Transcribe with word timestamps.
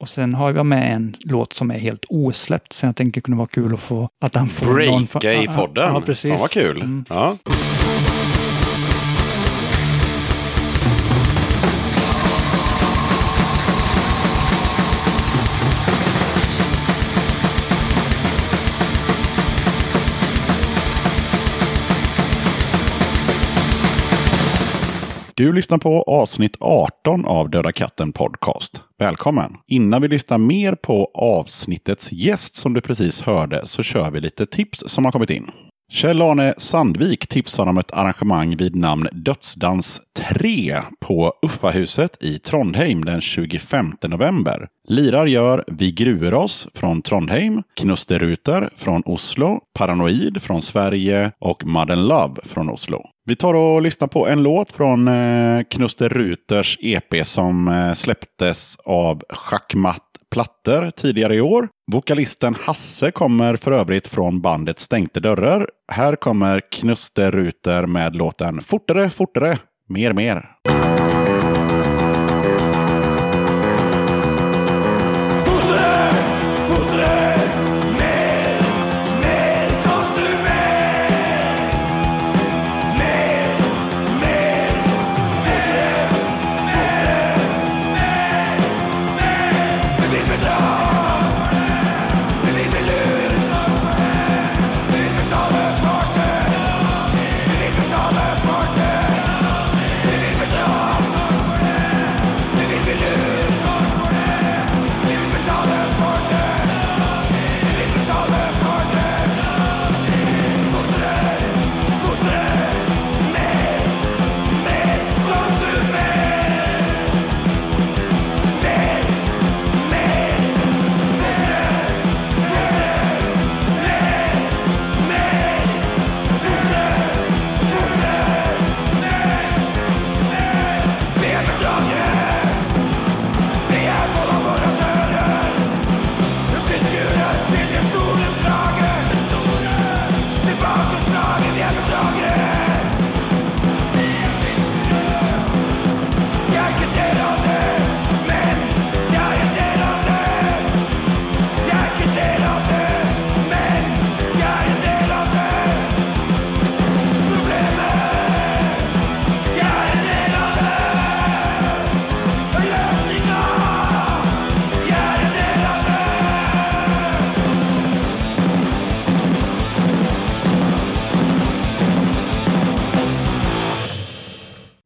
Och 0.00 0.08
sen 0.08 0.34
har 0.34 0.54
jag 0.54 0.66
med 0.66 0.94
en 0.94 1.14
låt 1.24 1.52
som 1.52 1.70
är 1.70 1.78
helt 1.78 2.04
osläppt. 2.08 2.72
Så 2.72 2.86
jag 2.86 2.96
tänker 2.96 3.20
det 3.20 3.24
kunde 3.24 3.38
vara 3.38 3.48
kul 3.48 3.74
att 3.74 3.80
få 3.80 4.08
att 4.20 4.34
han 4.34 4.48
får 4.48 4.66
någon... 4.66 5.04
Breaka 5.04 5.42
i 5.42 5.46
podden. 5.46 5.94
Ja, 5.94 6.00
precis. 6.00 6.30
Fan 6.30 6.40
vad 6.40 6.50
kul. 6.50 6.76
Mm. 6.82 7.04
Ja. 7.08 7.36
Du 25.34 25.52
lyssnar 25.52 25.78
på 25.78 26.02
avsnitt 26.02 26.56
18 26.60 27.24
av 27.24 27.50
Döda 27.50 27.72
katten 27.72 28.12
Podcast. 28.12 28.82
Välkommen! 29.00 29.56
Innan 29.66 30.02
vi 30.02 30.08
lyssnar 30.08 30.38
mer 30.38 30.74
på 30.74 31.10
avsnittets 31.14 32.12
gäst 32.12 32.54
som 32.54 32.74
du 32.74 32.80
precis 32.80 33.22
hörde 33.22 33.66
så 33.66 33.82
kör 33.82 34.10
vi 34.10 34.20
lite 34.20 34.46
tips 34.46 34.82
som 34.86 35.04
har 35.04 35.12
kommit 35.12 35.30
in. 35.30 35.50
Kjell-Arne 35.92 36.54
Sandvik 36.56 37.26
tipsar 37.26 37.66
om 37.66 37.78
ett 37.78 37.92
arrangemang 37.92 38.56
vid 38.56 38.76
namn 38.76 39.06
Dödsdans 39.12 40.00
3 40.18 40.82
på 41.00 41.32
Uffahuset 41.42 42.24
i 42.24 42.38
Trondheim 42.38 43.04
den 43.04 43.20
25 43.20 43.92
november. 44.08 44.68
Lirar 44.88 45.26
gör 45.26 45.64
Vi 45.66 45.92
gruer 45.92 46.34
oss 46.34 46.68
från 46.74 47.02
Trondheim, 47.02 47.62
Knusteruter 47.76 48.70
från 48.76 49.02
Oslo, 49.06 49.60
Paranoid 49.74 50.42
från 50.42 50.62
Sverige 50.62 51.32
och 51.38 51.66
Madden 51.66 52.08
Love 52.08 52.34
från 52.42 52.70
Oslo. 52.70 53.02
Vi 53.24 53.36
tar 53.36 53.54
och 53.54 53.82
lyssnar 53.82 54.08
på 54.08 54.28
en 54.28 54.42
låt 54.42 54.72
från 54.72 55.08
eh, 55.08 55.62
Knusteruters 55.70 56.78
EP 56.80 57.26
som 57.26 57.68
eh, 57.68 57.92
släpptes 57.92 58.76
av 58.84 59.22
Schackmatt 59.30 60.09
Plattor 60.30 60.90
tidigare 60.90 61.34
i 61.34 61.40
år. 61.40 61.68
Vokalisten 61.92 62.54
Hasse 62.54 63.10
kommer 63.10 63.56
för 63.56 63.72
övrigt 63.72 64.08
från 64.08 64.40
bandet 64.40 64.78
Stängte 64.78 65.20
dörrar. 65.20 65.68
Här 65.92 66.16
kommer 66.16 66.60
Knuster 66.72 67.30
Ruter 67.30 67.86
med 67.86 68.16
låten 68.16 68.60
Fortare, 68.60 69.10
fortare, 69.10 69.58
mer, 69.88 70.12
mer. 70.12 70.50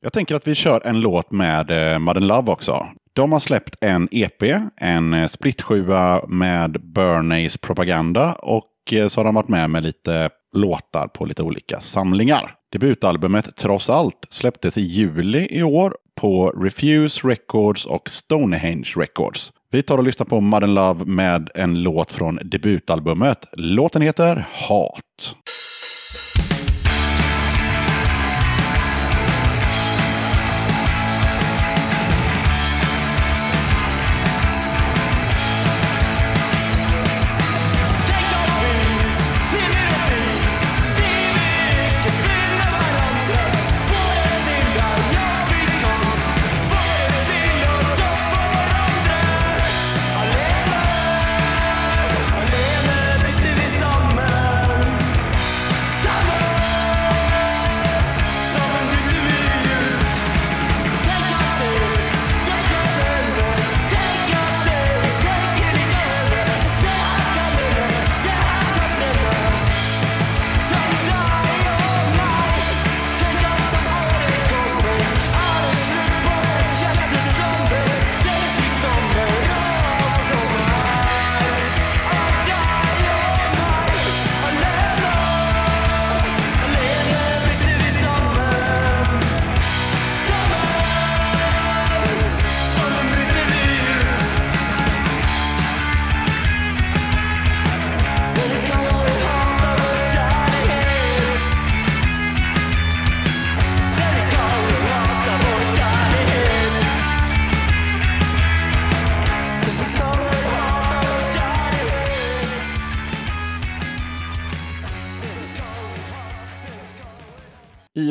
Jag 0.05 0.13
tänker 0.13 0.35
att 0.35 0.47
vi 0.47 0.55
kör 0.55 0.87
en 0.87 1.01
låt 1.01 1.33
med 1.33 1.93
eh, 1.93 1.99
Madden 1.99 2.27
Love 2.27 2.53
också. 2.53 2.87
De 3.13 3.33
har 3.33 3.41
släppt 3.41 3.77
en 3.81 4.09
EP, 4.11 4.43
en 4.77 5.15
eh, 5.15 5.27
splitskiva 5.27 6.25
med 6.29 6.81
Bernays 6.81 7.59
propaganda 7.59 8.33
och 8.33 8.93
eh, 8.93 9.07
så 9.07 9.21
har 9.21 9.25
de 9.25 9.35
varit 9.35 9.49
med 9.49 9.71
med 9.71 9.83
lite 9.83 10.31
låtar 10.53 11.07
på 11.07 11.25
lite 11.25 11.43
olika 11.43 11.81
samlingar. 11.81 12.55
Debutalbumet 12.73 13.57
Trots 13.57 13.91
allt 13.91 14.27
släpptes 14.31 14.79
i 14.79 14.81
juli 14.81 15.47
i 15.51 15.63
år 15.63 15.97
på 16.21 16.51
Refuse 16.51 17.29
Records 17.29 17.87
och 17.87 18.11
Stonehenge 18.11 18.93
Records. 18.97 19.53
Vi 19.71 19.83
tar 19.83 19.99
och 19.99 20.05
lyssnar 20.05 20.27
på 20.27 20.41
Madden 20.41 20.75
Love 20.75 21.05
med 21.05 21.51
en 21.55 21.83
låt 21.83 22.13
från 22.13 22.39
debutalbumet. 22.45 23.47
Låten 23.53 24.03
heter 24.03 24.47
Hat. 24.53 25.37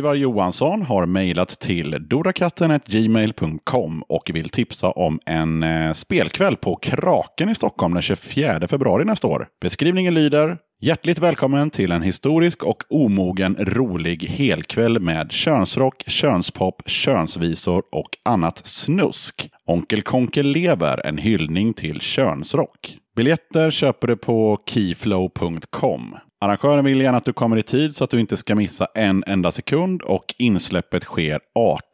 Ivar 0.03 0.15
Johansson 0.15 0.81
har 0.81 1.05
mejlat 1.05 1.59
till 1.59 2.07
dorakatten.gmail.com 2.09 4.03
och 4.09 4.31
vill 4.33 4.49
tipsa 4.49 4.89
om 4.89 5.19
en 5.25 5.63
eh, 5.63 5.93
spelkväll 5.93 6.55
på 6.55 6.75
Kraken 6.75 7.49
i 7.49 7.55
Stockholm 7.55 7.93
den 7.93 8.01
24 8.01 8.67
februari 8.67 9.05
nästa 9.05 9.27
år. 9.27 9.47
Beskrivningen 9.61 10.13
lyder 10.13 10.57
Hjärtligt 10.81 11.19
välkommen 11.19 11.69
till 11.69 11.91
en 11.91 12.01
historisk 12.01 12.63
och 12.63 12.83
omogen 12.89 13.55
rolig 13.59 14.23
helkväll 14.23 14.99
med 14.99 15.31
könsrock, 15.31 16.03
könspop, 16.07 16.83
könsvisor 16.85 17.83
och 17.91 18.09
annat 18.25 18.67
snusk. 18.67 19.49
Onkel 19.65 20.01
Konkel 20.01 20.47
lever, 20.47 21.07
en 21.07 21.17
hyllning 21.17 21.73
till 21.73 22.01
könsrock. 22.01 22.97
Biljetter 23.15 23.71
köper 23.71 24.07
du 24.07 24.17
på 24.17 24.59
keyflow.com. 24.65 26.15
Arrangören 26.43 26.85
vill 26.85 27.01
gärna 27.01 27.17
att 27.17 27.25
du 27.25 27.33
kommer 27.33 27.57
i 27.57 27.63
tid 27.63 27.95
så 27.95 28.03
att 28.03 28.09
du 28.09 28.19
inte 28.19 28.37
ska 28.37 28.55
missa 28.55 28.87
en 28.95 29.23
enda 29.27 29.51
sekund 29.51 30.01
och 30.01 30.35
insläppet 30.37 31.03
sker 31.03 31.39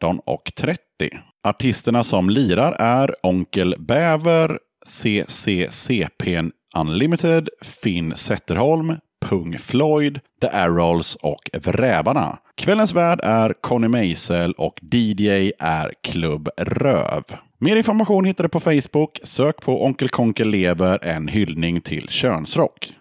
18.30. 0.02 0.76
Artisterna 1.48 2.04
som 2.04 2.30
lirar 2.30 2.72
är 2.72 3.14
Onkel 3.22 3.74
Bäver, 3.78 4.58
CCCP 4.86 6.42
Unlimited, 6.76 7.48
Finn 7.62 8.16
Zetterholm, 8.16 8.94
Pung 9.26 9.58
Floyd, 9.58 10.20
The 10.40 10.48
Arrolls 10.48 11.16
och 11.16 11.50
Vrävarna. 11.52 12.38
Kvällens 12.56 12.92
värd 12.92 13.20
är 13.22 13.54
Conny 13.60 13.88
Meisel 13.88 14.52
och 14.52 14.80
DJ 14.92 15.52
är 15.58 15.94
Klubb 16.02 16.48
Röv. 16.56 17.22
Mer 17.58 17.76
information 17.76 18.24
hittar 18.24 18.44
du 18.44 18.48
på 18.48 18.60
Facebook. 18.60 19.20
Sök 19.22 19.62
på 19.62 19.84
Onkel 19.84 20.08
Konkel 20.08 20.48
lever, 20.48 21.04
en 21.04 21.28
hyllning 21.28 21.80
till 21.80 22.08
könsrock. 22.08 22.92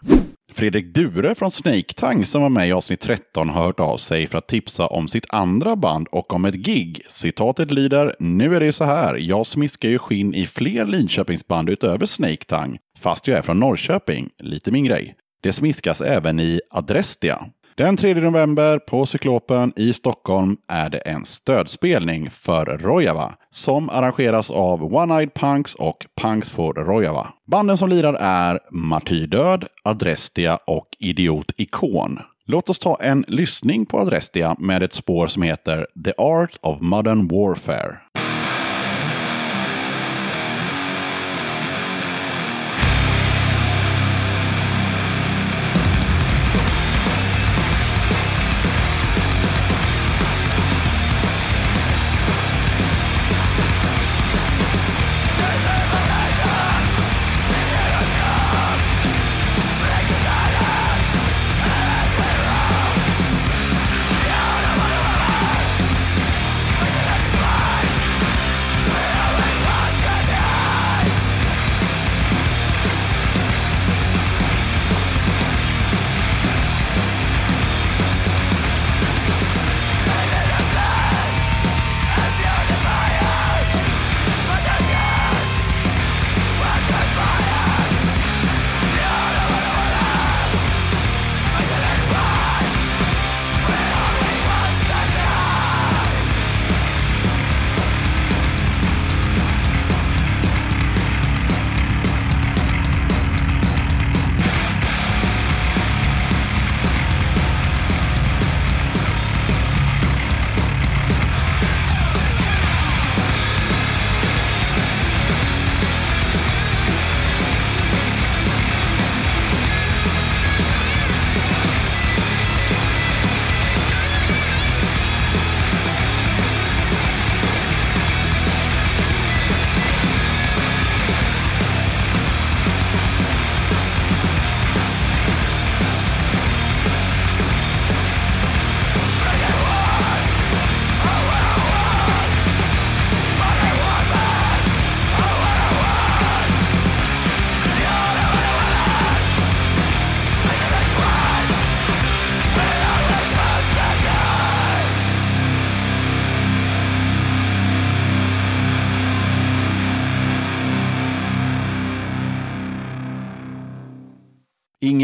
Fredrik 0.51 0.93
Dure 0.93 1.35
från 1.35 1.51
Snake 1.51 1.93
Tang 1.95 2.25
som 2.25 2.41
var 2.41 2.49
med 2.49 2.67
i 2.67 2.71
avsnitt 2.71 2.99
13 2.99 3.49
har 3.49 3.63
hört 3.63 3.79
av 3.79 3.97
sig 3.97 4.27
för 4.27 4.37
att 4.37 4.47
tipsa 4.47 4.87
om 4.87 5.07
sitt 5.07 5.25
andra 5.29 5.75
band 5.75 6.07
och 6.11 6.33
om 6.33 6.45
ett 6.45 6.55
gig. 6.55 7.01
Citatet 7.09 7.71
lyder 7.71 8.15
Nu 8.19 8.55
är 8.55 8.59
det 8.59 8.71
så 8.71 8.83
här, 8.83 9.15
jag 9.15 9.45
smiskar 9.45 9.89
ju 9.89 9.99
skinn 9.99 10.33
i 10.33 10.45
fler 10.45 10.85
Linköpingsband 10.85 11.69
utöver 11.69 12.05
Snake 12.05 12.45
Tang, 12.45 12.77
fast 12.99 13.27
jag 13.27 13.37
är 13.37 13.41
från 13.41 13.59
Norrköping. 13.59 14.29
Lite 14.39 14.71
min 14.71 14.85
grej. 14.85 15.15
Det 15.41 15.53
smiskas 15.53 16.01
även 16.01 16.39
i 16.39 16.61
Adrestia. 16.69 17.45
Den 17.79 17.97
3 17.97 18.13
november 18.13 18.79
på 18.79 19.05
Cyklopen 19.05 19.73
i 19.75 19.93
Stockholm 19.93 20.57
är 20.67 20.89
det 20.89 20.97
en 20.97 21.25
stödspelning 21.25 22.29
för 22.29 22.65
Rojava 22.65 23.33
som 23.49 23.89
arrangeras 23.89 24.51
av 24.51 24.81
One-Eyed 24.81 25.33
Punks 25.33 25.75
och 25.75 26.05
Punks 26.21 26.51
for 26.51 26.73
Rojava. 26.73 27.27
Banden 27.51 27.77
som 27.77 27.89
lirar 27.89 28.13
är 28.19 28.59
Martyrdöd, 28.71 29.65
Adrestia 29.83 30.59
och 30.67 30.87
Idiot 30.99 31.51
Ikon. 31.57 32.19
Låt 32.45 32.69
oss 32.69 32.79
ta 32.79 32.97
en 33.01 33.25
lyssning 33.27 33.85
på 33.85 33.99
Adrestia 33.99 34.55
med 34.59 34.83
ett 34.83 34.93
spår 34.93 35.27
som 35.27 35.43
heter 35.43 35.87
The 36.05 36.13
Art 36.17 36.57
of 36.61 36.81
Modern 36.81 37.27
Warfare. 37.27 37.97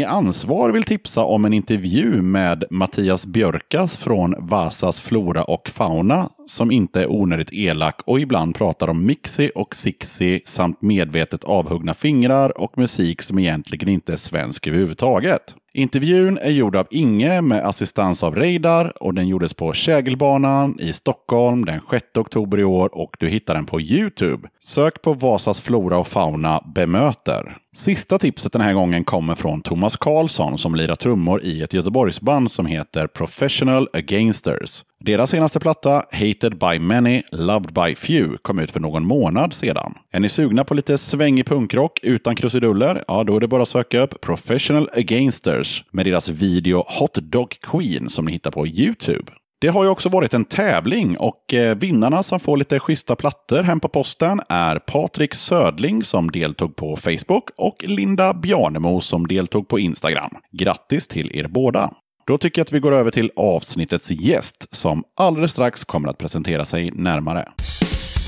Ansvar 0.06 0.70
vill 0.70 0.82
tipsa 0.82 1.24
om 1.24 1.44
en 1.44 1.52
intervju 1.52 2.22
med 2.22 2.64
Mattias 2.70 3.26
Björkas 3.26 3.96
från 3.96 4.34
Vasas 4.38 5.00
Flora 5.00 5.44
och 5.44 5.68
Fauna 5.68 6.30
som 6.46 6.70
inte 6.70 7.02
är 7.02 7.10
onödigt 7.10 7.52
elak 7.52 8.00
och 8.04 8.20
ibland 8.20 8.54
pratar 8.54 8.90
om 8.90 9.06
Mixi 9.06 9.50
och 9.54 9.74
Sixi 9.74 10.40
samt 10.46 10.82
medvetet 10.82 11.44
avhuggna 11.44 11.94
fingrar 11.94 12.60
och 12.60 12.78
musik 12.78 13.22
som 13.22 13.38
egentligen 13.38 13.88
inte 13.88 14.12
är 14.12 14.16
svensk 14.16 14.66
överhuvudtaget. 14.66 15.54
Intervjun 15.74 16.38
är 16.38 16.50
gjord 16.50 16.76
av 16.76 16.86
Inge 16.90 17.40
med 17.40 17.66
assistans 17.66 18.22
av 18.22 18.34
Reidar 18.34 19.02
och 19.02 19.14
den 19.14 19.28
gjordes 19.28 19.54
på 19.54 19.72
Kägelbanan 19.72 20.80
i 20.80 20.92
Stockholm 20.92 21.64
den 21.64 21.80
6 21.90 22.04
oktober 22.18 22.58
i 22.58 22.64
år 22.64 22.98
och 22.98 23.16
du 23.18 23.28
hittar 23.28 23.54
den 23.54 23.66
på 23.66 23.80
Youtube. 23.80 24.48
Sök 24.60 25.02
på 25.02 25.12
Vasas 25.12 25.60
Flora 25.60 25.98
och 25.98 26.06
Fauna 26.06 26.62
bemöter. 26.74 27.56
Sista 27.76 28.18
tipset 28.18 28.52
den 28.52 28.62
här 28.62 28.72
gången 28.72 29.04
kommer 29.04 29.34
från 29.34 29.62
Thomas 29.62 29.96
Karlsson 29.96 30.58
som 30.58 30.74
lirar 30.74 30.94
trummor 30.94 31.42
i 31.42 31.62
ett 31.62 31.72
Göteborgsband 31.72 32.50
som 32.50 32.66
heter 32.66 33.06
Professional 33.06 33.88
Againsters. 33.92 34.84
Deras 35.00 35.30
senaste 35.30 35.60
platta, 35.60 36.02
Hated 36.12 36.58
by 36.58 36.78
Many, 36.78 37.22
Loved 37.32 37.72
by 37.72 37.94
Few, 37.94 38.38
kom 38.42 38.58
ut 38.58 38.70
för 38.70 38.80
någon 38.80 39.06
månad 39.06 39.52
sedan. 39.52 39.94
Är 40.12 40.20
ni 40.20 40.28
sugna 40.28 40.64
på 40.64 40.74
lite 40.74 40.98
svängig 40.98 41.46
punkrock 41.46 42.00
utan 42.02 42.36
krusiduller? 42.36 43.04
Ja, 43.08 43.24
då 43.24 43.36
är 43.36 43.40
det 43.40 43.48
bara 43.48 43.62
att 43.62 43.68
söka 43.68 44.00
upp 44.00 44.20
Professional 44.20 44.88
Againsters 44.92 45.84
med 45.90 46.06
deras 46.06 46.28
video 46.28 46.84
Hot 46.98 47.14
Dog 47.14 47.50
Queen 47.50 48.10
som 48.10 48.24
ni 48.24 48.32
hittar 48.32 48.50
på 48.50 48.66
Youtube. 48.66 49.32
Det 49.58 49.68
har 49.68 49.84
ju 49.84 49.90
också 49.90 50.08
varit 50.08 50.34
en 50.34 50.44
tävling 50.44 51.16
och 51.16 51.54
eh, 51.54 51.76
vinnarna 51.76 52.22
som 52.22 52.40
får 52.40 52.56
lite 52.56 52.78
schyssta 52.78 53.16
plattor 53.16 53.62
hem 53.62 53.80
på 53.80 53.88
posten 53.88 54.40
är 54.48 54.78
Patrik 54.78 55.34
Södling 55.34 56.04
som 56.04 56.30
deltog 56.30 56.76
på 56.76 56.96
Facebook 56.96 57.50
och 57.56 57.76
Linda 57.86 58.34
Bjarnemo 58.34 59.00
som 59.00 59.26
deltog 59.26 59.68
på 59.68 59.78
Instagram. 59.78 60.30
Grattis 60.52 61.08
till 61.08 61.36
er 61.38 61.48
båda! 61.48 61.90
Då 62.26 62.38
tycker 62.38 62.60
jag 62.60 62.64
att 62.64 62.72
vi 62.72 62.80
går 62.80 62.94
över 62.94 63.10
till 63.10 63.30
avsnittets 63.36 64.10
gäst 64.10 64.74
som 64.74 65.04
alldeles 65.16 65.52
strax 65.52 65.84
kommer 65.84 66.08
att 66.08 66.18
presentera 66.18 66.64
sig 66.64 66.90
närmare. 66.90 67.48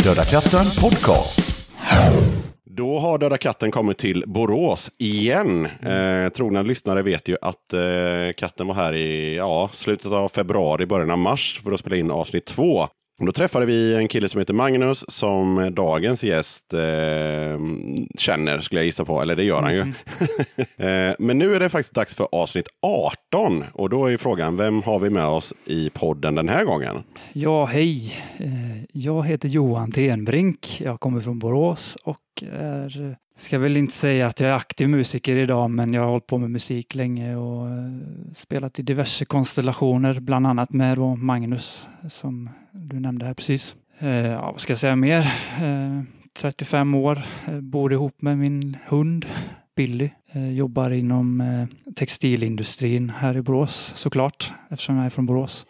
Döda 0.04 0.24
katten 0.24 0.66
podcast. 0.80 1.40
Då 2.78 2.98
har 2.98 3.18
Döda 3.18 3.38
katten 3.38 3.70
kommit 3.70 3.98
till 3.98 4.24
Borås 4.26 4.90
igen. 4.98 5.66
Eh, 5.66 6.28
trogna 6.28 6.62
lyssnare 6.62 7.02
vet 7.02 7.28
ju 7.28 7.36
att 7.42 7.72
eh, 7.72 8.32
katten 8.36 8.66
var 8.66 8.74
här 8.74 8.94
i 8.94 9.36
ja, 9.36 9.68
slutet 9.72 10.12
av 10.12 10.28
februari, 10.28 10.86
början 10.86 11.10
av 11.10 11.18
mars 11.18 11.60
för 11.64 11.72
att 11.72 11.80
spela 11.80 11.96
in 11.96 12.10
avsnitt 12.10 12.44
två. 12.44 12.88
Och 13.18 13.26
Då 13.26 13.32
träffade 13.32 13.66
vi 13.66 13.94
en 13.94 14.08
kille 14.08 14.28
som 14.28 14.38
heter 14.38 14.54
Magnus 14.54 15.04
som 15.08 15.74
dagens 15.74 16.24
gäst 16.24 16.74
eh, 16.74 16.80
känner, 18.18 18.60
skulle 18.60 18.80
jag 18.80 18.86
gissa 18.86 19.04
på. 19.04 19.22
Eller 19.22 19.36
det 19.36 19.44
gör 19.44 19.62
han 19.62 19.74
ju. 19.74 19.80
eh, 20.86 21.14
men 21.18 21.38
nu 21.38 21.54
är 21.54 21.60
det 21.60 21.68
faktiskt 21.68 21.94
dags 21.94 22.14
för 22.14 22.28
avsnitt 22.32 22.68
18. 22.82 23.64
Och 23.72 23.88
då 23.90 24.06
är 24.06 24.16
frågan, 24.16 24.56
vem 24.56 24.82
har 24.82 24.98
vi 24.98 25.10
med 25.10 25.24
oss 25.26 25.54
i 25.64 25.90
podden 25.90 26.34
den 26.34 26.48
här 26.48 26.64
gången? 26.64 26.96
Ja, 27.32 27.64
hej. 27.64 28.14
Eh, 28.38 28.50
Jag 28.92 29.26
heter 29.26 29.48
Johan 29.48 29.92
Tenbrink. 29.92 30.80
Jag 30.84 31.00
kommer 31.00 31.20
från 31.20 31.38
Borås 31.38 31.96
och 32.04 32.42
är, 32.52 33.16
ska 33.38 33.58
väl 33.58 33.76
inte 33.76 33.94
säga 33.94 34.26
att 34.26 34.40
jag 34.40 34.50
är 34.50 34.54
aktiv 34.54 34.88
musiker 34.88 35.36
idag, 35.36 35.70
men 35.70 35.94
jag 35.94 36.02
har 36.02 36.08
hållit 36.08 36.26
på 36.26 36.38
med 36.38 36.50
musik 36.50 36.94
länge 36.94 37.36
och 37.36 37.68
eh, 37.68 37.74
spelat 38.34 38.78
i 38.78 38.82
diverse 38.82 39.24
konstellationer, 39.24 40.20
bland 40.20 40.46
annat 40.46 40.72
med 40.72 40.96
då 40.96 41.16
Magnus 41.16 41.88
som 42.08 42.50
du 42.72 43.00
nämnde 43.00 43.26
här 43.26 43.34
precis. 43.34 43.76
Eh, 43.98 44.08
ja, 44.08 44.52
vad 44.52 44.60
ska 44.60 44.70
jag 44.70 44.80
säga 44.80 44.96
mer? 44.96 45.20
Eh, 45.62 46.02
35 46.40 46.94
år, 46.94 47.18
bor 47.60 47.92
ihop 47.92 48.22
med 48.22 48.38
min 48.38 48.76
hund 48.86 49.26
Billy. 49.78 50.10
Eh, 50.32 50.52
Jobbar 50.52 50.90
inom 50.90 51.40
eh, 51.40 51.92
textilindustrin 51.94 53.10
här 53.10 53.36
i 53.36 53.42
Borås 53.42 53.92
såklart, 53.96 54.52
eftersom 54.70 54.96
jag 54.96 55.06
är 55.06 55.10
från 55.10 55.26
Borås. 55.26 55.66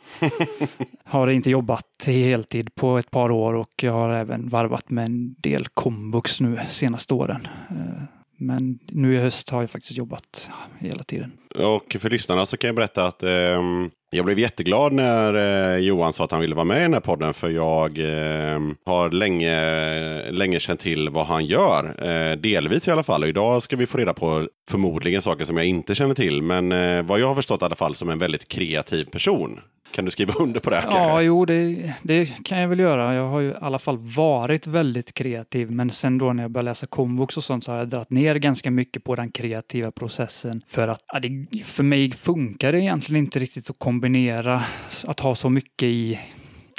har 1.05 1.31
inte 1.31 1.51
jobbat 1.51 2.05
heltid 2.07 2.75
på 2.75 2.99
ett 2.99 3.11
par 3.11 3.31
år 3.31 3.55
och 3.55 3.71
jag 3.83 3.93
har 3.93 4.11
även 4.11 4.49
varvat 4.49 4.91
med 4.91 5.05
en 5.05 5.35
del 5.35 5.67
komvux 5.69 6.41
nu 6.41 6.59
senaste 6.69 7.15
åren. 7.15 7.49
Eh, 7.71 8.03
Men 8.37 8.79
nu 8.87 9.15
i 9.15 9.19
höst 9.19 9.51
har 9.51 9.61
jag 9.63 9.71
faktiskt 9.71 9.99
jobbat 9.99 10.51
hela 10.79 11.03
tiden. 11.03 11.33
Och 11.55 11.97
för 12.01 12.11
lyssnarna 12.11 12.47
så 12.47 12.57
kan 12.57 12.69
jag 12.69 12.77
berätta 12.77 13.07
att 13.07 13.23
ehm, 13.23 13.91
jag 14.11 14.25
blev 14.25 14.39
jätteglad 14.39 14.93
när 14.93 15.35
eh, 15.75 15.79
Johan 15.79 16.13
sa 16.13 16.25
att 16.25 16.31
han 16.31 16.41
ville 16.41 16.55
vara 16.55 16.65
med 16.65 16.79
i 16.79 16.83
den 16.83 16.93
här 16.93 17.01
podden. 17.01 17.35
För 17.35 17.51
jag 17.51 17.99
ehm, 17.99 18.77
har 18.87 19.11
länge, 19.11 20.31
länge 20.31 20.61
känt 20.61 20.81
till 20.81 21.09
vad 21.09 21.27
han 21.27 21.45
gör. 21.45 21.85
Eh, 22.09 22.37
delvis 22.37 22.89
i 22.89 22.91
alla 22.91 23.03
fall. 23.03 23.23
Och 23.23 23.29
idag 23.29 23.63
ska 23.63 23.77
vi 23.77 23.87
få 23.87 23.99
reda 23.99 24.15
på 24.15 24.49
förmodligen 24.71 25.23
saker 25.23 25.45
som 25.45 25.57
jag 25.57 25.67
inte 25.67 25.95
känner 25.95 26.15
till. 26.15 26.43
Men 26.43 26.73
eh, 26.73 27.03
vad 27.03 27.21
jag 27.21 27.27
har 27.27 27.35
förstått 27.35 27.63
i 27.63 27.65
alla 27.65 27.77
fall 27.77 27.95
som 27.95 28.09
en 28.09 28.19
väldigt 28.19 28.49
kreativ 28.49 29.05
person. 29.05 29.61
Kan 29.91 30.05
du 30.05 30.11
skriva 30.11 30.35
under 30.39 30.61
på 30.61 30.71
det? 30.71 30.77
här, 30.77 30.85
Ja, 30.85 30.93
kanske? 30.93 31.23
jo, 31.23 31.45
det, 31.45 31.93
det 32.03 32.45
kan 32.45 32.59
jag 32.59 32.69
väl 32.69 32.79
göra. 32.81 33.15
Jag 33.15 33.29
har 33.29 33.41
ju 33.41 33.49
i 33.51 33.55
alla 33.61 33.79
fall 33.79 33.99
varit 33.99 34.67
väldigt 34.67 35.15
kreativ, 35.15 35.71
men 35.71 35.91
sen 35.91 36.19
då 36.19 36.33
när 36.33 36.43
jag 36.43 36.51
började 36.51 36.71
läsa 36.71 36.87
komvux 36.87 37.37
och 37.37 37.45
sånt 37.45 37.65
så 37.65 37.73
har 37.73 37.79
jag 37.79 37.89
dragit 37.89 38.11
ner 38.11 38.35
ganska 38.35 38.71
mycket 38.71 39.05
på 39.05 39.15
den 39.15 39.31
kreativa 39.31 39.91
processen. 39.91 40.63
För 40.67 40.89
att 40.89 41.01
ja, 41.13 41.21
det, 41.21 41.65
för 41.65 41.83
mig 41.83 42.13
funkar 42.13 42.73
det 42.73 42.81
egentligen 42.81 43.25
inte 43.25 43.39
riktigt 43.39 43.71
att 43.71 43.79
kombinera, 43.99 44.63
att 45.07 45.21
ha 45.21 45.35
så 45.35 45.51
mycket 45.51 45.89
i 45.89 46.19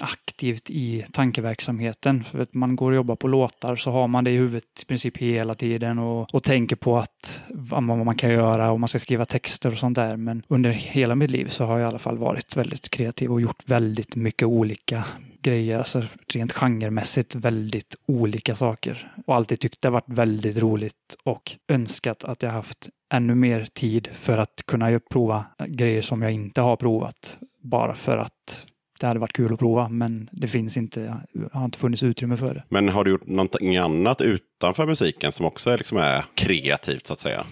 aktivt 0.01 0.69
i 0.69 1.05
tankeverksamheten. 1.11 2.23
För 2.23 2.39
att 2.39 2.53
man 2.53 2.75
går 2.75 2.91
och 2.91 2.95
jobbar 2.95 3.15
på 3.15 3.27
låtar 3.27 3.75
så 3.75 3.91
har 3.91 4.07
man 4.07 4.23
det 4.23 4.31
i 4.31 4.37
huvudet 4.37 4.81
i 4.81 4.85
princip 4.85 5.17
hela 5.17 5.53
tiden 5.53 5.99
och, 5.99 6.33
och 6.33 6.43
tänker 6.43 6.75
på 6.75 6.97
att 6.97 7.43
vad 7.49 7.83
man 7.83 8.15
kan 8.15 8.31
göra 8.31 8.71
och 8.71 8.79
man 8.79 8.89
ska 8.89 8.99
skriva 8.99 9.25
texter 9.25 9.71
och 9.71 9.77
sånt 9.77 9.95
där. 9.95 10.17
Men 10.17 10.43
under 10.47 10.69
hela 10.69 11.15
mitt 11.15 11.31
liv 11.31 11.47
så 11.47 11.65
har 11.65 11.79
jag 11.79 11.87
i 11.87 11.89
alla 11.89 11.99
fall 11.99 12.17
varit 12.17 12.57
väldigt 12.57 12.89
kreativ 12.89 13.31
och 13.31 13.41
gjort 13.41 13.63
väldigt 13.65 14.15
mycket 14.15 14.47
olika 14.47 15.05
grejer, 15.41 15.77
alltså 15.77 16.03
rent 16.27 16.53
genremässigt 16.53 17.35
väldigt 17.35 17.95
olika 18.05 18.55
saker. 18.55 19.11
Och 19.25 19.35
alltid 19.35 19.59
tyckt 19.59 19.81
det 19.81 19.89
varit 19.89 20.09
väldigt 20.09 20.57
roligt 20.57 21.15
och 21.23 21.51
önskat 21.67 22.23
att 22.23 22.43
jag 22.43 22.51
haft 22.51 22.89
ännu 23.09 23.35
mer 23.35 23.65
tid 23.73 24.09
för 24.13 24.37
att 24.37 24.63
kunna 24.65 24.99
prova 25.11 25.45
grejer 25.67 26.01
som 26.01 26.21
jag 26.21 26.31
inte 26.31 26.61
har 26.61 26.75
provat. 26.75 27.37
Bara 27.63 27.95
för 27.95 28.17
att 28.17 28.65
det 28.99 29.07
hade 29.07 29.19
varit 29.19 29.33
kul 29.33 29.53
att 29.53 29.59
prova, 29.59 29.89
men 29.89 30.29
det 30.31 30.47
finns 30.47 30.77
inte, 30.77 31.17
har 31.51 31.65
inte 31.65 31.77
funnits 31.77 32.03
utrymme 32.03 32.37
för 32.37 32.53
det. 32.53 32.63
Men 32.69 32.89
har 32.89 33.03
du 33.03 33.11
gjort 33.11 33.27
någonting 33.27 33.77
annat 33.77 34.21
utanför 34.21 34.85
musiken 34.85 35.31
som 35.31 35.45
också 35.45 35.69
är, 35.69 35.77
liksom 35.77 35.97
är 35.97 36.25
kreativt 36.35 37.07
så 37.07 37.13
att 37.13 37.19
säga? 37.19 37.43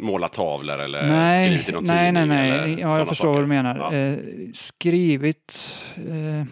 Måla 0.00 0.28
tavlor 0.28 0.78
eller 0.80 1.08
nej, 1.08 1.48
skrivit 1.48 1.68
i 1.68 1.72
någon 1.72 1.84
nej, 1.84 2.12
nej, 2.12 2.22
tidning? 2.22 2.38
nej. 2.38 2.50
eller 2.50 2.82
Ja, 2.82 2.98
jag 2.98 3.08
förstår 3.08 3.24
saker? 3.24 3.40
vad 3.40 3.42
du 3.42 3.46
menar. 3.46 3.76
Ja. 3.76 3.94
Eh, 3.94 4.18
skrivit 4.52 5.58
eh, 5.96 6.46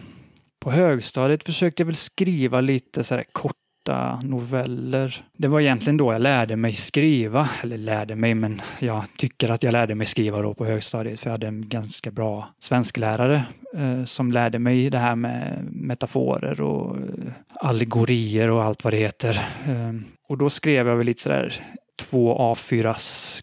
på 0.59 0.71
högstadiet 0.71 1.43
försökte 1.43 1.81
jag 1.81 1.85
väl 1.85 1.95
skriva 1.95 2.61
lite 2.61 3.03
så 3.03 3.15
här 3.15 3.23
korta 3.83 4.19
noveller. 4.23 5.25
Det 5.37 5.47
var 5.47 5.61
egentligen 5.61 5.97
då 5.97 6.13
jag 6.13 6.21
lärde 6.21 6.55
mig 6.55 6.73
skriva, 6.73 7.49
eller 7.63 7.77
lärde 7.77 8.15
mig, 8.15 8.35
men 8.35 8.61
jag 8.79 9.03
tycker 9.17 9.49
att 9.49 9.63
jag 9.63 9.71
lärde 9.71 9.95
mig 9.95 10.07
skriva 10.07 10.41
då 10.41 10.53
på 10.53 10.65
högstadiet 10.65 11.19
för 11.19 11.29
jag 11.29 11.33
hade 11.33 11.47
en 11.47 11.69
ganska 11.69 12.11
bra 12.11 12.47
svensklärare 12.59 13.45
eh, 13.75 14.03
som 14.03 14.31
lärde 14.31 14.59
mig 14.59 14.89
det 14.89 14.97
här 14.97 15.15
med 15.15 15.67
metaforer 15.71 16.61
och 16.61 16.97
eh, 16.97 17.03
allegorier 17.53 18.49
och 18.49 18.63
allt 18.63 18.83
vad 18.83 18.93
det 18.93 18.97
heter. 18.97 19.33
Eh, 19.67 19.93
och 20.29 20.37
då 20.37 20.49
skrev 20.49 20.87
jag 20.87 20.95
väl 20.95 21.05
lite 21.05 21.21
sådär 21.21 21.53
två 21.99 22.37
A4 22.37 22.95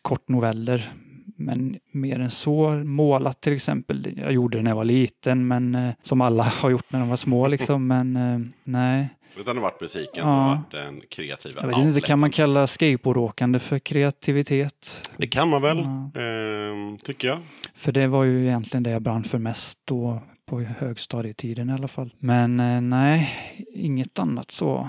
kortnoveller 0.02 0.90
men 1.36 1.76
mer 1.92 2.18
än 2.18 2.30
så, 2.30 2.70
målat 2.70 3.40
till 3.40 3.52
exempel, 3.52 4.14
jag 4.16 4.32
gjorde 4.32 4.58
det 4.58 4.62
när 4.62 4.70
jag 4.70 4.76
var 4.76 4.84
liten, 4.84 5.48
men 5.48 5.74
eh, 5.74 5.94
som 6.02 6.20
alla 6.20 6.42
har 6.42 6.70
gjort 6.70 6.92
när 6.92 7.00
de 7.00 7.08
var 7.08 7.16
små 7.16 7.48
liksom. 7.48 7.86
Men 7.86 8.16
eh, 8.16 8.38
nej, 8.64 9.08
utan 9.36 9.56
det 9.56 9.60
har 9.62 9.70
varit 9.70 9.80
musiken 9.80 10.10
Ja. 10.14 10.22
som 10.24 10.28
har 10.34 10.48
varit 10.56 10.70
den 10.70 11.00
kreativa 11.10 11.60
jag 11.60 11.68
vet 11.68 11.78
inte, 11.78 12.00
kan 12.00 12.18
man 12.20 12.30
kalla 12.30 12.66
skateboardåkande 12.66 13.58
för 13.58 13.78
kreativitet? 13.78 15.10
Det 15.16 15.26
kan 15.26 15.48
man 15.48 15.62
väl, 15.62 15.78
Ja. 15.78 16.20
ehm, 16.20 16.98
tycker 16.98 17.28
jag. 17.28 17.38
För 17.74 17.92
det 17.92 18.06
var 18.06 18.24
ju 18.24 18.46
egentligen 18.46 18.82
det 18.82 18.90
jag 18.90 19.02
brann 19.02 19.24
för 19.24 19.38
mest 19.38 19.78
då 19.84 20.22
på 20.46 20.60
högstadietiden 20.60 21.70
i 21.70 21.72
alla 21.72 21.88
fall. 21.88 22.14
Men 22.18 22.60
eh, 22.60 22.80
nej, 22.80 23.30
inget 23.74 24.18
annat 24.18 24.50
så. 24.50 24.88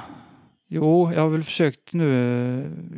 Jo, 0.74 1.12
jag 1.14 1.22
har 1.22 1.30
väl 1.30 1.44
försökt 1.44 1.94
nu. 1.94 2.10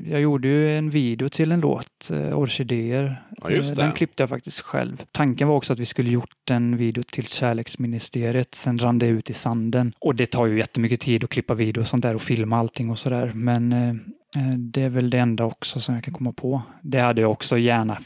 eh, 0.06 0.12
Jag 0.12 0.22
gjorde 0.22 0.48
ju 0.48 0.77
en 0.77 0.89
video 0.89 1.30
till 1.30 1.51
en 1.51 1.60
låt, 1.60 2.12
eh, 2.12 2.38
Orkidéer. 2.39 3.24
Ja, 3.42 3.50
just 3.50 3.72
Eh. 3.72 3.77
Den 3.77 3.92
klippte 3.92 4.24
jag 4.24 4.30
faktiskt 4.30 4.60
själv. 4.62 5.03
Tanken 5.12 5.48
var 5.48 5.56
också 5.56 5.74
att 5.74 5.80
vi 5.80 5.86
skulle 5.86 6.10
gjort 6.10 6.50
en 6.51 6.77
video 6.77 7.03
till 7.03 7.27
Kärleksministeriet. 7.27 8.56
Sen 8.56 8.77
rann 8.77 9.00
det 9.00 9.08
ut 9.08 9.30
i 9.30 9.34
sanden. 9.34 9.94
Och 10.00 10.15
det 10.15 10.25
tar 10.25 10.46
ju 10.46 10.58
jättemycket 10.58 11.00
tid 11.00 11.24
att 11.24 11.30
klippa 11.30 11.53
video 11.53 11.82
och 11.82 11.88
sånt 11.88 12.03
där 12.03 12.15
och 12.15 12.22
filma 12.22 12.58
allting 12.58 12.89
och 12.89 13.00
sådär. 13.00 13.32
Men 13.36 13.70
det 14.58 14.82
är 14.82 14.89
väl 14.89 15.10
det 15.10 15.18
enda 15.20 15.46
också 15.46 15.80
som 15.80 15.96
jag 15.96 16.03
kan 16.03 16.13
komma 16.13 16.32
på. 16.34 16.62
Det 16.82 17.00
hade 17.00 17.22
jag 17.22 17.32
också 17.32 17.58
gärna 17.58 17.98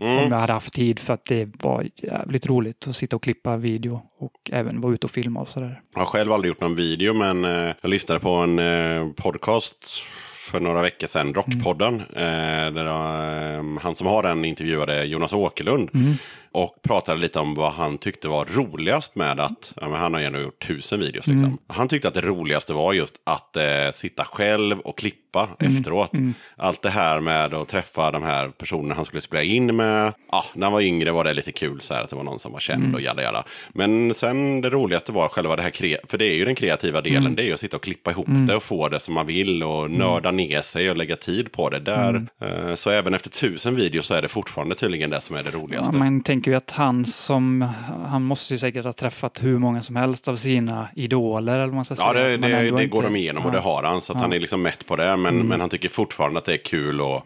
Mm. 0.00 0.18
om 0.18 0.32
jag 0.32 0.38
hade 0.38 0.52
haft 0.52 0.72
tid 0.72 0.98
för 0.98 1.14
att 1.14 1.24
det 1.24 1.48
var 1.62 1.88
jävligt 1.96 2.46
roligt 2.46 2.88
att 2.88 2.96
sitta 2.96 3.16
och 3.16 3.22
klippa 3.22 3.56
video 3.56 4.02
och 4.18 4.50
även 4.52 4.80
vara 4.80 4.94
ute 4.94 5.06
och 5.06 5.10
filma 5.10 5.40
och 5.40 5.48
sådär. 5.48 5.80
Jag 5.94 6.00
har 6.00 6.06
själv 6.06 6.32
aldrig 6.32 6.48
gjort 6.48 6.60
någon 6.60 6.76
video, 6.76 7.14
men 7.14 7.44
eh, 7.44 7.74
jag 7.80 7.88
lyssnade 7.90 8.20
på 8.20 8.30
en 8.30 8.58
eh, 8.58 9.08
podcast 9.16 10.02
för 10.50 10.60
några 10.60 10.82
veckor 10.82 11.06
sedan, 11.06 11.34
Rockpodden. 11.34 12.00
Eh, 12.00 12.72
där, 12.72 12.86
eh, 12.86 13.64
han 13.80 13.94
som 13.94 14.06
har 14.06 14.22
den 14.22 14.44
intervjuade 14.44 15.04
Jonas 15.04 15.32
Åkerlund. 15.32 15.90
Och 16.52 16.82
pratade 16.82 17.20
lite 17.20 17.38
om 17.38 17.54
vad 17.54 17.72
han 17.72 17.98
tyckte 17.98 18.28
var 18.28 18.44
roligast 18.44 19.14
med 19.16 19.40
att, 19.40 19.72
ja, 19.80 19.96
han 19.96 20.14
har 20.14 20.20
ju 20.20 20.26
ändå 20.26 20.38
gjort 20.40 20.66
tusen 20.66 21.00
videos 21.00 21.26
liksom. 21.26 21.58
Han 21.66 21.88
tyckte 21.88 22.08
att 22.08 22.14
det 22.14 22.20
roligaste 22.20 22.72
var 22.72 22.92
just 22.92 23.14
att 23.24 23.56
eh, 23.56 23.64
sitta 23.92 24.24
själv 24.24 24.78
och 24.80 24.98
klippa 24.98 25.48
efteråt. 25.58 26.10
Allt 26.56 26.82
det 26.82 26.90
här 26.90 27.20
med 27.20 27.54
att 27.54 27.68
träffa 27.68 28.10
de 28.10 28.22
här 28.22 28.48
personerna 28.48 28.94
han 28.94 29.04
skulle 29.04 29.20
spela 29.20 29.42
in 29.42 29.76
med. 29.76 30.12
Ja, 30.32 30.44
när 30.54 30.66
han 30.66 30.72
var 30.72 30.80
yngre 30.80 31.12
var 31.12 31.24
det 31.24 31.34
lite 31.34 31.52
kul 31.52 31.80
så 31.80 31.94
här 31.94 32.02
att 32.02 32.10
det 32.10 32.16
var 32.16 32.22
någon 32.24 32.38
som 32.38 32.52
var 32.52 32.60
känd 32.60 32.94
och 32.94 33.00
jada 33.00 33.22
jada. 33.22 33.44
Men 33.74 34.14
sen 34.14 34.60
det 34.60 34.70
roligaste 34.70 35.12
var 35.12 35.28
själva 35.28 35.56
det 35.56 35.62
här, 35.62 36.06
för 36.08 36.18
det 36.18 36.24
är 36.24 36.34
ju 36.34 36.44
den 36.44 36.54
kreativa 36.54 37.00
delen, 37.00 37.34
det 37.34 37.42
är 37.42 37.46
ju 37.46 37.52
att 37.52 37.60
sitta 37.60 37.76
och 37.76 37.82
klippa 37.82 38.10
ihop 38.10 38.26
det 38.28 38.56
och 38.56 38.62
få 38.62 38.88
det 38.88 39.00
som 39.00 39.14
man 39.14 39.26
vill 39.26 39.62
och 39.62 39.90
nörda 39.90 40.30
ner 40.30 40.62
sig 40.62 40.90
och 40.90 40.96
lägga 40.96 41.16
tid 41.16 41.52
på 41.52 41.70
det. 41.70 41.78
Där, 41.78 42.26
eh, 42.40 42.74
så 42.74 42.90
även 42.90 43.14
efter 43.14 43.30
tusen 43.30 43.76
videos 43.76 44.06
så 44.06 44.14
är 44.14 44.22
det 44.22 44.28
fortfarande 44.28 44.74
tydligen 44.74 45.10
det 45.10 45.20
som 45.20 45.36
är 45.36 45.42
det 45.42 45.50
Ja, 45.52 45.58
roligaste. 45.58 45.96
man 45.96 46.22
tänker 46.42 46.50
ju 46.50 46.56
att 46.56 46.70
han 46.70 47.04
som, 47.04 47.62
han 48.06 48.22
måste 48.22 48.54
ju 48.54 48.58
säkert 48.58 48.84
ha 48.84 48.92
träffat 48.92 49.42
hur 49.42 49.58
många 49.58 49.82
som 49.82 49.96
helst 49.96 50.28
av 50.28 50.36
sina 50.36 50.88
idoler 50.96 51.52
eller 51.54 51.66
vad 51.66 51.74
man 51.74 51.84
ska 51.84 51.94
Ja, 51.98 52.12
säga. 52.14 52.28
det, 52.28 52.38
men 52.38 52.50
det, 52.50 52.56
ändå 52.56 52.76
det 52.76 52.82
inte- 52.84 52.96
går 52.96 53.02
de 53.02 53.16
igenom 53.16 53.46
och 53.46 53.52
det 53.52 53.58
har 53.58 53.82
han. 53.82 54.00
Så 54.00 54.12
att 54.12 54.18
han 54.18 54.32
är 54.32 54.40
liksom 54.40 54.62
mätt 54.62 54.86
på 54.86 54.96
det. 54.96 55.16
Men, 55.16 55.48
men 55.48 55.60
han 55.60 55.68
tycker 55.70 55.88
fortfarande 55.88 56.38
att 56.38 56.44
det 56.44 56.52
är 56.52 56.64
kul 56.64 57.00
att, 57.00 57.24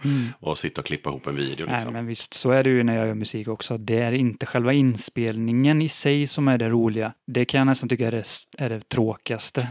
att 0.50 0.58
sitta 0.58 0.80
och 0.80 0.86
klippa 0.86 1.10
ihop 1.10 1.26
en 1.26 1.36
video. 1.36 1.66
Nej, 1.66 1.74
Liksom. 1.76 1.92
men 1.92 2.06
visst, 2.06 2.34
så 2.34 2.50
är 2.50 2.64
det 2.64 2.70
ju 2.70 2.82
när 2.82 2.96
jag 2.96 3.06
gör 3.06 3.14
musik 3.14 3.48
också. 3.48 3.78
Det 3.78 3.98
är 4.02 4.12
inte 4.12 4.46
själva 4.46 4.72
inspelningen 4.72 5.82
i 5.82 5.88
sig 5.88 6.26
som 6.26 6.48
är 6.48 6.58
det 6.58 6.68
roliga. 6.68 7.12
Det 7.26 7.44
kan 7.44 7.58
jag 7.58 7.66
nästan 7.66 7.88
tycka 7.88 8.06
är 8.06 8.12
det, 8.12 8.24
är 8.58 8.68
det 8.68 8.88
tråkigaste. 8.88 9.68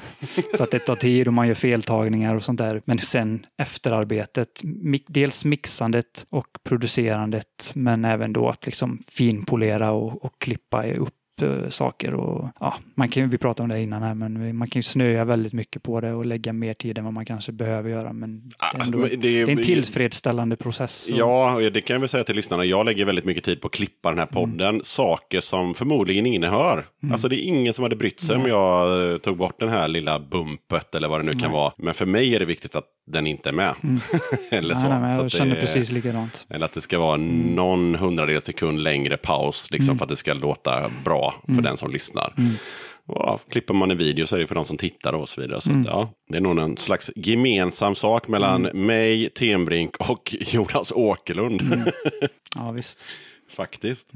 För 0.58 0.64
att 0.64 0.72
det 0.72 0.80
tar 0.80 0.96
tid 0.96 1.28
och 1.28 1.34
man 1.34 1.48
gör 1.48 1.56
feltagningar 1.56 2.36
och 2.36 2.44
sånt 2.44 2.58
där. 2.58 2.82
Men 2.86 3.00
sen 3.00 3.46
efterarbetet, 3.58 4.62
dels 5.08 5.46
mixandet 5.46 6.26
och 6.30 6.48
producerandet, 6.64 7.72
men 7.74 8.06
även 8.06 8.34
då 8.34 8.50
att 8.50 8.66
liksom 8.66 9.00
finpolera 9.36 9.92
och, 9.92 10.26
och 10.26 10.40
klippa 10.40 10.84
upp 10.94 11.14
saker 11.70 12.14
och 12.14 12.50
ja, 12.60 12.76
man 12.96 13.10
kan 13.10 13.30
vi 13.30 13.38
pratade 13.38 13.64
om 13.64 13.70
det 13.70 13.82
innan 13.82 14.04
här, 14.04 14.14
men 14.14 14.58
man 14.58 14.68
kan 14.68 14.80
ju 14.80 14.84
snöa 14.84 15.24
väldigt 15.26 15.54
mycket 15.54 15.84
på 15.84 16.02
det 16.02 16.14
och 16.14 16.26
lägga 16.26 16.54
mer 16.54 16.74
tid 16.74 16.98
än 16.98 17.04
vad 17.04 17.14
man 17.14 17.26
kanske 17.26 17.52
behöver 17.52 17.90
göra. 17.90 18.14
Men 18.14 18.40
det 18.50 18.56
är, 18.60 18.76
Alltså, 18.76 18.94
ändå, 18.94 19.08
det, 19.08 19.16
det 19.16 19.42
är- 19.42 19.50
en 19.50 19.64
tillfredsställande 19.64 20.56
process. 20.56 20.92
så- 21.06 21.14
Ja, 21.18 21.56
och 21.56 21.62
det 21.72 21.82
kan 21.82 21.94
jag 21.94 22.00
väl 22.00 22.10
säga 22.10 22.24
till 22.24 22.36
lyssnarna. 22.36 22.66
Jag 22.66 22.86
lägger 22.86 23.06
väldigt 23.06 23.26
mycket 23.26 23.44
tid 23.44 23.62
på 23.62 23.68
att 23.68 23.74
klippa 23.74 24.10
den 24.10 24.20
här 24.20 24.26
podden. 24.26 24.82
Saker 24.84 25.42
som 25.42 25.74
förmodligen 25.74 26.26
ingen 26.26 26.44
hör. 26.44 26.86
Alltså 27.12 27.28
det 27.30 27.36
är 27.46 27.48
ingen 27.48 27.74
som 27.74 27.84
hade 27.84 27.96
brytt 27.96 28.20
sig 28.20 28.36
om 28.36 28.46
jag 28.46 29.12
eh, 29.12 29.18
tog 29.18 29.38
bort 29.38 29.60
den 29.60 29.70
här 29.70 29.88
lilla 29.88 30.20
bumpet 30.20 30.96
eller 30.96 31.08
vad 31.08 31.20
det 31.20 31.26
nu 31.26 31.40
kan 31.40 31.52
vara. 31.52 31.72
Men 31.78 31.94
för 31.94 32.06
mig 32.06 32.36
är 32.36 32.40
det 32.40 32.46
viktigt 32.46 32.76
att 32.76 32.86
den 33.08 33.28
inte 33.28 33.50
är 33.50 33.54
med. 33.54 33.74
eller 34.52 34.76
så. 34.76 34.88
Nej, 34.90 35.02
nej, 35.02 35.10
så 35.10 35.20
jag 35.20 35.26
att 35.26 35.32
känner 35.32 35.56
det- 35.56 35.62
precis 35.62 35.92
likadant. 35.92 36.46
Eller 36.50 36.66
att 36.66 36.74
det 36.74 36.82
ska 36.82 37.00
vara 37.00 37.18
någon 37.18 37.96
hundradels 37.96 38.46
sekund 38.46 38.80
längre 38.84 39.18
paus. 39.18 39.72
Liksom, 39.72 39.98
För 39.98 40.06
att 40.06 40.10
det 40.10 40.16
ska 40.16 40.34
låta 40.34 40.92
bra 41.04 41.25
för 41.56 41.62
den 41.62 41.78
som 41.78 41.92
lyssnar. 41.92 42.34
Och, 43.08 43.16
Ja, 43.20 43.40
klipper 43.50 43.74
man 43.74 43.92
en 43.92 43.98
video 43.98 44.28
så 44.28 44.36
är 44.36 44.40
det 44.40 44.48
för 44.48 44.56
de 44.56 44.66
som 44.66 44.78
tittar 44.78 45.14
och 45.14 45.30
så 45.30 45.42
vidare. 45.42 45.62
Så 45.62 45.72
att, 45.72 45.86
ja, 45.86 46.14
det 46.30 46.38
är 46.38 46.42
nog 46.42 46.60
en 46.60 46.78
slags 46.78 47.12
gemensam 47.16 47.96
sak 47.96 48.28
mellan 48.28 48.62
mig, 48.62 49.30
Tenbrink 49.30 49.98
och 49.98 50.36
Jonas 50.40 50.92
Åkerlund. 50.92 51.62
Ja, 52.58 52.72
visst. 52.72 53.06
Faktiskt. 53.50 54.08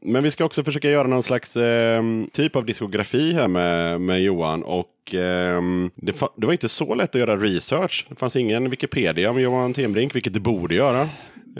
Men 0.00 0.22
vi 0.22 0.30
ska 0.30 0.44
också 0.44 0.64
försöka 0.64 0.90
göra 0.90 1.06
någon 1.06 1.22
slags 1.22 1.56
eh, 1.56 2.02
typ 2.32 2.56
av 2.56 2.66
diskografi 2.66 3.32
här 3.32 3.48
med, 3.48 4.00
med 4.00 4.22
Johan. 4.22 4.62
Och 4.62 5.14
ehm, 5.14 5.90
det, 5.94 6.20
det 6.36 6.46
var 6.46 6.52
inte 6.52 6.68
så 6.68 6.94
lätt 6.94 7.14
att 7.14 7.20
göra 7.20 7.36
research. 7.36 8.06
Det 8.08 8.14
fanns 8.14 8.36
ingen 8.36 8.70
Wikipedia 8.70 9.30
om 9.30 9.40
Johan 9.40 9.74
Tenbrink, 9.74 10.14
vilket 10.14 10.34
det 10.34 10.40
borde 10.40 10.74
göra. 10.74 11.08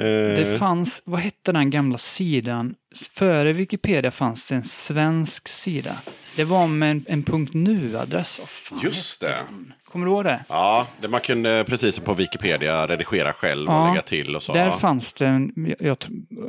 Eh, 0.01 0.07
Det 0.37 0.59
fanns, 0.59 1.03
vad 1.05 1.21
hette 1.21 1.53
den 1.53 1.71
gamla 1.71 1.99
sidan? 1.99 2.75
Före 3.15 3.53
Wikipedia 3.53 4.11
fanns 4.11 4.49
det 4.49 4.55
en 4.55 4.63
svensk 4.63 5.49
sida. 5.49 5.97
Det 6.37 6.45
var 6.45 6.67
med 6.67 6.91
en, 6.91 7.05
en 7.09 7.49
.nu-adress. 7.53 8.41
Fan 8.47 8.81
Just 8.83 9.21
det. 9.21 9.27
den? 9.27 9.73
Kommer 9.93 10.07
du 10.07 10.13
ihåg 10.13 10.25
det? 10.25 10.45
Ja, 10.49 10.87
det 11.01 11.09
man 11.09 11.21
kunde 11.21 11.65
precis 11.69 11.95
som 11.95 12.05
på 12.05 12.15
Wikipedia 12.15 12.87
redigera 12.87 13.33
själv 13.33 13.69
och 13.69 13.75
Ja, 13.75 13.89
lägga 13.89 14.03
till 14.03 14.37
och 14.37 14.43
så. 14.43 14.53
Där 14.53 14.71
fanns 14.71 15.13
det, 15.13 15.27
en, 15.27 15.75
jag, 15.81 15.97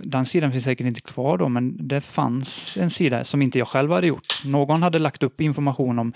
den 0.04 0.26
sidan 0.26 0.52
finns 0.52 0.64
säkert 0.64 0.88
inte 0.88 1.02
kvar 1.02 1.38
då, 1.38 1.50
men 1.50 1.88
det 1.88 2.02
fanns 2.02 2.78
en 2.78 2.90
sida 2.90 3.24
som 3.24 3.42
inte 3.42 3.60
jag 3.60 3.68
själv 3.68 3.92
hade 3.92 4.08
gjort. 4.08 4.42
Någon 4.46 4.84
hade 4.84 5.00
lagt 5.00 5.24
upp 5.24 5.42
information 5.42 6.00
om, 6.00 6.14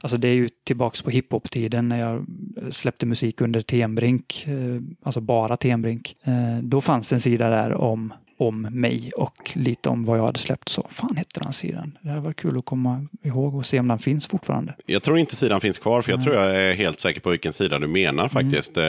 alltså 0.00 0.18
det 0.18 0.28
är 0.28 0.34
ju 0.34 0.48
tillbaks 0.48 1.02
på 1.02 1.10
hiphop-tiden 1.10 1.88
när 1.88 2.00
jag 2.00 2.26
släppte 2.70 3.06
musik 3.06 3.40
under 3.40 3.60
Tenbrink, 3.60 4.44
eh, 4.46 4.82
alltså 5.02 5.20
bara 5.20 5.56
Tenbrink. 5.56 6.16
Eh, 6.22 6.58
då 6.62 6.80
fanns 6.80 7.08
det 7.08 7.16
en 7.16 7.20
sida 7.20 7.50
där 7.50 7.74
om 7.74 8.12
om 8.40 8.62
mig 8.70 9.10
och 9.16 9.50
lite 9.54 9.88
om 9.88 10.04
vad 10.04 10.18
jag 10.18 10.24
hade 10.26 10.38
släppt. 10.38 10.68
Så 10.68 10.86
fan 10.90 11.16
hette 11.16 11.40
den 11.40 11.52
sidan? 11.52 11.98
Det 12.00 12.08
hade 12.08 12.20
varit 12.20 12.36
kul 12.36 12.58
att 12.58 12.64
komma 12.64 13.06
ihåg 13.22 13.54
och 13.54 13.66
se 13.66 13.80
om 13.80 13.88
den 13.88 13.98
finns 13.98 14.26
fortfarande. 14.26 14.74
Jag 14.86 15.02
tror 15.02 15.18
inte 15.18 15.36
sidan 15.36 15.60
finns 15.60 15.78
kvar, 15.78 16.02
för 16.02 16.12
jag 16.12 16.22
tror 16.22 16.34
jag 16.36 16.56
är 16.56 16.74
helt 16.74 17.00
säker 17.00 17.20
på 17.20 17.30
vilken 17.30 17.52
sida 17.52 17.78
du 17.78 17.86
menar 17.86 18.28
faktiskt. 18.28 18.76
Eh, 18.76 18.84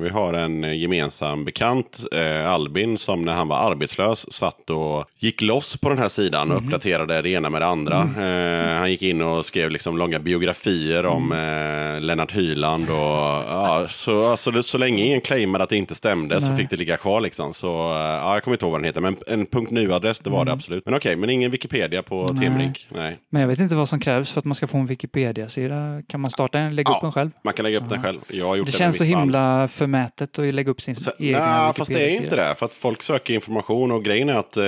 vi 0.00 0.08
har 0.12 0.32
en 0.32 0.78
gemensam 0.80 1.44
bekant, 1.44 2.04
eh, 2.12 2.50
Albin, 2.52 2.98
som 2.98 3.22
när 3.22 3.32
han 3.34 3.48
var 3.48 3.70
arbetslös 3.70 4.32
satt 4.32 4.70
och 4.70 5.04
gick 5.18 5.42
loss 5.42 5.76
på 5.76 5.88
den 5.88 5.98
här 5.98 6.08
sidan 6.08 6.50
och 6.50 6.58
uppdaterade 6.64 7.22
det 7.22 7.30
ena 7.30 7.50
med 7.50 7.62
det 7.62 7.66
andra. 7.66 8.00
Eh, 8.00 8.78
han 8.78 8.90
gick 8.90 9.02
in 9.02 9.22
och 9.22 9.46
skrev 9.46 9.70
liksom 9.70 9.96
långa 9.98 10.18
biografier 10.18 11.06
om 11.06 11.32
eh, 11.32 12.00
Lennart 12.00 12.32
Hyland. 12.32 12.90
Och, 12.90 12.96
ja, 12.96 13.86
så, 13.88 14.26
alltså, 14.26 14.62
så 14.62 14.78
länge 14.78 15.04
ingen 15.04 15.20
claimade 15.20 15.64
att 15.64 15.70
det 15.70 15.76
inte 15.76 15.94
stämde 15.94 16.40
så 16.40 16.48
Nej. 16.48 16.56
fick 16.56 16.70
det 16.70 16.76
ligga 16.76 16.96
kvar. 16.96 17.20
Liksom. 17.20 17.54
Så, 17.54 17.66
ja, 17.66 18.34
jag 18.34 18.44
kommer 18.44 18.54
inte 18.54 18.63
ihåg 18.64 18.72
vad 18.72 18.80
den 18.80 18.84
heter, 18.84 19.00
men 19.00 19.16
en 19.26 19.46
.nu-adress 19.70 20.18
det 20.20 20.30
var 20.30 20.44
det 20.44 20.52
absolut. 20.52 20.84
Men 20.84 20.94
okej, 20.94 21.16
men 21.16 21.30
ingen 21.30 21.50
Wikipedia 21.50 22.02
på 22.02 22.26
Nej. 22.32 22.44
Tenbrink? 22.46 22.86
Nej. 22.90 23.18
Men 23.30 23.40
jag 23.42 23.48
vet 23.48 23.58
inte 23.60 23.74
vad 23.76 23.88
som 23.88 24.00
krävs 24.00 24.32
för 24.32 24.38
att 24.38 24.44
man 24.44 24.54
ska 24.54 24.66
få 24.66 24.78
en 24.78 24.86
Wikipedia-sida. 24.86 26.02
Kan 26.08 26.20
man 26.20 26.30
starta 26.30 26.58
en, 26.58 26.76
lägga 26.76 26.96
upp 26.96 27.02
en 27.02 27.12
själv? 27.12 27.30
Man 27.44 27.54
kan 27.54 27.62
lägga 27.62 27.78
upp 27.78 27.88
den 27.88 28.02
själv. 28.02 28.18
Jag 28.28 28.46
har 28.46 28.56
gjort 28.56 28.66
Det 28.66 28.72
det, 28.72 28.78
känns 28.78 28.96
så 28.98 29.04
band. 29.04 29.18
himla 29.20 29.68
förmätet 29.68 30.38
att 30.38 30.54
lägga 30.54 30.70
upp 30.70 30.80
sin 30.80 30.96
Så, 30.96 31.10
egna 31.18 31.38
nej, 31.64 31.72
fast 31.74 31.92
det 31.92 32.10
är 32.10 32.16
inte 32.16 32.36
det. 32.36 32.54
För 32.54 32.66
att 32.66 32.74
folk 32.74 33.02
söker 33.02 33.34
information 33.34 33.90
och 33.92 34.04
grejen 34.04 34.28
är 34.28 34.34
att 34.34 34.56
eh, 34.56 34.64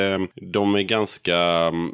de 0.53 0.75
är 0.75 0.83
ganska... 0.83 1.33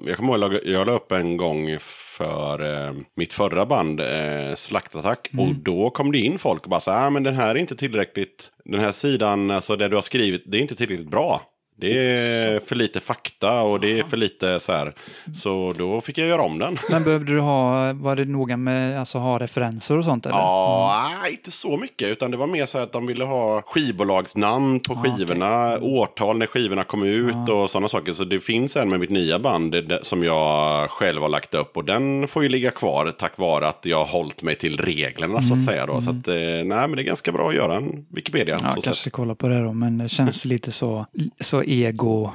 Jag 0.07 0.17
kommer 0.17 0.39
ihåg 0.39 0.55
att 0.55 0.65
jag 0.65 0.87
la 0.87 0.93
upp 0.93 1.13
en 1.13 1.37
gång 1.37 1.77
för 2.19 2.87
eh, 2.89 2.95
mitt 3.17 3.33
förra 3.33 3.67
band, 3.67 4.01
eh, 4.01 4.55
Slaktattack. 4.55 5.29
Mm. 5.33 5.49
Och 5.49 5.55
då 5.55 5.91
kom 5.91 6.13
det 6.13 6.19
in 6.19 6.39
folk 6.39 6.63
och 6.65 6.71
bara 6.71 6.81
så 6.81 6.91
här, 6.91 7.07
ah, 7.07 7.11
men 7.11 7.23
den 7.23 7.35
här 7.35 7.49
är 7.49 7.55
inte 7.55 7.77
tillräckligt... 7.77 8.49
Den 8.65 8.81
här 8.81 8.93
sidan, 8.93 9.51
alltså 9.51 9.77
det 9.77 9.89
du 9.89 9.95
har 9.95 10.03
skrivit, 10.03 10.43
det 10.47 10.59
är 10.59 10.61
inte 10.63 10.75
tillräckligt 10.77 11.11
bra. 11.11 11.43
Det 11.77 11.99
är 11.99 12.61
för 12.61 12.77
lite 12.77 13.01
fakta 13.01 13.63
och 13.63 13.81
det 13.81 13.99
är 13.99 14.03
för 14.05 14.17
lite 14.17 14.61
så 14.61 14.73
här. 14.73 14.95
Så 15.35 15.73
då 15.79 16.01
fick 16.01 16.19
jag 16.19 16.29
göra 16.29 16.43
om 16.43 16.59
den. 16.59 16.79
Men 16.91 17.05
behövde 17.05 17.33
du 17.33 17.41
ha, 17.41 17.93
var 17.93 18.17
det 18.17 18.25
noga 18.25 18.57
med 18.57 19.01
alltså 19.01 19.19
ha 19.19 19.39
referenser 19.39 19.99
och 19.99 20.05
sånt 20.05 20.27
eller? 20.27 20.37
Ja, 20.37 21.11
nej, 21.23 21.33
inte 21.33 21.51
så 21.51 21.77
mycket. 21.77 22.09
Utan 22.09 22.31
det 22.31 22.37
var 22.37 22.47
mer 22.47 22.67
så 22.67 22.79
här 22.79 22.85
att 22.85 22.93
de 22.93 23.07
ville 23.07 23.25
ha 23.25 23.63
skivbolagsnamn 23.63 24.81
på 24.81 24.95
skivorna, 24.97 25.79
årtal 25.81 26.39
när 26.39 26.47
skivorna 26.47 26.85
kom 26.85 27.03
ut 27.03 27.49
och 27.49 27.71
sådana 27.71 27.89
saker. 27.89 28.13
Så 28.13 28.25
det 28.25 28.41
finns 28.41 28.77
en 28.77 28.89
med 28.89 29.01
mitt 29.01 29.11
nya 29.11 29.39
band 29.39 29.77
som 30.03 30.25
jag 30.25 30.91
själv 30.91 31.23
har 31.23 31.29
lagt 31.29 31.55
upp. 31.55 31.77
Och 31.77 31.85
den 31.85 32.29
får 32.29 32.43
ju 32.43 32.49
ligga 32.49 32.71
kvar 32.71 33.13
tack 33.19 33.39
vare 33.39 33.69
att 33.69 33.81
jag 33.83 33.99
har 33.99 34.05
hållit 34.05 34.43
mig 34.43 34.55
till 34.55 34.79
reglerna 34.79 35.43
så 35.43 35.55
att 35.55 35.65
säga. 35.65 35.87
Då. 35.87 36.01
Så 36.01 36.11
att, 36.11 36.29
eh, 36.29 36.35
nej, 36.35 36.65
men 36.65 36.93
det 36.93 37.03
är 37.03 37.05
ganska 37.05 37.33
bra 37.33 37.49
att 37.49 37.55
göra 37.55 37.77
en 37.77 38.07
Wikipedia. 38.09 38.59
Ja, 38.63 38.75
så 38.75 38.81
kanske 38.81 39.05
sätt. 39.05 39.13
kolla 39.13 39.35
på 39.35 39.49
det 39.49 39.63
då, 39.63 39.73
men 39.73 39.99
det 39.99 40.09
känns 40.09 40.45
lite 40.45 40.73
så, 40.73 41.07
så 41.41 41.62
ego, 41.65 42.31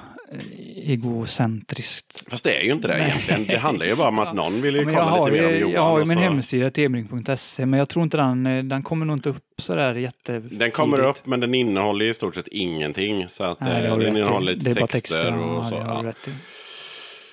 egocentriskt. 0.76 2.24
Fast 2.30 2.44
det 2.44 2.58
är 2.60 2.64
ju 2.64 2.72
inte 2.72 2.88
det 2.88 2.98
Nej. 2.98 3.08
egentligen. 3.08 3.46
Det 3.48 3.58
handlar 3.58 3.86
ju 3.86 3.96
bara 3.96 4.08
om 4.08 4.20
att 4.20 4.36
någon 4.36 4.62
vill 4.62 4.76
ju 4.76 4.82
Ja, 4.82 5.10
kolla 5.10 5.26
lite 5.26 5.42
mer 5.48 5.54
om 5.54 5.60
Johan. 5.60 5.74
jag 5.74 5.82
har 5.84 6.00
ju 6.00 6.06
min 6.06 6.18
så- 6.18 6.24
hemsida, 6.24 6.70
tebring.se, 6.72 7.66
men 7.66 7.78
jag 7.80 7.90
tror 7.90 8.04
inte 8.04 8.18
den, 8.18 8.46
eh, 8.46 8.64
den 8.64 8.84
kommer 8.84 9.06
nog 9.06 9.16
inte 9.18 9.30
upp 9.30 9.44
sådär 9.58 9.96
jätte... 9.96 10.40
Den 10.40 10.72
kommer 10.72 11.00
upp 11.00 11.26
men 11.26 11.40
den 11.40 11.54
innehåller 11.54 12.06
i 12.06 12.14
stort 12.14 12.36
sett 12.36 12.48
ingenting. 12.48 13.26
Så 13.28 13.44
att, 13.44 13.60
Nej, 13.60 13.86
eh, 13.86 13.98
den 13.98 14.02
i. 14.18 14.20
innehåller 14.20 14.54
lite 14.54 14.74
texter, 14.74 14.88
texter. 15.00 15.38
och 15.38 15.66
så. 15.66 15.76
ja. 15.76 16.04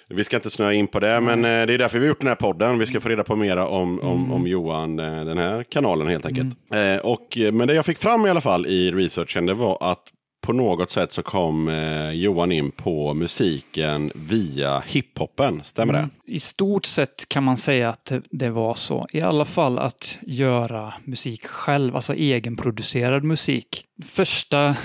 Vi 0.08 0.24
ska 0.24 0.36
inte 0.36 0.50
snöa 0.50 0.72
in 0.72 0.86
på 0.86 1.00
det, 1.00 1.20
men 1.20 1.44
eh, 1.44 1.66
det 1.66 1.74
är 1.74 1.78
därför 1.78 1.98
vi 1.98 2.04
har 2.04 2.08
gjort 2.08 2.20
den 2.20 2.28
här 2.28 2.34
podden. 2.34 2.78
Vi 2.78 2.86
ska 2.86 3.00
få 3.00 3.08
reda 3.08 3.24
på 3.24 3.36
mera 3.36 3.66
om, 3.68 4.00
om, 4.00 4.32
om 4.32 4.46
Johan, 4.46 4.98
eh, 4.98 5.24
den 5.24 5.38
här 5.38 5.62
kanalen 5.62 6.08
helt 6.08 6.26
enkelt. 6.26 6.56
Eh, 6.74 6.96
och, 6.96 7.38
eh, 7.38 7.52
men 7.52 7.68
det 7.68 7.74
jag 7.74 7.86
fick 7.86 7.98
fram 7.98 8.26
i 8.26 8.30
alla 8.30 8.40
fall 8.40 8.66
i 8.66 8.90
researchen, 8.90 9.46
det 9.46 9.54
var 9.54 9.78
att 9.80 10.02
på 10.44 10.52
något 10.52 10.90
sätt 10.90 11.12
så 11.12 11.22
kom 11.22 11.68
eh, 11.68 12.10
Johan 12.10 12.52
in 12.52 12.70
på 12.70 13.14
musiken 13.14 14.12
via 14.14 14.80
hiphopen. 14.86 15.60
Stämmer 15.64 15.92
det? 15.92 16.08
I 16.26 16.40
stort 16.40 16.86
sett 16.86 17.28
kan 17.28 17.44
man 17.44 17.56
säga 17.56 17.88
att 17.88 18.12
det- 18.30 18.50
var 18.50 18.74
så. 18.74 19.06
I 19.12 19.20
alla 19.20 19.44
fall 19.44 19.78
att 19.78 20.18
göra 20.22 20.94
musik 21.04 21.46
själv, 21.46 21.96
alltså 21.96 22.14
egenproducerad 22.14 23.24
musik. 23.24 23.84
Första 24.04 24.76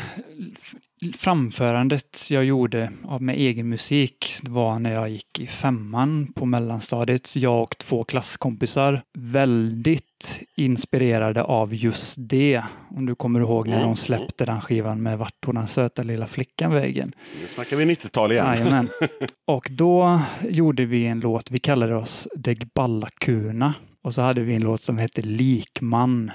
framförandet 1.17 2.27
jag 2.29 2.45
gjorde 2.45 2.91
av 3.05 3.21
med 3.21 3.35
egen 3.35 3.69
musik 3.69 4.35
var 4.43 4.79
när 4.79 4.93
jag 4.93 5.09
gick 5.09 5.39
i 5.39 5.47
femman 5.47 6.27
på 6.35 6.45
mellanstadiet. 6.45 7.35
Jag 7.35 7.61
och 7.61 7.77
två 7.77 8.03
klasskompisar. 8.03 9.01
Väldigt 9.17 10.43
inspirerade 10.55 11.43
av 11.43 11.75
just 11.75 12.15
det. 12.19 12.63
Om 12.89 13.05
du 13.05 13.15
kommer 13.15 13.39
ihåg 13.39 13.67
när 13.67 13.81
de 13.81 13.95
släppte 13.95 14.45
den 14.45 14.61
skivan 14.61 15.03
med 15.03 15.17
Vart 15.17 15.41
tog 15.41 15.55
den 15.55 15.67
söta 15.67 16.03
lilla 16.03 16.27
flickan 16.27 16.73
vägen? 16.73 17.11
Nu 17.41 17.47
snackar 17.47 17.77
vi 17.77 17.85
90-tal 17.85 18.31
igen. 18.31 18.45
Jajamän. 18.45 18.89
Och 19.45 19.67
då 19.71 20.21
gjorde 20.49 20.85
vi 20.85 21.05
en 21.05 21.19
låt, 21.19 21.51
vi 21.51 21.57
kallade 21.57 21.95
oss 21.95 22.27
Deg 22.35 22.67
Balla 22.73 23.09
Kuna. 23.19 23.73
Och 24.01 24.13
så 24.13 24.21
hade 24.21 24.41
vi 24.41 24.55
en 24.55 24.61
låt 24.61 24.81
som 24.81 24.97
hette 24.97 25.21
Likman. 25.21 26.31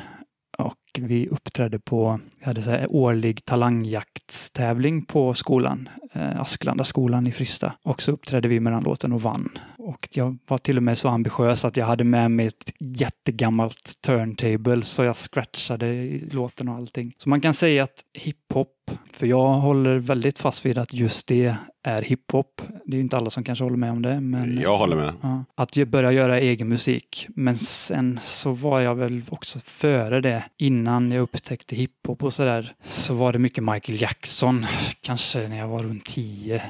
Och 0.59 0.79
vi 0.99 1.29
uppträdde 1.29 1.79
på, 1.79 2.21
vi 2.38 2.47
hade 2.47 2.62
så 2.62 2.71
här 2.71 2.87
årlig 2.90 3.45
talangjaktstävling 3.45 5.05
på 5.05 5.35
skolan, 5.35 5.88
eh, 6.12 6.40
Asklanda 6.40 6.85
skolan 6.85 7.27
i 7.27 7.33
Frista. 7.33 7.73
Och 7.83 8.03
så 8.03 8.12
uppträdde 8.12 8.49
vi 8.49 8.61
med 8.61 8.73
den 8.73 8.83
låten 8.83 9.12
och 9.12 9.23
vann. 9.23 9.59
Och 9.79 10.09
jag 10.12 10.38
var 10.49 10.59
till 10.59 10.77
och 10.77 10.83
med 10.83 10.99
så 10.99 11.09
ambitiös 11.09 11.64
att 11.64 11.77
jag 11.77 11.87
hade 11.87 12.05
med 12.05 12.31
mig 12.31 12.47
ett 12.47 12.73
jättegammalt 12.79 13.93
turntable 14.07 14.83
så 14.83 15.05
jag 15.05 15.17
scratchade 15.17 16.19
låten 16.31 16.69
och 16.69 16.75
allting. 16.75 17.14
Så 17.19 17.29
man 17.29 17.40
kan 17.40 17.55
säga 17.55 17.83
att 17.83 18.05
hiphop, 18.12 18.90
för 19.12 19.27
jag 19.27 19.49
håller 19.49 19.97
väldigt 19.97 20.38
fast 20.38 20.67
vid 20.67 20.79
att 20.79 20.93
just 20.93 21.27
det 21.27 21.57
är 21.85 22.03
hiphop. 22.03 22.62
Det 22.85 22.92
är 22.92 22.97
ju 22.97 23.01
inte 23.01 23.16
alla 23.16 23.31
som 23.31 23.44
kanske 23.44 23.64
håller 23.64 23.77
med 23.77 23.90
om 23.90 24.03
det. 24.03 24.20
Men 24.20 24.59
Jag 24.59 24.79
håller 24.79 24.97
med. 24.97 25.12
Ja, 25.23 25.44
att 25.55 25.88
börja 25.88 26.12
göra 26.12 26.40
egen 26.40 26.68
musik. 26.68 27.27
Men 27.29 27.57
sen 27.57 28.20
så 28.25 28.53
var 28.53 28.81
jag 28.81 28.94
väl 28.94 29.23
också 29.29 29.59
före 29.59 30.20
det, 30.20 30.44
innan 30.57 31.12
jag 31.12 31.23
upptäckte 31.23 31.77
hiphop 31.77 32.25
och 32.25 32.33
sådär, 32.33 32.73
så 32.85 33.14
var 33.14 33.33
det 33.33 33.38
mycket 33.38 33.64
Michael 33.64 34.01
Jackson, 34.03 34.66
kanske 35.01 35.49
när 35.49 35.59
jag 35.59 35.68
var 35.68 35.83
runt 35.83 36.05
tio. 36.05 36.62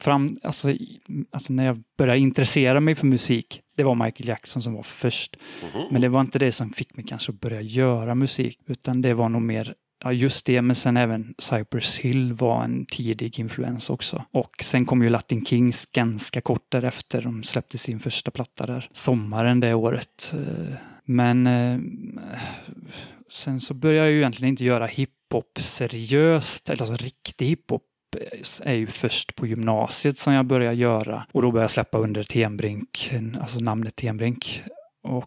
Fram, 0.00 0.38
alltså, 0.42 0.68
alltså 1.30 1.52
när 1.52 1.66
jag 1.66 1.82
började 1.98 2.18
intressera 2.18 2.80
mig 2.80 2.94
för 2.94 3.06
musik, 3.06 3.60
det 3.76 3.82
var 3.82 3.94
Michael 3.94 4.28
Jackson 4.28 4.62
som 4.62 4.74
var 4.74 4.82
först. 4.82 5.36
Mhm. 5.74 5.82
Men 5.90 6.00
det 6.00 6.08
var 6.08 6.20
inte 6.20 6.38
det 6.38 6.52
som 6.52 6.70
fick 6.70 6.96
mig 6.96 7.04
kanske 7.08 7.32
att 7.32 7.40
börja 7.40 7.60
göra 7.60 8.14
musik, 8.14 8.58
utan 8.66 9.02
det 9.02 9.14
var 9.14 9.28
nog 9.28 9.42
mer 9.42 9.74
ja, 10.00 10.12
just 10.12 10.46
det, 10.46 10.62
men 10.62 10.76
sen 10.76 10.96
även 10.96 11.34
Cypress 11.38 11.98
Hill 11.98 12.32
var 12.32 12.64
en 12.64 12.86
tidig 12.86 13.38
influens 13.38 13.90
också. 13.90 14.24
Och 14.30 14.62
sen 14.62 14.86
kom 14.86 15.02
ju 15.02 15.08
Latin 15.08 15.44
Kings 15.44 15.86
ganska 15.86 16.40
kort 16.40 16.66
därefter. 16.68 17.22
De 17.22 17.42
släppte 17.42 17.78
sin 17.78 18.00
första 18.00 18.30
platta 18.30 18.66
där, 18.66 18.88
sommaren 18.92 19.60
det 19.60 19.74
året. 19.74 20.34
Eh, 20.34 20.74
men 21.04 21.46
eh, 21.46 21.80
sen 23.30 23.60
så 23.60 23.74
började 23.74 24.06
jag 24.06 24.12
ju 24.12 24.18
egentligen 24.18 24.48
inte 24.48 24.64
göra 24.64 24.86
hiphop 24.86 25.58
seriöst, 25.58 26.70
eller 26.70 26.82
alltså 26.82 27.04
riktig 27.04 27.46
hiphop 27.46 27.82
är 28.62 28.74
ju 28.74 28.86
först 28.86 29.34
på 29.34 29.46
gymnasiet 29.46 30.18
som 30.18 30.32
jag 30.32 30.46
började 30.46 30.76
göra 30.76 31.26
och 31.32 31.42
då 31.42 31.50
började 31.50 31.64
jag 31.64 31.70
släppa 31.70 31.98
under 31.98 32.22
Tenbrink, 32.22 33.12
alltså 33.40 33.60
namnet 33.60 33.96
Tenbrink. 33.96 34.62
Och 35.02 35.24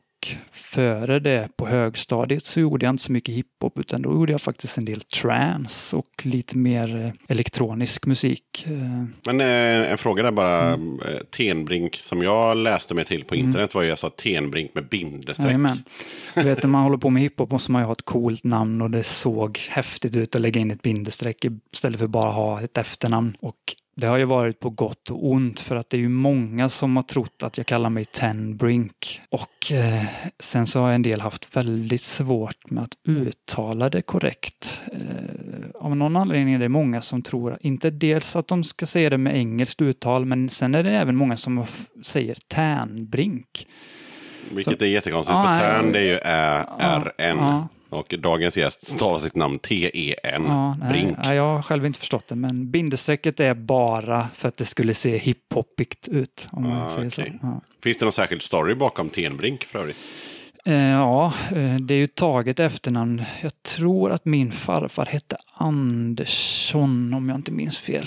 före 0.52 1.20
det 1.20 1.50
på 1.56 1.68
högstadiet 1.68 2.46
så 2.46 2.60
gjorde 2.60 2.86
jag 2.86 2.94
inte 2.94 3.04
så 3.04 3.12
mycket 3.12 3.36
hiphop 3.36 3.80
utan 3.80 4.02
då 4.02 4.10
gjorde 4.10 4.32
jag 4.32 4.42
faktiskt 4.42 4.78
en 4.78 4.86
del 4.86 5.02
trance 5.02 5.96
och 5.96 6.08
lite 6.24 6.58
mer 6.58 7.06
eh, 7.06 7.12
elektronisk 7.28 8.06
musik. 8.06 8.66
Eh, 8.68 9.06
Men 9.26 9.42
eh, 9.42 9.92
en 9.92 9.98
fråga 9.98 10.24
där 10.24 10.32
bara. 10.32 10.62
Mm. 10.62 11.00
Tenbrink 11.30 11.96
som 11.96 12.22
jag 12.22 12.58
läste 12.58 12.94
mig 12.94 13.06
till 13.06 13.24
på 13.24 13.36
internet 13.36 13.76
var 13.76 13.82
ju 13.82 13.92
alltså 13.92 14.10
Tenbrink 14.10 14.76
med 14.76 14.88
bindestreck. 14.88 15.46
Jajamän. 15.48 15.84
Du 16.36 16.42
vet 16.42 16.64
när 16.64 16.70
man 16.70 16.84
håller 16.84 16.98
på 16.98 17.10
med 17.10 17.24
hiphop 17.24 17.52
måste 17.52 17.72
man 17.72 17.82
ju 17.82 17.86
ha 17.86 17.94
ett 17.94 18.06
coolt 18.06 18.44
namn 18.44 18.82
och 18.82 18.92
det 18.92 19.04
såg 19.04 19.60
häftigt 19.70 20.16
ut 20.16 20.36
att 20.36 20.42
lägga 20.42 20.62
in 20.62 20.72
ett 20.72 20.82
bindestreck 20.82 21.46
istället 21.74 22.00
för 22.00 22.08
bara 22.08 22.32
ha 22.32 22.62
ett 22.62 22.78
efternamn. 22.78 23.36
Och 23.40 23.56
det 23.96 24.08
har 24.08 24.18
ju 24.18 24.26
varit 24.26 24.60
på 24.60 24.70
gott 24.70 25.10
och 25.10 25.32
ont 25.32 25.60
för 25.60 25.76
att 25.76 25.90
det 25.90 25.98
är 25.98 26.02
ju 26.02 26.10
många 26.10 26.70
som 26.70 26.96
har 26.96 27.04
trott 27.04 27.44
att 27.44 27.58
jag 27.58 27.68
kallar 27.68 27.90
mig 27.90 28.06
Ten 28.06 28.58
Brink. 28.58 29.22
Och 29.30 29.72
eh, 29.72 30.04
sen 30.40 30.68
så 30.68 30.80
har 30.80 30.92
en 30.92 31.02
del 31.02 31.22
haft 31.22 31.56
väldigt 31.56 32.02
svårt 32.02 32.70
med 32.70 32.84
att 32.84 32.98
uttala 33.08 33.90
det 33.90 34.02
korrekt. 34.02 34.82
Eh, 34.94 35.00
av 35.76 35.96
någon 35.96 36.16
anledning 36.16 36.54
är 36.54 36.60
det 36.60 36.70
många 36.70 37.02
som 37.02 37.22
tror, 37.22 37.58
inte 37.62 37.90
dels 37.90 38.36
att 38.36 38.48
de 38.48 38.64
ska 38.64 38.86
säga 38.86 39.10
det 39.10 39.18
med 39.18 39.36
engelskt 39.38 39.82
uttal, 39.82 40.26
men 40.26 40.50
sen 40.50 40.76
är 40.76 40.84
det 40.84 40.92
även 40.92 41.16
många 41.16 41.38
som 41.38 41.66
säger 42.04 42.38
Tärnbrink. 42.48 43.68
Vilket 44.52 44.80
Så- 44.80 44.86
är 44.86 44.90
jättekonstigt, 44.90 45.34
Ja, 45.36 45.54
för. 45.54 45.60
Tärn 45.60 45.92
det 45.92 46.00
är 46.00 46.04
ju 46.04 46.16
Ä-R-N. 46.18 47.38
Ja. 47.40 47.68
Och 47.92 48.16
dagens 48.20 48.58
gäst 48.58 48.88
stavar 48.88 49.20
sitt 49.20 49.36
namn 49.36 49.60
T-E-N. 49.60 50.44
Ja, 50.48 50.78
Brink. 50.90 51.18
nej, 51.24 51.36
jag 51.36 51.56
har 51.56 51.62
själv 51.62 51.86
inte 51.86 52.00
förstått 52.00 52.28
det, 52.28 52.36
men 52.36 52.72
bindestrecket 52.72 53.40
är 53.40 53.54
bara 53.54 54.28
för 54.36 54.48
att 54.48 54.58
det 54.58 54.66
skulle 54.66 54.94
se 54.94 55.18
hiphopigt 55.18 56.08
ut. 56.08 56.48
Om 56.52 56.64
man 56.64 56.82
Ah, 56.82 56.90
säger 56.90 57.08
okej. 57.08 57.38
så. 57.42 57.48
Ja. 57.48 57.62
Finns 57.84 57.98
det 57.98 58.06
någon 58.06 58.12
särskild 58.14 58.42
story 58.42 58.76
bakom 58.76 59.10
Tenbrink 59.10 59.64
för 59.64 59.80
övrigt? 59.80 59.98
Eh, 60.66 60.76
ja, 60.76 61.34
eh, 61.52 61.76
det 61.76 61.94
är 61.94 61.98
ju 61.98 62.08
taget 62.08 62.60
efternamn. 62.60 63.24
Jag 63.42 63.64
tror 63.64 64.12
att 64.12 64.26
min 64.26 64.52
farfar 64.52 65.06
hette 65.06 65.38
Andersson 65.54 67.14
om 67.14 67.30
jag 67.30 67.38
inte 67.38 67.52
minns 67.52 67.78
fel. 67.80 68.06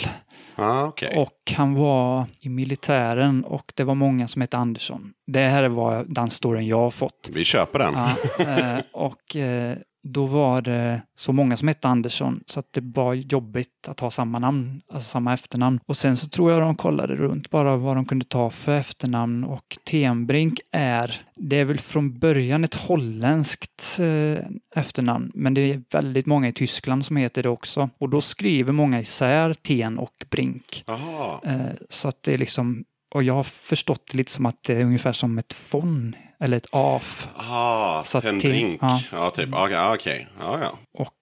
Ah, 0.56 0.84
okej. 0.84 1.12
Och 1.16 1.52
han 1.56 1.74
var 1.74 2.26
i 2.40 2.48
militären 2.48 3.44
och 3.44 3.72
det 3.74 3.84
var 3.84 3.94
många 3.94 4.28
som 4.28 4.40
hette 4.40 4.56
Andersson. 4.56 5.12
Det 5.26 5.40
här 5.40 5.68
var 5.68 6.04
den 6.08 6.30
storyn 6.30 6.66
jag 6.66 6.78
har 6.78 6.90
fått. 6.90 7.30
Vi 7.32 7.44
köper 7.44 7.78
den. 7.78 7.94
Ja, 7.94 8.10
eh, 8.44 8.80
och 8.92 9.36
eh, 9.36 9.76
då 10.04 10.26
var 10.26 10.62
det 10.62 11.02
så 11.16 11.32
många 11.32 11.56
som 11.56 11.68
hette 11.68 11.88
Andersson 11.88 12.40
så 12.46 12.60
att 12.60 12.72
det 12.72 12.80
var 12.80 13.14
jobbigt 13.14 13.88
att 13.88 14.00
ha 14.00 14.10
samma 14.10 14.38
namn, 14.38 14.82
alltså 14.88 15.08
samma 15.08 15.34
efternamn. 15.34 15.80
Och 15.86 15.96
sen 15.96 16.16
så 16.16 16.28
tror 16.28 16.52
jag 16.52 16.62
de 16.62 16.76
kollade 16.76 17.14
runt 17.14 17.50
bara 17.50 17.76
vad 17.76 17.96
de 17.96 18.04
kunde 18.04 18.24
ta 18.24 18.50
för 18.50 18.78
efternamn 18.78 19.44
och 19.44 19.78
Tenbrink 19.84 20.60
är, 20.70 21.20
det 21.36 21.56
är 21.56 21.64
väl 21.64 21.78
från 21.78 22.18
början 22.18 22.64
ett 22.64 22.74
holländskt 22.74 23.98
eh, 23.98 24.44
efternamn, 24.76 25.32
men 25.34 25.54
det 25.54 25.60
är 25.60 25.82
väldigt 25.90 26.26
många 26.26 26.48
i 26.48 26.52
Tyskland 26.52 27.04
som 27.04 27.16
heter 27.16 27.42
det 27.42 27.48
också. 27.48 27.90
Och 27.98 28.08
då 28.08 28.20
skriver 28.20 28.72
många 28.72 29.00
isär 29.00 29.54
Ten 29.54 29.98
och 29.98 30.24
Brink. 30.30 30.84
Eh, 31.44 31.66
så 31.88 32.08
att 32.08 32.22
det 32.22 32.34
är 32.34 32.38
liksom, 32.38 32.84
och 33.14 33.22
jag 33.22 33.34
har 33.34 33.44
förstått 33.44 34.06
det 34.10 34.18
lite 34.18 34.32
som 34.32 34.46
att 34.46 34.62
det 34.62 34.74
är 34.74 34.84
ungefär 34.84 35.12
som 35.12 35.38
ett 35.38 35.52
fon 35.52 36.16
eller 36.40 36.56
ett 36.56 36.66
af. 36.72 37.28
Ah, 37.36 38.02
Så 38.02 38.18
att 38.18 38.24
Tenbrink. 38.24 38.80
te- 38.80 38.86
Ja. 38.86 39.00
ja. 39.12 39.30
typ. 39.30 39.54
Ah, 39.54 39.68
ah, 39.74 39.94
Okej. 39.94 40.28
Ja, 40.40 40.58
ja. 40.62 40.78
Och 40.98 41.14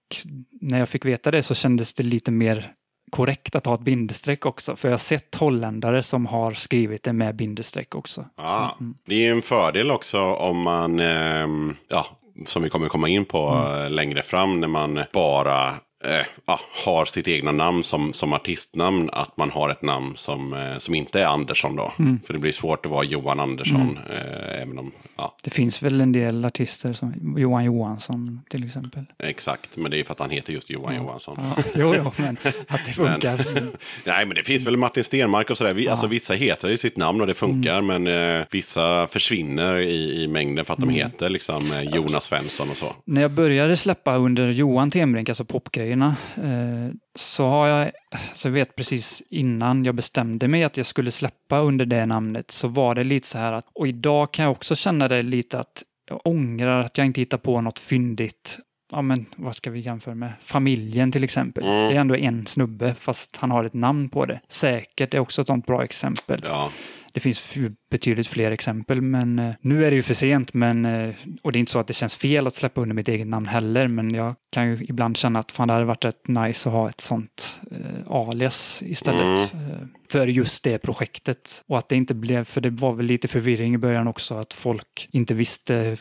när 0.61 0.79
jag 0.79 0.89
fick 0.89 1.05
veta 1.05 1.31
det 1.31 1.43
så 1.43 1.55
kändes 1.55 1.93
det 1.93 2.03
lite 2.03 2.31
mer 2.31 2.71
korrekt 3.11 3.55
att 3.55 3.65
ha 3.65 3.73
ett 3.73 3.81
bindestreck 3.81 4.45
också. 4.45 4.75
För 4.75 4.87
jag 4.87 4.93
har 4.93 4.97
sett 4.99 5.35
holländare 5.35 6.03
som 6.03 6.25
har 6.25 6.51
skrivit 6.53 7.03
det 7.03 7.13
med 7.13 7.35
bindestreck 7.35 7.95
också. 7.95 8.25
Ah. 8.37 8.69
mm. 8.79 8.95
Det 9.07 9.27
är 9.27 9.31
en 9.31 9.41
fördel 9.41 9.91
också 9.91 10.21
om 10.21 10.61
man, 10.61 10.99
ehm, 10.99 11.75
ja, 11.89 12.05
som 12.47 12.63
vi 12.63 12.69
kommer 12.69 12.87
komma 12.89 13.09
in 13.09 13.25
på 13.25 13.49
Mm. 13.49 13.83
eh, 13.83 13.89
längre 13.91 14.21
fram, 14.21 14.59
när 14.59 14.67
man 14.67 14.99
bara 15.13 15.73
eh, 16.03 16.25
ja, 16.45 16.59
har 16.85 17.05
sitt 17.05 17.27
egna 17.27 17.51
namn 17.51 17.83
som, 17.83 18.13
som 18.13 18.33
artistnamn, 18.33 19.09
att 19.13 19.37
man 19.37 19.49
har 19.51 19.69
ett 19.69 19.81
namn 19.81 20.15
som, 20.15 20.53
eh, 20.53 20.77
som 20.77 20.95
inte 20.95 21.21
är 21.21 21.25
Andersson 21.25 21.75
då. 21.75 21.93
Mm. 21.99 22.19
För 22.25 22.33
det 22.33 22.39
blir 22.39 22.51
svårt 22.51 22.85
att 22.85 22.91
vara 22.91 23.03
Johan 23.03 23.39
Andersson, 23.39 23.99
eh, 24.09 24.61
även 24.61 24.79
om, 24.79 24.91
ja, 25.17 25.35
Det 25.43 25.49
finns 25.49 25.81
väl 25.83 26.01
en 26.01 26.11
del 26.11 26.45
artister 26.45 26.93
som 26.93 27.35
Johan 27.37 27.63
Johansson 27.65 28.41
till 28.49 28.65
exempel. 28.65 29.05
exakt. 29.23 29.77
Men 29.77 29.91
det 29.91 29.99
är 29.99 30.03
för 30.03 30.11
att 30.13 30.19
han 30.19 30.29
heter 30.29 30.53
just 30.53 30.69
Johan 30.69 30.95
Johansson. 30.95 31.37
Ja, 31.55 31.63
jo, 31.75 31.95
jo, 31.97 32.11
men 32.17 32.37
att 32.67 32.85
det 32.85 32.93
funkar. 32.93 33.57
Mm. 33.57 33.69
Nej, 34.05 34.25
men 34.25 34.35
det 34.35 34.43
finns 34.43 34.67
väl 34.67 34.77
Martin 34.77 35.03
Stenmark 35.03 35.49
och 35.49 35.57
sådär. 35.57 35.73
Vi, 35.73 35.89
Alltså 35.89 36.07
vissa 36.07 36.33
heter 36.33 36.69
ju 36.69 36.77
sitt 36.77 36.97
namn 36.97 37.21
och 37.21 37.27
det 37.27 37.33
funkar, 37.33 37.79
Mm. 37.79 38.03
men 38.03 38.39
eh, 38.39 38.45
vissa 38.51 39.07
försvinner 39.07 39.77
i, 39.79 40.23
i 40.23 40.27
mängden 40.27 40.65
för 40.65 40.73
att 40.73 40.79
de 40.79 40.89
heter 40.89 41.29
liksom 41.29 41.71
eh, 41.71 41.81
Jonas 41.81 42.23
Svensson 42.23 42.69
och 42.69 42.77
så. 42.77 42.85
När 43.05 43.21
jag 43.21 43.31
började 43.31 43.75
släppa 43.75 44.15
under 44.17 44.49
Johan 44.49 44.91
Tembrink, 44.91 45.29
alltså 45.29 45.45
popgrejerna, 45.45 45.92
eh, 46.01 46.93
så 47.15 47.47
har 47.47 47.67
jag, 47.67 47.91
så 48.33 48.47
jag 48.47 48.53
vet 48.53 48.75
precis 48.75 49.23
innan 49.29 49.85
jag 49.85 49.95
bestämde 49.95 50.47
mig 50.47 50.63
att 50.63 50.77
jag 50.77 50.85
skulle 50.85 51.11
släppa 51.11 51.59
under 51.59 51.85
det 51.85 52.05
namnet, 52.05 52.51
så 52.51 52.67
var 52.67 52.95
det 52.95 53.03
lite 53.03 53.27
så 53.27 53.37
här 53.37 53.53
att, 53.53 53.65
och 53.73 53.87
idag 53.87 54.33
kan 54.33 54.43
jag 54.43 54.51
också 54.51 54.75
känna 54.75 55.07
det 55.07 55.21
lite 55.21 55.59
att 55.59 55.83
jag 56.09 56.21
ångrar 56.23 56.79
att 56.79 56.97
jag 56.97 57.07
inte 57.07 57.21
hittar 57.21 57.37
på 57.37 57.61
något 57.61 57.79
fyndigt. 57.79 58.59
Ja, 58.91 59.01
men 59.01 59.25
vad 59.35 59.55
ska 59.55 59.71
vi 59.71 59.79
jämföra 59.79 60.15
med? 60.15 60.31
Familjen 60.41 61.11
till 61.11 61.23
exempel. 61.23 61.63
Mm. 61.63 61.87
Det 61.87 61.95
är 61.95 61.99
ändå 61.99 62.15
en 62.15 62.45
snubbe, 62.45 62.95
fast 62.99 63.37
han 63.37 63.51
har 63.51 63.63
ett 63.63 63.73
namn 63.73 64.09
på 64.09 64.25
det. 64.25 64.39
Säkert 64.47 65.13
är 65.13 65.19
också 65.19 65.41
ett 65.41 65.47
sånt 65.47 65.65
bra 65.65 65.83
exempel. 65.83 66.41
Ja, 66.43 66.71
Det 67.13 67.19
finns 67.19 67.49
betydligt 67.91 68.27
fler 68.27 68.51
exempel, 68.51 69.01
men 69.01 69.39
eh, 69.39 69.53
nu 69.61 69.85
är 69.85 69.91
det 69.91 69.95
ju 69.95 70.01
för 70.01 70.13
sent. 70.13 70.53
Men, 70.53 70.85
eh, 70.85 71.15
och 71.43 71.51
det 71.51 71.57
är 71.57 71.59
inte 71.59 71.71
så 71.71 71.79
att 71.79 71.87
det 71.87 71.93
känns 71.93 72.15
fel 72.15 72.47
att 72.47 72.55
släppa 72.55 72.81
under 72.81 72.95
mitt 72.95 73.07
eget 73.07 73.27
namn 73.27 73.45
heller, 73.45 73.87
men 73.87 74.13
jag 74.13 74.35
kan 74.51 74.67
ju 74.67 74.85
ibland 74.89 75.17
känna 75.17 75.39
att 75.39 75.51
fan, 75.51 75.67
det 75.67 75.73
hade 75.73 75.85
varit 75.85 76.05
rätt 76.05 76.27
nice 76.27 76.69
att 76.69 76.73
ha 76.73 76.89
ett 76.89 77.01
sånt 77.01 77.61
eh, 77.71 78.11
alias 78.11 78.83
istället. 78.85 79.53
Eh, 79.53 79.87
för 80.09 80.27
just 80.27 80.63
det 80.63 80.77
projektet. 80.77 81.63
Och 81.67 81.77
att 81.77 81.89
det 81.89 81.95
inte 81.95 82.13
blev, 82.13 82.43
för 82.43 82.61
det 82.61 82.69
var 82.69 82.93
väl 82.93 83.05
lite 83.05 83.27
förvirring 83.27 83.73
i 83.73 83.77
början 83.77 84.07
också, 84.07 84.35
att 84.35 84.53
folk 84.53 85.09
inte 85.11 85.33
visste, 85.33 85.97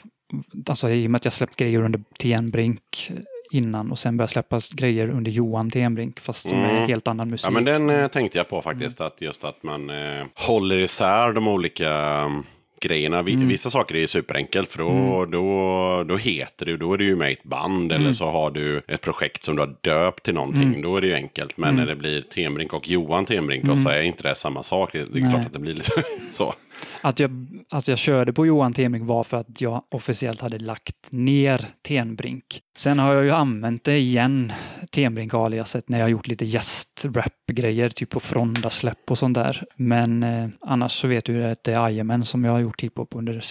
alltså 0.67 0.91
i 0.91 1.07
och 1.07 1.11
med 1.11 1.17
att 1.17 1.25
jag 1.25 1.33
släppt 1.33 1.57
grejer 1.57 1.83
under 1.83 2.03
TN 2.19 2.51
Brink 2.51 3.13
innan 3.55 3.91
och 3.91 3.99
sen 3.99 4.17
började 4.17 4.33
släppa 4.33 4.61
grejer 4.73 5.11
under 5.11 5.31
Johan 5.31 5.71
Tenbrink, 5.71 6.21
fast 6.21 6.49
som 6.49 6.59
är 6.59 6.71
Mm. 6.71 6.89
helt 6.89 7.09
annan 7.09 7.29
musik. 7.29 7.47
ja 7.47 7.51
men 7.51 7.65
den 7.65 7.91
eh, 7.91 8.09
tänkte 8.09 8.39
jag 8.39 8.49
på 8.49 8.63
faktiskt. 8.63 9.01
Att 9.01 9.21
just 9.21 9.45
att 9.45 9.63
man 9.63 9.91
eh, 9.91 10.25
håller 10.35 10.79
isär 10.79 11.33
de 11.33 11.49
olika 11.49 11.91
mm, 11.91 12.43
grejerna. 12.81 13.19
Mm. 13.19 13.49
Vissa 13.49 13.71
saker 13.71 13.95
är 13.97 14.07
superenkelt 14.07 14.69
för 14.69 14.79
då, 14.79 15.25
då, 15.25 16.05
då 16.05 16.17
heter 16.17 16.67
du, 16.67 16.77
då 16.77 16.93
är 16.95 16.99
du 16.99 17.05
ju 17.05 17.17
med 17.17 17.31
i 17.31 17.33
ett 17.33 17.43
band 17.45 17.93
Mm. 17.93 18.03
eller 18.05 18.15
så 18.15 18.31
har 18.31 18.51
du 18.51 18.83
ett 18.89 19.01
projekt 19.01 19.43
som 19.43 19.57
du 19.57 19.63
har 19.63 19.75
döpt 19.81 20.23
till 20.25 20.35
någonting. 20.35 20.83
Då 20.83 20.97
är 20.97 21.01
det 21.01 21.07
ju 21.07 21.15
enkelt. 21.15 21.57
Men 21.57 21.69
Mm. 21.69 21.81
när 21.81 21.87
det 21.87 21.97
blir 21.97 22.23
Tenbrink 22.23 22.73
och 22.73 22.89
Johan 22.89 23.27
Tenbrink 23.27 23.69
och 23.69 23.79
så 23.79 23.89
är 23.89 24.03
inte 24.03 24.23
det 24.23 24.35
samma 24.35 24.63
sak. 24.63 24.93
Det, 24.93 24.99
det 24.99 25.19
är 25.19 25.23
Nej. 25.23 25.33
klart 25.33 25.47
att 25.47 25.53
det 25.53 25.59
blir 25.59 25.75
lite 25.75 25.91
så. 26.31 26.55
Att 27.01 27.21
jag, 27.21 27.47
att 27.71 27.89
jag 27.89 27.99
körde 27.99 28.33
på 28.33 28.47
Johan 28.47 28.73
Tenbrink 28.73 29.09
var 29.09 29.25
för 29.25 29.37
att 29.37 29.61
jag 29.61 29.83
officiellt 29.91 30.41
hade 30.41 30.59
lagt 30.59 30.97
ner 31.11 31.67
Tenbrink. 31.83 32.61
Sen 32.77 32.99
har 32.99 33.15
jag 33.15 33.25
ju 33.25 33.31
använt 33.31 33.85
det 33.85 33.99
igen, 33.99 34.53
Tenbrink-aliaset, 34.91 35.89
när 35.89 35.99
jag 35.99 36.05
har 36.05 36.11
gjort 36.11 36.27
lite 36.29 36.45
gästrap-grejer, 36.45 37.89
typ 37.89 38.11
på 38.11 38.21
Fronda-släpp 38.21 39.11
och 39.11 39.19
sånt 39.19 39.35
där. 39.35 39.65
Men 39.77 40.23
eh, 40.23 40.49
annars 40.61 40.93
så 40.93 41.09
vet 41.09 41.25
du 41.25 41.45
att 41.45 41.65
det 41.65 41.73
är 41.73 41.81
Jajamän 41.81 42.25
som 42.25 42.45
jag 42.45 42.53
har 42.53 42.61
gjort 42.61 42.81
hiphop 42.83 43.15
under, 43.15 43.43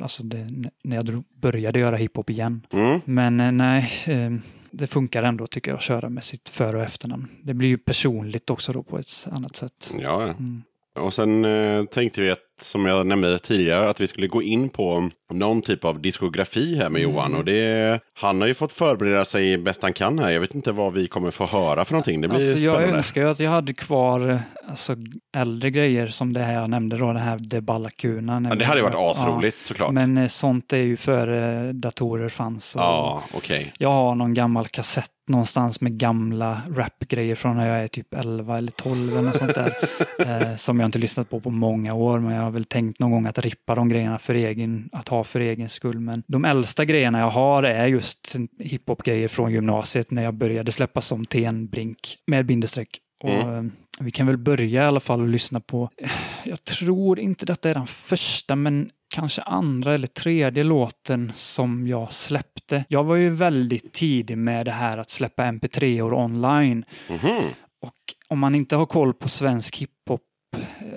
alltså 0.00 0.22
det, 0.22 0.46
när 0.84 0.96
jag 0.96 1.04
drog- 1.06 1.24
började 1.40 1.78
göra 1.78 1.96
hiphop 1.96 2.30
igen. 2.30 2.66
Mm. 2.72 3.00
Men 3.04 3.40
eh, 3.40 3.52
nej, 3.52 3.90
eh, 4.06 4.32
det 4.70 4.86
funkar 4.86 5.22
ändå 5.22 5.46
tycker 5.46 5.70
jag 5.70 5.76
att 5.76 5.82
köra 5.82 6.08
med 6.08 6.24
sitt 6.24 6.48
för 6.48 6.74
och 6.76 6.82
efternamn. 6.82 7.28
Det 7.42 7.54
blir 7.54 7.68
ju 7.68 7.78
personligt 7.78 8.50
också 8.50 8.72
då 8.72 8.82
på 8.82 8.98
ett 8.98 9.28
annat 9.30 9.56
sätt. 9.56 9.92
Ja. 9.98 10.22
Mm. 10.22 10.62
Och 10.98 11.14
sen 11.14 11.44
eh, 11.44 11.84
tänkte 11.84 12.20
vi 12.20 12.30
att 12.30 12.38
som 12.62 12.86
jag 12.86 13.06
nämnde 13.06 13.38
tidigare, 13.38 13.88
att 13.90 14.00
vi 14.00 14.06
skulle 14.06 14.26
gå 14.26 14.42
in 14.42 14.68
på 14.68 15.10
någon 15.32 15.62
typ 15.62 15.84
av 15.84 16.00
diskografi 16.00 16.76
här 16.76 16.90
med 16.90 17.02
Mm. 17.02 17.14
Johan. 17.14 17.34
Och 17.34 17.44
det, 17.44 18.00
han 18.20 18.40
har 18.40 18.48
ju 18.48 18.54
fått 18.54 18.72
förbereda 18.72 19.24
sig 19.24 19.58
bäst 19.58 19.82
han 19.82 19.92
kan 19.92 20.18
här. 20.18 20.30
Jag 20.30 20.40
vet 20.40 20.54
inte 20.54 20.72
vad 20.72 20.92
vi 20.92 21.06
kommer 21.08 21.30
få 21.30 21.46
höra 21.46 21.84
för 21.84 21.92
någonting. 21.92 22.20
Det 22.20 22.28
blir 22.28 22.38
Alltså, 22.38 22.58
jag 22.58 22.74
spännande. 22.74 22.96
önskar 22.96 23.20
ju 23.20 23.28
att 23.30 23.40
jag 23.40 23.50
hade 23.50 23.74
kvar 23.74 24.40
alltså, 24.68 24.96
äldre 25.36 25.70
grejer 25.70 26.06
som 26.06 26.32
det 26.32 26.40
här 26.40 26.54
jag 26.54 26.70
nämnde 26.70 26.96
då, 26.96 27.06
den 27.06 27.16
här 27.16 27.38
Deballacuna. 27.38 28.46
Ja, 28.50 28.54
det 28.54 28.64
hade 28.64 28.78
ju 28.80 28.84
varit 28.84 29.16
asroligt 29.16 29.62
såklart. 29.62 29.92
Men 29.92 30.18
eh, 30.18 30.28
sånt 30.28 30.72
är 30.72 30.76
ju 30.76 30.96
före 30.96 31.72
datorer 31.72 32.28
fanns. 32.28 32.72
Ja, 32.76 33.22
okej. 33.34 33.72
Jag 33.78 33.88
har 33.90 34.14
någon 34.14 34.34
gammal 34.34 34.68
kassett 34.68 35.08
någonstans 35.28 35.80
med 35.80 35.92
gamla 35.92 36.60
rapgrejer 36.76 37.34
från 37.34 37.56
när 37.56 37.68
jag 37.68 37.84
är 37.84 37.88
typ 37.88 38.14
11 38.14 38.58
eller 38.58 38.70
12 38.72 39.12
eller 39.12 39.22
något 39.22 39.36
sånt 39.36 39.54
där. 39.54 39.72
eh, 40.50 40.56
som 40.56 40.80
jag 40.80 40.86
inte 40.88 40.98
lyssnat 40.98 41.30
på 41.30 41.40
på 41.40 41.50
många 41.50 41.94
år, 41.94 42.18
men 42.18 42.34
jag 42.34 42.50
väl 42.52 42.64
tänkt 42.64 42.98
någon 42.98 43.10
gång 43.10 43.26
att 43.26 43.38
rippa 43.38 43.74
de 43.74 43.88
grejerna 43.88 44.18
för 44.18 44.34
egen, 44.34 44.88
att 44.92 45.08
ha 45.08 45.24
för 45.24 45.40
egen 45.40 45.68
skull. 45.68 46.00
Men 46.00 46.22
de 46.26 46.44
äldsta 46.44 46.84
grejerna 46.84 47.18
jag 47.18 47.30
har 47.30 47.62
är 47.62 47.86
just 47.86 48.36
hiphop-grejer 48.58 49.28
från 49.28 49.52
gymnasiet 49.52 50.10
när 50.10 50.22
jag 50.22 50.34
började 50.34 50.72
släppa 50.72 51.00
som 51.00 51.24
TN 51.24 51.66
Brink 51.68 52.16
med 52.26 52.46
bindestreck. 52.46 52.98
Och, 53.22 53.30
Mm. 53.30 53.66
eh, 53.66 53.72
Vi 54.00 54.10
kan 54.10 54.26
väl 54.26 54.36
börja 54.38 54.82
i 54.82 54.86
alla 54.86 55.00
fall 55.00 55.20
och 55.20 55.28
lyssna 55.28 55.60
på, 55.60 55.90
jag 56.44 56.64
tror 56.64 57.18
inte 57.18 57.46
detta 57.46 57.70
är 57.70 57.74
den 57.74 57.86
första, 57.86 58.56
men 58.56 58.90
kanske 59.14 59.42
andra 59.42 59.94
eller 59.94 60.06
tredje 60.06 60.64
låten 60.64 61.32
som 61.34 61.86
jag 61.86 62.12
släppte. 62.12 62.84
Jag 62.88 63.04
var 63.04 63.16
ju 63.16 63.30
väldigt 63.30 63.92
tidig 63.92 64.38
med 64.38 64.66
det 64.66 64.72
här 64.72 64.98
att 64.98 65.10
släppa 65.10 65.42
mp3-or 65.42 66.14
online. 66.14 66.84
Mhm. 67.10 67.42
Och 67.82 67.94
om 68.28 68.38
man 68.38 68.54
inte 68.54 68.76
har 68.76 68.86
koll 68.86 69.14
på 69.14 69.28
svensk 69.28 69.76
hiphop 69.76 70.20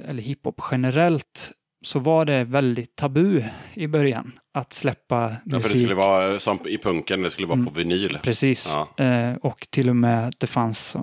eller 0.07 0.21
hiphop 0.23 0.61
generellt 0.71 1.51
så 1.85 1.99
var 1.99 2.25
det 2.25 2.43
väldigt 2.43 2.95
tabu 2.95 3.43
i 3.73 3.87
början 3.87 4.31
att 4.53 4.73
släppa 4.73 5.15
Ja, 5.29 5.35
musik. 5.45 5.61
för 5.63 5.69
det 5.69 5.79
skulle 5.79 5.95
vara 5.95 6.39
som 6.39 6.59
i 6.67 6.77
punken, 6.77 7.21
det 7.21 7.29
skulle 7.31 7.47
vara 7.47 7.59
Mm. 7.59 7.73
på 7.73 7.79
vinyl. 7.79 8.17
Precis. 8.23 8.73
Ja. 8.97 9.03
Eh, 9.05 9.35
och 9.35 9.67
till 9.69 9.89
och 9.89 9.95
med 9.95 10.33
det 10.37 10.47
fanns, 10.47 10.95
uh, 10.95 11.01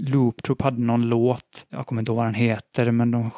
Loop 0.00 0.42
Troop 0.42 0.62
hade 0.62 0.80
någon 0.82 1.02
låt, 1.08 1.66
jag 1.68 1.86
kommer 1.86 2.02
inte 2.02 2.10
ihåg 2.10 2.16
vad 2.16 2.26
den 2.26 2.34
heter, 2.34 2.90
men 2.90 3.10
de, 3.10 3.30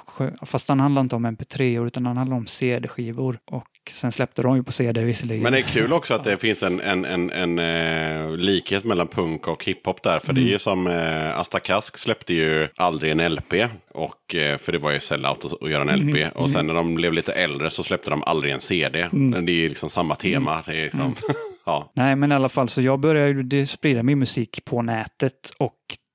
fast 0.42 0.66
den 0.66 0.80
handlade 0.80 1.02
inte 1.02 1.16
om 1.16 1.26
mp3 1.26 1.86
utan 1.86 2.04
den 2.04 2.16
handlade 2.16 2.38
om 2.40 2.46
CD-skivor. 2.46 3.38
Och 3.44 3.66
sen 3.90 4.12
släppte 4.12 4.42
de 4.42 4.56
ju 4.56 4.62
på 4.62 4.72
CD 4.72 5.04
visserligen. 5.04 5.42
Men 5.42 5.52
det 5.52 5.58
är 5.58 5.62
kul 5.62 5.92
också 5.92 6.14
att 6.14 6.24
det 6.24 6.36
finns 6.36 6.62
en, 6.62 6.80
en, 6.80 7.04
en, 7.04 7.30
en 7.30 7.58
eh, 7.58 8.36
likhet 8.36 8.84
mellan 8.84 9.08
punk 9.08 9.48
och 9.48 9.64
hiphop 9.64 10.02
där. 10.02 10.18
För 10.18 10.32
det 10.32 10.40
är 10.40 10.52
ju 10.52 10.58
som 10.58 10.86
eh, 10.86 11.38
Asta 11.38 11.60
Kask 11.60 11.98
släppte 11.98 12.34
ju 12.34 12.68
aldrig 12.76 13.12
en 13.12 13.34
LP. 13.34 13.54
Och, 13.92 14.34
eh, 14.34 14.58
för 14.58 14.72
det 14.72 14.78
var 14.78 14.90
ju 14.90 15.00
sellout 15.00 15.44
att, 15.44 15.70
göra 15.70 15.92
en 15.92 16.00
LP. 16.00 16.36
Och 16.36 16.50
sen 16.50 16.66
när 16.66 16.74
de 16.74 16.94
blev 16.94 17.12
lite 17.12 17.32
äldre 17.32 17.70
så 17.70 17.82
släppte 17.82 18.10
de 18.10 18.22
aldrig 18.22 18.52
en 18.52 18.60
CD. 18.60 19.08
Men 19.12 19.46
Det 19.46 19.52
är 19.52 19.54
ju 19.54 19.68
liksom 19.68 19.90
samma 19.90 20.14
tema. 20.14 20.62
Det 20.66 20.76
är 20.76 20.84
liksom, 20.84 21.14
ja. 21.66 21.92
Nej, 21.94 22.16
men 22.16 22.32
i 22.32 22.34
alla 22.34 22.48
fall 22.48 22.68
så 22.68 22.82
jag 22.82 23.00
började 23.00 23.56
ju 23.56 23.66
sprida 23.66 24.02
min 24.02 24.18
musik 24.18 24.64
på 24.64 24.82
nätet 24.82 25.50
och 25.58 25.74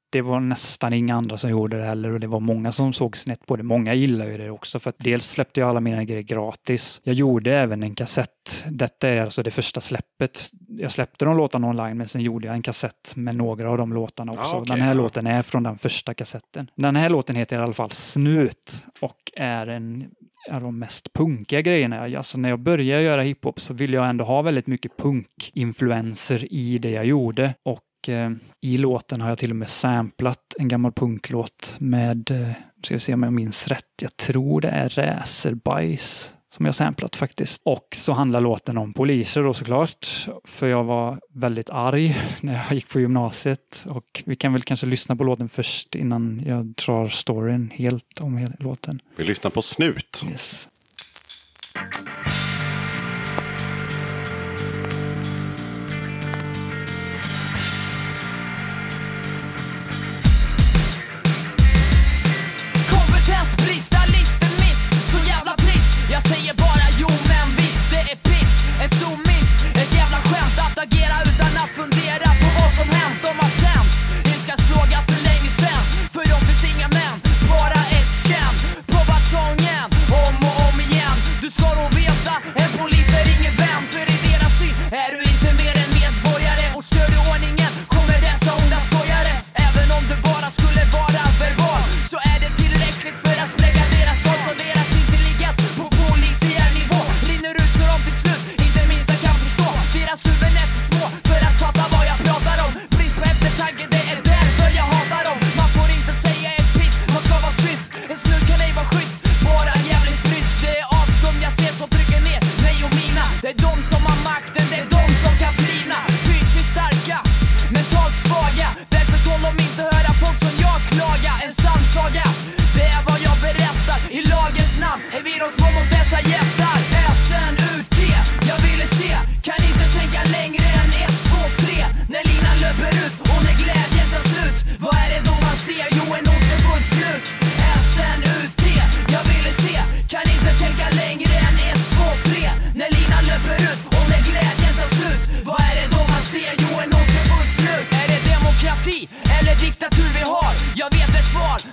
det 0.09 0.21
var 0.21 0.39
nästan 0.39 0.93
inga 0.93 1.15
andra 1.15 1.37
som 1.37 1.49
gjorde 1.49 1.77
det 1.77 1.85
heller 1.85 2.13
och 2.13 2.19
det 2.19 2.27
var 2.27 2.39
många 2.39 2.71
som 2.71 2.93
såg 2.93 3.17
snett 3.17 3.45
på 3.45 3.55
det. 3.55 3.63
Många 3.63 3.93
gillar 3.93 4.25
ju 4.25 4.37
det 4.37 4.49
också 4.49 4.79
för 4.79 4.89
att 4.89 4.99
dels 4.99 5.29
släppte 5.29 5.59
jag 5.59 5.69
alla 5.69 5.79
mina 5.79 6.03
grejer 6.03 6.21
gratis. 6.21 7.01
Jag 7.03 7.15
gjorde 7.15 7.55
även 7.55 7.83
en 7.83 7.95
kassett. 7.95 8.65
Detta 8.69 9.09
är 9.09 9.21
alltså 9.21 9.43
det 9.43 9.51
första 9.51 9.81
släppet. 9.81 10.49
Jag 10.67 10.91
släppte 10.91 11.25
de 11.25 11.37
låtarna 11.37 11.67
online 11.67 11.97
men 11.97 12.07
sen 12.07 12.21
gjorde 12.21 12.47
jag 12.47 12.55
en 12.55 12.61
kassett 12.61 13.15
med 13.15 13.35
några 13.35 13.71
av 13.71 13.77
de 13.77 13.93
låtarna 13.93 14.31
också. 14.31 14.55
Ah, 14.55 14.59
okej, 14.59 14.75
den 14.75 14.81
här 14.81 14.93
låten 14.93 15.27
är 15.27 15.41
från 15.41 15.63
den 15.63 15.77
första 15.77 16.13
kassetten. 16.13 16.71
Den 16.75 16.95
här 16.95 17.09
låten 17.09 17.35
heter 17.35 17.59
i 17.59 17.59
alla 17.59 17.73
fall 17.73 17.91
Snut 17.91 18.85
och 19.01 19.31
är 19.35 19.67
en 19.67 20.05
av 20.51 20.61
de 20.61 20.79
mest 20.79 21.13
punkiga 21.13 21.61
grejerna. 21.61 22.17
Alltså 22.17 22.37
när 22.37 22.49
jag 22.49 22.59
började 22.59 23.01
göra 23.01 23.21
hiphop 23.21 23.59
så 23.59 23.73
ville 23.73 23.97
jag 23.97 24.09
ändå 24.09 24.25
ha 24.25 24.41
väldigt 24.41 24.67
mycket 24.67 24.97
punkinfluenser 24.97 26.53
i 26.53 26.77
det 26.77 26.91
jag 26.91 27.05
gjorde. 27.05 27.53
Och 27.65 27.83
eh, 28.07 28.31
i 28.61 28.77
låten 28.77 29.21
har 29.21 29.29
jag 29.29 29.37
till 29.37 29.49
och 29.49 29.55
med 29.55 29.69
samplat 29.69 30.55
en 30.59 30.67
gammal 30.67 30.91
punklåt 30.91 31.75
med, 31.79 32.31
eh, 32.31 32.51
ska 32.83 32.95
vi 32.95 32.99
se 32.99 33.13
om 33.13 33.23
jag 33.23 33.33
minns 33.33 33.67
rätt, 33.67 34.01
jag 34.01 34.17
tror 34.17 34.61
det 34.61 34.69
är 34.69 34.89
Räserbajs 34.89 36.33
som 36.53 36.65
jag 36.65 36.75
samplat 36.75 37.15
faktiskt. 37.15 37.61
Och 37.65 37.87
så 37.91 38.13
handlar 38.13 38.41
låten 38.41 38.77
om 38.77 38.93
poliser 38.93 39.43
då 39.43 39.53
såklart. 39.53 40.27
För 40.43 40.67
jag 40.67 40.83
var 40.83 41.19
väldigt 41.33 41.69
arg 41.69 42.17
när 42.41 42.53
jag 42.53 42.73
gick 42.73 42.89
på 42.89 42.99
gymnasiet. 42.99 43.85
Och 43.89 44.23
vi 44.25 44.35
kan 44.35 44.53
väl 44.53 44.61
kanske 44.61 44.85
lyssna 44.85 45.15
på 45.15 45.23
låten 45.23 45.49
först 45.49 45.95
innan 45.95 46.43
jag 46.45 46.65
drar 46.65 47.07
storyn 47.07 47.71
helt 47.75 48.19
om 48.21 48.47
låten. 48.59 49.01
Vi 49.15 49.23
lyssnar 49.23 49.51
på 49.51 49.61
Snut. 49.61 50.23
Yes. 50.31 50.69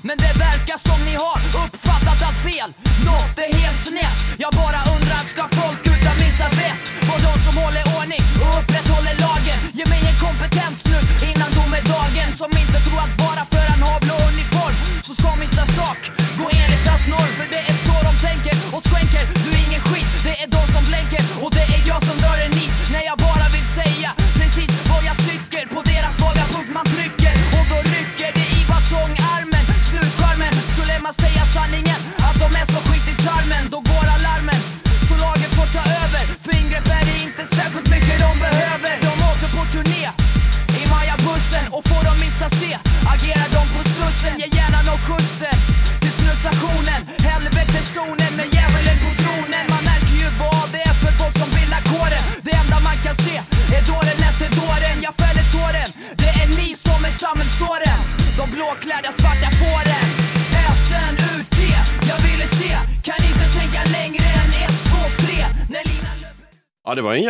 Men 0.07 0.17
det 0.19 0.33
verkar 0.39 0.79
som 0.79 1.05
ni 1.05 1.15
har 1.15 1.39
uppfattat 1.65 2.19
allt 2.27 2.43
fel. 2.49 2.71
Något 3.07 3.39
är 3.39 3.53
helt 3.59 3.81
snett. 3.89 4.19
Jag 4.39 4.53
bara 4.53 4.81
undrar, 4.95 5.23
ska 5.33 5.43
folk 5.49 5.86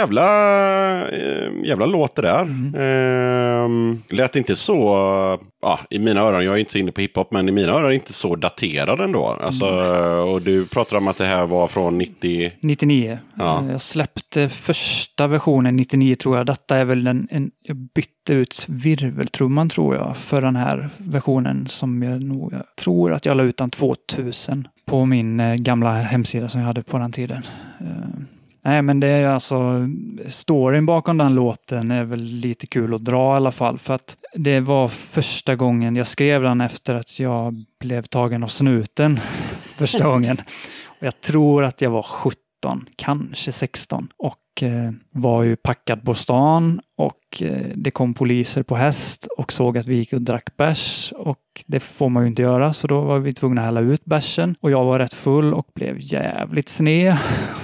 jävla, 0.07 1.09
eh, 1.09 1.51
jävla 1.65 1.87
låt 1.87 2.17
det 2.17 2.23
där. 2.23 2.43
Ehm, 3.65 4.03
lät 4.09 4.37
inte 4.37 4.57
så, 4.57 4.79
ja, 5.63 5.81
i 5.91 5.99
mina 5.99 6.21
öron, 6.21 6.45
jag 6.45 6.55
är 6.55 6.59
inte 6.59 6.73
så 6.73 6.79
inne 6.79 6.93
på 6.93 7.01
hiphop, 7.01 7.33
men 7.33 7.49
i 7.49 7.53
mina 7.53 7.73
öron 7.73 7.93
inte 7.93 8.13
så 8.13 8.37
daterad 8.37 9.01
ändå. 9.01 9.39
Alltså, 9.43 9.67
och 10.33 10.43
du 10.43 10.67
pratar 10.67 10.97
om 10.97 11.09
att 11.09 11.19
det 11.19 11.25
här 11.27 11.47
var 11.47 11.67
från 11.67 11.99
90... 11.99 12.51
99. 12.63 13.19
Ja. 13.35 13.63
Eh, 13.63 13.73
Jag 13.73 13.81
släppte 13.81 14.49
första 14.49 15.27
versionen 15.27 15.77
99 15.77 16.15
tror 16.15 16.37
jag. 16.37 16.47
Detta 16.47 16.77
är 16.77 16.85
väl 16.85 17.07
en, 17.07 17.29
en 17.31 17.51
jag 17.63 17.77
bytte 17.77 18.33
ut 18.35 18.65
virveltrumman 18.69 19.69
tror 19.69 19.95
jag 19.95 20.17
för 20.17 20.43
den 20.43 20.57
här 20.57 20.91
versionen 20.97 21.67
som 21.69 22.03
jag 22.03 22.23
nog, 22.23 22.53
jag 22.53 22.63
tror 22.81 23.13
att 23.13 23.27
jag 23.27 23.37
la 23.37 23.43
ut 23.43 23.57
den 23.57 23.71
2000 23.71 24.69
på 24.87 25.05
min 25.05 25.41
eh, 25.41 25.55
gamla 25.55 25.93
hemsida 25.93 26.49
som 26.49 26.61
jag 26.61 26.67
hade 26.67 26.83
på 26.83 26.99
den 26.99 27.13
tiden. 27.13 27.43
Eh, 27.81 27.87
Nej, 28.67 28.83
men 28.83 29.01
det 29.01 29.09
är 29.09 29.27
alltså 29.27 29.89
storyn 30.27 30.87
bakom 30.87 31.19
den 31.19 31.35
låten 31.35 31.91
är 31.91 32.05
väl 32.05 32.23
lite 32.23 32.67
kul 32.67 32.95
att 32.95 33.05
dra 33.05 33.35
i 33.35 33.37
alla 33.37 33.53
fall 33.53 33.79
för 33.79 33.95
att 33.95 34.17
det 34.35 34.61
var 34.61 34.89
första 34.89 35.57
gången 35.57 35.97
jag 35.97 36.07
skrev 36.07 36.43
den 36.43 36.61
efter 36.61 36.95
att 36.95 37.21
jag 37.21 37.65
blev 37.81 38.03
tagen 38.03 38.43
av 38.43 38.49
snuten 38.49 39.21
första 39.77 40.05
gången. 40.09 40.37
Och 40.85 41.07
jag 41.07 41.21
tror 41.21 41.65
att 41.65 41.81
jag 41.81 41.91
var 41.91 42.03
17, 42.03 42.37
kanske 42.97 43.53
16 43.53 44.09
och 44.17 44.63
eh, 44.63 44.93
var 45.11 45.43
ju 45.43 45.57
packad 45.57 46.05
på 46.05 46.15
stan 46.15 46.81
och 46.97 47.21
Eh, 47.43 47.67
det 47.75 47.91
kom 47.91 48.15
poliser 48.15 48.63
på 48.63 48.77
häst 48.77 49.27
och 49.39 49.53
såg 49.53 49.79
att 49.79 49.87
vi 49.87 49.95
gick 49.95 50.13
och 50.13 50.23
drack 50.23 50.57
bärs 50.57 51.13
och 51.17 51.39
det 51.67 51.81
får 51.81 52.09
man 52.09 52.23
ju 52.23 52.29
inte 52.29 52.43
göra 52.43 52.73
så 52.73 52.87
då 52.87 53.01
var 53.01 53.19
vi 53.19 53.33
tvungna 53.33 53.61
att 53.61 53.65
hälla 53.65 53.81
ut 53.81 54.05
bärsen 54.05 54.55
och 54.61 54.71
jag 54.71 54.85
var 54.85 54.99
rätt 54.99 55.15
full 55.15 55.55
och 55.55 55.67
blev 55.75 55.97
jävligt 55.99 56.69
sned. 56.69 57.17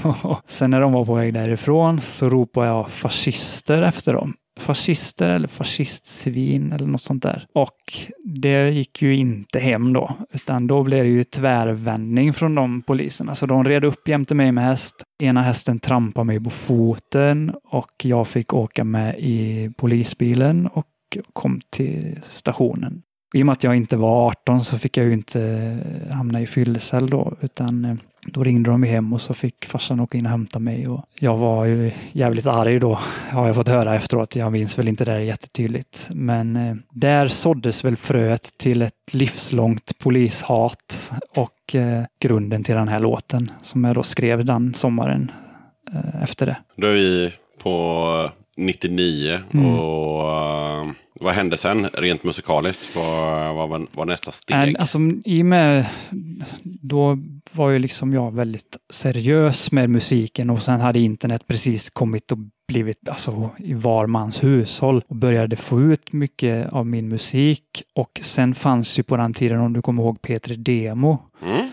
Sen 0.46 0.70
när 0.70 0.80
de 0.80 0.92
var 0.92 1.04
på 1.04 1.14
väg 1.14 1.35
därifrån 1.35 2.00
så 2.00 2.28
ropade 2.28 2.66
jag 2.66 2.90
fascister 2.90 3.82
efter 3.82 4.12
dem 4.12 4.35
fascister 4.60 5.30
eller 5.30 5.48
fascistsvin 5.48 6.72
eller 6.72 6.86
något 6.86 7.00
sånt 7.00 7.22
där. 7.22 7.46
Och 7.54 7.92
det 8.24 8.70
gick 8.70 9.02
ju 9.02 9.16
inte 9.16 9.58
hem 9.58 9.92
då, 9.92 10.16
utan 10.32 10.66
då 10.66 10.82
blev 10.82 11.04
det 11.04 11.10
ju 11.10 11.24
tvärvändning 11.24 12.32
från 12.32 12.54
de 12.54 12.82
poliserna. 12.82 13.34
Så 13.34 13.46
de 13.46 13.64
red 13.64 13.84
upp 13.84 14.08
jämte 14.08 14.34
mig 14.34 14.52
med 14.52 14.64
häst. 14.64 14.94
Ena 15.22 15.42
hästen 15.42 15.78
trampade 15.78 16.24
mig 16.24 16.44
på 16.44 16.50
foten 16.50 17.54
och 17.64 17.92
jag 18.02 18.28
fick 18.28 18.54
åka 18.54 18.84
med 18.84 19.18
i 19.18 19.70
polisbilen 19.76 20.66
och 20.66 20.86
kom 21.32 21.60
till 21.70 22.20
stationen. 22.22 23.02
I 23.34 23.42
och 23.42 23.46
med 23.46 23.52
att 23.52 23.64
jag 23.64 23.76
inte 23.76 23.96
var 23.96 24.26
18 24.26 24.64
så 24.64 24.78
fick 24.78 24.96
jag 24.96 25.06
ju 25.06 25.12
inte 25.12 25.78
hamna 26.10 26.40
i 26.40 26.46
fyllecell 26.46 27.06
då, 27.10 27.34
utan 27.40 27.84
eh, 27.84 27.94
då 28.26 28.44
ringde 28.44 28.70
de 28.70 28.82
hem 28.82 29.12
och 29.12 29.20
så 29.20 29.34
fick 29.34 29.64
farsan 29.64 30.00
åka 30.00 30.18
in 30.18 30.26
och 30.26 30.30
hämta 30.30 30.58
mig 30.58 30.88
och 30.88 31.04
jag 31.18 31.36
var 31.36 31.64
ju 31.64 31.90
jävligt 32.12 32.46
arg 32.46 32.78
då, 32.78 32.98
har 33.30 33.46
jag 33.46 33.56
fått 33.56 33.68
höra 33.68 33.94
efteråt. 33.94 34.36
Jag 34.36 34.52
minns 34.52 34.78
väl 34.78 34.88
inte 34.88 35.04
det 35.04 35.12
där 35.12 35.18
jättetydligt. 35.18 36.08
Men 36.10 36.56
eh, 36.56 36.74
där 36.90 37.28
såddes 37.28 37.84
väl 37.84 37.96
fröet 37.96 38.58
till 38.58 38.82
ett 38.82 38.94
livslångt 39.12 39.98
polishat 39.98 41.12
och 41.36 41.74
eh, 41.74 42.02
grunden 42.20 42.64
till 42.64 42.74
den 42.74 42.88
här 42.88 43.00
låten 43.00 43.50
som 43.62 43.84
jag 43.84 43.94
då 43.94 44.02
skrev 44.02 44.44
den 44.44 44.74
sommaren 44.74 45.30
eh, 45.94 46.22
efter 46.22 46.46
det. 46.46 46.56
Då 46.76 46.86
är 46.86 46.92
vi 46.92 47.32
på 47.62 48.30
99 48.56 49.38
Mm. 49.52 49.66
och 49.74 50.30
eh, 50.32 50.90
vad 51.22 51.35
hände 51.35 51.56
sen 51.56 51.88
rent 51.92 52.24
musikaliskt? 52.24 52.88
Vad, 52.96 53.54
vad 53.54 53.68
var, 53.68 53.87
var 53.92 54.06
nästa 54.06 54.32
steg? 54.32 54.76
Alltså, 54.78 54.98
I 55.24 55.42
och 55.42 55.46
med, 55.46 55.87
då 56.62 57.18
var 57.52 57.70
ju 57.70 57.78
liksom 57.78 58.12
jag 58.12 58.35
väldigt 58.35 58.76
seriös 58.90 59.72
med 59.72 59.90
musiken 59.90 60.50
och 60.50 60.62
sen 60.62 60.80
hade 60.80 60.98
internet 60.98 61.46
precis 61.46 61.90
kommit 61.90 62.32
och 62.32 62.38
blivit 62.68 63.08
alltså, 63.08 63.50
i 63.58 63.74
var 63.74 64.06
mans 64.06 64.44
hushåll 64.44 65.02
och 65.06 65.16
började 65.16 65.56
få 65.56 65.80
ut 65.80 66.12
mycket 66.12 66.72
av 66.72 66.87
min 66.87 67.08
musik. 67.08 67.82
Och 67.94 68.20
sen 68.22 68.54
fanns 68.54 68.98
ju 68.98 69.02
på 69.02 69.16
den 69.16 69.35
tiden, 69.35 69.61
om 69.61 69.72
du 69.72 69.82
kommer 69.82 70.02
ihåg 70.02 70.18
P3 70.22 70.56
Demo, 70.56 71.18
mm 71.42 71.70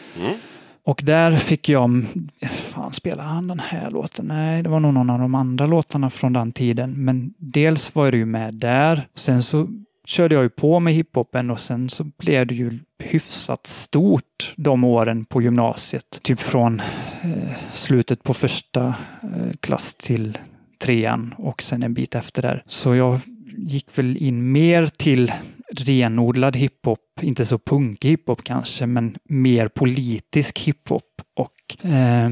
och 0.89 1.01
där 1.05 1.35
fick 1.35 1.69
jag, 1.69 1.83
mm, 1.83 2.05
fan 2.41 2.93
spelade 2.93 3.29
han 3.29 3.47
den 3.47 3.59
här 3.59 3.91
låten? 3.91 4.25
Nej, 4.25 4.63
det 4.63 4.69
var 4.69 4.79
nog 4.79 4.93
någon 4.93 5.09
av 5.09 5.19
de 5.19 5.35
andra 5.35 5.65
låtarna 5.65 6.09
från 6.09 6.33
den 6.33 6.51
tiden. 6.51 7.05
Men 7.05 7.33
dels 7.37 7.95
var 7.95 8.11
det 8.11 8.17
ju 8.17 8.25
med 8.25 8.53
där. 8.53 9.07
Sen 9.15 9.43
så 9.43 9.67
körde 10.05 10.35
jag 10.35 10.43
ju 10.43 10.49
på 10.49 10.79
med 10.79 10.93
hiphopen 10.93 11.51
och 11.51 11.59
sen 11.59 11.89
så 11.89 12.03
blev 12.03 12.47
det 12.47 12.55
ju 12.55 12.79
hyfsat 12.99 13.67
stort 13.67 14.53
de 14.55 14.83
åren 14.83 15.25
på 15.25 15.41
gymnasiet. 15.41 16.19
Typ 16.21 16.39
från 16.39 16.79
eh, 17.23 17.55
slutet 17.73 18.23
på 18.23 18.33
första 18.33 18.87
eh, 19.23 19.53
klass 19.59 19.95
till 19.95 20.37
trean 20.79 21.35
och 21.37 21.61
sen 21.61 21.83
en 21.83 21.93
bit 21.93 22.15
efter 22.15 22.41
där. 22.41 22.63
Så 22.67 22.95
jag 22.95 23.19
gick 23.57 23.97
väl 23.97 24.17
in 24.17 24.51
mer 24.51 24.87
till 24.87 25.31
renodlad 25.71 26.55
hiphop, 26.55 26.99
inte 27.21 27.45
så 27.45 27.59
punkig 27.59 28.09
hiphop 28.09 28.43
kanske, 28.43 28.85
men 28.85 29.15
mer 29.23 29.67
politisk 29.67 30.59
hiphop. 30.59 31.03
Och 31.35 31.85
eh, 31.85 32.31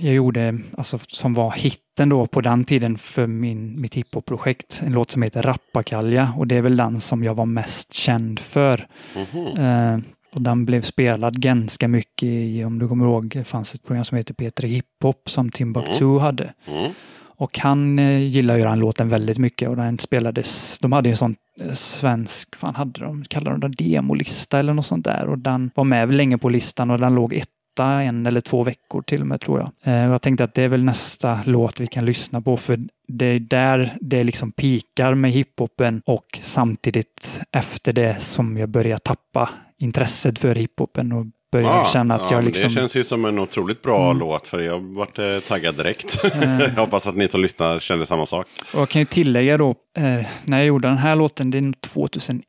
jag 0.00 0.14
gjorde, 0.14 0.58
alltså 0.76 0.98
som 1.08 1.34
var 1.34 1.50
hitten 1.50 2.08
då 2.08 2.26
på 2.26 2.40
den 2.40 2.64
tiden 2.64 2.98
för 2.98 3.26
min, 3.26 3.80
mitt 3.80 3.94
hiphop-projekt, 3.94 4.82
en 4.84 4.92
låt 4.92 5.10
som 5.10 5.22
heter 5.22 5.42
Rappakalja 5.42 6.32
och 6.36 6.46
det 6.46 6.56
är 6.56 6.62
väl 6.62 6.76
den 6.76 7.00
som 7.00 7.24
jag 7.24 7.34
var 7.34 7.46
mest 7.46 7.92
känd 7.92 8.38
för. 8.38 8.86
Mhm. 9.14 9.46
Eh, 9.46 9.98
och 10.32 10.42
den 10.42 10.64
blev 10.64 10.80
spelad 10.80 11.40
ganska 11.40 11.88
mycket 11.88 12.22
i, 12.22 12.64
om 12.64 12.78
du 12.78 12.88
kommer 12.88 13.04
ihåg, 13.06 13.28
det 13.28 13.44
fanns 13.44 13.74
ett 13.74 13.86
program 13.86 14.04
som 14.04 14.16
heter 14.16 14.34
P3 14.34 14.66
Hiphop 14.66 15.30
som 15.30 15.50
Timbuktu 15.50 16.18
hade. 16.18 16.52
Mm. 16.66 16.92
Och 17.36 17.58
han 17.58 17.98
eh, 17.98 18.22
gillar 18.22 18.56
ju 18.56 18.62
den 18.62 18.78
låten 18.78 19.08
väldigt 19.08 19.38
mycket 19.38 19.68
och 19.68 19.76
den 19.76 19.98
spelades, 19.98 20.78
de 20.78 20.92
hade 20.92 21.08
ju 21.08 21.10
en 21.10 21.16
sån 21.16 21.34
eh, 21.60 21.72
svensk, 21.72 22.56
fan 22.56 22.74
hade 22.74 23.00
de, 23.00 23.24
kallade 23.24 23.50
de 23.50 23.60
den, 23.60 23.90
demolista 23.90 24.58
eller 24.58 24.74
något 24.74 24.86
sånt 24.86 25.04
där 25.04 25.26
och 25.26 25.38
den 25.38 25.70
var 25.74 25.84
med 25.84 26.14
länge 26.14 26.38
på 26.38 26.48
listan 26.48 26.90
och 26.90 26.98
den 26.98 27.14
låg 27.14 27.34
etta 27.34 28.02
en 28.02 28.26
eller 28.26 28.40
två 28.40 28.62
veckor 28.62 29.02
till 29.02 29.20
och 29.20 29.26
med 29.26 29.40
tror 29.40 29.58
jag. 29.58 29.94
Eh, 29.94 30.06
och 30.06 30.14
jag 30.14 30.22
tänkte 30.22 30.44
att 30.44 30.54
det 30.54 30.62
är 30.62 30.68
väl 30.68 30.84
nästa 30.84 31.40
låt 31.44 31.80
vi 31.80 31.86
kan 31.86 32.04
lyssna 32.04 32.40
på 32.40 32.56
för 32.56 32.78
det 33.08 33.26
är 33.26 33.38
där 33.38 33.96
det 34.00 34.22
liksom 34.22 34.52
pikar 34.52 35.14
med 35.14 35.30
hiphopen 35.30 36.02
och 36.06 36.38
samtidigt 36.42 37.40
efter 37.52 37.92
det 37.92 38.20
som 38.20 38.56
jag 38.56 38.68
börjar 38.68 38.98
tappa 38.98 39.50
intresset 39.78 40.38
för 40.38 40.54
hiphopen 40.54 41.12
och 41.12 41.26
börjar 41.52 41.68
Ah, 41.80 41.86
känna 41.92 42.14
att 42.14 42.30
ja, 42.30 42.36
jag 42.36 42.44
liksom... 42.44 42.68
Det 42.68 42.74
känns 42.74 42.94
ju 42.96 43.04
som 43.04 43.24
en 43.24 43.38
otroligt 43.38 43.82
bra 43.82 44.04
Mm. 44.10 44.18
låt 44.18 44.46
för 44.46 44.60
jag 44.60 44.80
varit 44.80 45.18
eh, 45.18 45.38
taggad 45.48 45.74
direkt. 45.76 46.18
jag 46.40 46.68
hoppas 46.70 47.06
att 47.06 47.16
ni 47.16 47.28
som 47.28 47.40
lyssnar 47.42 47.78
känner 47.78 48.04
samma 48.04 48.26
sak. 48.26 48.46
Och 48.74 48.80
jag 48.80 48.88
kan 48.88 49.00
ju 49.02 49.06
tillägga 49.06 49.56
då, 49.58 49.70
eh, 49.98 50.26
när 50.44 50.56
jag 50.58 50.66
gjorde 50.66 50.88
den 50.88 50.98
här 50.98 51.16
låten, 51.16 51.50
det 51.50 51.58
är 51.58 51.62
nog 51.62 51.80
2001, 51.80 52.42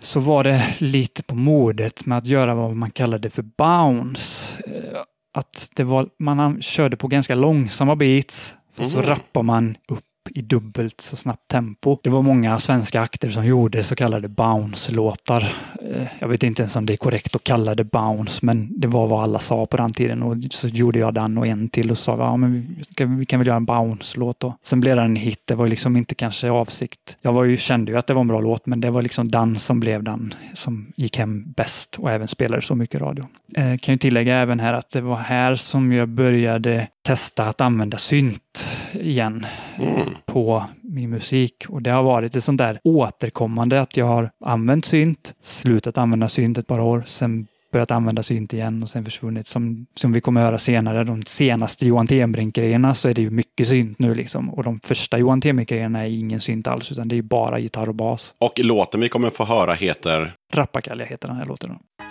så 0.00 0.20
var 0.20 0.44
det 0.44 0.64
lite 0.78 1.22
på 1.22 1.34
modet 1.34 2.06
med 2.06 2.18
att 2.18 2.26
göra 2.26 2.54
vad 2.54 2.76
man 2.76 2.90
kallade 2.90 3.30
för 3.30 3.42
bounce. 3.58 4.62
Eh, 4.66 4.98
att 5.38 5.70
det 5.74 5.84
var, 5.84 6.08
man 6.18 6.40
an- 6.40 6.62
körde 6.62 6.96
på 6.96 7.08
ganska 7.08 7.34
långsamma 7.34 7.96
beats, 7.96 8.54
för 8.76 8.84
så 8.84 9.02
rappar 9.02 9.42
man 9.42 9.76
upp 9.88 10.04
i 10.34 10.42
dubbelt 10.42 11.00
så 11.00 11.16
snabbt 11.16 11.48
tempo. 11.48 11.98
Det 12.02 12.10
var 12.10 12.22
många 12.22 12.58
svenska 12.58 13.00
akter 13.00 13.30
som 13.30 13.46
gjorde 13.46 13.82
så 13.82 13.96
kallade 13.96 14.28
bounce-låtar. 14.28 15.54
Eh, 15.92 16.06
jag 16.18 16.28
vet 16.28 16.42
inte 16.42 16.62
ens 16.62 16.76
om 16.76 16.86
det 16.86 16.92
är 16.92 16.96
korrekt 16.96 17.36
att 17.36 17.44
kalla 17.44 17.74
det 17.74 17.84
bounce, 17.84 18.46
men 18.46 18.80
det 18.80 18.88
var 18.88 19.06
vad 19.06 19.22
alla 19.22 19.38
sa 19.38 19.66
på 19.66 19.76
den 19.76 19.92
tiden. 19.92 20.22
Och 20.22 20.36
så 20.50 20.68
gjorde 20.68 20.98
jag 20.98 21.14
den 21.14 21.38
och 21.38 21.46
en 21.46 21.68
till 21.68 21.90
och 21.90 21.98
sa 21.98 22.16
ja, 22.18 22.36
men 22.36 22.52
vi 22.52 22.84
kan, 22.94 23.18
vi 23.18 23.26
kan 23.26 23.40
väl 23.40 23.46
göra 23.46 23.56
en 23.56 23.64
bounce-låt 23.64 24.40
då. 24.40 24.54
Sen 24.62 24.80
blev 24.80 24.96
den 24.96 25.04
en 25.04 25.16
hit. 25.16 25.42
Det 25.44 25.54
var 25.54 25.64
ju 25.64 25.70
liksom 25.70 25.96
inte 25.96 26.14
kanske 26.14 26.50
avsikt. 26.50 27.16
Jag 27.20 27.32
var 27.32 27.44
ju, 27.44 27.56
kände 27.56 27.92
ju 27.92 27.98
att 27.98 28.06
det 28.06 28.14
var 28.14 28.20
en 28.20 28.28
bra 28.28 28.40
låt, 28.40 28.66
men 28.66 28.80
det 28.80 28.90
var 28.90 29.02
liksom 29.02 29.28
den 29.28 29.58
som 29.58 29.80
blev 29.80 30.02
den 30.02 30.34
som 30.54 30.92
gick 30.96 31.16
hem 31.16 31.52
bäst 31.56 31.96
och 31.98 32.10
även 32.10 32.28
spelade 32.28 32.62
så 32.62 32.74
mycket 32.74 33.00
radio. 33.00 33.26
Eh, 33.54 33.78
kan 33.78 33.94
ju 33.94 33.98
tillägga 33.98 34.36
även 34.36 34.60
här 34.60 34.74
att 34.74 34.90
det 34.90 35.00
var 35.00 35.16
här 35.16 35.54
som 35.54 35.92
jag 35.92 36.08
började 36.08 36.88
testa 37.08 37.44
att 37.44 37.60
använda 37.60 37.98
synt 37.98 38.66
igen 38.92 39.46
Mm. 39.78 40.08
på 40.26 40.64
min 40.82 41.10
musik. 41.10 41.54
Och 41.68 41.82
det 41.82 41.90
har 41.90 42.02
varit 42.02 42.36
ett 42.36 42.44
sånt 42.44 42.58
där 42.58 42.80
återkommande 42.84 43.80
att 43.80 43.96
jag 43.96 44.06
har 44.06 44.30
använt 44.44 44.84
synt, 44.84 45.34
slutat 45.42 45.98
använda 45.98 46.28
synt 46.28 46.58
ett 46.58 46.66
par 46.66 46.80
år, 46.80 47.02
sen 47.06 47.46
börjat 47.72 47.90
använda 47.90 48.22
synt 48.22 48.52
igen 48.52 48.82
och 48.82 48.88
sen 48.90 49.04
försvunnit. 49.04 49.46
Som, 49.46 49.86
som 49.94 50.12
vi 50.12 50.20
kommer 50.20 50.40
höra 50.40 50.58
senare, 50.58 51.04
de 51.04 51.24
senaste 51.24 51.86
Johan 51.86 52.06
Tenbrink-grejerna 52.06 52.94
så 52.94 53.08
är 53.08 53.14
det 53.14 53.22
ju 53.22 53.30
mycket 53.30 53.68
synt 53.68 53.98
nu 53.98 54.14
liksom. 54.14 54.50
Och 54.50 54.64
de 54.64 54.80
första 54.80 55.18
Johan 55.18 55.40
Tenbrink-grejerna 55.40 56.06
är 56.06 56.10
ingen 56.18 56.40
synt 56.40 56.66
alls, 56.66 56.92
utan 56.92 57.08
det 57.08 57.18
är 57.18 57.22
bara 57.22 57.58
gitarr 57.58 57.88
och 57.88 57.94
bas. 57.94 58.34
Och 58.38 58.52
låten 58.58 59.00
vi 59.00 59.08
kommer 59.08 59.30
få 59.30 59.44
höra 59.44 59.74
heter 59.74 60.34
Rappakalja 60.52 61.06
heter 61.06 61.28
den 61.28 61.36
här 61.36 61.44
låten. 61.44 61.70
Då. 61.70 62.04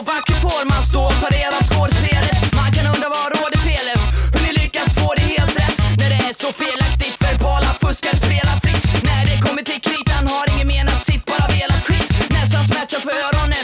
Snacket 0.00 0.06
och 0.06 0.06
vackert 0.06 0.40
får 0.40 0.68
man 0.68 0.82
stå 0.82 1.02
och 1.04 1.20
ta 1.20 1.28
del 1.28 1.52
av 1.58 1.64
skådespelet. 1.70 2.54
Man 2.54 2.72
kan 2.72 2.86
undra 2.86 3.08
vad 3.08 3.26
råder 3.36 3.58
felet? 3.68 4.00
Hur 4.34 4.42
ni 4.46 4.52
lyckas 4.52 4.94
få 4.94 5.14
det 5.14 5.22
helt 5.22 5.56
rätt 5.56 5.78
när 5.98 6.08
det 6.12 6.20
är 6.28 6.34
så 6.42 6.50
felaktigt. 6.62 7.16
Verbala 7.24 7.70
fuskare 7.82 8.16
spelar 8.16 8.56
fritt. 8.64 8.84
När 9.08 9.22
det 9.30 9.36
kommer 9.46 9.62
till 9.62 9.80
kritan 9.88 10.22
har 10.32 10.44
ingen 10.54 10.68
menat 10.74 11.00
sitt, 11.08 11.24
bara 11.32 11.46
velat 11.56 11.82
skit. 11.88 12.10
Nästan 12.30 12.64
smärtsamt 12.64 13.04
för 13.08 13.16
öronen 13.26 13.59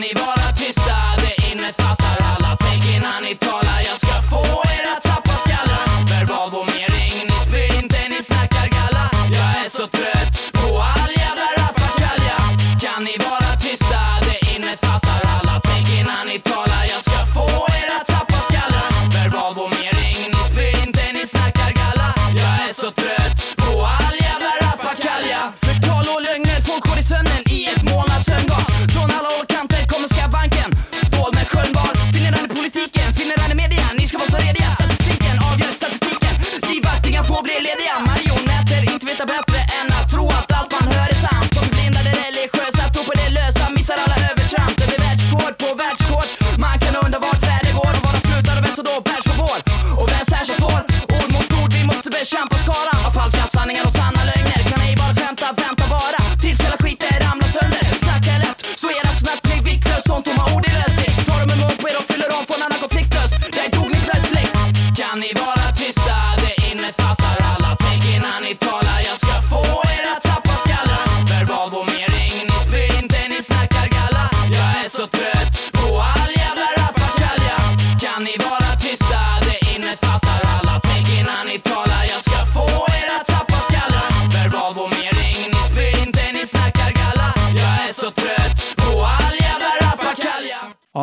ni 0.00 0.12
vara 0.14 0.52
tysta? 0.52 0.96
Det 1.16 1.52
innefattar 1.52 2.18
alla. 2.20 2.56
Tänk 2.56 2.96
innan 2.96 3.22
ni 3.22 3.34
talar. 3.34 3.85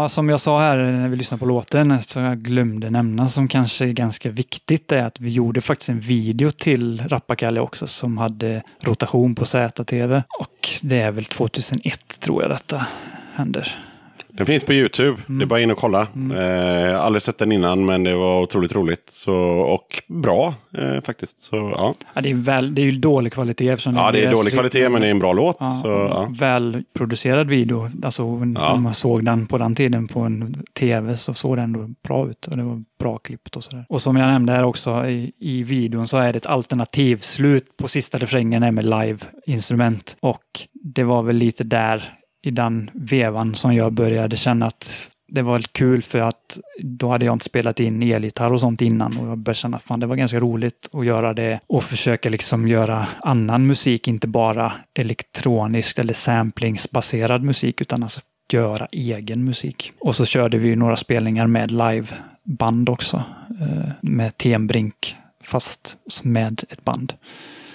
Ja, 0.03 0.09
som 0.09 0.29
jag 0.29 0.39
sa 0.39 0.59
här 0.59 0.77
eh, 0.77 0.85
när 0.85 1.07
vi 1.07 1.15
lyssnade 1.15 1.39
på 1.39 1.45
låten, 1.45 2.01
så 2.01 2.19
jag 2.19 2.37
glömde 2.37 2.89
nämna 2.89 3.27
som 3.27 3.47
kanske 3.47 3.85
är 3.85 3.91
ganska 3.91 4.29
viktigt, 4.29 4.91
är 4.91 5.03
att 5.03 5.19
vi 5.19 5.29
gjorde 5.29 5.61
faktiskt 5.61 5.89
en 5.89 5.99
video 5.99 6.51
till 6.51 7.03
Rappakalja 7.07 7.61
också 7.61 7.87
som 7.87 8.17
hade 8.17 8.63
rotation 8.81 9.35
på 9.35 9.45
ZTV. 9.45 10.23
Och 10.39 10.69
det 10.81 10.99
är 10.99 11.11
väl 11.11 11.25
2001 11.25 12.19
tror 12.19 12.41
jag 12.41 12.51
detta 12.51 12.85
händer. 13.33 13.92
Den 14.37 14.45
finns 14.45 14.63
på 14.63 14.73
YouTube. 14.73 15.21
Det 15.27 15.43
är 15.43 15.45
bara 15.45 15.59
in 15.61 15.71
och 15.71 15.77
kolla. 15.77 16.07
Eh, 16.37 16.99
aldrig 17.01 17.21
sett 17.21 17.37
den 17.37 17.51
innan, 17.51 17.85
men 17.85 18.03
det 18.03 18.15
var 18.15 18.41
otroligt 18.41 18.71
roligt. 18.75 19.09
Så, 19.09 19.35
och 19.45 20.03
bra 20.07 20.53
eh, 20.77 21.01
faktiskt. 21.01 21.39
Så, 21.41 21.55
ja. 21.55 21.93
Ja, 22.13 22.21
det, 22.21 22.29
är 22.31 22.35
väl, 22.35 22.75
det 22.75 22.81
är 22.81 22.85
ju 22.85 22.91
dålig 22.91 23.33
kvalitet 23.33 23.67
eftersom 23.69 23.95
ja, 23.95 24.11
det 24.11 24.23
är 24.25 24.31
dålig 24.31 24.51
så- 24.51 24.55
kvalitet, 24.55 24.89
men 24.89 25.01
det 25.01 25.07
är 25.07 25.11
en 25.11 25.19
bra 25.19 25.33
låt. 25.33 25.57
Ja, 25.59 25.79
Så, 25.83 25.89
ja. 25.89 26.27
Välproducerad 26.39 27.47
video. 27.47 27.89
Alltså, 28.03 28.23
Ja. 28.55 28.71
Om 28.73 28.83
man 28.83 28.93
såg 28.93 29.25
den 29.25 29.47
på 29.47 29.57
den 29.57 29.75
tiden 29.75 30.07
på 30.07 30.19
en 30.19 30.63
tv 30.79 31.17
så 31.17 31.33
såg 31.33 31.55
den 31.57 31.63
ändå 31.63 31.89
bra 32.07 32.29
ut. 32.29 32.47
Och 32.47 32.57
det 32.57 32.63
var 32.63 32.83
bra 32.99 33.17
klippt 33.17 33.55
och 33.55 33.63
sådär. 33.63 33.85
Och 33.89 34.01
som 34.01 34.17
jag 34.17 34.27
nämnde 34.27 34.53
här 34.53 34.63
också 34.63 35.05
i, 35.07 35.31
i 35.39 35.63
videon 35.63 36.07
så 36.07 36.17
är 36.17 36.33
det 36.33 36.37
ett 36.37 36.45
alternativslut 36.45 37.77
på 37.77 37.87
sista 37.87 38.17
refrängen 38.17 38.63
är 38.63 38.71
med 38.71 38.85
live-instrument. 38.85 40.17
Och 40.19 40.43
det 40.73 41.03
var 41.03 41.23
väl 41.23 41.35
lite 41.35 41.63
där 41.63 42.03
i 42.43 42.51
den 42.51 42.91
vevan 42.93 43.55
som 43.55 43.75
jag 43.75 43.93
började 43.93 44.37
känna 44.37 44.65
att 44.65 45.09
det 45.27 45.41
var 45.41 45.59
kul 45.59 46.01
för 46.01 46.19
att 46.19 46.59
då 46.79 47.09
hade 47.09 47.25
jag 47.25 47.33
inte 47.33 47.45
spelat 47.45 47.79
in 47.79 48.03
elgitarr 48.03 48.53
och 48.53 48.59
sånt 48.59 48.81
innan 48.81 49.17
och 49.17 49.27
jag 49.27 49.37
började 49.37 49.57
känna 49.57 49.77
att 49.77 49.83
fan, 49.83 49.99
det 49.99 50.05
var 50.05 50.15
ganska 50.15 50.39
roligt 50.39 50.89
att 50.93 51.05
göra 51.05 51.33
det 51.33 51.59
och 51.67 51.83
försöka 51.83 52.29
liksom 52.29 52.67
göra 52.67 53.07
annan 53.21 53.67
musik, 53.67 54.07
inte 54.07 54.27
bara 54.27 54.73
elektronisk 54.93 55.99
eller 55.99 56.13
samplingsbaserad 56.13 57.43
musik 57.43 57.81
utan 57.81 58.03
alltså 58.03 58.21
göra 58.53 58.87
egen 58.91 59.43
musik. 59.43 59.91
Och 59.99 60.15
så 60.15 60.25
körde 60.25 60.57
vi 60.57 60.75
några 60.75 60.95
spelningar 60.95 61.47
med 61.47 61.71
liveband 61.71 62.89
också 62.89 63.23
eh, 63.61 63.91
med 64.01 64.37
Tenbrink 64.37 65.15
fast 65.43 65.97
med 66.21 66.63
ett 66.69 66.83
band. 66.83 67.13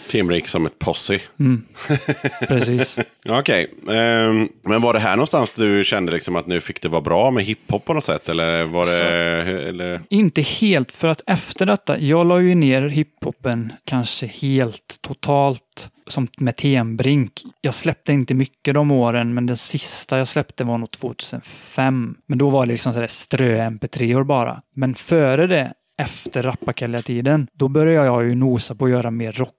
Timrik 0.09 0.49
som 0.49 0.67
ett 0.67 0.79
posse. 0.79 1.21
Mm. 1.39 1.65
Precis. 2.49 2.99
Okej, 3.29 3.71
Ehm, 3.91 4.49
men 4.63 4.81
var 4.81 4.93
det 4.93 4.99
här 5.01 5.17
någonstans 5.17 5.51
du 5.51 5.85
kände 5.85 6.13
liksom 6.13 6.37
att 6.37 6.47
nu 6.47 6.61
fick 6.61 6.83
det 6.83 6.89
vara 6.89 7.03
bra 7.03 7.31
med 7.31 7.45
hiphop 7.45 7.85
på 7.85 7.95
något 7.95 8.05
sätt? 8.05 8.29
Eller 8.29 8.65
var 8.65 8.87
det... 8.87 9.69
Eller? 9.69 10.01
Inte 10.11 10.43
helt, 10.43 10.93
för 10.93 11.09
att 11.09 11.23
efter 11.27 11.67
detta, 11.67 11.99
jag 11.99 12.27
la 12.27 12.41
ju 12.41 12.55
ner 12.55 12.83
hiphopen 12.83 13.73
kanske 13.85 14.27
helt 14.27 14.99
totalt 15.01 15.91
som 16.07 16.29
med 16.39 16.57
Tenbrink. 16.57 17.33
Jag 17.61 17.75
släppte 17.75 18.13
inte 18.13 18.35
mycket 18.35 18.75
de 18.75 18.91
åren, 18.91 19.35
men 19.35 19.47
den 19.47 19.57
sista 19.57 20.19
jag 20.19 20.29
släppte 20.29 20.65
var 20.65 20.79
nog 20.79 20.91
2005. 20.91 22.15
Men 22.27 22.39
då 22.39 22.49
var 22.49 22.67
det 22.67 22.73
liksom 22.73 22.93
sådär 22.93 23.07
strö 23.07 23.69
mp3-or 23.71 24.25
bara. 24.25 24.63
Men 24.75 24.95
före 24.95 25.47
det, 25.47 25.73
efter 25.99 26.43
Rappakalja-tiden, 26.43 27.49
då 27.53 27.69
började 27.69 28.07
jag 28.07 28.25
ju 28.25 28.35
nosa 28.35 28.75
på 28.75 28.85
att 28.85 28.91
göra 28.91 29.11
mer 29.11 29.33
rock 29.33 29.55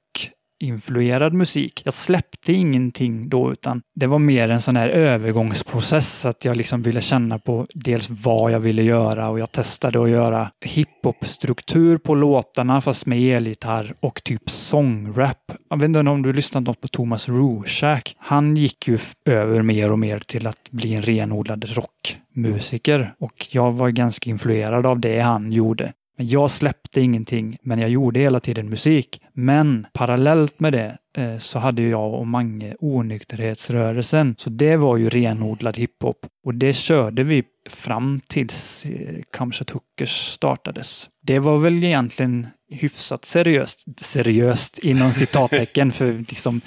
influerad 0.60 1.34
musik. 1.34 1.82
Jag 1.86 1.94
släppte 1.94 2.54
ingenting 2.54 3.30
då 3.30 3.52
utan 3.52 3.82
det 3.96 4.08
var 4.08 4.20
mer 4.20 4.50
en 4.50 4.62
sån 4.62 4.76
här 4.76 4.90
övergångsprocess 4.90 6.26
att 6.26 6.46
jag 6.46 6.58
liksom 6.58 6.82
ville 6.82 7.02
känna 7.02 7.40
på 7.40 7.68
dels 7.74 8.10
vad 8.10 8.52
jag 8.52 8.60
ville 8.60 8.84
göra 8.84 9.30
och 9.30 9.40
jag 9.40 9.52
testade 9.52 10.04
att 10.04 10.10
göra 10.10 10.52
hiphop-struktur 10.66 11.98
på 11.98 12.16
låtarna 12.16 12.82
fast 12.82 13.06
med 13.06 13.20
elgitarr 13.20 13.94
och 14.00 14.24
typ 14.24 14.50
sångrap. 14.50 15.52
Jag 15.70 15.78
vet 15.78 15.86
inte 15.86 16.00
om 16.00 16.22
du 16.22 16.34
lyssnat 16.34 16.64
något 16.64 16.82
på 16.82 16.88
Thomas 16.88 17.30
Rorschach. 17.30 18.16
Han 18.18 18.56
gick 18.56 18.88
ju 18.88 18.98
över 19.26 19.62
mer 19.62 19.92
och 19.92 20.00
mer 20.00 20.20
till 20.20 20.48
att 20.48 20.72
bli 20.72 20.94
en 20.94 21.02
renodlad 21.02 21.66
rockmusiker 21.70 23.14
och 23.20 23.48
jag 23.52 23.72
var 23.72 23.90
ganska 23.90 24.30
influerad 24.30 24.86
av 24.86 25.00
det 25.00 25.20
han 25.20 25.52
gjorde. 25.52 25.94
Men 26.20 26.28
jag 26.28 26.52
släppte 26.52 27.02
ingenting, 27.02 27.58
men 27.62 27.80
jag 27.80 27.90
gjorde 27.90 28.20
hela 28.20 28.40
tiden 28.40 28.70
musik. 28.70 29.22
Men 29.34 29.88
parallellt 29.94 30.60
med 30.60 30.74
det 30.74 30.98
eh, 31.18 31.38
så 31.38 31.60
hade 31.60 31.82
jag 31.82 32.14
och 32.14 32.28
Mange 32.28 32.76
onykterhetsrörelsen. 32.80 34.36
Så 34.38 34.50
det 34.50 34.76
var 34.76 34.98
ju 34.98 35.10
renodlad 35.10 35.78
hiphop. 35.78 36.18
Och 36.46 36.56
det 36.56 36.74
körde 36.74 37.24
vi 37.24 37.44
fram 37.70 38.20
tills 38.28 38.86
eh, 38.86 39.44
Hookers 39.74 40.28
startades. 40.34 41.10
Det 41.22 41.40
var 41.40 41.58
väl 41.58 41.84
egentligen 41.84 42.48
hyfsat 42.72 43.26
seriöst, 43.26 44.00
seriöst 44.02 44.80
inom 44.80 45.12
citattecken 45.12 45.92
för 45.92 46.26
liksom 46.30 46.62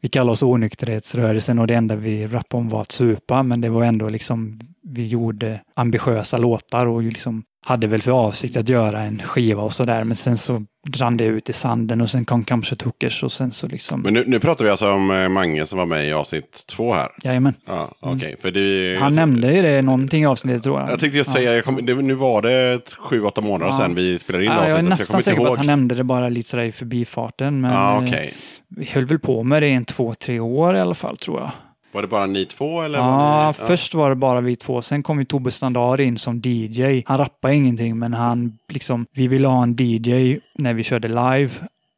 vi 0.00 0.08
kallar 0.08 0.32
oss 0.32 0.42
onykterhetsrörelsen 0.42 1.58
och 1.58 1.66
det 1.66 1.74
enda 1.74 1.96
vi 1.96 2.26
rappade 2.26 2.60
om 2.60 2.68
var 2.68 2.80
att 2.80 2.92
supa, 2.92 3.42
men 3.42 3.60
det 3.60 3.68
var 3.68 3.84
ändå 3.84 4.08
liksom 4.08 4.60
vi 4.82 5.06
gjorde 5.06 5.60
ambitiösa 5.74 6.38
låtar 6.38 6.86
och 6.86 7.02
liksom 7.02 7.42
hade 7.68 7.86
väl 7.86 8.02
för 8.02 8.12
avsikt 8.12 8.56
att 8.56 8.68
göra 8.68 9.02
en 9.02 9.22
skiva 9.22 9.62
och 9.62 9.72
sådär, 9.72 10.04
men 10.04 10.16
sen 10.16 10.38
så 10.38 10.64
rann 10.96 11.16
det 11.16 11.24
ut 11.24 11.48
i 11.50 11.52
sanden 11.52 12.00
och 12.00 12.10
sen 12.10 12.24
kom 12.24 12.44
kanske 12.44 12.76
Tuckers 12.76 13.22
och 13.22 13.32
sen 13.32 13.50
så 13.50 13.66
liksom... 13.66 14.00
Men 14.00 14.14
nu, 14.14 14.24
nu 14.26 14.40
pratar 14.40 14.64
vi 14.64 14.70
alltså 14.70 14.92
om 14.92 15.10
eh, 15.10 15.28
Mange 15.28 15.66
som 15.66 15.78
var 15.78 15.86
med 15.86 16.08
i 16.08 16.12
avsnitt 16.12 16.64
två 16.66 16.92
här. 16.94 17.08
Jajamän. 17.22 17.54
Ja, 17.66 17.90
okej. 18.00 18.36
För 18.42 18.50
det, 18.50 18.98
Han 19.00 19.12
nämnde 19.12 19.52
ju 19.54 19.62
det 19.62 19.82
någonting 19.82 20.22
i 20.22 20.26
avsnittet 20.26 20.62
tror 20.62 20.80
jag. 20.80 20.90
Jag 20.90 21.00
tänkte 21.00 21.18
just 21.18 21.32
säga, 21.32 21.54
jag 21.54 21.64
kom, 21.64 21.86
det, 21.86 21.94
nu 21.94 22.14
var 22.14 22.42
det 22.42 22.80
sju, 22.98 23.22
åtta 23.24 23.40
månader 23.40 23.72
sedan 23.72 23.94
vi 23.94 24.18
spelade 24.18 24.44
in 24.44 24.50
Ja, 24.50 24.56
jag 24.56 24.70
är 24.70 24.74
avsnittet. 24.74 24.98
nästan 24.98 25.16
jag 25.16 25.24
säker 25.24 25.38
på 25.38 25.52
att 25.52 25.56
han 25.58 25.66
nämnde 25.66 25.94
det 25.94 26.04
bara 26.04 26.28
lite 26.28 26.48
sådär 26.48 26.64
i 26.64 26.72
förbifarten. 26.72 27.60
Men 27.60 27.72
Ja, 27.72 27.96
eh, 27.96 28.04
okej. 28.04 28.34
vi 28.68 28.84
höll 28.86 29.04
väl 29.06 29.18
på 29.18 29.42
med 29.42 29.62
det 29.62 29.68
i 29.68 29.72
en 29.74 29.84
två, 29.84 30.14
tre 30.14 30.40
år 30.40 30.76
i 30.76 30.80
alla 30.80 30.94
fall 30.94 31.16
tror 31.16 31.40
jag. 31.40 31.50
Var 31.92 32.02
det 32.02 32.08
bara 32.08 32.26
ni 32.26 32.44
två? 32.44 32.82
Eller 32.82 32.98
Ja, 32.98 33.04
var 33.06 33.46
ni, 33.46 33.52
först 33.52 33.94
var 33.94 34.10
det 34.10 34.16
bara 34.16 34.40
vi 34.40 34.56
två. 34.56 34.82
Sen 34.82 35.02
kom 35.02 35.18
ju 35.18 35.24
Tobbe 35.24 35.50
Standard 35.50 36.00
in 36.00 36.18
som 36.18 36.40
DJ. 36.44 37.02
Han 37.06 37.18
rappade 37.18 37.54
ingenting, 37.54 37.98
men 37.98 38.14
han 38.14 38.58
liksom, 38.68 39.06
vi 39.12 39.28
ville 39.28 39.48
ha 39.48 39.62
en 39.62 39.76
DJ 39.78 40.38
när 40.54 40.74
vi 40.74 40.82
körde 40.82 41.08
live. 41.08 41.50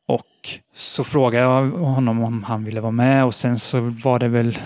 Och 0.07 0.26
så 0.74 1.05
frågade 1.05 1.45
jag 1.45 1.70
honom 1.70 2.24
om 2.24 2.43
han 2.43 2.64
ville 2.64 2.80
vara 2.80 2.93
med 2.93 3.24
och 3.24 3.34
sen 3.34 3.59
så 3.59 3.80
var 3.80 4.18
det 4.18 4.28
väl, 4.28 4.59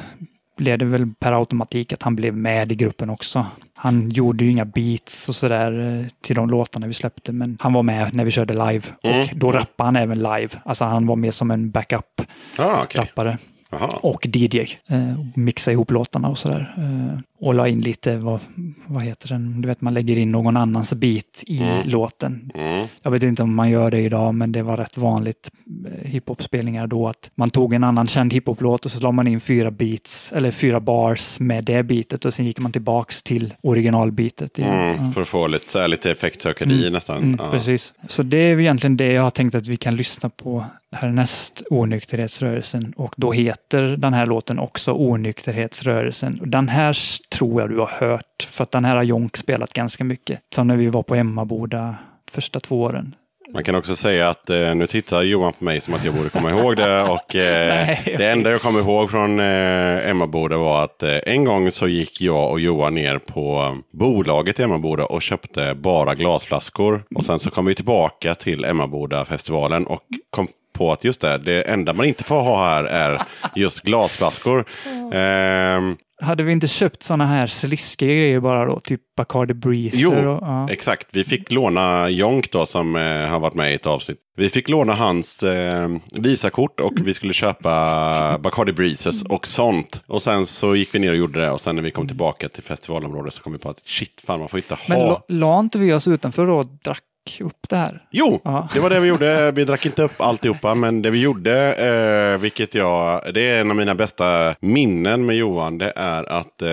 blev 0.57 0.79
det 0.79 0.85
väl 0.85 1.13
per 1.19 1.33
automatik 1.33 1.93
att 1.93 2.03
han 2.03 2.17
blev 2.17 2.37
med 2.37 2.73
i 2.73 2.75
gruppen 2.75 3.11
också. 3.11 3.47
Han 3.75 4.11
gjorde 4.11 4.45
ju 4.45 4.51
inga 4.51 4.65
beats 4.65 5.29
och 5.29 5.37
sådär 5.37 6.01
eh, 6.01 6.07
till 6.21 6.37
de 6.37 6.51
låtarna 6.51 6.87
vi 6.87 6.95
släppte, 6.95 7.33
men 7.33 7.59
han 7.61 7.73
var 7.73 7.83
med 7.83 8.15
när 8.15 8.25
vi 8.25 8.31
körde 8.31 8.53
live. 8.53 8.83
Mm. 9.03 9.21
Och 9.21 9.29
då 9.35 9.53
rappade 9.53 9.87
han 9.87 9.97
även 9.97 10.19
live. 10.19 10.49
Alltså 10.65 10.85
han 10.85 11.07
var 11.07 11.17
med 11.17 11.35
som 11.35 11.51
en 11.51 11.71
backup-rappare. 11.71 12.69
Ah, 12.79 12.83
okej. 12.85 13.39
Jaha. 13.81 13.99
och 14.03 14.27
DJ. 14.27 14.59
Eh, 14.87 14.99
mixa 15.35 15.73
ihop 15.73 15.91
låtarna 15.91 16.29
och 16.29 16.39
sådär. 16.39 16.75
Eh, 16.77 17.19
och 17.41 17.55
la 17.55 17.69
in 17.69 17.81
lite, 17.81 18.17
vad, 18.17 18.41
vad 18.87 19.03
heter 19.03 19.29
den, 19.29 19.61
du 19.61 19.69
vet 19.69 19.81
man 19.81 19.95
lägger 19.95 20.19
in 20.19 20.31
någon 20.33 20.57
annans 20.57 20.95
beat 20.95 21.45
i 21.47 21.63
låten. 21.85 22.51
Mm. 22.55 22.87
Jag 23.03 23.11
vet 23.11 23.23
inte 23.23 23.43
om 23.43 23.55
man 23.55 23.71
gör 23.71 23.91
det 23.91 24.01
idag, 24.01 24.35
men 24.35 24.53
det 24.53 24.63
var 24.63 24.77
rätt 24.77 24.97
vanligt 24.97 25.51
eh, 25.87 26.11
hiphop-spelningar 26.11 26.87
då 26.87 27.09
att 27.09 27.31
man 27.35 27.51
tog 27.51 27.75
en 27.75 27.85
annan 27.85 28.07
känd 28.07 28.33
hiphop-låt 28.33 28.85
och 28.85 28.91
så 28.91 29.03
la 29.03 29.13
man 29.13 29.27
in 29.27 29.41
fyra 29.41 29.71
beats, 29.71 30.33
eller 30.33 30.51
fyra 30.51 30.81
bars 30.81 31.41
med 31.41 31.65
det 31.65 31.83
beatet 31.83 32.25
och 32.25 32.35
sen 32.35 32.47
gick 32.47 32.59
man 32.59 32.73
tillbaks 32.73 33.23
till 33.23 33.55
originalbeatet. 33.63 34.59
igen. 34.59 34.75
Mm, 34.75 35.13
för 35.13 35.21
att 35.21 35.29
få 35.29 35.47
lite, 35.47 35.69
så 35.69 35.79
här, 35.79 35.89
lite 35.89 36.11
effektsökeri 36.11 36.91
nästan. 36.91 37.23
Mm, 37.23 37.37
ja. 37.39 37.51
Precis. 37.51 37.95
Så 38.09 38.23
det 38.23 38.39
är 38.39 38.61
egentligen 38.61 38.97
det 38.97 39.13
jag 39.13 39.23
har 39.23 39.31
tänkt 39.31 39.55
att 39.55 39.67
vi 39.67 39.77
kan 39.77 39.97
lyssna 39.97 40.31
på 40.31 40.65
härnäst, 40.95 41.63
Onykterhetsrörelsen. 41.71 42.93
Och 42.97 43.15
då 43.17 43.33
heter 43.33 43.83
den 43.83 44.15
här 44.15 44.27
låten 44.27 44.59
också 44.59 44.93
Onykterhetsrörelsen. 44.93 46.41
Den 46.43 46.69
här 46.69 46.97
tror 47.29 47.61
jag 47.61 47.71
du 47.71 47.79
har 47.79 47.87
hört, 47.87 48.49
för 48.51 48.63
att 48.63 48.71
den 48.71 48.85
här 48.85 48.97
har 48.97 49.03
Jonk 49.03 49.37
spelat 49.37 49.73
ganska 49.73 50.05
mycket. 50.05 50.41
Som 50.55 50.67
när 50.67 50.77
vi 50.77 50.87
var 50.87 51.03
på 51.03 51.15
Emmaboda 51.15 51.97
första 52.31 52.61
två 52.61 52.83
åren. 52.83 53.15
Man 53.55 53.65
kan 53.65 53.75
också 53.75 53.97
säga 53.97 54.29
att 54.29 54.51
eh, 54.51 54.75
nu 54.75 54.87
tittar 54.87 55.23
Johan 55.23 55.53
på 55.53 55.65
mig 55.65 55.81
som 55.81 55.95
att 55.95 56.05
jag 56.05 56.15
borde 56.15 56.29
komma 56.29 56.51
ihåg 56.51 56.77
det. 56.77 57.03
Och 57.11 57.35
eh, 57.35 57.87
Nej. 57.87 58.15
det 58.19 58.31
enda 58.31 58.51
jag 58.51 58.61
kommer 58.61 58.81
ihåg 58.81 59.11
från 59.11 59.41
eh, 59.41 60.11
Emmaboda 60.11 60.57
var 60.57 60.83
att 60.83 61.03
eh, 61.03 61.19
en 61.27 61.45
gång 61.45 61.71
så 61.71 61.89
gick 61.89 62.21
jag 62.21 62.51
och 62.51 62.61
Johan 62.61 62.95
ner 62.95 63.19
på 63.19 63.77
bolaget 63.93 64.61
i 64.61 64.63
Emmaboda 64.63 65.05
och 65.05 65.23
köpte 65.23 65.75
bara 65.75 66.15
glasflaskor. 66.15 67.03
Och 67.15 67.25
sen 67.25 67.39
så 67.39 67.51
kom 67.51 67.65
vi 67.67 67.75
tillbaka 67.75 68.35
till 68.35 68.65
Emmaboda-festivalen 68.65 69.87
och 69.87 70.03
kom 70.31 70.49
på 70.73 70.93
att 70.93 71.05
just 71.05 71.21
det, 71.21 71.39
det 71.39 71.63
enda 71.63 71.93
man 71.93 72.07
inte 72.07 72.25
får 72.25 72.43
ha 72.43 72.65
här 72.65 72.85
är 72.85 73.23
just 73.55 73.81
glasflaskor. 73.81 74.65
Ehm, 75.13 75.97
Hade 76.25 76.43
vi 76.43 76.53
inte 76.53 76.69
köpt 76.69 77.03
sådana 77.03 77.27
här 77.27 77.47
sliskiga 77.47 78.15
grejer 78.15 78.41
bara 78.41 78.65
då? 78.65 78.81
Typ 78.81 79.01
Bacardi 79.17 79.55
Breezer? 79.55 79.99
Jo, 79.99 80.11
och, 80.11 80.43
ja. 80.43 80.71
exakt. 80.71 81.07
Vi 81.13 81.25
fick 81.25 81.53
låna 81.53 82.09
Jonk 82.09 82.51
då 82.53 82.67
som 82.67 82.97
eh, 82.97 83.03
har 83.03 83.39
varit 83.39 83.55
med 83.55 83.73
i 83.73 83.75
ett 83.75 83.87
avsnitt. 83.87 84.19
Vi 84.37 84.49
fick 84.49 84.69
låna 84.69 84.93
hans 84.93 85.43
eh, 85.43 85.89
Visakort 86.13 86.81
och 86.81 86.93
vi 87.05 87.15
skulle 87.15 87.35
köpa 87.35 88.39
Bacardi 88.39 88.73
Breezes 88.73 89.23
och 89.23 89.47
sånt. 89.47 90.03
Och 90.07 90.23
sen 90.23 90.47
så 90.47 90.77
gick 90.77 90.95
vi 90.95 90.99
ner 90.99 91.11
och 91.11 91.17
gjorde 91.17 91.41
det 91.41 91.51
och 91.51 91.61
sen 91.61 91.77
när 91.77 91.83
vi 91.83 91.91
kom 91.91 92.07
tillbaka 92.07 92.49
till 92.49 92.63
festivalområdet 92.63 93.35
så 93.35 93.43
kom 93.43 93.53
vi 93.53 93.59
på 93.59 93.71
att 93.71 93.89
shit, 93.89 94.23
fan 94.27 94.41
man 94.41 94.49
får 94.49 94.59
inte 94.59 94.75
ha. 94.75 94.81
Men 94.89 94.99
la, 94.99 95.25
la 95.29 95.61
inte 95.61 95.79
vi 95.79 95.93
oss 95.93 96.09
utanför 96.09 96.47
då 96.47 96.59
och 96.59 96.67
drack 96.67 97.03
upp 97.41 97.69
det 97.69 97.77
här? 97.77 98.03
Jo, 98.11 98.41
Ja. 98.45 98.69
det 98.75 98.81
var 98.81 98.91
det 98.91 99.01
vi 99.01 99.09
gjorde. 99.09 99.51
Vi 99.51 99.65
drack 99.65 99.87
inte 99.87 100.03
upp 100.03 100.21
alltihopa, 100.21 100.75
men 100.75 101.03
det 101.03 101.11
vi 101.11 101.21
gjorde, 101.21 101.75
eh, 101.75 102.41
vilket 102.41 102.75
jag, 102.75 103.21
det 103.35 103.49
är 103.49 103.61
en 103.61 103.71
av 103.71 103.77
mina 103.77 103.95
bästa 103.95 104.55
minnen 104.61 105.27
med 105.27 105.37
Johan, 105.37 105.79
det 105.79 105.93
är 105.97 106.25
att 106.25 106.63
eh, 106.63 106.69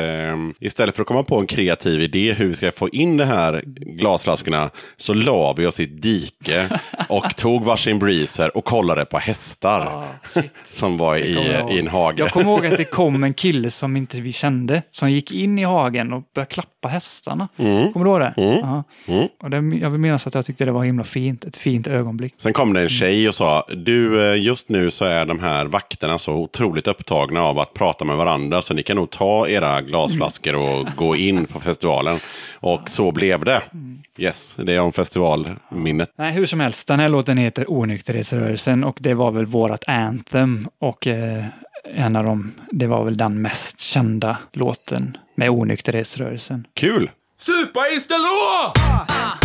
istället 0.60 0.96
för 0.96 1.02
att 1.02 1.08
komma 1.08 1.24
på 1.24 1.40
en 1.40 1.48
kreativ 1.48 2.02
idé 2.02 2.34
hur 2.34 2.48
vi 2.48 2.56
ska 2.56 2.72
få 2.72 2.90
in 2.90 3.18
de 3.18 3.24
här 3.24 3.64
glasflaskorna, 3.98 4.70
så 4.98 5.14
la 5.14 5.54
vi 5.54 5.66
oss 5.66 5.80
i 5.80 5.84
ett 5.84 6.02
dike 6.02 6.80
och 7.10 7.36
tog 7.38 7.64
varsin 7.64 8.00
breezer 8.00 8.58
och 8.58 8.66
kollade 8.66 9.06
på 9.06 9.18
hästar 9.18 10.08
som 10.66 10.98
var 10.98 11.18
i, 11.18 11.38
i 11.72 11.80
en 11.80 11.88
hage. 11.88 12.20
Jag 12.24 12.32
kommer 12.32 12.46
ihåg 12.52 12.66
att 12.66 12.78
det 12.78 12.86
kom 12.86 13.24
en 13.24 13.34
kille 13.34 13.70
som 13.72 13.98
inte 13.98 14.22
vi 14.22 14.32
kände, 14.34 14.82
som 14.92 15.12
gick 15.12 15.32
in 15.32 15.60
i 15.60 15.64
hagen 15.64 16.14
och 16.14 16.24
började 16.36 16.52
klappa 16.52 16.88
hästarna. 16.88 17.48
Mm. 17.58 17.94
Kommer 17.94 18.06
du 18.06 18.12
ihåg 18.12 18.20
det? 18.20 18.34
Ja. 18.38 18.84
Och 19.44 19.50
det? 19.50 19.58
Jag 19.82 19.90
vill 19.90 20.00
minnas 20.00 20.28
att 20.28 20.34
jag 20.36 20.41
tyckte 20.46 20.66
det 20.66 20.72
var 20.72 20.84
himla 20.84 21.04
fint, 21.04 21.46
ett 21.46 21.58
fint 21.58 21.88
ögonblick. 21.88 22.34
Sen 22.38 22.54
kom 22.54 22.74
det 22.74 22.82
en 22.82 22.90
tjej 22.90 23.28
och 23.28 23.36
sa, 23.36 23.66
du 23.70 24.32
eh, 24.32 24.44
just 24.44 24.70
nu 24.70 24.92
så 24.92 25.06
är 25.06 25.26
de 25.26 25.40
här 25.40 25.66
vakterna 25.66 26.20
så 26.20 26.34
otroligt 26.34 26.88
upptagna 26.88 27.42
av 27.42 27.60
att 27.60 27.74
prata 27.74 28.06
med 28.06 28.18
varandra 28.18 28.62
så 28.62 28.74
ni 28.74 28.84
kan 28.84 28.96
nog 28.96 29.10
ta 29.10 29.48
era 29.48 29.82
glasflaskor 29.82 30.56
och 30.56 30.88
gå 30.96 31.16
in 31.16 31.46
på 31.46 31.60
festivalen. 31.60 32.20
Och 32.54 32.90
så 32.90 33.12
blev 33.12 33.46
det. 33.46 33.62
Yes, 34.18 34.56
det 34.58 34.74
är 34.74 34.80
om 34.80 34.92
festivalminnet. 34.92 36.12
Nej, 36.18 36.34
hur 36.34 36.46
som 36.46 36.60
helst, 36.60 36.88
den 36.88 37.00
här 37.00 37.10
låten 37.10 37.38
heter 37.38 37.72
Onykterhetsrörelsen 37.72 38.84
och 38.84 38.98
det 39.00 39.14
var 39.14 39.32
väl 39.32 39.46
vårat 39.46 39.84
anthem 39.88 40.68
och 40.80 41.08
eh, 41.08 41.46
en 41.96 42.16
av 42.16 42.24
dem, 42.24 42.52
det 42.72 42.88
var 42.88 43.04
väl 43.04 43.18
den 43.18 43.42
mest 43.42 43.80
kända 43.80 44.38
låten 44.54 45.18
med 45.36 45.50
Onykterhetsrörelsen. 45.50 46.68
Kul! 46.74 47.12
Supa 47.36 47.88
is 47.88 48.08
the 48.08 48.14
law! 48.14 48.74
Onykterhetsrörelsen 48.74 49.41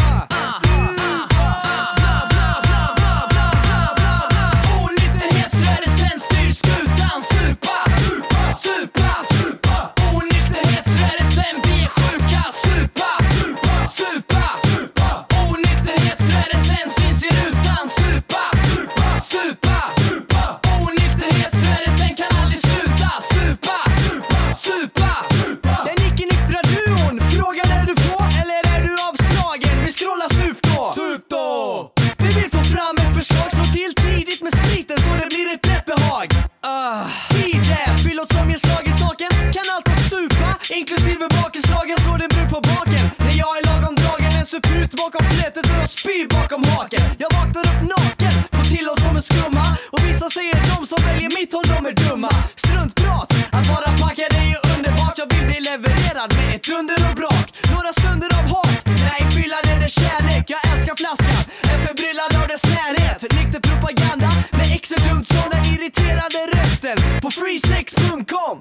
Supa, 7.46 7.84
supa, 8.62 9.24
supa 9.30 9.92
Onykterhetsrörelsen, 10.14 11.54
vi 11.64 11.82
är 11.84 11.88
sjuka 11.88 12.42
Supa, 12.62 13.12
supa, 13.96 14.44
supa 14.66 15.26
Onykterhetsrörelsen 15.50 16.90
syns 16.96 17.22
i 17.24 17.28
rutan 17.28 17.88
Supa, 17.88 18.44
supa, 19.30 19.78
supa 20.00 20.60
Onykterhetsrörelsen 20.86 22.14
kan 22.16 22.30
aldrig 22.42 22.60
sluta 22.60 23.10
Supa, 23.34 23.78
supa, 24.54 25.10
Den 25.84 25.98
icke-nyktra 26.06 26.60
duon, 26.72 27.20
frågan 27.30 27.68
är 27.78 27.86
du 27.86 27.94
på 27.94 28.18
eller 28.40 28.60
är 28.74 28.80
du 28.86 28.92
avslagen? 29.08 29.84
Vi 29.84 29.92
scrollar 29.92 30.28
sup 30.38 30.58
då! 30.62 30.92
Sup 30.94 31.22
då! 31.30 31.92
Vi 32.18 32.28
vill 32.40 32.50
få 32.50 32.64
fram 32.64 32.96
ett 32.96 33.14
förslag, 33.14 33.50
slå 33.50 33.64
till 33.64 33.94
tidigt 33.94 34.42
med 34.42 34.52
spriten 34.52 34.98
så 34.98 35.10
det 35.20 35.26
blir 35.28 35.54
ett 35.54 35.66
lätt 35.66 35.86
behag. 35.86 36.26
Uh. 36.66 37.25
Dragen, 44.60 44.82
en 44.82 44.96
bakom 44.96 45.26
flätet 45.30 45.66
och 45.70 45.76
jag 45.80 45.88
spyr 45.88 46.26
bakom 46.28 46.64
haken. 46.64 47.00
Jag 47.18 47.30
vaknar 47.38 47.62
upp 47.70 47.82
naken, 47.82 48.32
får 48.52 48.64
till 48.76 48.88
oss 48.88 49.02
som 49.04 49.16
en 49.16 49.22
skumma 49.22 49.66
och 49.92 50.00
vissa 50.08 50.28
säger 50.28 50.54
de 50.72 50.86
som 50.86 50.98
väljer 51.06 51.30
mitt 51.40 51.52
håll, 51.52 51.66
de 51.74 51.86
är 51.86 51.94
dumma. 52.04 52.30
Struntprat, 52.56 53.28
att 53.56 53.66
vara 53.68 53.90
packad 54.02 54.30
är 54.40 54.46
ju 54.52 54.58
underbart. 54.74 55.18
Jag 55.18 55.28
vill 55.32 55.46
bli 55.50 55.60
levererad 55.70 56.30
med 56.36 56.54
ett 56.54 56.64
dunder 56.70 56.98
och 57.08 57.16
brak. 57.20 57.46
Några 57.74 57.92
stunder 58.00 58.30
av 58.38 58.44
hat, 58.54 58.82
nej 59.08 59.22
fyllan 59.36 59.64
är 59.72 59.78
det 59.84 59.92
kärlek. 60.00 60.44
Jag 60.54 60.62
älskar 60.72 60.94
flaskan, 61.02 61.42
är 61.72 61.78
förbryllad 61.86 62.32
av 62.40 62.46
dess 62.52 62.64
närhet. 62.74 63.20
Nykter 63.36 63.60
propaganda 63.68 64.30
med 64.58 64.66
exet 64.76 65.02
dumt 65.08 65.26
som 65.34 65.46
den 65.54 65.64
irriterade 65.72 66.40
rösten 66.54 66.98
på 67.22 67.28
freesex.com. 67.38 68.56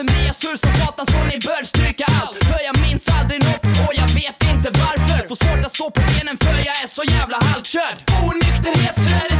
Andreas 0.00 0.36
tur 0.36 0.56
som 0.56 0.72
satan 0.80 1.06
så 1.06 1.18
ni 1.30 1.38
bör 1.38 1.64
stryka 1.64 2.04
allt. 2.20 2.44
För 2.48 2.60
jag 2.68 2.76
minns 2.86 3.04
aldrig 3.18 3.40
nåt 3.44 3.64
och 3.86 3.94
jag 4.00 4.08
vet 4.20 4.38
inte 4.52 4.68
varför. 4.84 5.28
Får 5.28 5.38
svårt 5.44 5.64
att 5.66 5.74
stå 5.76 5.90
på 5.90 6.02
benen 6.10 6.36
för 6.44 6.56
jag 6.68 6.76
är 6.84 6.88
så 6.98 7.02
jävla 7.16 7.38
halkkörd. 7.48 7.96
Onykterhet 8.28 8.96
så 9.04 9.08
är 9.22 9.26
det 9.30 9.39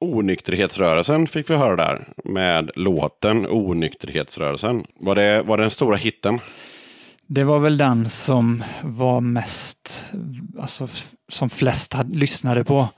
Onykterhetsrörelsen 0.00 1.26
fick 1.26 1.50
vi 1.50 1.54
höra 1.54 1.76
där. 1.76 2.08
Med 2.24 2.70
låten 2.74 3.46
Onykterhetsrörelsen. 3.46 4.84
Var 5.00 5.14
det, 5.14 5.42
var 5.42 5.56
det 5.56 5.62
den 5.62 5.70
stora 5.70 5.96
hitten? 5.96 6.38
Det 7.26 7.44
var 7.44 7.58
väl 7.58 7.76
den 7.76 8.08
som 8.08 8.64
var 8.82 9.20
mest, 9.20 10.04
alltså 10.60 10.88
som 11.28 11.50
flest 11.50 11.92
hade, 11.92 12.18
lyssnade 12.18 12.64
på. 12.64 12.88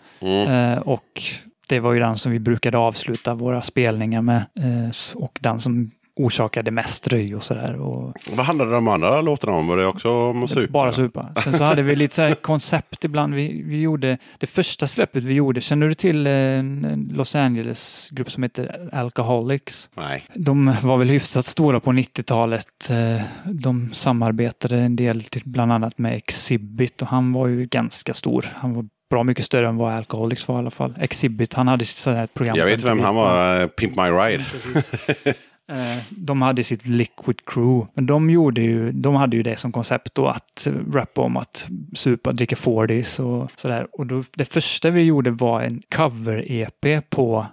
Eh, 0.48 0.78
och 0.78 1.22
det 1.68 1.80
var 1.80 1.92
ju 1.92 1.98
den 1.98 2.18
som 2.18 2.32
vi 2.32 2.38
brukade 2.38 2.78
avsluta 2.78 3.34
våra 3.34 3.62
spelningar 3.62 4.22
med. 4.22 4.36
Eh, 4.36 5.22
och 5.22 5.38
den 5.42 5.60
som 5.60 5.90
orsakade 6.16 6.70
mest 6.70 7.08
röj 7.08 7.34
och 7.36 7.42
sådär. 7.44 7.80
Och 7.80 8.14
Vad 8.32 8.46
handlade 8.46 8.70
de 8.70 8.88
andra 8.88 9.20
låtarna 9.20 9.52
om? 9.56 9.66
Var 9.66 9.76
det 9.76 9.86
också 9.86 10.10
om 10.10 10.42
att 10.42 10.50
supa? 10.50 10.72
bara 10.72 10.92
supa. 10.92 11.28
Sen 11.44 11.52
så 11.52 11.64
hade 11.64 11.82
vi 11.82 11.96
lite 11.96 12.14
så 12.14 12.34
koncept 12.42 13.04
ibland. 13.04 13.34
Vi, 13.34 13.62
vi 13.66 13.80
gjorde 13.80 14.18
det 14.38 14.46
första 14.46 14.86
släppet 14.86 15.24
vi 15.24 15.34
gjorde. 15.34 15.60
Känner 15.60 15.88
du 15.88 15.94
till 15.94 16.26
eh, 16.26 16.32
en 16.32 17.10
Los 17.14 17.34
Angeles-grupp 17.36 18.30
som 18.30 18.42
heter 18.42 18.88
Alcoholics? 18.92 19.90
Nej. 19.94 20.24
De 20.34 20.74
var 20.82 20.96
väl 20.96 21.08
hyfsat 21.08 21.46
stora 21.46 21.80
på 21.80 21.90
90-talet. 21.92 22.90
Eh, 22.90 23.22
De 23.44 23.90
samarbetade 23.94 24.78
en 24.78 24.96
del 24.96 25.24
till 25.24 25.42
bland 25.44 25.72
annat 25.72 25.98
med 25.98 26.14
Exhibit 26.16 27.02
och 27.02 27.08
han 27.08 27.32
var 27.32 27.46
ju 27.46 27.66
ganska 27.66 28.14
stor. 28.14 28.48
Han 28.54 28.74
var 28.74 28.86
bra 29.10 29.24
mycket 29.24 29.44
större 29.44 29.68
än 29.68 29.76
vad 29.76 29.92
Alcoholics 29.92 30.48
var 30.48 30.56
i 30.56 30.58
alla 30.58 30.70
fall. 30.70 30.94
Exhibit, 31.00 31.54
han 31.54 31.68
hade 31.68 31.84
sitt 31.84 32.34
program. 32.34 32.56
Jag 32.56 32.66
vet 32.66 32.84
vem 32.84 33.00
han 33.00 33.14
var. 33.14 33.60
eh, 33.60 33.66
Pimp 33.66 33.96
My 33.96 34.02
Ride. 34.02 34.44
Eh, 35.70 36.04
de 36.10 36.42
hade 36.42 36.64
sitt 36.64 36.86
Liquid 36.86 37.44
Crew. 37.46 37.86
Men 37.94 38.06
de, 38.06 38.30
gjorde 38.30 38.60
ju, 38.60 38.92
de 38.92 39.14
hade 39.14 39.36
ju 39.36 39.42
det 39.42 39.56
som 39.56 39.72
koncept 39.72 40.14
då 40.14 40.26
att 40.26 40.68
rappa 40.92 41.22
om 41.22 41.36
att 41.36 41.68
supa, 41.94 42.32
dricka 42.32 42.56
40s 42.56 43.20
och 43.20 43.50
sådär. 43.56 43.86
Och 43.92 44.06
då, 44.06 44.24
det 44.34 44.44
första 44.44 44.90
vi 44.90 45.02
gjorde 45.02 45.30
var 45.30 45.60
en 45.60 45.82
cover-EP 45.94 47.02
på 47.10 47.46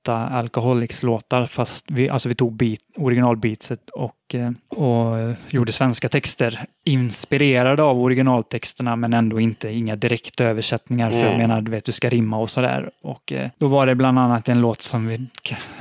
åtta 0.00 0.14
Alcoholics-låtar 0.14 1.44
fast 1.44 1.84
vi, 1.88 2.08
alltså 2.08 2.28
vi 2.28 2.34
tog 2.34 2.52
beat, 2.52 2.80
originalbeatset 2.96 3.90
och, 3.90 4.34
eh, 4.34 4.50
och 4.68 5.34
gjorde 5.50 5.72
svenska 5.72 6.08
texter 6.08 6.60
inspirerade 6.84 7.82
av 7.82 8.00
originaltexterna 8.02 8.96
men 8.96 9.12
ändå 9.14 9.40
inte 9.40 9.68
inga 9.70 9.96
direkta 9.96 10.44
översättningar 10.44 11.10
för 11.10 11.18
jag 11.18 11.26
Mm. 11.26 11.38
menar 11.38 11.60
du 11.60 11.70
vet 11.70 11.84
du 11.84 11.92
ska 11.92 12.08
rimma 12.08 12.38
och 12.38 12.50
sådär. 12.50 12.90
Och 13.02 13.32
eh, 13.32 13.50
då 13.58 13.68
var 13.68 13.86
det 13.86 13.94
bland 13.94 14.18
annat 14.18 14.48
en 14.48 14.60
låt 14.60 14.80
som 14.82 15.06
vi, 15.06 15.26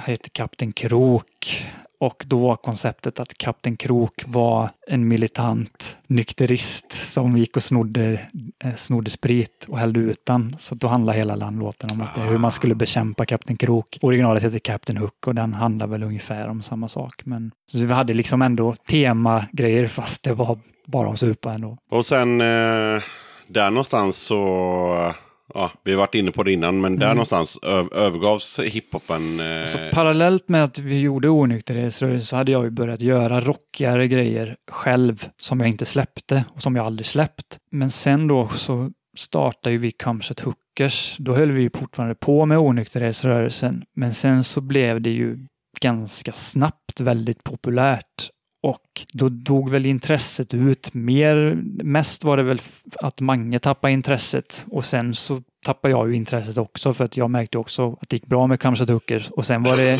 heter 0.05 0.29
Kapten 0.29 0.71
Krok 0.71 1.65
och 1.99 2.23
då 2.27 2.37
var 2.37 2.55
konceptet 2.55 3.19
att 3.19 3.37
Kapten 3.37 3.77
Krok 3.77 4.23
var 4.25 4.69
en 4.87 5.07
militant 5.07 5.97
nykterist 6.07 7.11
som 7.11 7.37
gick 7.37 7.55
och 7.55 7.63
snodde, 7.63 8.21
eh, 8.63 8.75
snodde 8.75 9.09
sprit 9.09 9.65
och 9.69 9.79
hällde 9.79 9.99
ut 9.99 10.25
den. 10.25 10.55
Så 10.59 10.75
då 10.75 10.87
handlar 10.87 11.13
hela 11.13 11.35
den 11.37 11.59
låten 11.59 11.89
om 11.91 12.01
är 12.01 12.29
hur 12.29 12.37
man 12.37 12.51
skulle 12.51 12.75
bekämpa 12.75 13.25
Kapten 13.25 13.57
Krok. 13.57 13.97
Originalet 14.01 14.43
heter 14.43 14.59
Captain 14.59 14.97
Hook 14.97 15.27
och 15.27 15.35
den 15.35 15.53
handlar 15.53 15.87
väl 15.87 16.03
ungefär 16.03 16.47
om 16.47 16.61
samma 16.61 16.87
sak. 16.87 17.21
Men 17.23 17.51
så 17.71 17.77
vi 17.77 17.93
hade 17.93 18.13
liksom 18.13 18.41
ändå 18.41 18.75
temagrejer 18.75 19.87
fast 19.87 20.23
det 20.23 20.33
var 20.33 20.59
bara 20.85 21.07
om 21.07 21.17
supa 21.17 21.53
ändå. 21.53 21.77
Och 21.91 22.05
sen 22.05 22.41
eh, 22.41 23.03
där 23.47 23.69
någonstans 23.69 24.17
så... 24.17 25.13
Ja, 25.53 25.71
vi 25.83 25.91
har 25.91 25.97
varit 25.99 26.15
inne 26.15 26.31
på 26.31 26.43
det 26.43 26.51
innan, 26.51 26.81
men 26.81 26.95
där 26.99 27.05
Mm. 27.05 27.15
någonstans 27.15 27.57
övergavs 27.93 28.59
hiphopen. 28.59 29.39
Eh, 29.39 29.65
Så 29.65 29.77
parallellt 29.93 30.49
med 30.49 30.63
att 30.63 30.79
vi 30.79 30.99
gjorde 30.99 31.29
onykterhetsrörelse 31.29 32.25
så 32.25 32.35
hade 32.35 32.51
jag 32.51 32.63
ju 32.63 32.69
börjat 32.69 33.01
göra 33.01 33.41
rockigare 33.41 34.07
grejer 34.07 34.55
själv 34.71 35.25
som 35.41 35.59
jag 35.59 35.69
inte 35.69 35.85
släppte 35.85 36.45
och 36.55 36.61
som 36.61 36.75
jag 36.75 36.85
aldrig 36.85 37.05
släppt. 37.05 37.57
Men 37.71 37.91
sen 37.91 38.27
då 38.27 38.47
så 38.47 38.91
startade 39.17 39.71
ju 39.73 39.77
vi 39.77 39.91
Kamset 39.91 40.39
Hookers. 40.39 41.15
Då 41.19 41.33
höll 41.35 41.51
vi 41.51 41.61
ju 41.61 41.69
fortfarande 41.75 42.15
på 42.15 42.45
med 42.45 42.57
onykterhetsrörelsen. 42.57 43.83
Men 43.95 44.13
sen 44.13 44.43
så 44.43 44.61
blev 44.61 45.01
det 45.01 45.09
ju 45.09 45.37
ganska 45.81 46.31
snabbt 46.31 46.99
väldigt 46.99 47.43
populärt. 47.43 48.29
Och 48.63 48.81
då 49.13 49.29
dog 49.29 49.69
väl 49.69 49.85
intresset 49.85 50.53
ut 50.53 50.93
mer. 50.93 51.57
Mest 51.83 52.23
var 52.23 52.37
det 52.37 52.43
väl 52.43 52.61
att 52.99 53.21
Mange 53.21 53.59
tappade 53.59 53.93
intresset 53.93 54.65
och 54.71 54.85
sen 54.85 55.15
så 55.15 55.41
tappade 55.65 55.91
jag 55.91 56.09
ju 56.09 56.15
intresset 56.15 56.57
också 56.57 56.93
för 56.93 57.05
att 57.05 57.17
jag 57.17 57.29
märkte 57.29 57.57
också 57.57 57.97
att 58.01 58.09
det 58.09 58.15
gick 58.15 58.25
bra 58.25 58.47
med 58.47 58.59
Kamsat 58.59 58.89
Hookers 58.89 59.29
och 59.29 59.45
sen 59.45 59.63
var 59.63 59.77
det, 59.77 59.99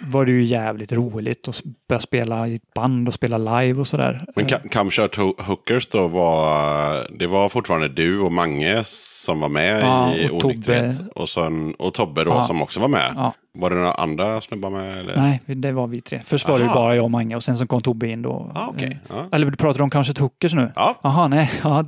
var 0.00 0.24
det 0.26 0.32
ju 0.32 0.44
jävligt 0.44 0.92
roligt 0.92 1.48
att 1.48 1.62
börja 1.88 2.00
spela 2.00 2.48
i 2.48 2.54
ett 2.54 2.74
band 2.74 3.08
och 3.08 3.14
spela 3.14 3.38
live 3.38 3.80
och 3.80 3.86
sådär. 3.86 4.24
Men 4.36 4.46
Ka- 4.46 4.68
Kamshart 4.68 5.16
Ho- 5.18 5.42
Hookers 5.42 5.88
då 5.88 6.08
var, 6.08 7.18
det 7.18 7.26
var 7.26 7.48
fortfarande 7.48 7.88
du 7.88 8.20
och 8.20 8.32
Mange 8.32 8.80
som 8.84 9.40
var 9.40 9.48
med 9.48 9.82
Ja, 9.82 10.14
i 10.14 10.28
och 10.30 10.44
Onykterhet. 10.44 11.00
Och, 11.14 11.28
sen, 11.28 11.74
och 11.74 11.94
Tobbe 11.94 12.24
då 12.24 12.30
Ja. 12.30 12.42
som 12.44 12.62
också 12.62 12.80
var 12.80 12.88
med. 12.88 13.12
Ja. 13.16 13.34
Var 13.54 13.70
det 13.70 13.76
några 13.76 13.92
andra 13.92 14.40
snubbar 14.40 14.70
med? 14.70 14.98
Eller? 14.98 15.16
Nej, 15.16 15.40
det 15.46 15.72
var 15.72 15.86
vi 15.86 16.00
tre. 16.00 16.20
Först 16.24 16.48
var 16.48 16.58
det 16.58 16.64
bara 16.74 16.96
jag 16.96 17.04
och 17.04 17.10
Mange 17.10 17.36
och 17.36 17.44
sen 17.44 17.56
så 17.56 17.66
kom 17.66 17.82
Tobbe 17.82 18.08
in 18.08 18.21
då. 18.22 18.52
Ah, 18.54 18.66
okej. 18.68 19.00
Eh, 19.10 19.16
Ja. 19.16 19.26
Eller 19.32 19.50
du 19.50 19.56
pratar 19.56 19.82
om 19.82 19.90
Kamsat 19.90 20.18
Hookers 20.18 20.54
nu? 20.54 20.72
Ja. 20.76 20.98
Jaha, 21.02 21.28
nej, 21.28 21.50
ja, 21.62 21.84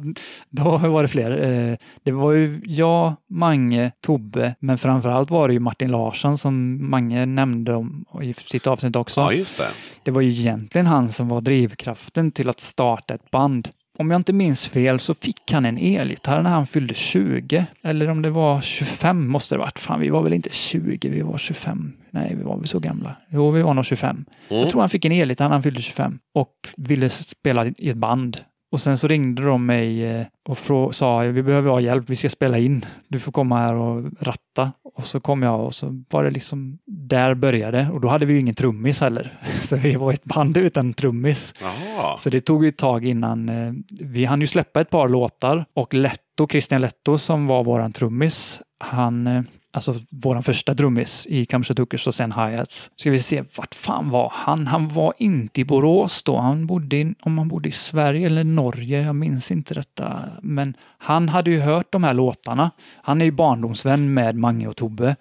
då 0.50 0.78
var 0.78 1.02
det 1.02 1.08
fler. 1.08 1.30
Eh, 1.70 1.76
Det 2.02 2.12
var 2.12 2.32
ju 2.32 2.60
jag, 2.64 3.12
Mange, 3.30 3.92
Tobbe, 4.00 4.54
men 4.60 4.78
framförallt 4.78 5.30
var 5.30 5.48
det 5.48 5.54
ju 5.54 5.60
Martin 5.60 5.90
Larsson 5.90 6.38
som 6.38 6.78
Mange 6.90 7.26
nämnde 7.26 7.74
om 7.74 8.04
i 8.22 8.34
sitt 8.34 8.66
avsnitt 8.66 8.96
också. 8.96 9.20
ja, 9.20 9.32
just 9.32 9.58
det. 9.58 9.68
Det 10.02 10.10
var 10.10 10.20
ju 10.20 10.30
egentligen 10.30 10.86
han 10.86 11.08
som 11.08 11.28
var 11.28 11.40
drivkraften 11.40 12.30
till 12.32 12.48
att 12.48 12.60
starta 12.60 13.14
ett 13.14 13.30
band. 13.30 13.68
Om 13.98 14.10
jag 14.10 14.18
inte 14.20 14.32
minns 14.32 14.66
fel 14.66 15.00
så 15.00 15.14
fick 15.14 15.52
han 15.52 15.64
en 15.64 15.78
elgitarr 15.78 16.42
när 16.42 16.50
han 16.50 16.66
fyllde 16.66 16.94
20. 16.94 17.66
Eller 17.82 18.08
om 18.08 18.22
det 18.22 18.30
var 18.30 18.60
25 18.60 19.28
måste 19.28 19.54
det 19.54 19.58
varit. 19.58 19.78
Fan, 19.78 20.00
vi 20.00 20.08
var 20.08 20.22
väl 20.22 20.32
inte 20.32 20.50
20, 20.52 21.08
vi 21.08 21.22
var 21.22 21.38
25. 21.38 21.92
Nej, 22.10 22.34
vi 22.38 22.42
var 22.42 22.56
väl 22.56 22.68
så 22.68 22.78
gamla. 22.78 23.16
Jo, 23.28 23.50
vi 23.50 23.62
var 23.62 23.74
nog 23.74 23.84
25. 23.84 24.24
Jag 24.48 24.70
tror 24.70 24.80
han 24.80 24.88
fick 24.88 25.04
en 25.04 25.12
elgitarr 25.12 25.48
när 25.48 25.52
han 25.54 25.62
fyllde 25.62 25.82
25 25.82 26.18
och 26.34 26.54
ville 26.76 27.10
spela 27.10 27.66
i 27.66 27.88
ett 27.90 27.96
band. 27.96 28.38
Och 28.74 28.80
sen 28.80 28.98
så 28.98 29.08
ringde 29.08 29.42
de 29.42 29.66
mig 29.66 30.04
eh, 30.04 30.26
och 30.48 30.94
sa 30.94 31.18
vi 31.18 31.42
behöver 31.42 31.70
ha 31.70 31.80
hjälp, 31.80 32.04
vi 32.10 32.16
ska 32.16 32.28
spela 32.28 32.58
in. 32.58 32.84
Du 33.08 33.20
får 33.20 33.32
komma 33.32 33.58
här 33.58 33.74
och 33.74 34.04
ratta. 34.20 34.72
Och 34.94 35.04
så 35.06 35.20
kom 35.20 35.42
jag 35.42 35.64
och 35.66 35.74
så 35.74 36.02
var 36.10 36.24
det 36.24 36.30
liksom 36.30 36.78
där 36.86 37.34
började. 37.34 37.88
Och 37.92 38.00
då 38.00 38.08
hade 38.08 38.26
vi 38.26 38.32
ju 38.32 38.40
ingen 38.40 38.54
trummis 38.54 39.00
heller. 39.00 39.38
Så 39.62 39.76
vi 39.76 39.94
var 39.94 40.12
ett 40.12 40.24
band 40.24 40.56
utan 40.56 40.92
trummis. 40.92 41.54
Jaha. 41.60 42.18
Så 42.18 42.30
det 42.30 42.40
tog 42.40 42.62
ju 42.64 42.68
ett 42.68 42.76
tag 42.78 43.04
innan. 43.04 43.48
eh, 43.48 43.72
Vi 44.00 44.24
hann 44.24 44.40
ju 44.40 44.46
släppa 44.46 44.80
ett 44.80 44.90
par 44.90 45.08
låtar 45.08 45.64
och 45.74 45.94
Letto, 45.94 46.48
Christian 46.50 46.80
Letto 46.80 47.18
som 47.18 47.46
var 47.46 47.64
våran 47.64 47.92
trummis, 47.92 48.60
han, 48.84 49.26
eh, 49.26 49.42
alltså 49.74 49.94
våran 50.10 50.42
första 50.42 50.74
trummis 50.74 51.26
i 51.26 51.46
Kamschatukers 51.46 52.06
och 52.06 52.14
sen 52.14 52.32
hi-hats. 52.32 52.90
Ska 52.96 53.10
vi 53.10 53.18
se, 53.18 53.44
vart 53.56 53.74
fan 53.74 54.10
var 54.10 54.32
han? 54.34 54.66
Han 54.66 54.88
var 54.88 55.14
inte 55.18 55.60
i 55.60 55.64
Borås 55.64 56.22
då. 56.22 56.36
Han 56.36 56.66
bodde 56.66 56.96
i, 56.96 57.14
om 57.22 57.38
han 57.38 57.48
bodde 57.48 57.68
i 57.68 57.72
Sverige 57.72 58.26
eller 58.26 58.44
Norge, 58.44 59.02
jag 59.02 59.16
minns 59.16 59.50
inte 59.50 59.74
detta. 59.74 60.18
Men 60.42 60.74
han 60.98 61.28
hade 61.28 61.50
ju 61.50 61.60
hört 61.60 61.92
de 61.92 62.04
här 62.04 62.14
låtarna. 62.14 62.70
Han 63.02 63.20
är 63.20 63.24
ju 63.24 63.30
barndomsvän 63.30 64.14
med 64.14 64.36
Mange 64.36 64.68
och 64.68 64.76
Tobbe. 64.76 65.16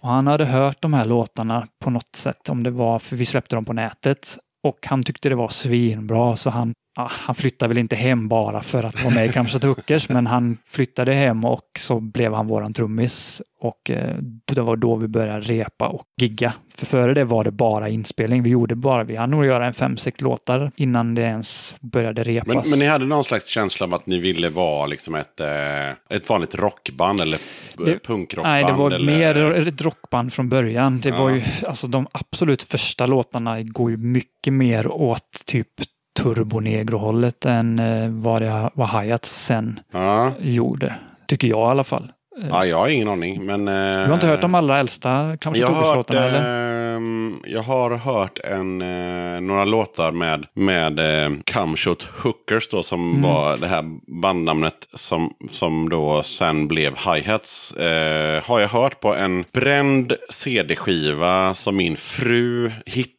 Och 0.00 0.08
han 0.08 0.26
hade 0.26 0.44
hört 0.44 0.82
de 0.82 0.94
här 0.94 1.04
låtarna 1.04 1.66
på 1.84 1.90
något 1.90 2.16
sätt, 2.16 2.48
om 2.48 2.62
det 2.62 2.70
var, 2.70 2.98
för 2.98 3.16
vi 3.16 3.26
släppte 3.26 3.56
dem 3.56 3.64
på 3.64 3.72
nätet. 3.72 4.38
Och 4.62 4.86
han 4.86 5.02
tyckte 5.02 5.28
det 5.28 5.34
var 5.34 5.48
svinbra, 5.48 6.36
så 6.36 6.50
han, 6.50 6.74
ja, 7.00 7.10
han 7.12 7.34
flyttade 7.34 7.68
väl 7.68 7.78
inte 7.78 7.96
hem 7.96 8.28
bara 8.28 8.62
för 8.62 8.82
att 8.84 9.04
vara 9.04 9.14
med 9.14 9.26
i 9.26 9.32
Kamschatukers, 9.32 10.08
men 10.08 10.26
han 10.26 10.56
flyttade 10.68 11.12
hem 11.14 11.44
och 11.44 11.64
så 11.78 12.00
blev 12.00 12.34
han 12.34 12.46
våran 12.46 12.72
trummis. 12.72 13.42
Och 13.62 13.90
eh, 13.90 14.14
det 14.46 14.60
var 14.60 14.76
då 14.76 14.96
vi 14.96 15.08
började 15.08 15.40
repa 15.40 15.88
och 15.88 16.02
gigga. 16.20 16.52
För 16.74 16.86
före 16.86 17.14
det 17.14 17.24
var 17.24 17.44
det 17.44 17.50
bara 17.50 17.88
inspelning. 17.88 18.42
Vi 18.42 18.50
gjorde 18.50 18.74
bara, 18.74 19.04
vi 19.04 19.16
hann 19.16 19.30
nog 19.30 19.44
göra 19.46 19.66
en 19.66 19.74
fem, 19.74 19.96
sex 19.96 20.20
låtar 20.20 20.72
innan 20.76 21.14
det 21.14 21.22
ens 21.22 21.76
började 21.80 22.22
repas. 22.22 22.54
Men, 22.56 22.70
men 22.70 22.78
ni 22.78 22.86
hade 22.86 23.06
någon 23.06 23.24
slags 23.24 23.46
känsla 23.46 23.86
av 23.86 23.94
att 23.94 24.06
ni 24.06 24.18
ville 24.18 24.48
vara 24.50 24.86
liksom 24.86 25.14
ett, 25.14 25.40
eh, 25.40 26.16
ett 26.16 26.28
vanligt 26.28 26.54
rockband 26.54 27.20
eller 27.20 27.38
Det- 27.76 27.98
punkrockband? 28.06 28.52
Nej, 28.54 28.64
det 28.64 28.72
var 28.72 28.90
eller... 28.90 29.18
mer 29.18 29.66
ett 29.68 29.82
rockband 29.82 30.32
från 30.32 30.48
början. 30.48 31.00
Det 31.00 31.08
Ja. 31.08 31.22
var 31.22 31.30
ju, 31.30 31.42
alltså 31.66 31.86
de 31.86 32.06
absolut 32.12 32.62
första 32.62 33.06
låtarna 33.06 33.62
går 33.62 33.90
ju 33.90 33.96
mycket 33.96 34.52
mer 34.52 34.86
åt 34.92 35.42
typ 35.46 35.68
turbonegro-hållet 36.18 37.44
än 37.44 37.78
eh, 37.78 38.08
vad 38.10 38.42
det 38.42 38.70
vad 38.74 38.88
Hayat 38.88 39.24
sen 39.24 39.80
Ja. 39.92 40.32
gjorde. 40.40 40.94
Tycker 41.28 41.48
jag 41.48 41.58
i 41.58 41.70
alla 41.70 41.84
fall. 41.84 42.12
ja, 42.50 42.64
jag 42.66 42.76
har 42.78 42.88
ingen 42.88 43.08
aning. 43.08 43.46
Men, 43.46 43.64
Du 43.64 44.06
har 44.06 44.14
inte 44.14 44.26
hört 44.26 44.40
de 44.40 44.54
allra 44.54 44.78
äldsta 44.78 45.36
kanske 45.40 45.62
jag 45.62 45.68
hört, 45.68 46.10
eller? 46.10 46.96
ehm, 46.96 47.36
jag 47.46 47.62
har 47.62 47.96
hört 47.96 48.38
en, 48.38 48.82
eh, 48.82 49.40
några 49.40 49.64
låtar 49.64 50.12
med, 50.12 50.46
med 50.54 50.98
eh, 51.24 51.30
Camshot 51.44 52.02
Hookers 52.02 52.68
då, 52.68 52.82
som 52.82 53.10
Mm. 53.10 53.22
var 53.22 53.56
det 53.56 53.66
här 53.66 53.84
bandnamnet 54.20 54.88
som, 54.94 55.34
som 55.50 55.88
då 55.88 56.22
sen 56.22 56.68
blev 56.68 56.94
Hi-Hats. 56.96 57.72
Eh, 57.76 58.42
har 58.44 58.60
jag 58.60 58.68
hört 58.68 59.00
på 59.00 59.14
en 59.14 59.44
bränd 59.52 60.12
CD-skiva 60.30 61.54
som 61.54 61.76
min 61.76 61.96
fru 61.96 62.70
hittade 62.86 63.14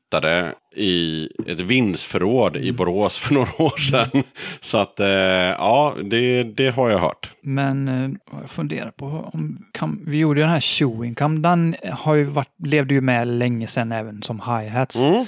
i 0.76 1.30
ett 1.48 1.60
vindsförråd 1.60 2.58
i 2.58 2.72
Borås 2.72 3.18
för 3.18 3.34
några 3.34 3.64
år 3.64 3.78
sedan. 3.80 4.24
Så 4.60 4.78
att 4.78 5.00
eh, 5.00 5.08
ja, 5.08 5.96
det, 6.04 6.44
det 6.44 6.70
har 6.70 6.90
jag 6.90 7.00
hört. 7.00 7.30
Men 7.42 7.88
eh, 7.88 8.10
jag 8.42 8.50
funderar 8.50 8.92
på 8.92 9.30
om 9.34 9.66
kam, 9.72 10.04
vi 10.08 10.18
gjorde 10.18 10.40
ju 10.40 10.44
den 10.44 10.54
här 10.54 10.60
Chewing 10.60 11.14
Gum. 11.14 11.42
Den 11.42 11.76
har 11.92 12.16
ju 12.16 12.24
varit, 12.24 12.54
levde 12.66 12.94
ju 12.94 13.02
med 13.02 13.28
länge 13.28 13.68
sedan 13.68 13.92
även 13.92 14.22
som 14.22 14.40
hi-hats. 14.40 14.96
Mm. 14.96 15.26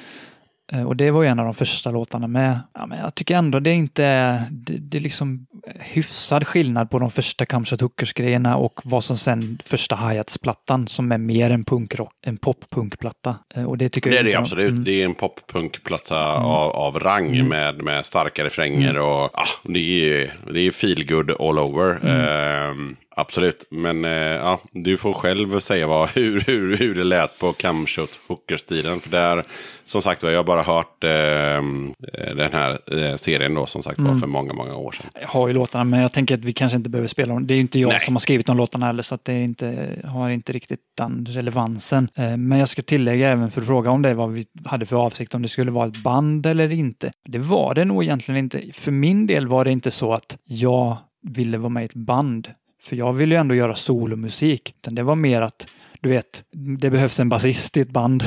Eh, 0.72 0.84
Och 0.84 0.96
det 0.96 1.12
var 1.12 1.24
ju 1.24 1.30
en 1.30 1.40
av 1.40 1.46
de 1.46 1.54
första 1.54 1.92
låtarna 1.92 2.28
med. 2.28 2.60
Ja, 2.74 2.86
men 2.86 3.00
jag 3.00 3.16
tycker 3.16 3.36
ändå 3.36 3.60
det 3.60 3.70
är 3.70 3.76
inte, 3.76 4.04
det, 4.52 4.78
det 4.78 4.98
är 4.98 5.02
liksom 5.02 5.48
hyfsad 5.80 6.48
skillnad 6.48 6.90
på 6.90 7.00
de 7.00 7.12
första 7.12 7.46
Kamsat 7.46 7.82
Hookers-grejerna 7.82 8.58
och 8.58 8.80
vad 8.84 9.04
som 9.04 9.18
sen 9.18 9.58
första 9.66 9.96
hi-hats-plattan 9.96 10.88
som 10.88 11.12
är 11.12 11.18
mer 11.18 11.50
en 11.50 11.64
punkrock, 11.66 12.14
en 12.26 12.38
poppunkplatta. 12.38 13.36
Eh, 13.56 13.64
Och 13.64 13.78
det 13.78 13.90
tycker 13.90 14.10
Det 14.10 14.16
jag 14.16 14.26
är 14.26 14.32
det 14.32 14.36
absolut. 14.40 14.72
Mm. 14.72 14.84
Det 14.84 15.02
är 15.02 15.06
en 15.06 15.14
poppunkplatta 15.16 16.34
av, 16.38 16.72
av 16.72 17.00
rang 17.00 17.48
med, 17.48 17.84
med 17.84 18.06
starka 18.06 18.44
refränger. 18.44 18.90
Mm. 18.90 19.02
Och, 19.04 19.40
ah, 19.40 19.48
det 19.64 19.80
är, 19.80 20.34
det 20.54 20.60
är 20.60 20.72
feel 20.72 21.06
good 21.08 21.32
all 21.32 21.60
over. 21.60 22.00
Mm. 22.04 22.72
Ehm, 22.72 22.96
absolut. 23.16 23.64
Men 23.72 24.06
eh, 24.06 24.12
ja, 24.12 24.60
du 24.72 24.98
får 24.98 25.14
själv 25.14 25.60
säga 25.60 25.88
vad, 25.88 26.10
hur, 26.16 26.42
hur, 26.42 26.78
hur 26.78 26.96
det 26.96 27.04
lät 27.04 27.40
på 27.40 27.54
Camshot 27.54 28.20
Hooker-stilen. 28.28 29.00
För 29.00 29.10
där, 29.10 29.44
som 29.84 30.02
sagt 30.02 30.24
var, 30.24 30.30
jag 30.30 30.40
har 30.40 30.44
bara 30.44 30.64
hört 30.64 31.04
ehm, 31.04 31.94
den 32.38 32.54
här 32.54 32.78
eh, 33.12 33.16
serien 33.16 33.54
då, 33.54 33.66
som 33.66 33.84
sagt 33.84 34.00
Mm. 34.00 34.14
var, 34.14 34.20
för 34.20 34.28
många, 34.28 34.54
många 34.54 34.76
år 34.76 34.92
sedan. 34.92 35.06
Jag 35.22 35.28
har 35.28 35.48
ju 35.48 35.54
låtarna, 35.54 35.84
men 35.84 36.00
jag 36.00 36.12
tänker 36.12 36.36
att 36.36 36.46
vi 36.46 36.54
kanske 36.54 36.76
inte 36.76 36.90
behöver 36.90 37.08
spela 37.08 37.34
dem. 37.34 37.48
Det 37.48 37.54
är 37.54 37.56
ju 37.56 37.62
inte 37.62 37.80
jag 37.80 37.90
Nej. 37.90 38.00
som 38.00 38.16
har 38.16 38.20
skrivit 38.20 38.46
de 38.46 38.58
låtarna 38.58 38.86
heller, 38.86 39.04
så 39.04 39.16
att 39.16 39.26
det 39.26 39.44
inte, 39.44 39.96
har 40.06 40.30
inte 40.30 40.52
riktigt 40.54 40.80
den 40.98 41.26
relevansen. 41.30 42.08
Eh, 42.16 42.38
Men 42.38 42.60
jag 42.60 42.68
ska 42.70 42.82
tillägga 42.82 43.30
även 43.30 43.52
för 43.52 43.62
att 43.62 43.68
fråga 43.68 43.90
om 43.92 44.02
det 44.02 44.14
vad 44.14 44.32
vi 44.32 44.46
hade 44.66 44.86
för 44.86 44.96
avsikt, 44.96 45.36
om 45.36 45.42
det 45.42 45.48
skulle 45.48 45.72
vara 45.72 45.88
ett 45.88 46.04
band 46.04 46.46
eller 46.46 46.72
inte. 46.72 47.12
Det 47.26 47.38
var 47.40 47.74
det 47.74 47.86
nog 47.86 48.04
egentligen 48.04 48.38
inte. 48.40 48.62
För 48.74 48.92
min 48.92 49.28
del 49.28 49.48
var 49.48 49.66
det 49.66 49.72
inte 49.72 49.92
så 49.92 50.14
att 50.14 50.38
jag 50.44 50.98
ville 51.30 51.58
vara 51.58 51.70
med 51.70 51.82
i 51.82 51.86
ett 51.86 51.94
band. 51.94 52.48
För 52.84 52.96
jag 52.96 53.14
ville 53.14 53.36
ju 53.36 53.40
ändå 53.42 53.56
göra 53.56 53.76
solomusik. 53.76 54.76
Utan 54.82 54.96
det 54.96 55.04
var 55.04 55.16
mer 55.16 55.42
att, 55.42 55.68
du 56.04 56.10
vet, 56.10 56.44
det 56.80 56.90
behövs 56.90 57.20
en 57.20 57.30
basist 57.30 57.78
i 57.78 57.82
ett 57.82 57.90
band. 57.90 58.24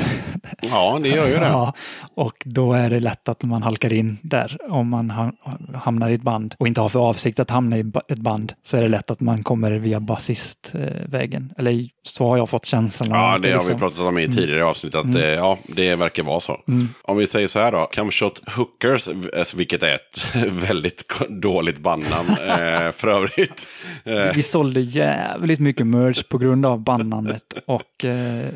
Ja, 0.62 0.98
det 1.02 1.08
gör 1.08 1.26
ju 1.28 1.34
det. 1.34 1.40
Ja, 1.46 1.72
och 2.14 2.32
då 2.44 2.72
är 2.72 2.90
det 2.90 3.00
lätt 3.00 3.28
att 3.28 3.42
man 3.42 3.62
halkar 3.62 3.92
in 3.92 4.18
där. 4.22 4.56
Om 4.70 4.88
man 4.88 5.10
ha- 5.10 5.32
hamnar 5.74 6.10
i 6.10 6.14
ett 6.14 6.22
band 6.22 6.54
och 6.58 6.66
inte 6.68 6.80
har 6.80 6.88
för 6.88 7.00
avsikt 7.00 7.40
att 7.40 7.50
hamna 7.50 7.78
i 7.78 7.84
ett 8.08 8.18
band 8.18 8.52
så 8.62 8.76
är 8.76 8.82
det 8.82 8.88
lätt 8.88 9.10
att 9.10 9.20
man 9.20 9.42
kommer 9.42 9.70
via 9.70 10.00
basistvägen. 10.00 11.52
Eller 11.58 11.70
i- 11.70 11.90
så 12.02 12.28
har 12.28 12.36
jag 12.36 12.48
fått 12.50 12.64
känslan. 12.66 13.08
Ja, 13.10 13.38
det, 13.38 13.48
det 13.48 13.54
har 13.54 13.62
vi 13.62 13.68
liksom. 13.68 13.78
pratat 13.78 13.98
om 13.98 14.18
i 14.18 14.28
tidigare 14.28 14.64
avsnitt. 14.64 14.94
Att 14.94 15.04
Mm. 15.04 15.16
eh, 15.16 15.22
ja, 15.28 15.58
det 15.68 15.96
verkar 15.96 16.22
vara 16.22 16.40
så. 16.40 16.60
Om 17.02 17.16
vi 17.16 17.26
säger 17.26 17.48
så 17.48 17.58
här 17.58 17.72
då. 17.72 17.82
Camshot 17.84 18.42
Hookers, 18.56 19.08
eh, 19.08 19.44
vilket 19.56 19.82
är 19.82 19.94
ett 19.94 20.34
väldigt 20.68 21.12
dåligt 21.28 21.78
bandnamn 21.78 22.28
eh, 22.28 22.90
för 22.92 23.08
övrigt. 23.08 23.66
Eh, 24.04 24.34
Vi 24.34 24.42
sålde 24.42 24.80
jävligt 24.80 25.60
mycket 25.60 25.86
merch 25.86 26.22
på 26.28 26.38
grund 26.38 26.66
av 26.66 26.80
bandnamnet 26.80 27.42
och 27.66 28.04
eh, 28.04 28.48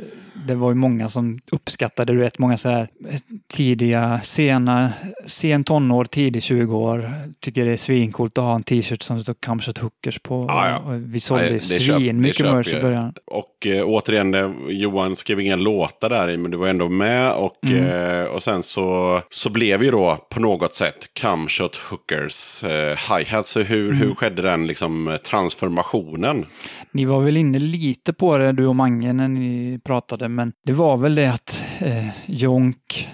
det 0.47 0.55
var 0.55 0.69
ju 0.71 0.75
många 0.75 1.09
som 1.09 1.39
uppskattade, 1.53 2.13
du 2.13 2.19
vet, 2.19 2.39
många 2.39 2.57
så 2.57 2.69
här 2.69 2.89
eh, 3.09 3.21
tidiga, 3.53 4.21
sena, 4.23 4.93
sen 5.27 5.65
tonår, 5.65 6.05
tidig 6.05 6.43
20 6.43 6.77
år, 6.77 7.11
tycker 7.41 7.67
det 7.67 7.73
är 7.73 7.77
svincoolt 7.77 8.39
att 8.39 8.45
ha 8.45 8.55
en 8.55 8.63
t-shirt 8.63 9.03
som 9.03 9.17
det 9.17 9.23
står 9.23 9.35
Kamshat 9.41 9.79
Hookers 9.79 10.19
på. 10.19 10.45
Ja, 10.49 10.69
ja. 10.69 10.83
Vi 10.91 11.21
sålde 11.21 11.49
det 11.49 11.59
köp- 11.59 11.97
svin 11.99 12.21
mycket 12.21 12.47
merch 12.47 12.69
i 12.75 12.81
början. 12.81 13.15
Och 13.27 13.67
eh, 13.67 13.85
återigen, 13.87 14.31
det, 14.31 14.53
Johan 14.69 15.17
skrev 15.17 15.41
inga 15.41 15.57
låtar 15.57 16.09
där 16.09 16.31
i, 16.31 16.37
men 16.37 16.51
du 16.51 16.57
var 16.57 16.69
ändå 16.69 16.89
med. 16.89 17.33
Och, 17.33 17.57
Mm. 17.63 18.21
eh, 18.21 18.25
och 18.27 18.43
sen 18.43 18.63
så, 18.63 19.21
så 19.31 19.51
blev 19.51 19.83
ju 19.85 19.91
då 19.91 20.19
på 20.31 20.41
något 20.41 20.75
sätt 20.75 20.95
Camshot 21.13 21.77
Hookers 21.77 22.65
eh, 22.65 22.97
hi-hat. 23.19 23.47
Så 23.47 23.61
hur, 23.61 23.87
Mm. 23.91 23.97
hur 23.99 24.15
skedde 24.15 24.43
den 24.43 24.67
liksom, 24.67 25.19
transformationen? 25.25 26.47
Ni 26.93 27.05
var 27.05 27.21
väl 27.21 27.37
inne 27.37 27.59
lite 27.59 28.13
på 28.13 28.39
det, 28.39 28.53
du 28.53 28.67
och 28.67 28.77
Mange, 28.77 29.13
när 29.13 29.29
ni 29.29 29.79
pratade, 29.85 30.20
men 30.29 30.53
det 30.67 30.73
var 30.73 30.97
väl 30.97 31.15
det 31.15 31.27
att 31.27 31.65
eh, 31.81 32.09
Jonk 32.27 33.09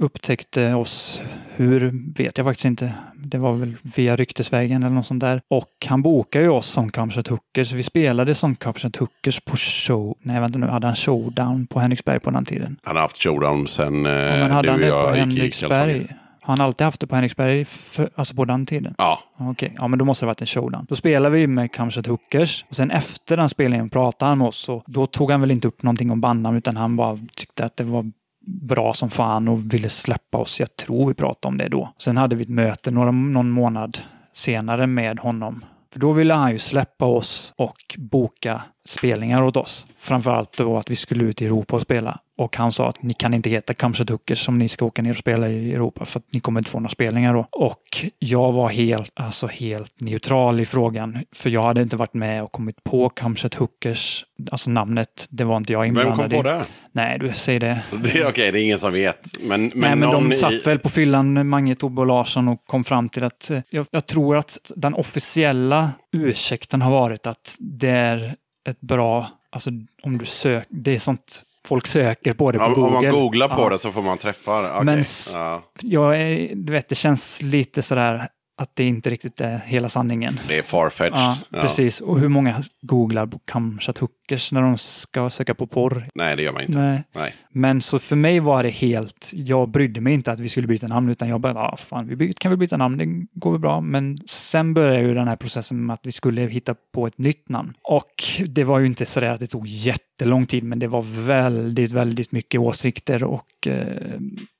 upptäckte 0.00 0.74
oss, 0.74 1.22
hur 1.56 1.92
vet 2.16 2.38
jag 2.38 2.46
faktiskt 2.46 2.64
inte. 2.64 2.92
Det 3.14 3.38
var 3.38 3.52
väl 3.52 3.74
via 3.82 4.16
ryktesvägen 4.16 4.82
eller 4.82 4.94
något 4.94 5.06
sånt 5.06 5.20
där. 5.20 5.40
Och 5.48 5.86
han 5.86 6.02
bokade 6.02 6.44
ju 6.44 6.50
oss 6.50 6.66
som 6.66 6.90
Kamsat 6.90 7.28
Hookers. 7.28 7.72
Vi 7.72 7.82
spelade 7.82 8.34
som 8.34 8.56
Kamsat 8.56 8.96
Hookers 8.96 9.40
på 9.40 9.56
show... 9.56 10.16
Nej, 10.22 10.40
vänta 10.40 10.58
nu. 10.58 10.66
Hade 10.66 10.86
han 10.86 10.96
showdown 10.96 11.66
på 11.66 11.80
Henriksberg 11.80 12.20
på 12.20 12.30
den 12.30 12.44
tiden? 12.44 12.76
Han 12.82 12.96
har 12.96 13.02
haft 13.02 13.22
showdown 13.22 13.66
sen 13.66 14.06
eh, 14.06 14.12
Ja, 14.12 14.36
men 14.36 14.50
hade 14.50 14.68
du 14.68 14.70
han 14.70 14.74
och 14.74 14.80
det 14.80 14.86
jag 14.86 15.08
på 15.10 15.16
gick 15.16 15.16
i 15.16 15.20
Henriksberg? 15.20 16.06
Har 16.42 16.56
han 16.56 16.66
alltid 16.66 16.84
haft 16.84 17.00
det 17.00 17.06
på 17.06 17.14
Henriksberg, 17.14 17.64
för, 17.64 18.10
alltså 18.14 18.34
på 18.34 18.44
den 18.44 18.66
tiden? 18.66 18.94
Ja, 18.98 19.18
Okej, 19.38 19.76
ja 19.78 19.88
men 19.88 19.98
då 19.98 20.04
måste 20.04 20.24
det 20.24 20.26
ha 20.26 20.30
varit 20.30 20.40
en 20.40 20.46
showdown. 20.46 20.86
Då 20.88 20.94
spelade 20.94 21.36
vi 21.36 21.46
med 21.46 21.72
Kamshat 21.72 22.06
Hookers 22.06 22.64
och 22.68 22.76
sen 22.76 22.90
efter 22.90 23.36
den 23.36 23.48
spelningen 23.48 23.90
pratade 23.90 24.28
han 24.28 24.38
med 24.38 24.46
oss 24.46 24.68
och 24.68 24.82
då 24.86 25.06
tog 25.06 25.30
han 25.30 25.40
väl 25.40 25.50
inte 25.50 25.68
upp 25.68 25.82
någonting 25.82 26.10
om 26.10 26.20
bandnamn 26.20 26.56
utan 26.56 26.76
han 26.76 26.96
bara 26.96 27.18
tyckte 27.36 27.64
att 27.64 27.76
det 27.76 27.84
var 27.84 28.10
bra 28.46 28.94
som 28.94 29.10
fan 29.10 29.48
och 29.48 29.74
ville 29.74 29.88
släppa 29.88 30.38
oss. 30.38 30.60
Jag 30.60 30.76
tror 30.76 31.08
vi 31.08 31.14
pratade 31.14 31.52
om 31.52 31.58
det 31.58 31.68
då. 31.68 31.92
Sen 31.98 32.16
hade 32.16 32.36
vi 32.36 32.42
ett 32.42 32.48
möte 32.48 32.90
några, 32.90 33.10
någon 33.10 33.50
månad 33.50 33.98
senare 34.34 34.86
med 34.86 35.18
honom. 35.18 35.64
För 35.92 36.00
då 36.00 36.12
ville 36.12 36.34
han 36.34 36.52
ju 36.52 36.58
släppa 36.58 37.06
oss 37.06 37.54
och 37.56 37.96
boka 37.98 38.62
spelningar 38.86 39.42
åt 39.42 39.56
oss. 39.56 39.86
Framförallt 39.96 40.56
då 40.56 40.76
att 40.76 40.90
vi 40.90 40.96
skulle 40.96 41.24
ut 41.24 41.42
i 41.42 41.46
Europa 41.46 41.76
och 41.76 41.82
spela. 41.82 42.18
Och 42.42 42.56
han 42.56 42.72
sa 42.72 42.88
att 42.88 43.02
ni 43.02 43.14
kan 43.14 43.34
inte 43.34 43.50
heta 43.50 43.74
Kamshat 43.74 44.10
Hookers 44.10 44.48
om 44.48 44.58
ni 44.58 44.68
ska 44.68 44.84
åka 44.84 45.02
ner 45.02 45.10
och 45.10 45.16
spela 45.16 45.48
i 45.48 45.72
Europa 45.72 46.04
för 46.04 46.18
att 46.18 46.24
ni 46.30 46.40
kommer 46.40 46.60
inte 46.60 46.70
få 46.70 46.80
några 46.80 46.90
spelningar 46.90 47.34
då. 47.34 47.46
Och 47.50 48.06
jag 48.18 48.52
var 48.52 48.68
helt, 48.68 49.12
alltså 49.14 49.46
helt 49.46 50.00
neutral 50.00 50.60
i 50.60 50.66
frågan. 50.66 51.18
För 51.32 51.50
jag 51.50 51.62
hade 51.62 51.82
inte 51.82 51.96
varit 51.96 52.14
med 52.14 52.42
och 52.42 52.52
kommit 52.52 52.84
på 52.84 53.08
Kamshat 53.08 53.54
Hookers, 53.54 54.24
alltså 54.50 54.70
namnet, 54.70 55.26
det 55.30 55.44
var 55.44 55.56
inte 55.56 55.72
jag 55.72 55.80
vem 55.80 55.88
inblandad 55.88 56.16
kom 56.16 56.28
på 56.30 56.36
i. 56.36 56.42
det? 56.42 56.64
Nej, 56.92 57.18
du 57.18 57.32
säger 57.32 57.60
det. 57.60 57.82
det 58.02 58.18
är 58.18 58.28
Okej, 58.28 58.52
det 58.52 58.60
är 58.60 58.64
ingen 58.64 58.78
som 58.78 58.92
vet. 58.92 59.38
Men, 59.40 59.62
men, 59.62 59.72
Nej, 59.74 59.96
men 59.96 60.10
de 60.28 60.32
satt 60.32 60.52
i... 60.52 60.58
väl 60.58 60.78
på 60.78 60.88
fyllan, 60.88 61.48
Mange, 61.48 61.74
Tobbe 61.74 62.00
och 62.00 62.06
Larsson, 62.06 62.48
och 62.48 62.66
kom 62.66 62.84
fram 62.84 63.08
till 63.08 63.24
att 63.24 63.50
eh, 63.50 63.60
jag, 63.70 63.86
jag 63.90 64.06
tror 64.06 64.36
att 64.36 64.72
den 64.76 64.94
officiella 64.94 65.90
ursäkten 66.12 66.82
har 66.82 66.90
varit 66.90 67.26
att 67.26 67.56
det 67.58 67.90
är 67.90 68.34
ett 68.68 68.80
bra, 68.80 69.28
alltså 69.50 69.70
om 70.02 70.18
du 70.18 70.24
söker, 70.24 70.66
det 70.70 70.94
är 70.94 70.98
sånt 70.98 71.42
folk 71.68 71.86
söker 71.86 72.32
på 72.32 72.52
det 72.52 72.58
på 72.58 72.64
Om, 72.64 72.74
Google. 72.74 72.86
om 72.86 72.92
man 73.04 73.12
googlar 73.12 73.48
på 73.48 73.62
Ja. 73.62 73.68
det 73.68 73.78
så 73.78 73.92
får 73.92 74.02
man 74.02 74.18
träffar. 74.18 74.70
Okej, 74.74 74.84
Men 74.84 75.04
ja. 75.34 75.62
Jag 75.82 76.20
är, 76.20 76.54
du 76.54 76.72
vet, 76.72 76.88
det 76.88 76.94
känns 76.94 77.42
lite 77.42 77.82
sådär 77.82 78.28
att 78.62 78.76
det 78.76 78.84
inte 78.84 79.10
riktigt 79.10 79.40
är 79.40 79.58
hela 79.66 79.88
sanningen. 79.88 80.40
Det 80.48 80.58
är 80.58 80.62
farfetched. 80.62 81.12
Ja, 81.50 81.60
precis. 81.60 82.00
Och 82.00 82.18
hur 82.20 82.28
många 82.28 82.62
googlar 82.82 83.26
på 83.26 83.38
Kamshat 83.44 83.98
Tuckers 84.32 84.52
när 84.52 84.62
de 84.62 84.78
ska 84.78 85.30
söka 85.30 85.54
på 85.54 85.66
porr. 85.66 86.06
Nej, 86.14 86.36
det 86.36 86.42
gör 86.42 86.52
man 86.52 86.62
inte. 86.62 86.78
Nej. 86.78 87.02
Nej. 87.14 87.34
Men 87.50 87.80
så 87.80 87.98
för 87.98 88.16
mig 88.16 88.40
var 88.40 88.62
det 88.62 88.70
helt, 88.70 89.30
jag 89.32 89.68
brydde 89.68 90.00
mig 90.00 90.12
inte 90.14 90.32
att 90.32 90.40
vi 90.40 90.48
skulle 90.48 90.66
byta 90.66 90.86
namn 90.86 91.08
utan 91.08 91.28
jag 91.28 91.40
bara, 91.40 91.52
ja 91.52 91.76
fan, 91.76 92.08
vi 92.08 92.16
by- 92.16 92.32
kan 92.32 92.50
väl 92.50 92.58
byta 92.58 92.76
namn, 92.76 92.98
det 92.98 93.38
går 93.40 93.52
väl 93.52 93.60
bra. 93.60 93.80
Men 93.80 94.18
sen 94.26 94.74
började 94.74 95.00
ju 95.00 95.14
den 95.14 95.28
här 95.28 95.36
processen 95.36 95.86
med 95.86 95.94
att 95.94 96.06
vi 96.06 96.12
skulle 96.12 96.40
hitta 96.40 96.74
på 96.94 97.06
ett 97.06 97.18
nytt 97.18 97.48
namn. 97.48 97.72
Och 97.82 98.24
det 98.48 98.64
var 98.64 98.78
ju 98.78 98.86
inte 98.86 99.06
så 99.06 99.20
där 99.20 99.30
att 99.30 99.40
det 99.40 99.46
tog 99.46 99.66
jättelång 99.66 100.46
tid, 100.46 100.64
men 100.64 100.78
det 100.78 100.86
var 100.88 101.02
väldigt, 101.26 101.92
väldigt 101.92 102.32
mycket 102.32 102.60
åsikter 102.60 103.24
och 103.24 103.66
eh, 103.66 103.86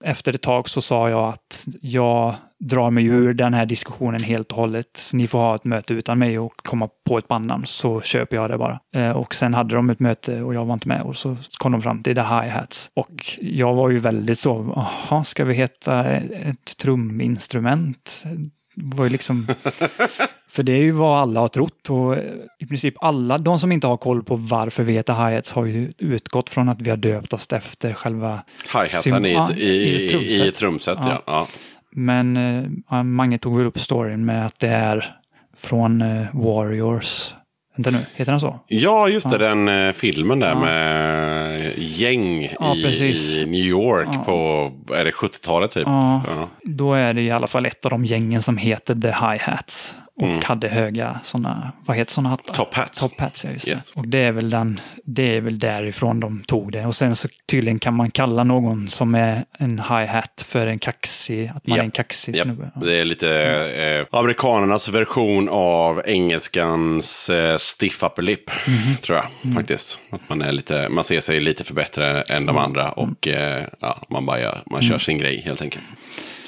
efter 0.04 0.34
ett 0.34 0.42
tag 0.42 0.68
så 0.68 0.80
sa 0.80 1.10
jag 1.10 1.28
att 1.28 1.66
jag 1.80 2.34
drar 2.64 2.90
mig 2.90 3.04
ur 3.04 3.32
den 3.32 3.54
här 3.54 3.66
diskussionen 3.66 4.22
helt 4.22 4.50
och 4.52 4.56
hållet. 4.58 4.86
Så 4.94 5.16
ni 5.16 5.26
får 5.26 5.38
ha 5.38 5.54
ett 5.54 5.64
möte 5.64 5.94
utan 5.94 6.18
mig 6.18 6.38
och 6.38 6.52
komma 6.56 6.88
på 7.08 7.18
ett 7.18 7.28
bandnamn 7.28 7.66
så 7.66 8.00
köper 8.00 8.36
jag 8.36 8.50
det 8.50 8.58
bara. 8.58 8.80
Eh, 8.94 9.10
och 9.10 9.34
sen 9.34 9.54
hade 9.54 9.61
de 9.68 9.90
ett 9.90 10.00
möte 10.00 10.42
och 10.42 10.54
jag 10.54 10.64
var 10.64 10.74
inte 10.74 10.88
med 10.88 11.02
och 11.02 11.16
så 11.16 11.36
kom 11.58 11.72
de 11.72 11.82
fram 11.82 12.02
till 12.02 12.14
The 12.14 12.20
Hi-Hats. 12.20 12.90
Och 12.94 13.38
jag 13.40 13.74
var 13.74 13.90
ju 13.90 13.98
väldigt 13.98 14.38
så, 14.38 14.72
jaha, 14.76 15.24
ska 15.24 15.44
vi 15.44 15.54
heta 15.54 16.04
ett 16.04 16.76
truminstrument? 16.76 18.24
Det 18.74 18.96
var 18.96 19.04
ju 19.04 19.10
liksom... 19.10 19.46
För 20.48 20.62
det 20.62 20.72
är 20.72 20.82
ju 20.82 20.90
vad 20.90 21.20
alla 21.20 21.40
har 21.40 21.48
trott 21.48 21.90
och 21.90 22.16
i 22.58 22.66
princip 22.66 22.94
alla, 23.04 23.38
de 23.38 23.58
som 23.58 23.72
inte 23.72 23.86
har 23.86 23.96
koll 23.96 24.22
på 24.22 24.36
varför 24.36 24.82
vi 24.82 24.92
heter 24.92 25.12
hi-hats 25.12 25.52
har 25.52 25.64
ju 25.64 25.92
utgått 25.98 26.50
från 26.50 26.68
att 26.68 26.80
vi 26.80 26.90
har 26.90 26.96
döpt 26.96 27.32
oss 27.32 27.52
efter 27.52 27.94
själva... 27.94 28.42
Hi-haten 28.72 29.26
i, 29.26 29.36
i, 29.56 30.04
i, 30.04 30.08
trumset. 30.08 30.46
i 30.46 30.50
trumset, 30.52 30.98
ja. 31.02 31.22
Ja. 31.26 31.48
Men 31.90 32.36
ja, 32.90 33.02
Mange 33.02 33.38
tog 33.38 33.56
väl 33.56 33.66
upp 33.66 33.78
storyn 33.78 34.24
med 34.24 34.46
att 34.46 34.58
det 34.58 34.68
är 34.68 35.16
från 35.56 36.02
eh, 36.02 36.26
Warriors. 36.32 37.34
Vänta 37.76 37.90
nu, 37.90 37.98
heter 38.14 38.32
den 38.32 38.40
så? 38.40 38.58
Ja, 38.66 39.08
just 39.08 39.30
det. 39.30 39.36
Ja. 39.44 39.48
Den 39.54 39.68
eh, 39.88 39.92
filmen 39.92 40.38
där 40.38 40.48
Ja. 40.48 40.60
med 40.60 41.72
gäng 41.76 42.54
Ja, 42.60 42.74
i, 42.76 43.38
i 43.40 43.46
New 43.46 43.60
York 43.64 44.08
på, 44.26 44.70
är 44.94 45.04
det 45.04 45.10
70-talet 45.10 45.70
typ? 45.70 45.86
Då 46.62 46.94
är 46.94 47.14
det 47.14 47.20
i 47.22 47.30
alla 47.30 47.46
fall 47.46 47.66
ett 47.66 47.84
av 47.84 47.90
de 47.90 48.04
gängen 48.04 48.42
som 48.42 48.56
heter 48.56 48.94
The 48.94 49.08
Hi-Hats. 49.10 49.94
Och 50.16 50.28
Mm. 50.28 50.40
hade 50.44 50.68
höga 50.68 51.20
sådana, 51.22 51.72
vad 51.86 51.96
heter 51.96 52.12
sådana 52.12 52.28
hattar? 52.28 52.54
Top 52.54 52.74
hats. 52.74 53.00
Top 53.00 53.20
hats, 53.20 53.44
ja 53.44 53.50
just 53.50 53.68
Yes. 53.68 53.92
det. 53.92 54.00
Och 54.00 54.08
det 54.08 54.18
är 54.18 54.32
väl 54.32 54.50
den, 54.50 54.80
det 55.04 55.36
är 55.36 55.40
väl 55.40 55.58
därifrån 55.58 56.20
de 56.20 56.42
tog 56.46 56.72
det. 56.72 56.86
Och 56.86 56.96
sen 56.96 57.16
så 57.16 57.28
tydligen 57.50 57.78
kan 57.78 57.94
man 57.94 58.10
kalla 58.10 58.44
någon 58.44 58.88
som 58.88 59.14
är 59.14 59.44
en 59.58 59.78
hi-hat 59.78 60.44
för 60.48 60.66
en 60.66 60.78
kaxig, 60.78 61.52
att 61.56 61.66
man 61.66 61.76
Ja. 61.76 61.82
är 61.82 61.84
en 61.84 61.90
kaxig 61.90 62.36
Ja, 62.36 62.42
snubbe. 62.44 62.70
Det 62.74 63.00
är 63.00 63.04
lite 63.04 63.30
eh, 64.10 64.18
amerikanernas 64.18 64.88
version 64.88 65.48
av 65.48 66.02
engelskans 66.06 67.30
eh, 67.30 67.56
stiff 67.56 68.02
upper 68.02 68.22
lip, 68.22 68.50
Mhm. 68.66 68.96
tror 68.96 69.16
jag 69.18 69.26
Mm. 69.44 69.56
faktiskt. 69.56 70.00
Att 70.10 70.28
man, 70.28 70.42
är 70.42 70.52
lite, 70.52 70.88
man 70.88 71.04
ser 71.04 71.20
sig 71.20 71.40
lite 71.40 71.64
för 71.64 71.74
bättre 71.74 72.18
än 72.20 72.46
de 72.46 72.56
andra 72.58 72.90
och 72.92 73.28
eh, 73.28 73.64
ja, 73.80 73.98
man, 74.10 74.26
bara 74.26 74.40
gör, 74.40 74.62
man 74.70 74.80
Mm. 74.80 74.90
kör 74.90 74.98
sin 74.98 75.18
grej 75.18 75.42
helt 75.44 75.62
enkelt. 75.62 75.92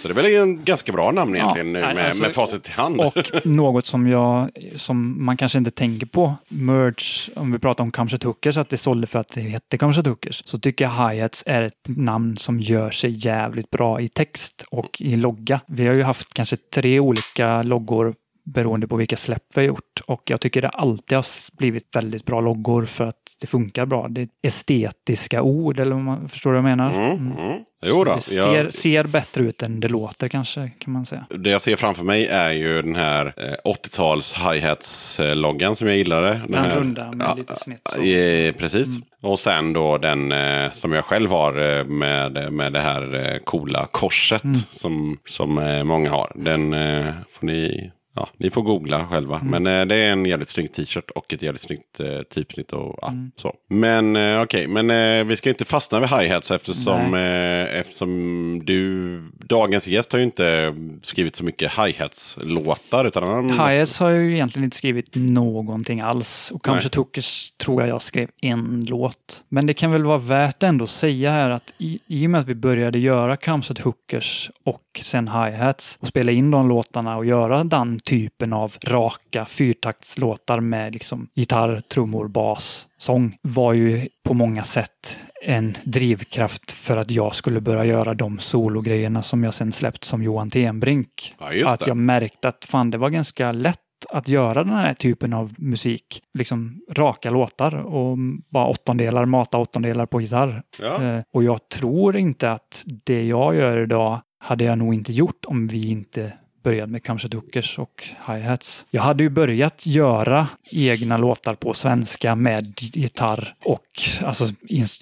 Så 0.05 0.09
det 0.09 0.13
är 0.13 0.23
väl 0.23 0.43
en 0.43 0.65
ganska 0.65 0.93
bra 0.93 1.11
namn 1.11 1.37
egentligen 1.37 1.73
nu 1.73 1.81
nej, 1.81 1.95
med, 1.95 2.07
alltså- 2.07 2.23
med 2.23 2.33
facit 2.33 2.69
i 2.69 2.73
hand. 2.73 3.01
Och 3.01 3.15
något 3.45 3.87
som 3.87 4.07
jag, 4.07 4.51
som 4.75 5.25
man 5.25 5.37
kanske 5.37 5.59
inte 5.59 5.71
tänker 5.71 6.07
på, 6.07 6.35
merch, 6.49 7.29
om 7.37 7.53
vi 7.53 7.59
pratar 7.59 7.85
om 7.85 7.91
Kamchat 7.91 8.23
Hookers, 8.23 8.57
att 8.57 8.69
det 8.69 8.77
sålde 8.77 9.07
för 9.07 9.19
att 9.19 9.29
det 9.29 9.41
hette 9.41 9.79
Kamchat 9.79 10.07
Hookers, 10.07 10.43
så 10.47 10.59
tycker 10.59 10.85
jag 10.85 10.93
Hi-Hats 10.93 11.43
är 11.47 11.63
ett 11.63 11.85
namn 11.85 12.37
som 12.37 12.61
gör 12.61 12.91
sig 12.91 13.27
jävligt 13.27 13.71
bra 13.71 14.01
i 14.01 14.09
text 14.09 14.65
och 14.71 15.01
i 15.01 15.17
logga. 15.17 15.61
Vi 15.67 15.87
har 15.87 15.95
ju 15.95 16.03
haft 16.03 16.35
kanske 16.35 16.57
tre 16.57 17.01
olika 17.01 17.63
loggor 17.63 18.15
beroende 18.45 18.89
på 18.89 18.97
vilka 18.97 19.17
släpp 19.17 19.43
vi 19.55 19.61
har 19.61 19.67
gjort. 19.69 20.01
Och 20.07 20.23
jag 20.25 20.41
tycker 20.41 20.63
det 20.63 20.69
alltid 20.69 21.19
har 21.19 21.57
blivit 21.57 21.97
väldigt 21.97 22.25
bra 22.25 22.41
loggor 22.41 22.85
för 22.85 23.05
att 23.05 23.17
det 23.41 23.47
funkar 23.47 23.87
bra. 23.87 24.09
Det 24.09 24.21
är 24.21 24.29
estetiska 24.43 25.43
ord, 25.43 25.79
eller 25.79 25.97
om 25.97 26.05
man 26.05 26.29
förstår 26.29 26.51
vad 26.51 26.57
jag 26.57 26.65
menar. 26.65 26.95
Mm, 26.95 27.33
mm. 27.33 27.61
Jo 27.87 28.05
då, 28.05 28.15
Det 28.15 28.21
ser, 28.21 28.57
jag, 28.57 28.73
ser 28.73 29.05
bättre 29.05 29.43
ut 29.45 29.63
än 29.63 29.81
det 29.81 29.89
låter 29.89 30.29
kanske, 30.29 30.71
kan 30.79 30.93
man 30.93 31.07
säga. 31.07 31.27
det 31.31 31.51
jag 31.51 31.61
ser 31.61 31.77
framför 31.77 32.05
mig 32.05 32.27
är 32.27 32.51
ju 32.51 32.83
den 32.83 32.95
här 32.95 33.27
eh, 33.37 33.73
80-tals 33.73 34.35
hi-hats-loggan 34.35 35.77
som 35.77 35.89
jag 35.89 35.97
gillade. 35.97 36.29
Den, 36.29 36.51
Den 36.51 36.65
här, 36.65 36.77
runda 36.77 37.13
med 37.13 37.37
lite 37.37 37.57
snitt 37.57 37.81
så. 37.95 38.03
Eh, 38.03 38.53
precis. 38.53 38.99
Och 39.23 39.39
sen 39.39 39.73
då 39.73 39.99
den 39.99 40.33
eh, 40.33 40.71
som 40.73 40.93
jag 40.93 41.05
själv 41.05 41.31
har 41.31 41.79
eh, 41.79 41.85
med, 41.85 42.53
med 42.53 42.73
det 42.73 42.81
här 42.81 43.33
eh, 43.33 43.39
coola 43.39 43.87
korset 43.91 44.43
som, 44.69 45.19
som 45.25 45.59
eh, 45.59 45.85
många 45.85 46.11
har. 46.11 46.33
Den 46.35 46.75
eh, 46.75 47.07
får 47.33 47.47
ni... 47.47 47.91
Ja, 48.17 48.29
ni 48.37 48.51
får 48.51 48.63
googla 48.63 49.07
själva. 49.07 49.41
Men 49.45 49.67
eh, 49.67 49.85
det 49.85 49.95
är 49.95 50.13
en 50.13 50.27
jävligt 50.27 50.49
snygg 50.49 50.73
t-shirt 50.73 51.11
och 51.11 51.33
ett 51.33 51.43
jävligt 51.43 51.61
snyggt 51.61 52.01
eh, 52.01 52.23
typsnitt 52.23 52.73
och 52.73 52.99
ja, 53.03 53.13
så. 53.37 53.55
Men 53.69 54.17
eh, 54.17 54.43
okej, 54.43 54.69
men 54.69 54.91
eh, 54.91 55.25
vi 55.25 55.37
ska 55.37 55.49
inte 55.49 55.65
fastna 55.65 56.01
vid 56.01 56.09
hi-hats 56.09 56.51
eftersom, 56.51 57.15
eh, 57.15 57.81
eftersom 57.81 58.63
du, 58.65 59.21
dagens 59.39 59.89
gäst 59.89 60.13
har 60.13 60.19
ju 60.19 60.25
inte 60.25 60.75
skrivit 61.03 61.37
så 61.37 61.45
mycket 61.45 61.73
hi-hats-låtar. 61.73 63.05
Utan 63.05 63.51
Hayes 63.51 63.99
har 63.99 64.11
ju 64.11 64.35
egentligen 64.35 64.65
inte 64.65 64.77
skrivit 64.77 65.11
någonting 65.15 66.01
alls. 66.01 66.51
Och 66.55 66.65
kanske 66.65 66.87
Nej. 66.87 66.91
Tukers 66.91 67.51
tror 67.51 67.83
jag 67.83 67.89
jag 67.89 68.03
skrev 68.03 68.29
en 68.41 68.87
låt. 68.89 69.45
Men 69.49 69.67
det 69.67 69.75
kan 69.75 69.93
väl 69.93 70.05
vara 70.05 70.19
värt 70.19 70.63
ändå 70.63 70.85
att 70.85 70.91
säga 70.91 71.31
här 71.31 71.51
att 71.51 71.75
i, 71.79 71.99
i 72.07 72.27
och 72.27 72.31
med 72.31 72.41
att 72.41 72.49
vi 72.49 72.55
började 72.55 72.99
göra 72.99 73.37
Kamsat 73.37 73.79
Hookers 73.79 74.51
och 74.65 75.01
sen 75.03 75.29
Hi-Hats 75.29 75.99
och 76.01 76.09
spela 76.09 76.33
in 76.33 76.51
de 76.51 76.69
låtarna 76.69 77.17
och 77.17 77.25
göra 77.25 77.65
den 77.65 77.99
typen 78.09 78.53
av 78.53 78.77
raka 78.85 79.47
fyrtaktslåtar 79.47 80.61
med 80.61 80.93
liksom 80.93 81.29
gitarr, 81.35 81.81
trummor, 81.81 82.29
bas, 82.29 82.89
sång 82.99 83.37
var 83.43 83.73
ju 83.73 84.09
på 84.25 84.35
många 84.35 84.65
sätt 84.65 85.19
en 85.43 85.77
drivkraft 85.85 86.73
för 86.73 86.97
att 86.97 87.11
jag 87.11 87.35
skulle 87.35 87.61
börja 87.61 87.85
göra 87.85 88.15
de 88.15 88.39
sologrejerna 88.39 89.23
som 89.23 89.45
jag 89.45 89.55
sen 89.55 89.73
släppt 89.73 90.05
som 90.05 90.23
Johan 90.23 90.51
Tenbrink. 90.51 91.35
Ja, 91.53 91.73
att 91.73 91.87
jag 91.87 91.97
märkte 91.97 92.49
att 92.49 92.65
fan, 92.65 92.91
det 92.91 92.99
var 92.99 93.11
ganska 93.11 93.53
lätt 93.53 93.81
att 94.09 94.29
göra 94.29 94.65
den 94.65 94.75
här 94.75 94.95
typen 94.95 95.33
av 95.33 95.55
musik. 95.59 96.23
Liksom 96.35 96.81
raka 96.91 97.31
låtar 97.31 97.75
och 97.75 98.19
bara 98.51 98.67
åttondelar, 98.67 99.25
mata 99.25 99.59
åttondelar 99.59 100.07
på 100.07 100.21
gitarr. 100.21 100.63
Ja. 100.81 101.03
Eh, 101.03 101.23
och 101.33 101.45
jag 101.45 101.69
tror 101.69 102.17
inte 102.17 102.53
att 102.53 102.85
det 102.87 103.25
jag 103.25 103.55
gör 103.55 103.83
idag 103.83 104.21
hade 104.39 104.65
jag 104.65 104.79
nog 104.79 104.95
inte 104.95 105.13
gjort 105.13 105.45
om 105.47 105.67
vi 105.67 105.91
inte 105.91 106.33
började 106.65 106.93
med 106.93 107.03
Kamshat 107.03 107.35
Hookers 107.35 107.79
och 107.79 108.05
hi-hats. 108.27 108.87
Jag 108.91 109.03
hade 109.03 109.23
ju 109.23 109.29
börjat 109.31 109.87
göra 109.87 110.47
egna 110.73 111.17
låtar 111.17 111.55
på 111.55 111.75
svenska 111.75 112.35
med 112.35 112.75
gitarr 112.79 113.55
och 113.65 113.81
alltså, 114.23 114.49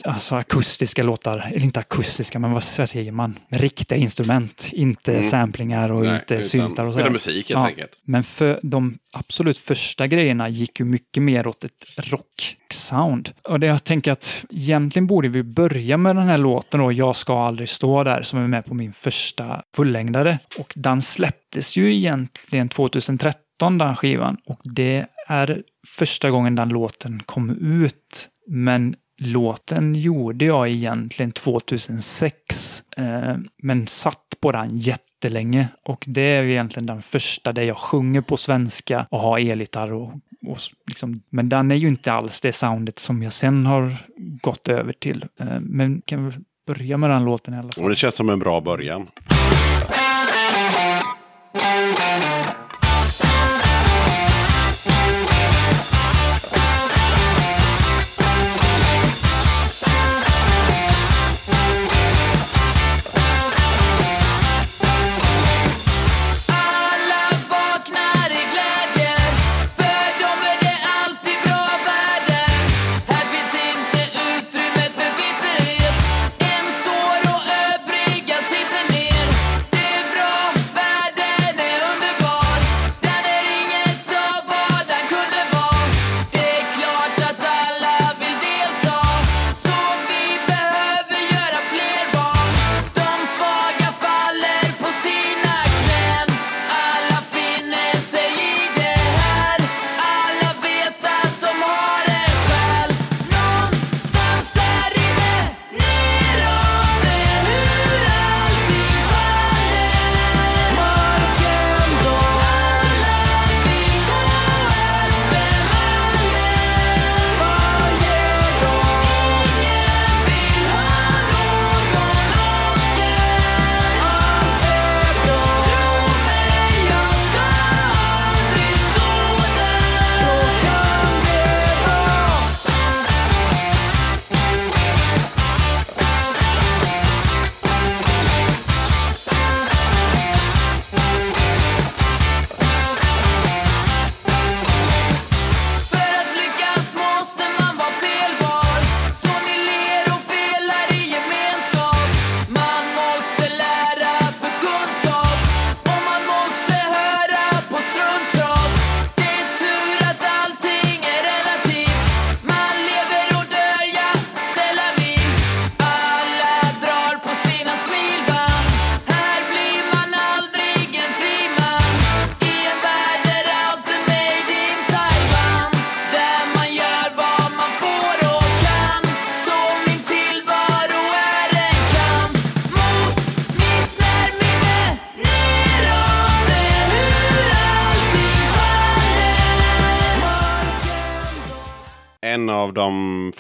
alltså 0.05 0.35
akustiska 0.35 1.03
låtar, 1.03 1.39
eller 1.53 1.65
inte 1.65 1.81
akustiska, 1.81 2.39
men 2.39 2.53
vad 2.53 2.63
säger 2.63 3.13
man? 3.13 3.39
Riktiga 3.49 3.99
instrument, 3.99 4.69
inte 4.73 5.13
Mm. 5.13 5.31
samplingar 5.31 5.93
och 5.93 6.05
Nej, 6.05 6.15
inte 6.15 6.45
syntar 6.45 6.83
och 6.83 6.89
så. 6.89 6.93
Spela 6.95 7.11
musik 7.11 7.49
helt 7.49 7.61
Ja. 7.61 7.67
enkelt. 7.67 7.99
Men 8.05 8.23
för 8.25 8.61
de 8.63 8.99
absolut 9.13 9.59
första 9.59 10.07
grejerna 10.07 10.49
gick 10.49 10.81
ju 10.81 10.87
mycket 10.87 11.23
mer 11.23 11.47
åt 11.47 11.65
ett 11.65 11.85
rock-sound. 11.97 13.31
Och 13.43 13.61
det 13.61 13.67
jag 13.67 13.85
tänker 13.85 14.13
att 14.13 14.45
egentligen 14.51 15.07
borde 15.07 15.29
vi 15.29 15.43
börja 15.43 15.97
med 15.97 16.17
den 16.17 16.29
här 16.29 16.39
låten 16.39 16.81
då, 16.81 16.93
Jag 16.93 17.17
ska 17.17 17.47
aldrig 17.47 17.69
stå 17.69 18.05
där, 18.05 18.23
som 18.23 18.39
är 18.39 18.49
med 18.49 18.65
på 18.65 18.75
min 18.75 18.93
första 18.93 19.63
fullängdare. 19.77 20.39
Och 20.59 20.73
den 20.77 21.03
släpptes 21.03 21.77
ju 21.77 21.95
egentligen 21.95 22.69
2013, 22.69 23.79
den 23.79 23.97
skivan. 23.97 24.37
Och 24.47 24.61
det 24.65 25.07
är 25.29 25.63
första 25.87 26.31
gången 26.31 26.55
den 26.55 26.69
låten 26.69 27.23
kom 27.27 27.51
ut. 27.83 28.29
Men 28.47 28.97
låten 29.19 29.95
gjorde 29.95 30.45
jag 30.45 30.69
egentligen 30.69 31.33
2006. 31.33 32.72
Eh, 32.97 33.35
men 33.63 33.87
satt 33.87 34.19
på 34.41 34.53
den 34.53 34.79
jättelänge. 34.79 35.69
Och 35.85 36.05
det 36.07 36.21
är 36.21 36.43
egentligen 36.43 36.87
den 36.87 37.03
första 37.03 37.53
där 37.53 37.63
jag 37.63 37.77
sjunger 37.77 38.21
på 38.21 38.37
svenska 38.37 39.07
och 39.11 39.21
har 39.21 39.39
elgitarr. 39.39 39.93
Och, 39.93 40.13
och 40.47 40.59
liksom, 40.87 41.21
men 41.31 41.49
den 41.49 41.71
är 41.71 41.77
ju 41.77 41.89
inte 41.89 42.13
alls 42.13 42.41
det 42.41 42.53
soundet 42.53 42.99
som 42.99 43.23
jag 43.23 43.33
sen 43.33 43.67
har 43.67 43.97
gått 44.43 44.69
över 44.69 44.93
till. 44.93 45.25
Eh, 45.41 45.61
men 45.61 46.03
kan 46.05 46.31
vi 46.31 46.37
börja 46.67 46.97
med 46.97 47.11
den 47.11 47.25
låten 47.25 47.55
i 47.55 47.59
alla 47.59 47.73
fall? 47.73 47.85
Och 47.85 47.91
det 47.91 47.97
känns 47.97 48.15
som 48.15 48.29
en 48.29 48.39
bra 48.39 48.61
början. 48.61 49.07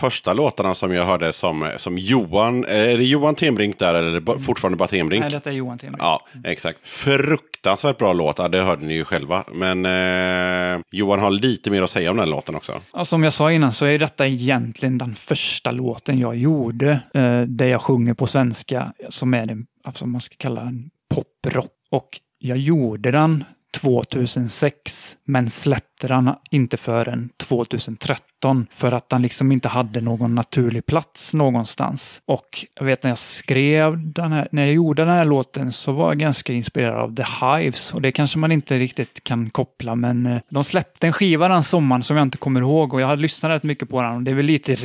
Första 0.02 0.32
låtarna 0.32 0.74
som 0.74 0.92
jag 0.94 1.04
hörde 1.06 1.32
som, 1.32 1.70
som 1.76 1.98
Johan, 1.98 2.64
eh, 2.64 2.76
är 2.76 2.98
det 2.98 3.04
Johan 3.04 3.34
Tenbrink 3.34 3.78
där 3.78 3.94
eller 3.94 4.20
ba- 4.20 4.38
fortfarande 4.38 4.76
bara 4.76 4.88
Tenbrink? 4.88 5.20
Nej, 5.22 5.30
detta 5.30 5.50
är 5.50 5.54
Johan 5.54 5.78
Timrink. 5.78 6.02
Ja, 6.02 6.26
exakt. 6.44 6.78
Fruktansvärt 6.88 7.98
bra 7.98 8.12
låt, 8.12 8.38
ja, 8.38 8.48
det 8.48 8.62
hörde 8.62 8.86
ni 8.86 8.94
ju 8.94 9.04
själva. 9.04 9.44
Men 9.52 9.86
eh, 9.86 10.80
Johan 10.90 11.18
har 11.20 11.30
lite 11.30 11.70
mer 11.70 11.82
att 11.82 11.90
säga 11.90 12.10
om 12.10 12.16
den 12.16 12.24
här 12.26 12.30
låten 12.30 12.54
också. 12.54 12.80
Ja, 12.92 13.04
som 13.04 13.22
jag 13.24 13.32
sa 13.32 13.52
innan 13.52 13.72
så 13.72 13.84
är 13.84 13.98
detta 13.98 14.26
egentligen 14.26 14.98
den 14.98 15.14
första 15.14 15.70
låten 15.70 16.18
jag 16.18 16.36
gjorde 16.36 16.90
eh, 17.14 17.40
där 17.42 17.66
jag 17.66 17.80
sjunger 17.82 18.14
på 18.14 18.26
svenska 18.26 18.92
som 19.08 19.34
är 19.34 19.50
en, 19.50 19.66
alltså 19.84 20.06
man 20.06 20.20
ska 20.20 20.34
kalla 20.38 20.60
en 20.60 20.90
poprock. 21.14 21.70
Och 21.90 22.08
jag 22.38 22.58
gjorde 22.58 23.10
den 23.10 23.44
2006 23.80 25.16
men 25.24 25.50
släppte 25.50 25.86
den 26.08 26.30
inte 26.50 26.76
förrän 26.76 27.28
2013 27.36 28.66
för 28.70 28.92
att 28.92 29.12
han 29.12 29.22
liksom 29.22 29.52
inte 29.52 29.68
hade 29.68 30.00
någon 30.00 30.34
naturlig 30.34 30.86
plats 30.86 31.34
någonstans. 31.34 32.22
Och 32.26 32.66
jag 32.74 32.84
vet 32.84 33.02
när 33.02 33.10
jag 33.10 33.18
skrev 33.18 34.12
den 34.12 34.32
här, 34.32 34.48
när 34.50 34.62
jag 34.62 34.74
gjorde 34.74 35.04
den 35.04 35.14
här 35.14 35.24
låten 35.24 35.72
så 35.72 35.92
var 35.92 36.08
jag 36.08 36.18
ganska 36.18 36.52
inspirerad 36.52 36.98
av 36.98 37.14
The 37.14 37.24
Hives 37.46 37.94
och 37.94 38.02
det 38.02 38.12
kanske 38.12 38.38
man 38.38 38.52
inte 38.52 38.78
riktigt 38.78 39.24
kan 39.24 39.50
koppla 39.50 39.94
men 39.94 40.26
eh, 40.26 40.38
de 40.48 40.64
släppte 40.64 41.06
en 41.06 41.12
skiva 41.12 41.48
den 41.48 41.62
sommaren 41.62 42.02
som 42.02 42.16
jag 42.16 42.24
inte 42.24 42.38
kommer 42.38 42.60
ihåg 42.60 42.94
och 42.94 43.00
jag 43.00 43.06
har 43.06 43.16
lyssnat 43.16 43.50
rätt 43.50 43.62
mycket 43.62 43.88
på 43.88 44.02
den 44.02 44.12
och 44.12 44.22
det 44.22 44.30
är 44.30 44.34
väl 44.34 44.46
lite 44.46 44.76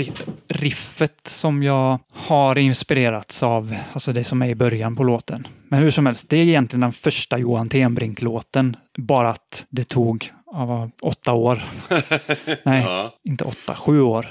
riffet 0.48 1.28
som 1.28 1.64
jag 1.64 2.00
har 2.14 2.58
inspirerats 2.58 3.44
av, 3.44 3.76
alltså 3.94 4.12
det 4.12 4.24
som 4.24 4.42
är 4.42 4.48
i 4.48 4.56
början 4.56 4.96
på 4.96 5.04
låten. 5.04 5.48
Men 5.70 5.80
hur 5.80 5.90
som 5.90 6.06
helst, 6.06 6.30
det 6.30 6.38
är 6.38 6.44
egentligen 6.44 6.82
den 6.82 6.94
första 6.94 7.38
Johan 7.38 7.70
Tenbrink-låten. 7.70 8.76
Bara 8.98 9.30
att 9.30 9.66
det 9.70 9.84
tog 9.84 10.32
ja, 10.52 10.90
åtta 11.02 11.34
år. 11.34 11.64
Nej, 12.64 12.84
Ja. 12.84 13.14
inte 13.24 13.44
åtta, 13.44 13.76
sju 13.76 14.02
år. 14.02 14.28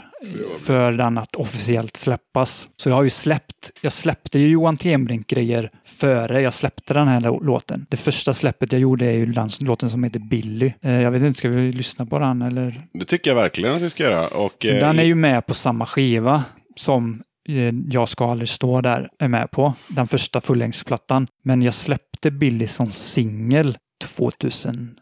För 0.64 0.92
den 0.92 1.18
att 1.18 1.36
officiellt 1.36 1.96
släppas. 1.96 2.68
Så 2.76 2.88
jag 2.88 2.96
har 2.96 3.02
ju 3.02 3.10
släppt, 3.10 3.70
jag 3.82 3.92
släppte 3.92 4.38
ju 4.38 4.48
Johan 4.48 4.76
Tenbrink-grejer 4.76 5.70
före 5.84 6.40
jag 6.40 6.54
släppte 6.54 6.94
den 6.94 7.08
här 7.08 7.20
lå- 7.20 7.44
låten. 7.44 7.86
Det 7.90 7.96
första 7.96 8.32
släppet 8.32 8.72
jag 8.72 8.80
gjorde 8.80 9.06
är 9.06 9.12
ju 9.12 9.26
den 9.26 9.50
låten 9.60 9.90
som 9.90 10.04
heter 10.04 10.20
Billy. 10.20 10.72
Eh, 10.82 10.92
Jag 11.00 11.10
vet 11.10 11.22
inte, 11.22 11.38
ska 11.38 11.48
vi 11.48 11.72
lyssna 11.72 12.06
på 12.06 12.18
den 12.18 12.42
eller? 12.42 12.80
Det 12.92 13.04
tycker 13.04 13.30
jag 13.30 13.34
verkligen 13.36 13.74
att 13.76 13.82
vi 13.82 13.90
ska 13.90 14.02
göra. 14.02 14.26
Och, 14.28 14.66
eh, 14.66 14.80
den 14.80 14.98
är 14.98 15.04
ju 15.04 15.14
med 15.14 15.46
på 15.46 15.54
samma 15.54 15.86
skiva 15.86 16.44
som 16.76 17.22
eh, 17.48 17.74
Jag 17.88 18.08
ska 18.08 18.30
aldrig 18.30 18.48
stå 18.48 18.80
där 18.80 19.08
är 19.18 19.28
med 19.28 19.50
på. 19.50 19.74
Den 19.88 20.08
första 20.08 20.40
fullängdsplattan. 20.40 21.26
Men 21.44 21.62
jag 21.62 21.74
släppte 21.74 22.30
Billy 22.30 22.66
som 22.66 22.90
singel 22.90 23.76
2008 24.04 24.96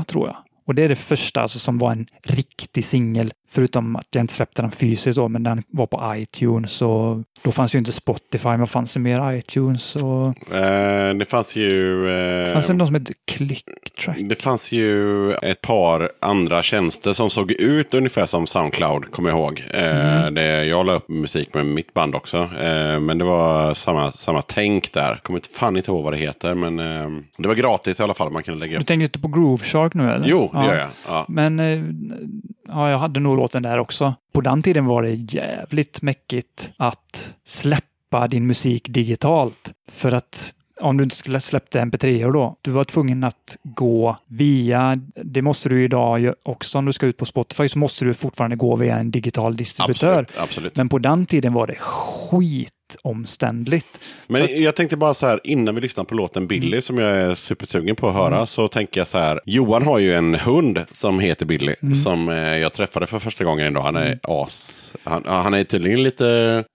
tror 0.00 0.26
jag. 0.26 0.36
Och 0.66 0.74
det 0.74 0.82
är 0.82 0.88
det 0.88 0.96
första 0.96 1.40
alltså, 1.40 1.58
som 1.58 1.78
var 1.78 1.92
en 1.92 2.06
riktig 2.22 2.84
singel. 2.84 3.32
Förutom 3.54 3.96
att 3.96 4.06
jag 4.14 4.22
inte 4.22 4.34
släppte 4.34 4.62
den 4.62 4.70
fysiskt 4.70 5.16
då, 5.16 5.28
men 5.28 5.42
den 5.42 5.62
var 5.68 5.86
på 5.86 6.12
iTunes. 6.16 6.82
Och 6.82 7.22
då 7.44 7.52
fanns 7.52 7.74
ju 7.74 7.78
inte 7.78 7.92
Spotify, 7.92 8.48
men 8.48 8.66
fanns 8.66 8.94
det 8.94 9.00
mer 9.00 9.32
iTunes? 9.32 9.96
Och... 9.96 10.54
eh, 10.54 11.14
det 11.14 11.24
fanns 11.24 11.56
ju... 11.56 12.08
Eh, 12.10 12.52
Fanns 12.52 12.66
det 12.66 12.72
någon 12.72 12.86
som 12.86 12.94
hette 12.94 13.12
Clicktrack? 13.30 14.16
Det 14.20 14.34
fanns 14.42 14.72
ju 14.72 15.32
ett 15.32 15.60
par 15.60 16.10
andra 16.20 16.62
tjänster 16.62 17.12
som 17.12 17.30
såg 17.30 17.52
ut 17.52 17.94
ungefär 17.94 18.26
som 18.26 18.46
Soundcloud, 18.46 19.10
kommer 19.10 19.30
jag 19.30 19.38
ihåg. 19.38 19.64
Eh, 19.70 20.12
Mm. 20.22 20.34
det, 20.34 20.64
jag 20.64 20.86
la 20.86 20.92
upp 20.94 21.08
musik 21.08 21.54
med 21.54 21.66
mitt 21.66 21.94
band 21.94 22.14
också. 22.14 22.38
Eh, 22.38 23.00
men 23.00 23.18
det 23.18 23.24
var 23.24 23.74
samma, 23.74 24.12
samma 24.12 24.42
tänk 24.42 24.92
där. 24.92 25.20
Kommer 25.22 25.38
inte 25.38 25.48
fan 25.48 25.76
inte 25.76 25.90
ihåg 25.90 26.04
vad 26.04 26.12
det 26.12 26.16
heter, 26.18 26.54
men 26.54 26.76
det 27.38 27.48
var 27.48 27.54
gratis 27.54 28.00
i 28.00 28.02
alla 28.02 28.14
fall. 28.14 28.30
Man 28.32 28.42
kunde 28.42 28.60
lägga 28.60 28.72
Du 28.76 28.80
upp. 28.80 28.86
tänker 28.86 29.04
inte 29.04 29.18
på 29.18 29.28
Groove 29.28 29.64
Shark 29.64 29.94
nu 29.94 30.10
eller? 30.10 30.26
Jo, 30.28 30.50
det 30.52 30.58
Ja. 30.58 30.66
gör 30.66 30.78
jag. 30.78 30.88
Ja. 31.08 31.24
Men 31.28 31.58
ja, 32.68 32.90
jag 32.90 32.98
hade 32.98 33.20
nog 33.20 33.36
låten 33.42 33.62
där 33.62 33.78
också. 33.78 34.14
På 34.32 34.40
den 34.40 34.62
tiden 34.62 34.86
var 34.86 35.02
det 35.02 35.14
jävligt 35.14 36.02
mäckigt 36.02 36.72
att 36.76 37.34
släppa 37.44 38.28
din 38.28 38.46
musik 38.46 38.88
digitalt. 38.88 39.72
För 39.88 40.12
att 40.12 40.54
om 40.80 40.96
du 40.96 41.04
inte 41.04 41.16
skulle 41.16 41.40
släppte 41.40 41.80
mp3 41.80 42.32
då, 42.32 42.56
du 42.62 42.70
var 42.70 42.84
tvungen 42.84 43.24
att 43.24 43.56
gå 43.62 44.16
via, 44.26 44.96
det 45.24 45.42
måste 45.42 45.68
du 45.68 45.84
idag 45.84 46.20
ju 46.20 46.34
också 46.42 46.78
om 46.78 46.84
du 46.84 46.92
ska 46.92 47.06
ut 47.06 47.16
på 47.16 47.24
Spotify, 47.24 47.68
så 47.68 47.78
måste 47.78 48.04
du 48.04 48.14
fortfarande 48.14 48.56
gå 48.56 48.76
via 48.76 48.98
en 48.98 49.10
digital 49.10 49.56
distributör. 49.56 50.18
Absolut, 50.18 50.42
absolut. 50.42 50.76
Men 50.76 50.88
på 50.88 50.98
den 50.98 51.26
tiden 51.26 51.52
var 51.52 51.66
det 51.66 51.76
skitomständligt. 53.02 54.00
Men 54.26 54.62
jag 54.62 54.76
tänkte 54.76 54.96
bara 54.96 55.14
så 55.14 55.26
här, 55.26 55.40
innan 55.44 55.74
vi 55.74 55.80
lyssnar 55.80 56.04
på 56.04 56.14
låten 56.14 56.46
Billy, 56.46 56.66
Mm. 56.72 56.82
som 56.82 56.98
jag 56.98 57.10
är 57.10 57.34
supersugen 57.34 57.96
på 57.96 58.08
att 58.08 58.14
höra, 58.14 58.46
så 58.46 58.68
tänker 58.68 59.00
jag 59.00 59.06
så 59.06 59.18
här. 59.18 59.40
Johan 59.46 59.82
har 59.82 59.98
ju 59.98 60.14
en 60.14 60.34
hund 60.34 60.80
som 60.92 61.20
heter 61.20 61.46
Billy, 61.46 61.74
Mm. 61.82 61.94
som 61.94 62.28
eh, 62.28 62.36
jag 62.36 62.72
träffade 62.72 63.06
för 63.06 63.18
första 63.18 63.44
gången 63.44 63.66
idag. 63.66 63.82
Han 63.82 63.96
är 63.96 64.18
as. 64.22 64.88
Han, 65.04 65.22
ja, 65.26 65.40
han 65.40 65.54
är 65.54 65.64
tydligen 65.64 66.02
lite, 66.02 66.24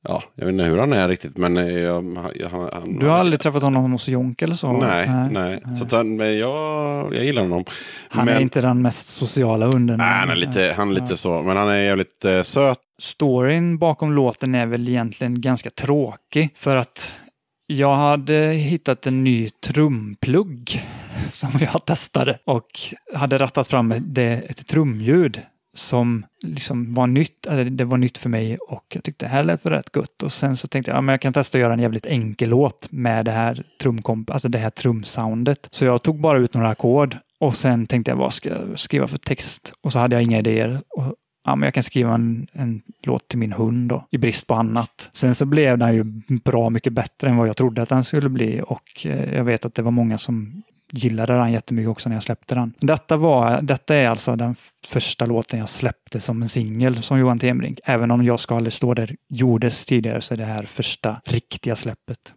ja, 0.08 0.24
jag 0.36 0.46
vet 0.46 0.54
inte 0.54 0.64
hur 0.64 0.78
han 0.78 0.94
är 0.94 1.08
riktigt, 1.08 1.38
men 1.38 1.58
eh, 1.58 1.68
jag, 1.80 1.94
han, 2.52 2.70
han, 2.74 3.00
Du 3.00 3.08
har 3.08 3.18
aldrig 3.18 3.40
träffat 3.40 3.62
honom 3.64 3.92
hos 3.92 4.08
Jonk 4.08 4.42
eller 4.42 4.56
så? 4.56 4.72
Nej, 4.74 5.10
nej. 5.32 5.62
Så 5.78 5.86
att 5.86 5.92
han, 5.92 6.16
men 6.16 6.38
jag, 6.38 7.16
jag 7.16 7.26
gillar 7.26 7.42
honom. 7.42 7.66
Han 8.10 8.26
men, 8.26 8.36
är 8.36 8.40
inte 8.42 8.62
den 8.62 8.82
mest 8.82 9.08
sociala 9.10 9.66
hunden. 9.66 9.98
Nej, 9.98 10.08
han 10.20 10.30
är 10.30 10.36
lite, 10.36 10.74
han 10.78 10.90
är 10.90 10.94
lite 10.94 11.18
så, 11.18 11.42
men 11.42 11.58
han 11.58 11.70
är 11.70 11.78
jävligt 11.78 12.26
eh, 12.26 12.42
söt 12.42 12.78
storyn 13.02 13.78
bakom 13.78 14.14
låten 14.14 14.56
är 14.56 14.66
väl 14.66 14.90
egentligen 14.90 15.42
ganska 15.42 15.70
tråkig. 15.70 16.50
För 16.56 16.78
att 16.78 17.16
jag 17.68 17.96
hade 17.96 18.54
hittat 18.54 19.08
en 19.08 19.24
ny 19.24 19.50
trumplugg 19.50 20.86
som 21.30 21.50
jag 21.60 21.86
testade 21.86 22.40
och 22.46 22.68
hade 23.14 23.38
rattat 23.38 23.68
fram 23.68 23.94
det, 24.00 24.42
ett 24.50 24.68
trumljud 24.68 25.42
som 25.74 26.26
liksom 26.44 26.94
var 26.94 27.08
nytt. 27.08 27.48
Det 27.72 27.86
var 27.86 27.98
nytt 27.98 28.18
för 28.18 28.30
mig 28.30 28.58
och 28.58 28.86
jag 28.94 29.04
tyckte 29.04 29.26
det 29.26 29.30
här 29.30 29.44
lät 29.44 29.62
för 29.62 29.70
rätt 29.70 29.96
gött. 29.96 30.24
Och 30.24 30.32
sen 30.32 30.58
så 30.58 30.68
tänkte 30.68 30.92
jag, 30.92 30.98
ja, 30.98 31.02
men 31.02 31.14
jag 31.14 31.22
kan 31.22 31.34
testa 31.34 31.58
att 31.58 31.62
göra 31.62 31.74
en 31.74 31.80
jävligt 31.80 32.06
enkel 32.06 32.50
låt 32.50 32.88
med 32.92 33.26
det 33.26 33.32
här 33.32 33.64
trumkomp, 33.82 34.30
alltså 34.30 34.50
det 34.50 34.58
här 34.58 34.70
trumsoundet. 34.70 35.68
Så 35.72 35.86
jag 35.86 36.04
tog 36.04 36.22
bara 36.22 36.38
ut 36.38 36.54
några 36.54 36.70
ackord 36.70 37.18
och 37.40 37.56
sen 37.56 37.88
tänkte 37.88 38.12
jag, 38.12 38.16
vad 38.16 38.34
ska 38.34 38.50
jag 38.50 38.80
skriva 38.80 39.08
för 39.08 39.18
text? 39.18 39.74
Och 39.82 39.94
så 39.94 40.00
hade 40.00 40.16
jag 40.16 40.24
inga 40.24 40.40
idéer. 40.40 40.82
Och 40.90 41.16
ja, 41.48 41.56
men 41.56 41.68
jag 41.68 41.74
kan 41.74 41.84
skriva 41.84 42.14
en, 42.14 42.48
en 42.52 42.82
låt 43.04 43.28
till 43.28 43.40
min 43.40 43.54
hund 43.54 43.90
då, 43.90 44.08
i 44.12 44.18
brist 44.18 44.48
på 44.48 44.54
annat. 44.54 45.10
Sen 45.14 45.36
så 45.36 45.46
blev 45.46 45.78
den 45.78 45.96
ju 45.96 46.04
bra 46.44 46.70
mycket 46.70 46.94
bättre 46.94 47.30
än 47.30 47.38
vad 47.38 47.48
jag 47.48 47.58
trodde 47.58 47.82
att 47.82 47.90
den 47.90 48.04
skulle 48.04 48.30
bli 48.30 48.62
och 48.66 49.06
eh, 49.06 49.34
jag 49.34 49.44
vet 49.44 49.66
att 49.66 49.76
det 49.76 49.82
var 49.82 49.92
många 49.92 50.18
som 50.18 50.64
gillade 50.92 51.34
den 51.34 51.52
jättemycket 51.52 51.90
också 51.90 52.10
när 52.10 52.16
jag 52.16 52.24
släppte 52.24 52.56
den. 52.56 52.74
Detta, 52.80 53.18
var, 53.18 53.62
detta 53.62 53.96
är 53.96 54.08
alltså 54.10 54.36
den 54.36 54.56
första 54.88 55.26
låten 55.26 55.60
jag 55.60 55.70
släppte 55.70 56.20
som 56.20 56.42
en 56.42 56.50
singel 56.50 57.04
som 57.04 57.20
Johan 57.20 57.40
Tembrink. 57.40 57.80
Även 57.84 58.12
om 58.12 58.24
Jag 58.24 58.40
ska 58.40 58.56
aldrig 58.56 58.74
stå 58.74 58.94
där 58.94 59.16
gjordes 59.30 59.86
tidigare 59.86 60.22
så 60.22 60.34
är 60.34 60.38
det 60.38 60.46
här 60.46 60.64
första 60.64 61.22
riktiga 61.26 61.76
släppet. 61.76 62.34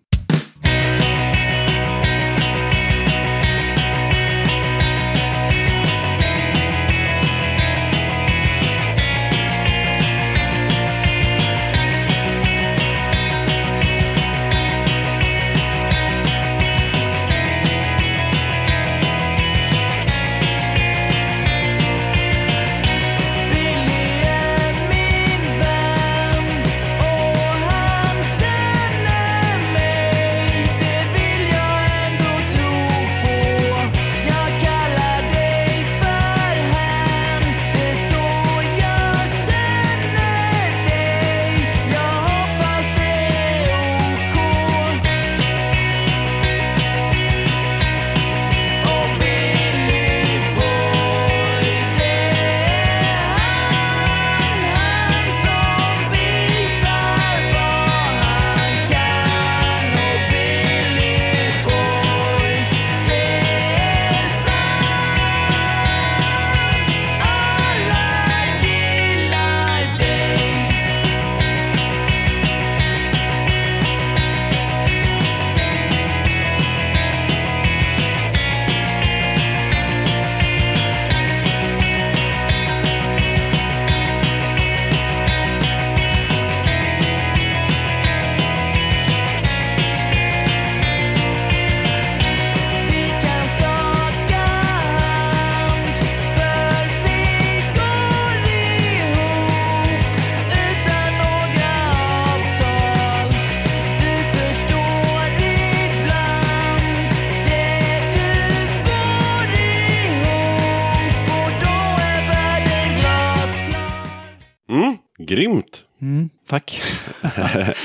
Tack. 116.51 116.83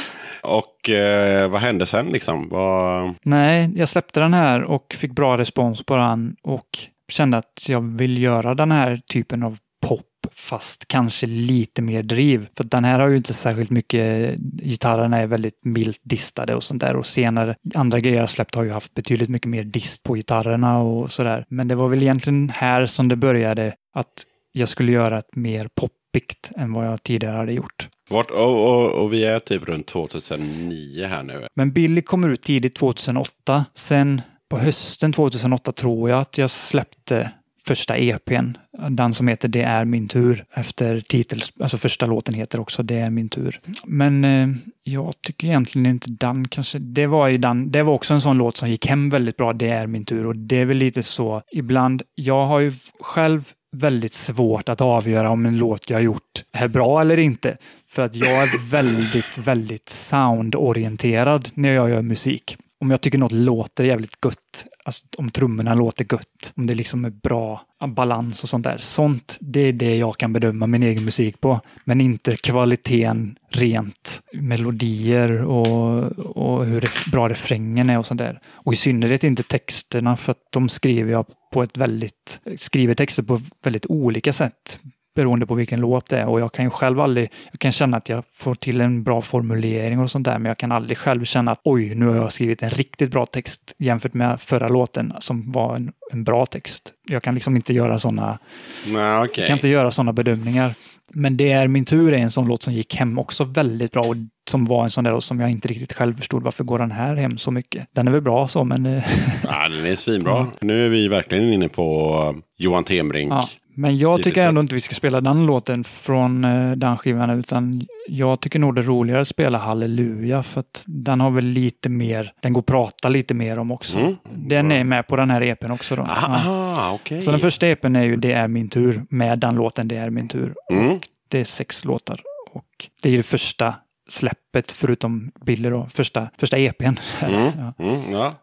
Och 0.43 0.89
eh, 0.89 1.49
vad 1.49 1.61
hände 1.61 1.85
sen 1.85 2.05
liksom? 2.05 2.49
Vad... 2.49 3.15
Nej, 3.23 3.71
jag 3.75 3.89
släppte 3.89 4.19
den 4.19 4.33
här 4.33 4.63
och 4.63 4.95
fick 4.97 5.11
bra 5.11 5.37
respons 5.37 5.83
på 5.83 5.95
den 5.95 6.35
och 6.43 6.69
kände 7.11 7.37
att 7.37 7.65
jag 7.69 7.81
vill 7.97 8.21
göra 8.21 8.55
den 8.55 8.71
här 8.71 9.01
typen 9.13 9.43
av 9.43 9.57
pop 9.87 10.05
fast 10.31 10.87
kanske 10.87 11.25
lite 11.27 11.81
mer 11.81 12.03
driv. 12.03 12.47
För 12.57 12.63
den 12.63 12.83
här 12.83 12.99
har 12.99 13.07
ju 13.07 13.17
inte 13.17 13.33
särskilt 13.33 13.69
mycket, 13.69 14.35
gitarrerna 14.39 15.17
är 15.17 15.27
väldigt 15.27 15.65
milt 15.65 15.99
distade 16.03 16.55
och 16.55 16.63
sånt 16.63 16.81
där 16.81 16.95
och 16.95 17.05
senare, 17.05 17.55
andra 17.75 17.99
grejer 17.99 18.19
jag 18.19 18.29
släppt 18.29 18.55
har 18.55 18.63
ju 18.63 18.71
haft 18.71 18.93
betydligt 18.93 19.29
mycket 19.29 19.49
mer 19.49 19.63
dist 19.63 20.03
på 20.03 20.13
gitarrerna 20.13 20.79
och 20.79 21.11
sådär. 21.11 21.45
Men 21.49 21.67
det 21.67 21.75
var 21.75 21.87
väl 21.87 22.03
egentligen 22.03 22.49
här 22.49 22.85
som 22.85 23.09
det 23.09 23.15
började 23.15 23.73
att 23.93 24.25
jag 24.51 24.69
skulle 24.69 24.91
göra 24.91 25.19
ett 25.19 25.35
mer 25.35 25.69
poppigt 25.75 26.51
än 26.57 26.73
vad 26.73 26.87
jag 26.87 27.03
tidigare 27.03 27.37
hade 27.37 27.53
gjort. 27.53 27.89
Vart, 28.09 28.31
och, 28.31 28.69
och, 28.69 28.91
och 28.91 29.13
vi 29.13 29.25
är 29.25 29.39
typ 29.39 29.63
runt 29.67 29.87
2009 29.87 31.05
här 31.07 31.23
nu. 31.23 31.47
Men 31.53 31.71
Billy 31.71 32.01
kommer 32.01 32.29
ut 32.29 32.41
tidigt 32.41 32.75
2008. 32.75 33.65
Sen 33.73 34.21
på 34.49 34.57
hösten 34.57 35.13
2008 35.13 35.71
tror 35.71 36.09
jag 36.09 36.19
att 36.19 36.37
jag 36.37 36.49
släppte 36.49 37.31
första 37.67 37.97
EPn. 37.97 38.57
Den 38.89 39.13
som 39.13 39.27
heter 39.27 39.47
Det 39.47 39.61
är 39.61 39.85
min 39.85 40.07
tur. 40.07 40.45
Efter 40.53 40.99
titels, 40.99 41.53
alltså 41.59 41.77
första 41.77 42.05
låten 42.05 42.33
heter 42.33 42.59
också 42.59 42.83
Det 42.83 42.95
är 42.95 43.09
min 43.09 43.29
tur. 43.29 43.59
Men 43.85 44.25
eh, 44.25 44.47
jag 44.83 45.13
tycker 45.21 45.47
egentligen 45.47 45.85
inte 45.85 46.07
den 46.11 46.47
kanske, 46.47 46.79
det 46.79 47.07
var 47.07 47.27
ju 47.27 47.37
den, 47.37 47.71
det 47.71 47.83
var 47.83 47.93
också 47.93 48.13
en 48.13 48.21
sån 48.21 48.37
låt 48.37 48.57
som 48.57 48.69
gick 48.69 48.87
hem 48.87 49.09
väldigt 49.09 49.37
bra. 49.37 49.53
Det 49.53 49.69
är 49.69 49.87
min 49.87 50.05
tur 50.05 50.25
och 50.25 50.37
det 50.37 50.55
är 50.55 50.65
väl 50.65 50.77
lite 50.77 51.03
så 51.03 51.41
ibland. 51.51 52.01
Jag 52.15 52.45
har 52.45 52.59
ju 52.59 52.73
själv 52.99 53.53
väldigt 53.71 54.13
svårt 54.13 54.69
att 54.69 54.81
avgöra 54.81 55.29
om 55.29 55.45
en 55.45 55.57
låt 55.57 55.89
jag 55.89 55.97
har 55.97 56.01
gjort 56.01 56.43
är 56.51 56.67
bra 56.67 57.01
eller 57.01 57.19
inte. 57.19 57.57
För 57.95 58.01
att 58.01 58.15
jag 58.15 58.43
är 58.43 58.69
väldigt, 58.69 59.37
väldigt 59.37 59.89
soundorienterad 59.89 61.49
när 61.53 61.71
jag 61.71 61.89
gör 61.89 62.01
musik. 62.01 62.57
Om 62.79 62.91
jag 62.91 63.01
tycker 63.01 63.17
något 63.17 63.31
låter 63.31 63.83
jävligt 63.83 64.25
gött, 64.25 64.65
alltså 64.85 65.05
om 65.17 65.29
trummorna 65.29 65.73
låter 65.73 66.05
gött, 66.11 66.53
om 66.55 66.67
det 66.67 66.75
liksom 66.75 67.05
är 67.05 67.09
bra 67.09 67.61
balans 67.87 68.43
och 68.43 68.49
sånt 68.49 68.63
där. 68.63 68.77
Sånt, 68.77 69.37
det 69.41 69.59
är 69.59 69.73
det 69.73 69.97
jag 69.97 70.17
kan 70.17 70.33
bedöma 70.33 70.67
min 70.67 70.83
egen 70.83 71.05
musik 71.05 71.41
på. 71.41 71.59
Men 71.83 72.01
inte 72.01 72.35
kvaliteten 72.35 73.37
rent 73.49 74.21
melodier 74.33 75.41
och, 75.41 76.03
och 76.37 76.65
hur 76.65 76.81
ref- 76.81 77.11
bra 77.11 77.29
refrängen 77.29 77.89
är 77.89 77.99
och 77.99 78.05
sånt 78.05 78.17
där. 78.17 78.39
Och 78.47 78.73
i 78.73 78.75
synnerhet 78.75 79.23
inte 79.23 79.43
texterna 79.43 80.17
för 80.17 80.31
att 80.31 80.51
de 80.51 80.69
skriver 80.69 81.11
jag 81.11 81.25
på 81.53 81.63
ett 81.63 81.77
väldigt, 81.77 82.39
skriver 82.57 82.93
texter 82.93 83.23
på 83.23 83.41
väldigt 83.63 83.85
olika 83.85 84.33
sätt 84.33 84.79
beroende 85.15 85.45
på 85.45 85.55
vilken 85.55 85.81
låt 85.81 86.09
det 86.09 86.19
är. 86.19 86.27
Och 86.27 86.39
jag 86.39 86.53
kan 86.53 86.65
ju 86.65 86.71
själv 86.71 86.99
aldrig, 86.99 87.31
jag 87.51 87.59
kan 87.59 87.71
känna 87.71 87.97
att 87.97 88.09
jag 88.09 88.23
får 88.33 88.55
till 88.55 88.81
en 88.81 89.03
bra 89.03 89.21
formulering 89.21 89.99
och 89.99 90.11
sånt 90.11 90.25
där, 90.25 90.39
men 90.39 90.49
jag 90.49 90.57
kan 90.57 90.71
aldrig 90.71 90.97
själv 90.97 91.25
känna 91.25 91.51
att 91.51 91.61
oj, 91.63 91.95
nu 91.95 92.07
har 92.07 92.15
jag 92.15 92.31
skrivit 92.31 92.63
en 92.63 92.69
riktigt 92.69 93.11
bra 93.11 93.25
text 93.25 93.75
jämfört 93.77 94.13
med 94.13 94.41
förra 94.41 94.67
låten 94.67 95.13
som 95.19 95.51
var 95.51 95.75
en, 95.75 95.91
en 96.11 96.23
bra 96.23 96.45
text. 96.45 96.91
Jag 97.09 97.23
kan 97.23 97.35
liksom 97.35 97.55
inte 97.55 97.73
göra 97.73 97.99
sådana, 97.99 98.39
okej. 98.85 99.31
jag 99.35 99.47
kan 99.47 99.57
inte 99.57 99.69
göra 99.69 99.91
sådana 99.91 100.13
bedömningar. 100.13 100.73
Men 101.13 101.37
det 101.37 101.51
är 101.51 101.67
min 101.67 101.85
tur 101.85 102.13
är 102.13 102.17
en 102.17 102.31
sån 102.31 102.47
låt 102.47 102.63
som 102.63 102.73
gick 102.73 102.95
hem 102.95 103.19
också 103.19 103.43
väldigt 103.43 103.91
bra 103.91 104.01
och 104.03 104.15
som 104.49 104.65
var 104.65 104.83
en 104.83 104.89
sån 104.89 105.03
där 105.03 105.11
låt 105.11 105.23
som 105.23 105.39
jag 105.39 105.49
inte 105.49 105.67
riktigt 105.67 105.93
själv 105.93 106.17
förstod 106.17 106.43
varför 106.43 106.63
går 106.63 106.79
den 106.79 106.91
här 106.91 107.15
hem 107.15 107.37
så 107.37 107.51
mycket. 107.51 107.87
Den 107.91 108.07
är 108.07 108.11
väl 108.11 108.21
bra 108.21 108.47
så, 108.47 108.63
men 108.63 108.85
eh, 108.85 109.03
Ja, 109.43 109.69
den 109.69 109.85
är 109.85 109.95
svinbra. 109.95 110.47
Nu 110.59 110.85
är 110.85 110.89
vi 110.89 111.07
verkligen 111.07 111.53
inne 111.53 111.69
på 111.69 112.35
Johan 112.57 112.83
Tembrink. 112.83 113.31
Ja, 113.31 113.49
men 113.75 113.97
jag 113.97 114.23
tycker 114.23 114.47
ändå 114.47 114.61
inte 114.61 114.75
vi 114.75 114.81
ska 114.81 114.95
spela 114.95 115.21
den 115.21 115.45
låten 115.45 115.83
från 115.83 116.45
eh, 116.45 116.71
den 116.71 116.97
skivan, 116.97 117.29
utan 117.29 117.87
jag 118.07 118.41
tycker 118.41 118.59
nog 118.59 118.75
det 118.75 118.81
är 118.81 118.83
roligare 118.83 119.21
att 119.21 119.27
spela 119.27 119.57
Halleluja, 119.57 120.43
för 120.43 120.59
att 120.59 120.83
den 120.87 121.21
har 121.21 121.31
väl 121.31 121.45
lite 121.45 121.89
mer, 121.89 122.33
den 122.41 122.53
går 122.53 122.61
att 122.61 122.65
prata 122.65 123.09
lite 123.09 123.33
mer 123.33 123.59
om 123.59 123.71
också. 123.71 123.99
Mm. 123.99 124.15
Den 124.33 124.71
är 124.71 124.83
med 124.83 125.07
på 125.07 125.15
den 125.15 125.29
här 125.29 125.41
EPn 125.41 125.71
också 125.71 125.95
då. 125.95 126.01
Ja. 126.01 126.27
Aha, 126.27 126.91
okej. 126.93 127.21
Så 127.21 127.31
den 127.31 127.39
första 127.39 127.67
EPn 127.67 127.95
är 127.95 128.03
ju 128.03 128.15
Det 128.15 128.31
är 128.31 128.47
min 128.47 128.69
tur, 128.69 129.05
med 129.09 129.39
den 129.39 129.55
låten 129.55 129.87
Det 129.87 129.97
är 129.97 130.09
min 130.09 130.27
tur. 130.27 130.53
Mm. 130.71 130.91
Och 130.91 131.07
det 131.27 131.39
är 131.39 131.45
sex 131.45 131.85
låtar. 131.85 132.21
Och 132.51 132.89
det 133.03 133.09
är 133.09 133.17
det 133.17 133.23
första 133.23 133.75
släppet, 134.09 134.71
förutom 134.71 135.31
Billy 135.45 135.69
då, 135.69 135.87
första, 135.89 136.27
första 136.37 136.57
EPn. 136.57 136.95
Mm. 137.21 137.51
Ja. 137.57 137.73
Mm, 137.85 138.11
ja. 138.11 138.33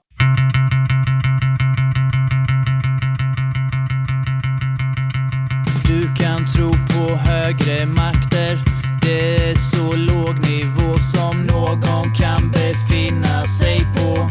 Du 5.93 6.09
kan 6.15 6.47
tro 6.47 6.71
på 6.71 7.17
högre 7.17 7.87
makter. 7.87 8.59
Det 9.03 9.51
är 9.51 9.55
så 9.55 9.95
låg 9.95 10.51
nivå 10.51 10.99
som 10.99 11.47
någon 11.47 12.15
kan 12.15 12.51
befinna 12.51 13.47
sig 13.47 13.87
på. 13.97 14.29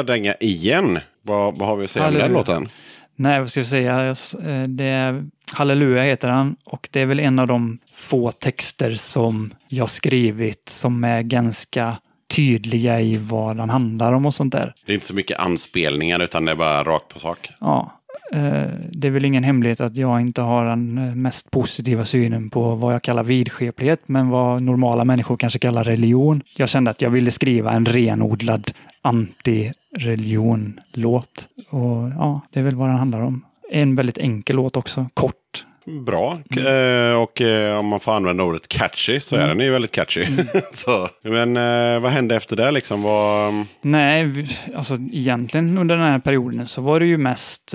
Jävla 0.00 0.12
dänga 0.12 0.34
igen. 0.40 0.98
Vad, 1.22 1.58
vad 1.58 1.68
har 1.68 1.76
vi 1.76 1.84
att 1.84 1.90
säga 1.90 2.08
om 2.08 2.14
den 2.14 2.32
låten? 2.32 2.68
Nej, 3.16 3.40
vad 3.40 3.50
ska 3.50 3.60
jag 3.60 3.66
säga? 3.66 4.08
Eh, 4.08 4.62
Det 4.68 4.84
är 4.84 5.24
Halleluja 5.52 6.02
heter 6.02 6.28
han 6.28 6.56
och 6.64 6.88
det 6.92 7.00
är 7.00 7.06
väl 7.06 7.20
en 7.20 7.38
av 7.38 7.46
de 7.46 7.78
få 7.94 8.32
texter 8.32 8.94
som 8.94 9.54
jag 9.68 9.90
skrivit 9.90 10.68
som 10.68 11.04
är 11.04 11.22
ganska 11.22 11.96
tydliga 12.36 13.00
i 13.00 13.16
vad 13.16 13.56
den 13.56 13.70
handlar 13.70 14.12
om 14.12 14.26
och 14.26 14.34
sånt 14.34 14.52
där. 14.52 14.74
Det 14.86 14.92
är 14.92 14.94
inte 14.94 15.06
så 15.06 15.14
mycket 15.14 15.38
anspelningar 15.38 16.22
utan 16.22 16.44
det 16.44 16.52
är 16.52 16.56
bara 16.56 16.84
rakt 16.84 17.08
på 17.08 17.18
sak. 17.20 17.50
Ja, 17.60 17.92
Eh, 18.32 18.64
det 18.90 19.06
är 19.06 19.10
väl 19.10 19.24
ingen 19.24 19.44
hemlighet 19.44 19.80
att 19.80 19.96
jag 19.96 20.20
inte 20.20 20.42
har 20.42 20.66
den 20.66 20.98
eh, 20.98 21.14
mest 21.14 21.50
positiva 21.50 22.04
synen 22.04 22.50
på 22.50 22.74
vad 22.74 22.94
jag 22.94 23.02
kallar 23.02 23.22
vidskeplighet, 23.22 24.00
men 24.06 24.28
vad 24.28 24.62
normala 24.62 25.04
människor 25.04 25.36
kanske 25.36 25.58
kallar 25.58 25.84
religion. 25.84 26.42
Jag 26.56 26.68
kände 26.68 26.90
att 26.90 27.02
jag 27.02 27.10
ville 27.10 27.30
skriva 27.30 27.72
en 27.72 27.86
renodlad 27.86 28.72
anti-religion-låt. 29.02 31.48
Och 31.70 32.10
ja, 32.18 32.40
det 32.52 32.60
är 32.60 32.64
väl 32.64 32.74
vad 32.74 32.88
den 32.88 32.96
handlar 32.96 33.20
om. 33.20 33.44
En 33.70 33.96
väldigt 33.96 34.18
enkel 34.18 34.56
låt 34.56 34.76
också, 34.76 35.06
kort 35.14 35.64
bra. 35.90 36.38
Eh, 36.56 37.14
och 37.22 37.40
eh, 37.40 37.78
om 37.78 37.86
man 37.86 38.00
får 38.00 38.12
använda 38.12 38.44
ordet 38.44 38.68
catchy 38.68 39.20
så 39.20 39.36
är 39.36 39.48
den 39.48 39.60
ju 39.60 39.70
väldigt 39.70 39.92
catchy. 39.92 40.26
så, 40.72 41.08
men 41.22 41.56
eh, 41.56 42.00
vad 42.00 42.12
hände 42.12 42.36
efter 42.36 42.56
det 42.56 42.70
liksom? 42.70 43.02
Vad, 43.02 43.54
Nej, 43.82 44.24
vi- 44.24 44.56
alltså 44.76 44.94
egentligen 45.12 45.78
under 45.78 45.96
den 45.96 46.04
här 46.10 46.18
perioden 46.18 46.66
så 46.68 46.82
var 46.82 47.00
det 47.00 47.06
ju 47.06 47.16
mest 47.16 47.74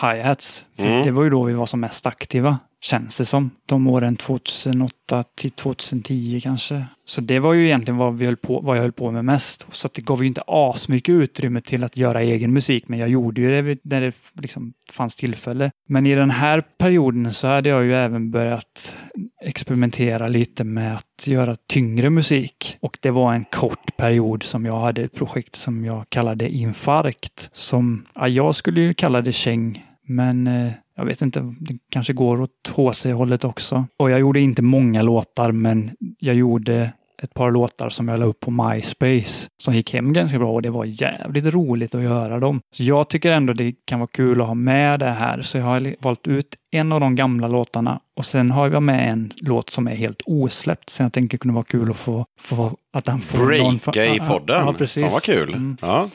hi-hats. 0.00 0.64
Mm. 0.76 1.02
Det 1.02 1.10
var 1.10 1.24
ju 1.24 1.30
då 1.30 1.44
vi 1.44 1.52
var 1.52 1.66
som 1.66 1.80
mest 1.80 2.06
aktiva, 2.06 2.58
känns 2.80 3.16
det 3.16 3.24
som. 3.24 3.50
De 3.66 3.86
åren 3.86 4.16
2008 4.16 5.24
till 5.36 5.50
2010 5.50 6.40
kanske. 6.42 6.84
Så 7.06 7.20
det 7.20 7.38
var 7.38 7.52
ju 7.52 7.66
egentligen 7.66 7.96
vad, 7.96 8.18
vi 8.18 8.26
höll 8.26 8.36
på, 8.36 8.60
vad 8.60 8.76
jag 8.76 8.82
höll 8.82 8.92
på 8.92 9.10
med 9.10 9.24
mest. 9.24 9.66
Så 9.70 9.88
det 9.94 10.02
gav 10.02 10.22
ju 10.22 10.28
inte 10.28 10.42
asmycket 10.46 11.12
utrymme 11.12 11.60
till 11.60 11.84
att 11.84 11.96
göra 11.96 12.22
egen 12.22 12.52
musik, 12.52 12.88
men 12.88 12.98
jag 12.98 13.08
gjorde 13.08 13.40
ju 13.40 13.62
det 13.62 13.78
när 13.82 14.00
det 14.00 14.12
liksom 14.32 14.72
fanns 14.92 15.16
tillfälle. 15.16 15.70
Men 15.88 16.06
i 16.06 16.14
den 16.14 16.30
här 16.30 16.60
perioden 16.78 17.34
så 17.34 17.46
hade 17.46 17.68
jag 17.68 17.84
ju 17.84 17.94
även 17.94 18.30
börjat 18.30 18.96
experimentera 19.44 20.28
lite 20.28 20.64
med 20.64 20.94
att 20.94 21.26
göra 21.26 21.56
tyngre 21.68 22.10
musik. 22.10 22.76
Och 22.80 22.98
det 23.02 23.10
var 23.10 23.34
en 23.34 23.44
kort 23.44 23.96
period 23.96 24.42
som 24.42 24.66
jag 24.66 24.78
hade 24.80 25.02
ett 25.02 25.14
projekt 25.14 25.54
som 25.54 25.84
jag 25.84 26.04
kallade 26.08 26.48
Infarkt. 26.48 27.48
Som, 27.52 28.06
ja, 28.14 28.28
jag 28.28 28.54
skulle 28.54 28.80
ju 28.80 28.94
kalla 28.94 29.20
det 29.20 29.32
käng, 29.32 29.84
men 30.06 30.46
eh, 30.46 30.72
jag 30.96 31.04
vet 31.04 31.22
inte, 31.22 31.54
det 31.60 31.78
kanske 31.90 32.12
går 32.12 32.40
åt 32.40 32.72
HC-hållet 32.74 33.44
också. 33.44 33.86
Och 33.96 34.10
jag 34.10 34.20
gjorde 34.20 34.40
inte 34.40 34.62
många 34.62 35.02
låtar, 35.02 35.52
men 35.52 35.90
jag 36.18 36.34
gjorde 36.34 36.92
ett 37.22 37.34
par 37.34 37.50
låtar 37.50 37.88
som 37.88 38.08
jag 38.08 38.20
la 38.20 38.26
upp 38.26 38.40
på 38.40 38.50
MySpace 38.50 39.48
som 39.62 39.74
gick 39.74 39.92
hem 39.92 40.12
ganska 40.12 40.38
bra 40.38 40.52
och 40.52 40.62
det 40.62 40.70
var 40.70 40.84
jävligt 40.84 41.46
roligt 41.46 41.94
att 41.94 42.02
göra 42.02 42.40
dem. 42.40 42.60
Så 42.72 42.82
jag 42.82 43.08
tycker 43.08 43.32
ändå 43.32 43.52
det 43.52 43.74
kan 43.84 44.00
vara 44.00 44.10
kul 44.12 44.40
att 44.40 44.46
ha 44.46 44.54
med 44.54 45.00
det 45.00 45.10
här, 45.10 45.42
så 45.42 45.58
jag 45.58 45.64
har 45.64 45.94
valt 46.00 46.26
ut 46.26 46.56
en 46.70 46.92
av 46.92 47.00
de 47.00 47.16
gamla 47.16 47.48
låtarna 47.48 48.00
och 48.16 48.26
sen 48.26 48.50
har 48.50 48.70
jag 48.70 48.82
med 48.82 49.12
en 49.12 49.32
låt 49.40 49.70
som 49.70 49.88
är 49.88 49.94
helt 49.94 50.22
osläppt, 50.26 50.90
så 50.90 51.02
jag 51.02 51.12
tänker 51.12 51.38
kunde 51.38 51.54
vara 51.54 51.64
kul 51.64 51.90
att 51.90 51.96
få, 51.96 52.26
få 52.40 52.76
att 52.92 53.04
den 53.04 53.20
får 53.20 53.38
någon... 53.38 53.48
breaka 53.48 54.04
i 54.04 54.16
Ja, 54.16 54.24
podden? 54.24 54.66
Ja, 54.66 54.72
precis. 54.72 55.02
Fan 55.02 55.12
vad 55.12 55.22
kul. 55.22 55.54
Mm. 55.54 55.76
Ja. 55.80 56.08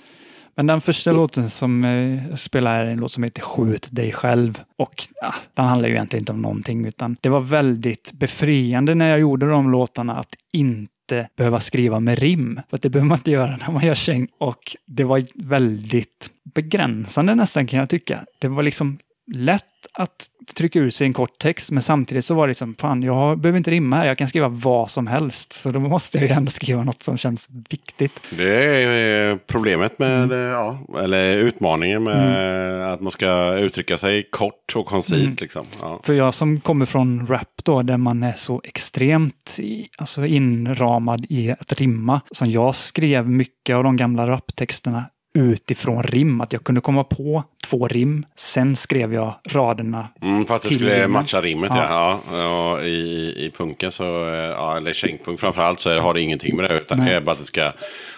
Men 0.59 0.67
den 0.67 0.81
första 0.81 1.11
låten 1.11 1.49
som 1.49 1.83
jag 2.29 2.39
spelar 2.39 2.85
är 2.85 2.91
en 2.91 2.99
låt 2.99 3.11
som 3.11 3.23
heter 3.23 3.41
Skjut 3.41 3.87
dig 3.91 4.11
själv. 4.11 4.61
Och 4.77 5.03
ja, 5.21 5.33
den 5.53 5.65
handlar 5.65 5.89
ju 5.89 5.95
egentligen 5.95 6.21
inte 6.21 6.31
om 6.31 6.41
någonting, 6.41 6.85
utan 6.85 7.17
det 7.21 7.29
var 7.29 7.39
väldigt 7.39 8.11
befriande 8.13 8.95
när 8.95 9.09
jag 9.09 9.19
gjorde 9.19 9.49
de 9.49 9.71
låtarna 9.71 10.15
att 10.15 10.35
inte 10.51 11.29
behöva 11.37 11.59
skriva 11.59 11.99
med 11.99 12.19
rim. 12.19 12.61
För 12.69 12.77
att 12.77 12.81
det 12.81 12.89
behöver 12.89 13.07
man 13.07 13.17
inte 13.17 13.31
göra 13.31 13.57
när 13.57 13.71
man 13.71 13.85
gör 13.85 13.95
käng. 13.95 14.27
Och 14.39 14.75
det 14.85 15.03
var 15.03 15.23
väldigt 15.35 16.29
begränsande 16.55 17.35
nästan 17.35 17.67
kan 17.67 17.79
jag 17.79 17.89
tycka. 17.89 18.25
Det 18.39 18.47
var 18.47 18.63
liksom 18.63 18.97
lätt 19.33 19.65
att 19.93 20.25
trycka 20.55 20.79
ur 20.79 20.89
sig 20.89 21.07
en 21.07 21.13
kort 21.13 21.37
text, 21.39 21.71
men 21.71 21.83
samtidigt 21.83 22.25
så 22.25 22.33
var 22.35 22.47
det 22.47 22.51
liksom, 22.51 22.75
fan, 22.79 23.03
jag 23.03 23.39
behöver 23.39 23.57
inte 23.57 23.71
rimma 23.71 23.95
här, 23.95 24.05
jag 24.07 24.17
kan 24.17 24.27
skriva 24.27 24.47
vad 24.47 24.89
som 24.89 25.07
helst. 25.07 25.53
Så 25.53 25.69
då 25.69 25.79
måste 25.79 26.17
jag 26.17 26.27
ju 26.27 26.33
ändå 26.33 26.51
skriva 26.51 26.83
något 26.83 27.03
som 27.03 27.17
känns 27.17 27.49
viktigt. 27.69 28.21
Det 28.29 28.65
är 28.83 29.31
eh, 29.31 29.37
problemet 29.47 29.99
med, 29.99 30.23
Mm. 30.23 30.31
eh, 30.31 30.37
ja, 30.37 30.79
eller 31.03 31.37
utmaningen 31.37 32.03
med 32.03 32.93
att 32.93 33.01
man 33.01 33.11
ska 33.11 33.53
uttrycka 33.57 33.97
sig 33.97 34.23
kort 34.31 34.75
och 34.75 34.85
koncist. 34.85 35.13
Mm. 35.25 35.35
Liksom. 35.41 35.65
Ja. 35.81 35.99
För 36.03 36.13
jag 36.13 36.33
som 36.33 36.59
kommer 36.59 36.85
från 36.85 37.27
rap 37.27 37.61
då, 37.63 37.81
där 37.81 37.97
man 37.97 38.23
är 38.23 38.33
så 38.33 38.61
extremt 38.63 39.55
i, 39.59 39.87
alltså 39.97 40.25
inramad 40.25 41.25
i 41.29 41.51
att 41.51 41.73
rimma. 41.73 42.21
Som 42.31 42.51
jag 42.51 42.75
skrev 42.75 43.29
mycket 43.29 43.75
av 43.75 43.83
de 43.83 43.97
gamla 43.97 44.27
raptexterna 44.27 45.05
utifrån 45.33 46.03
rim. 46.03 46.41
Att 46.41 46.53
jag 46.53 46.63
kunde 46.63 46.81
komma 46.81 47.03
på 47.03 47.43
två 47.69 47.87
rim, 47.87 48.25
sen 48.35 48.75
skrev 48.75 49.13
jag 49.13 49.33
raderna. 49.49 50.07
Mm, 50.21 50.45
för 50.45 50.55
att 50.55 50.61
det 50.61 50.67
skulle 50.73 50.95
rimmen. 50.95 51.11
matcha 51.11 51.41
rimmet, 51.41 51.71
ja. 51.75 51.85
Ja. 51.89 52.37
ja. 52.37 52.71
Och 52.73 52.85
i, 52.85 53.33
I 53.37 53.51
punken, 53.57 53.91
så, 53.91 54.03
eh, 54.29 54.35
ja, 54.35 54.77
eller 54.77 54.93
kängpunk 54.93 55.39
framförallt, 55.39 55.79
så 55.79 55.99
har 55.99 56.13
det 56.13 56.21
ingenting 56.21 56.55
med 56.55 56.69
det. 56.69 56.75
Utan 56.75 56.97
Nej. 56.97 57.09
det 57.09 57.15
är 57.15 57.21
bara 57.21 57.31
att 57.31 57.39
det 57.39 57.45
ska 57.45 57.71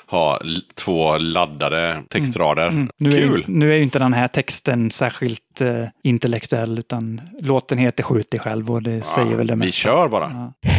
ha 0.08 0.40
två 0.76 1.18
laddade 1.18 2.04
textrader. 2.10 2.68
Mm. 2.68 2.90
Nu, 2.98 3.12
Kul! 3.12 3.42
Är, 3.44 3.46
nu 3.48 3.72
är 3.74 3.78
ju 3.78 3.84
inte 3.84 4.00
den 4.00 4.14
här 4.14 4.28
texten 4.28 4.92
särskilt 4.92 5.62
eh, 5.62 5.86
intellektuell, 6.04 6.80
utan 6.80 7.22
låten 7.42 7.78
heter 7.78 8.04
Skjut 8.04 8.32
dig 8.32 8.40
själv 8.40 8.72
och 8.72 8.82
det 8.84 9.02
säger 9.02 9.36
väl 9.36 9.48
det 9.48 9.54
Vi 9.54 9.60
mesta. 9.60 9.72
kör 9.72 10.08
bara. 10.08 10.52
Ja. 10.64 10.72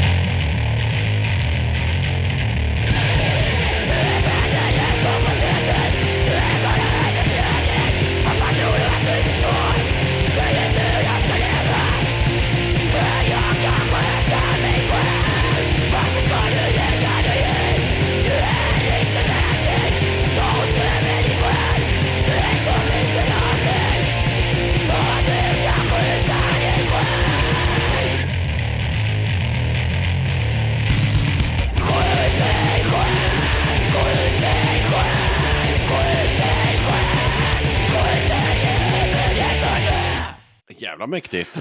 Jävla 41.02 41.10
mäktigt. 41.16 41.58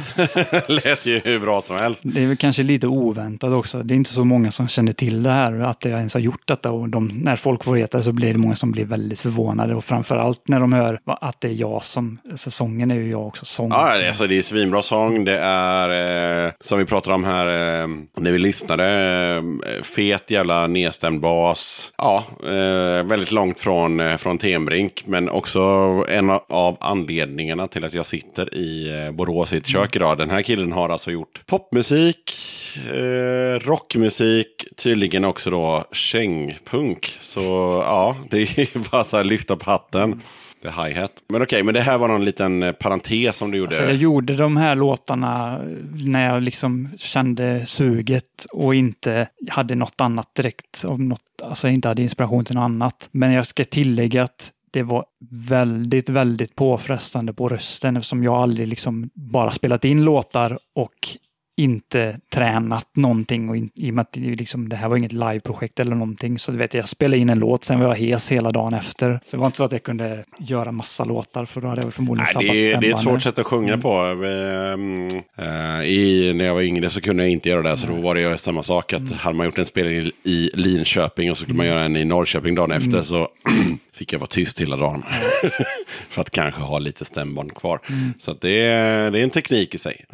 Lät 0.67 1.05
ju 1.05 1.21
hur 1.25 1.39
bra 1.39 1.61
som 1.61 1.75
helst. 1.75 2.01
Det 2.03 2.23
är 2.23 2.27
väl 2.27 2.37
kanske 2.37 2.63
lite 2.63 2.87
oväntat 2.87 3.53
också. 3.53 3.83
Det 3.83 3.93
är 3.93 3.95
inte 3.95 4.13
så 4.13 4.23
många 4.25 4.51
som 4.51 4.67
känner 4.67 4.93
till 4.93 5.23
det 5.23 5.29
här, 5.31 5.59
att 5.59 5.85
jag 5.85 5.93
ens 5.97 6.13
har 6.13 6.21
gjort 6.21 6.47
detta. 6.47 6.71
Och 6.71 6.89
de, 6.89 7.07
när 7.23 7.35
folk 7.35 7.63
får 7.63 7.73
veta 7.73 8.01
så 8.01 8.11
blir 8.11 8.31
det 8.33 8.37
många 8.39 8.55
som 8.55 8.71
blir 8.71 8.85
väldigt 8.85 9.19
förvånade. 9.19 9.75
Och 9.75 9.83
framförallt 9.85 10.47
när 10.47 10.59
de 10.59 10.73
hör 10.73 10.99
att 11.05 11.41
det 11.41 11.47
är 11.47 11.51
jag 11.53 11.83
som, 11.83 12.17
sången 12.35 12.91
är 12.91 12.95
ju 12.95 13.09
jag 13.09 13.27
också 13.27 13.45
sång. 13.45 13.69
Ja, 13.71 13.97
det- 13.97 14.07
alltså, 14.07 14.27
det 14.27 14.37
är 14.37 14.41
svinbra 14.41 14.81
sång. 14.81 15.25
Det 15.25 15.37
är, 15.39 16.45
eh, 16.45 16.51
som 16.59 16.79
vi 16.79 16.85
pratade 16.85 17.15
om 17.15 17.23
här 17.23 17.47
eh, 17.81 17.87
när 18.17 18.31
vi 18.31 18.37
lyssnade, 18.37 18.85
eh, 19.37 19.83
fet 19.83 20.31
jävla 20.31 20.67
nedstämd 20.67 21.21
bas. 21.21 21.91
Ja, 21.97 22.23
eh, 22.43 23.03
väldigt 23.03 23.31
långt 23.31 23.59
från, 23.59 23.99
eh, 23.99 24.17
från 24.17 24.37
Tenbrink. 24.37 25.03
Men 25.05 25.29
också 25.29 25.59
en 26.09 26.29
av 26.49 26.77
anledningarna 26.79 27.67
till 27.67 27.83
att 27.83 27.93
jag 27.93 28.05
sitter 28.05 28.53
i 28.55 29.03
eh, 29.05 29.11
Borås 29.11 29.30
i 29.53 29.57
ett 29.57 29.67
kök 29.67 29.95
idag. 29.95 30.17
Den 30.17 30.29
här 30.29 30.41
killen 30.41 30.71
har 30.71 30.89
alltså 30.89 31.11
gjort 31.11 31.41
popmusik, 31.45 32.31
eh, 32.93 33.59
rockmusik, 33.59 34.65
tydligen 34.77 35.25
också 35.25 35.49
då 35.49 35.83
kängpunk. 35.91 37.17
Så 37.21 37.41
ja, 37.85 38.15
det 38.29 38.41
är 38.41 38.89
bara 38.91 39.03
så 39.03 39.17
här 39.17 39.23
lyfta 39.23 39.55
på 39.55 39.71
hatten. 39.71 40.21
Det 40.61 40.67
är 40.67 40.85
hi-hat. 40.85 41.11
Men 41.27 41.41
okej, 41.41 41.63
men 41.63 41.73
det 41.73 41.81
här 41.81 41.97
var 41.97 42.07
någon 42.07 42.25
liten 42.25 42.63
eh, 42.63 42.71
parentes 42.71 43.37
som 43.37 43.51
du 43.51 43.57
gjorde. 43.57 43.69
Alltså 43.69 43.83
jag 43.83 43.95
gjorde 43.95 44.35
de 44.35 44.57
här 44.57 44.75
låtarna 44.75 45.59
när 46.05 46.33
jag 46.33 46.43
liksom 46.43 46.89
kände 46.97 47.65
suget 47.65 48.45
och 48.51 48.75
inte 48.75 49.27
hade 49.49 49.75
något 49.75 50.01
annat 50.01 50.35
direkt. 50.35 50.83
Om 50.87 51.09
något, 51.09 51.21
alltså 51.43 51.67
inte 51.67 51.87
hade 51.87 52.01
inspiration 52.01 52.45
till 52.45 52.55
något 52.55 52.63
annat. 52.63 53.09
Men 53.11 53.31
jag 53.31 53.45
ska 53.45 53.63
tillägga 53.63 54.23
att 54.23 54.51
det 54.71 54.83
var 54.83 55.05
väldigt, 55.49 56.09
väldigt 56.09 56.55
påfrestande 56.55 57.33
på 57.33 57.47
rösten 57.47 57.97
eftersom 57.97 58.23
jag 58.23 58.33
aldrig 58.33 58.67
liksom 58.67 59.09
bara 59.13 59.51
spelat 59.51 59.85
in 59.85 60.03
låtar 60.03 60.59
och 60.75 60.95
inte 61.61 62.19
tränat 62.33 62.87
någonting 62.95 63.49
och 63.49 63.57
in, 63.57 63.69
i 63.75 63.89
och 63.89 63.93
med 63.93 64.01
att 64.01 64.11
det, 64.11 64.19
liksom, 64.19 64.69
det 64.69 64.75
här 64.75 64.89
var 64.89 64.97
inget 64.97 65.11
liveprojekt 65.11 65.79
eller 65.79 65.95
någonting. 65.95 66.39
Så 66.39 66.51
du 66.51 66.57
vet, 66.57 66.73
jag 66.73 66.87
spelade 66.87 67.17
in 67.17 67.29
en 67.29 67.39
låt, 67.39 67.63
sen 67.63 67.79
var 67.79 67.87
jag 67.87 67.95
hes 67.95 68.31
hela 68.31 68.51
dagen 68.51 68.73
efter. 68.73 69.19
Så 69.25 69.31
det 69.31 69.37
var 69.37 69.45
inte 69.45 69.57
så 69.57 69.63
att 69.63 69.71
jag 69.71 69.83
kunde 69.83 70.23
göra 70.39 70.71
massa 70.71 71.03
låtar 71.03 71.45
för 71.45 71.61
då 71.61 71.67
hade 71.67 71.81
jag 71.81 71.93
förmodligen 71.93 72.27
Nej, 72.35 72.47
det, 72.47 72.71
är, 72.71 72.81
det 72.81 72.87
är 72.89 72.93
ett 72.93 73.01
svårt 73.01 73.21
sätt 73.21 73.39
att 73.39 73.45
sjunga 73.45 73.77
på. 73.77 74.01
Eh, 75.37 75.85
i, 75.85 76.33
när 76.35 76.45
jag 76.45 76.53
var 76.53 76.61
yngre 76.61 76.89
så 76.89 77.01
kunde 77.01 77.23
jag 77.23 77.31
inte 77.31 77.49
göra 77.49 77.61
det. 77.61 77.77
Så 77.77 77.87
då 77.87 77.93
var 77.93 78.15
det 78.15 78.21
ju 78.21 78.37
samma 78.37 78.63
sak. 78.63 78.93
Att 78.93 79.11
hade 79.11 79.37
man 79.37 79.45
gjort 79.45 79.57
en 79.57 79.65
spelning 79.65 80.11
i, 80.23 80.49
Linköping 80.53 81.31
och 81.31 81.37
så 81.37 81.43
skulle 81.43 81.57
man 81.57 81.67
göra 81.67 81.83
en 81.83 81.95
i 81.95 82.05
Norrköping 82.05 82.55
dagen 82.55 82.71
efter. 82.71 83.01
Så 83.01 83.27
fick 83.93 84.13
jag 84.13 84.19
vara 84.19 84.27
tyst 84.27 84.61
hela 84.61 84.77
dagen. 84.77 85.03
För 86.09 86.21
att 86.21 86.29
kanske 86.29 86.61
ha 86.61 86.79
lite 86.79 87.05
stämband 87.05 87.55
kvar. 87.55 87.79
Så 88.19 88.31
att 88.31 88.41
det, 88.41 88.57
det 89.09 89.19
är 89.19 89.23
en 89.23 89.29
teknik 89.29 89.75
i 89.75 89.77
sig. 89.77 90.05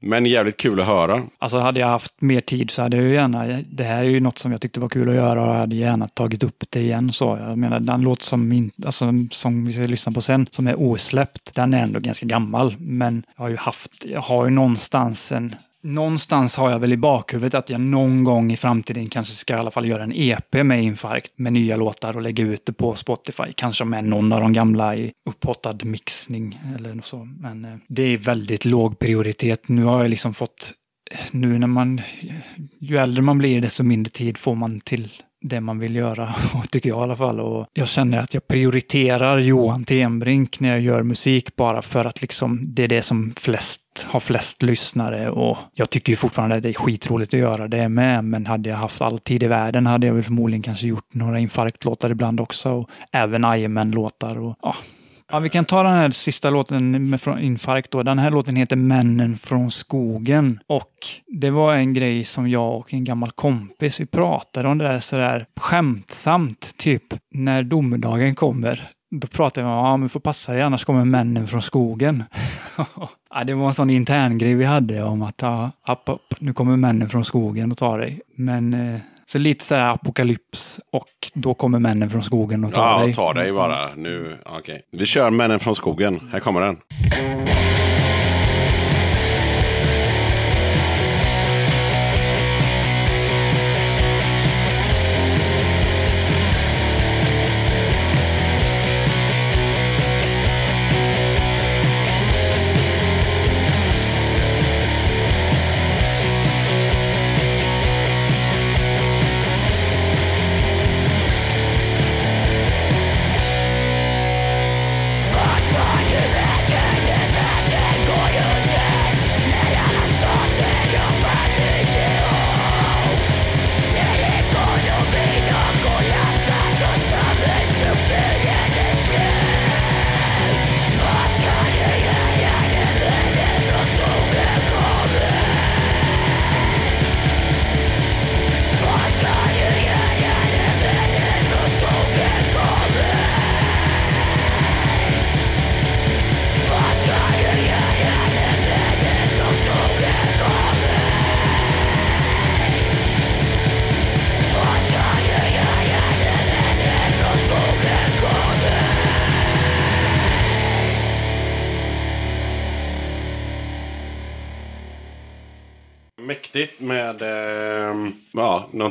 Men 0.00 0.26
jävligt 0.26 0.56
kul 0.56 0.80
att 0.80 0.86
höra. 0.86 1.22
Alltså 1.38 1.58
hade 1.58 1.80
jag 1.80 1.86
haft 1.86 2.20
mer 2.20 2.40
tid 2.40 2.70
så 2.70 2.82
hade 2.82 2.96
jag 2.96 3.06
ju 3.06 3.14
gärna, 3.14 3.62
det 3.70 3.84
här 3.84 3.98
är 3.98 4.08
ju 4.08 4.20
något 4.20 4.38
som 4.38 4.52
jag 4.52 4.60
tyckte 4.60 4.80
var 4.80 4.88
kul 4.88 5.08
att 5.08 5.14
göra 5.14 5.42
och 5.42 5.48
jag 5.48 5.60
hade 5.60 5.76
gärna 5.76 6.04
tagit 6.04 6.42
upp 6.42 6.64
det 6.70 6.80
igen 6.80 7.12
så. 7.12 7.38
Jag 7.48 7.58
menar 7.58 7.80
den 7.80 8.00
låt 8.00 8.22
som, 8.22 8.48
min, 8.48 8.70
alltså, 8.86 9.12
som 9.30 9.66
vi 9.66 9.72
ska 9.72 9.82
lyssna 9.82 10.12
på 10.12 10.20
sen, 10.20 10.46
som 10.50 10.66
är 10.66 10.80
osläppt, 10.80 11.54
den 11.54 11.74
är 11.74 11.82
ändå 11.82 12.00
ganska 12.00 12.26
gammal. 12.26 12.74
Men 12.78 13.22
jag 13.36 13.44
har 13.44 13.48
ju 13.48 13.56
haft, 13.56 14.04
jag 14.04 14.20
har 14.20 14.44
ju 14.44 14.50
någonstans 14.50 15.32
en 15.32 15.54
någonstans 15.84 16.56
har 16.56 16.70
jag 16.70 16.78
väl 16.78 16.92
i 16.92 16.96
bakhuvudet 16.96 17.54
att 17.54 17.70
jag 17.70 17.80
någon 17.80 18.24
gång 18.24 18.52
i 18.52 18.56
framtiden 18.56 19.06
kanske 19.06 19.34
ska 19.34 19.54
i 19.54 19.56
alla 19.56 19.70
fall 19.70 19.88
göra 19.88 20.02
en 20.02 20.12
EP 20.14 20.52
med 20.52 20.84
Infarkt 20.84 21.32
med 21.36 21.52
nya 21.52 21.76
låtar 21.76 22.16
och 22.16 22.22
lägga 22.22 22.44
ut 22.44 22.66
det 22.66 22.72
på 22.72 22.94
Spotify. 22.94 23.52
Kanske 23.54 23.84
med 23.84 24.04
någon 24.04 24.32
av 24.32 24.40
de 24.40 24.52
gamla 24.52 24.96
i 24.96 25.12
upphottad 25.30 25.78
mixning 25.82 26.60
eller 26.74 26.94
något 26.94 27.04
så. 27.04 27.24
Men 27.24 27.64
eh, 27.64 27.76
det 27.88 28.02
är 28.02 28.18
väldigt 28.18 28.64
låg 28.64 28.98
prioritet. 28.98 29.68
Nu 29.68 29.84
har 29.84 30.00
jag 30.00 30.10
liksom 30.10 30.34
fått, 30.34 30.72
eh, 31.10 31.18
nu 31.30 31.58
när 31.58 31.66
man, 31.66 32.00
ju 32.78 32.96
äldre 32.96 33.22
man 33.22 33.38
blir 33.38 33.60
desto 33.60 33.82
mindre 33.82 34.10
tid 34.10 34.38
får 34.38 34.54
man 34.54 34.80
till 34.80 35.10
det 35.44 35.60
man 35.60 35.78
vill 35.78 35.96
göra, 35.96 36.34
tycker 36.70 36.88
jag 36.88 36.98
i 36.98 37.02
alla 37.02 37.16
fall. 37.16 37.40
Och 37.40 37.66
jag 37.72 37.88
känner 37.88 38.18
att 38.18 38.34
jag 38.34 38.48
prioriterar 38.48 39.38
Johan 39.38 39.84
Tenbrink 39.84 40.60
när 40.60 40.68
jag 40.68 40.80
gör 40.80 41.02
musik 41.02 41.56
bara 41.56 41.82
för 41.82 42.04
att 42.04 42.22
liksom 42.22 42.60
det 42.74 42.84
är 42.84 42.88
det 42.88 43.02
som 43.02 43.32
flest 43.36 43.80
har 44.04 44.20
flest 44.20 44.62
lyssnare 44.62 45.30
och 45.30 45.58
jag 45.74 45.90
tycker 45.90 46.12
ju 46.12 46.16
fortfarande 46.16 46.56
att 46.56 46.62
det 46.62 46.68
är 46.68 46.74
skitroligt 46.74 47.34
att 47.34 47.40
göra 47.40 47.68
det 47.68 47.88
med. 47.88 48.24
Men 48.24 48.46
hade 48.46 48.68
jag 48.68 48.76
haft 48.76 49.02
all 49.02 49.18
tid 49.18 49.42
i 49.42 49.46
världen 49.46 49.86
hade 49.86 50.06
jag 50.06 50.14
väl 50.14 50.22
förmodligen 50.22 50.62
kanske 50.62 50.86
gjort 50.86 51.14
några 51.14 51.38
infarktlåtar 51.38 52.10
ibland 52.10 52.40
också 52.40 52.70
och 52.70 52.90
även 53.12 53.42
Jajamän-låtar 53.42 54.38
och 54.38 54.58
ja. 54.62 54.74
Ja, 55.32 55.38
vi 55.38 55.48
kan 55.48 55.64
ta 55.64 55.82
den 55.82 55.92
här 55.92 56.10
sista 56.10 56.50
låten 56.50 57.10
med 57.10 57.20
från 57.20 57.38
Infarkt 57.38 57.90
då. 57.90 58.02
Den 58.02 58.18
här 58.18 58.30
låten 58.30 58.56
heter 58.56 58.76
Männen 58.76 59.36
från 59.36 59.70
skogen. 59.70 60.60
Och 60.66 60.92
det 61.26 61.50
var 61.50 61.74
en 61.74 61.94
grej 61.94 62.24
som 62.24 62.48
jag 62.48 62.76
och 62.76 62.94
en 62.94 63.04
gammal 63.04 63.30
kompis, 63.30 64.00
vi 64.00 64.06
pratade 64.06 64.68
om 64.68 64.78
det 64.78 64.84
där 64.84 64.98
sådär 64.98 65.46
skämtsamt, 65.60 66.78
typ 66.78 67.02
när 67.34 67.62
domedagen 67.62 68.34
kommer. 68.34 68.90
Då 69.10 69.26
pratade 69.26 69.66
vi 69.66 69.72
om, 69.72 69.78
ja 69.78 69.96
men 69.96 70.08
får 70.08 70.20
passa 70.20 70.52
dig 70.52 70.62
annars 70.62 70.84
kommer 70.84 71.04
männen 71.04 71.48
från 71.48 71.62
skogen. 71.62 72.24
ja, 73.30 73.44
det 73.44 73.54
var 73.54 73.66
en 73.66 73.74
sån 73.74 73.90
intern 73.90 74.38
grej 74.38 74.54
vi 74.54 74.64
hade 74.64 75.02
om 75.02 75.22
att, 75.22 75.42
ja, 75.42 75.70
app, 75.82 76.08
app, 76.08 76.34
nu 76.38 76.52
kommer 76.52 76.76
männen 76.76 77.08
från 77.08 77.24
skogen 77.24 77.72
och 77.72 77.78
tar 77.78 77.98
dig. 77.98 78.20
Men 78.36 78.74
eh, 78.74 79.00
så 79.26 79.38
lite 79.38 79.64
sådär 79.64 79.82
apokalyps 79.90 80.80
och 80.92 81.08
då 81.34 81.54
kommer 81.54 81.78
männen 81.78 82.10
från 82.10 82.22
skogen 82.22 82.64
och 82.64 82.74
tar 82.74 82.82
Ja, 83.00 83.04
dig. 83.04 83.14
ta 83.14 83.32
dig 83.32 83.52
bara. 83.52 83.94
Nu, 83.94 84.36
okej. 84.46 84.82
Vi 84.92 85.06
kör 85.06 85.30
Männen 85.30 85.58
från 85.58 85.74
skogen. 85.74 86.28
Här 86.32 86.40
kommer 86.40 86.60
den. 86.60 86.76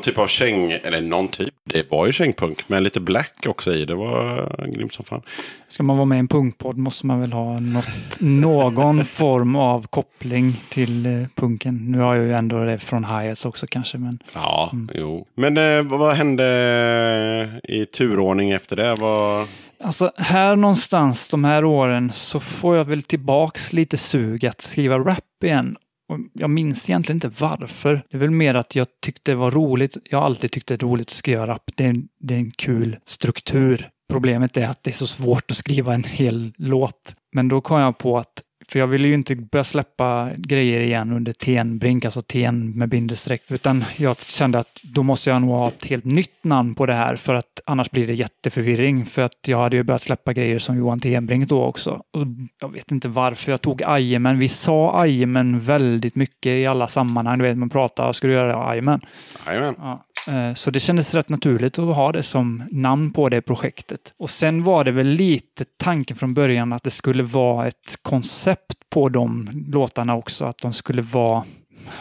Typ 0.03 0.17
av 0.17 0.27
käng, 0.27 0.71
eller 0.71 1.01
någon 1.01 1.27
typ, 1.27 1.53
det 1.63 1.91
var 1.91 2.05
ju 2.05 2.11
kängpunk 2.11 2.69
med 2.69 2.84
lite 2.84 2.99
black 2.99 3.45
också 3.47 3.73
i. 3.73 3.85
Det 3.85 3.95
var 3.95 4.67
grymt 4.75 4.93
som 4.93 5.05
fan. 5.05 5.21
Ska 5.67 5.84
man 5.84 5.97
vara 5.97 6.05
med 6.05 6.15
i 6.15 6.19
en 6.19 6.27
punkpodd 6.27 6.77
måste 6.77 7.05
man 7.05 7.19
väl 7.21 7.34
ha 7.34 7.59
något, 7.59 8.19
någon 8.19 9.05
form 9.19 9.55
av 9.55 9.88
koppling 9.88 10.61
till 10.69 11.05
eh, 11.05 11.27
punken. 11.35 11.91
Nu 11.91 11.99
har 11.99 12.15
jag 12.15 12.25
ju 12.25 12.34
ändå 12.34 12.63
det 12.63 12.80
från 12.80 13.05
Highets 13.05 13.45
också 13.45 13.67
kanske, 13.67 13.97
men 13.97 14.19
Ja, 14.34 14.71
jo. 14.93 15.27
Men 15.35 15.57
eh, 15.57 15.84
vad, 15.84 15.99
vad 15.99 16.15
hände 16.15 17.61
i 17.63 17.85
turordning 17.85 18.51
efter 18.51 18.75
det? 18.75 18.95
Vad... 18.95 19.47
Alltså 19.84 20.11
här 20.17 20.55
någonstans 20.55 21.30
de 21.30 21.43
här 21.43 21.65
åren 21.65 22.11
så 22.13 22.39
får 22.39 22.77
jag 22.77 22.85
väl 22.85 23.03
tillbaks 23.03 23.73
lite 23.73 23.97
sug 23.97 24.45
att 24.45 24.61
skriva 24.61 24.99
rap 24.99 25.43
igen. 25.43 25.77
Och 26.14 26.19
jag 26.34 26.49
minns 26.49 26.90
egentligen 26.90 27.18
inte 27.18 27.31
varför. 27.40 28.03
Det 28.10 28.18
är 28.18 28.19
väl 28.19 28.31
mer 28.31 28.56
att 28.56 28.76
jag 28.76 28.88
tyckte 29.02 29.31
det 29.31 29.35
var 29.35 29.52
roligt. 29.52 29.98
Jag 30.03 30.18
har 30.18 30.26
alltid 30.26 30.52
tyckt 30.52 30.68
det 30.68 30.73
är 30.73 30.77
roligt 30.77 31.07
att 31.07 31.15
skriva 31.15 31.48
rap. 31.48 31.72
Det 31.76 31.85
är 31.85 31.90
en, 31.90 32.07
det 32.19 32.34
är 32.34 32.40
en 32.40 32.52
kul 32.52 32.98
struktur. 33.06 33.90
Problemet 34.11 34.57
är 34.57 34.68
att 34.68 34.84
det 34.84 34.91
är 34.91 34.95
så 34.95 35.07
svårt 35.07 35.52
att 35.52 35.57
skriva 35.57 35.94
en 35.94 36.03
hel 36.03 36.53
låt. 36.57 37.15
Men 37.35 37.48
då 37.48 37.61
kom 37.61 37.80
jag 37.80 37.98
på 37.98 38.18
att 38.18 38.44
för 38.68 38.80
jag 38.80 38.88
ville 38.88 39.07
ju 39.07 39.14
inte 39.14 39.35
börja 39.35 39.64
släppa 39.64 40.30
grejer 40.38 40.80
igen 40.80 41.11
under 41.11 41.34
Tenbrink, 41.34 42.06
alltså 42.06 42.22
Ten 42.22 42.72
med 42.72 42.90
bindestreck, 42.90 43.52
utan 43.52 43.84
jag 43.98 44.22
kände 44.22 44.60
att 44.60 44.81
då 44.84 45.03
måste 45.03 45.30
jag 45.30 45.41
nog 45.41 45.49
ha 45.49 45.68
ett 45.68 45.85
helt 45.85 46.06
nytt 46.06 46.44
namn 46.44 46.76
på 46.76 46.85
det 46.85 46.94
här 46.94 47.15
för 47.15 47.34
att 47.34 47.61
annars 47.65 47.91
blir 47.91 48.07
det 48.07 48.14
jätteförvirring. 48.14 49.06
För 49.06 49.22
att 49.22 49.48
jag 49.48 49.57
hade 49.57 49.76
ju 49.76 49.84
börjat 49.84 50.02
släppa 50.02 50.34
grejer 50.34 50.60
som 50.60 50.77
Johan 50.77 50.99
Tenbrink 50.99 51.49
då 51.49 51.64
också. 51.64 51.91
Och 51.91 52.27
jag 52.60 52.72
vet 52.72 52.91
inte 52.91 53.07
varför 53.07 53.52
jag 53.52 53.61
tog 53.61 53.84
Ajemän. 53.84 54.40
Vi 54.40 54.48
sa 54.48 54.99
Ajemän 54.99 55.60
väldigt 55.60 56.15
mycket 56.15 56.49
i 56.49 56.65
alla 56.65 56.88
sammanhang. 56.88 57.38
Du 57.38 57.44
vet, 57.44 57.57
man 57.57 57.69
pratar, 57.69 58.11
ska 58.11 58.27
du 58.27 58.34
göra 58.34 58.68
Ajemän? 58.68 59.02
Jajamän. 59.45 59.76
Ja. 59.77 60.06
Eh, 60.27 60.53
Så 60.53 60.71
det 60.71 60.79
kändes 60.79 61.13
rätt 61.15 61.29
naturligt 61.29 61.79
att 61.79 61.95
ha 61.95 62.11
det 62.11 62.23
som 62.23 62.63
namn 62.71 63.11
på 63.11 63.29
det 63.29 63.41
projektet. 63.41 64.13
Och 64.17 64.29
sen 64.29 64.63
var 64.63 64.83
det 64.83 64.91
väl 64.91 65.07
lite 65.07 65.65
tanken 65.77 66.15
från 66.17 66.33
början 66.33 66.73
att 66.73 66.83
det 66.83 66.91
skulle 66.91 67.23
vara 67.23 67.67
ett 67.67 67.97
koncept 68.01 68.77
på 68.89 69.09
de 69.09 69.49
låtarna 69.71 70.15
också. 70.15 70.45
Att 70.45 70.57
de 70.57 70.73
skulle 70.73 71.01
vara... 71.01 71.43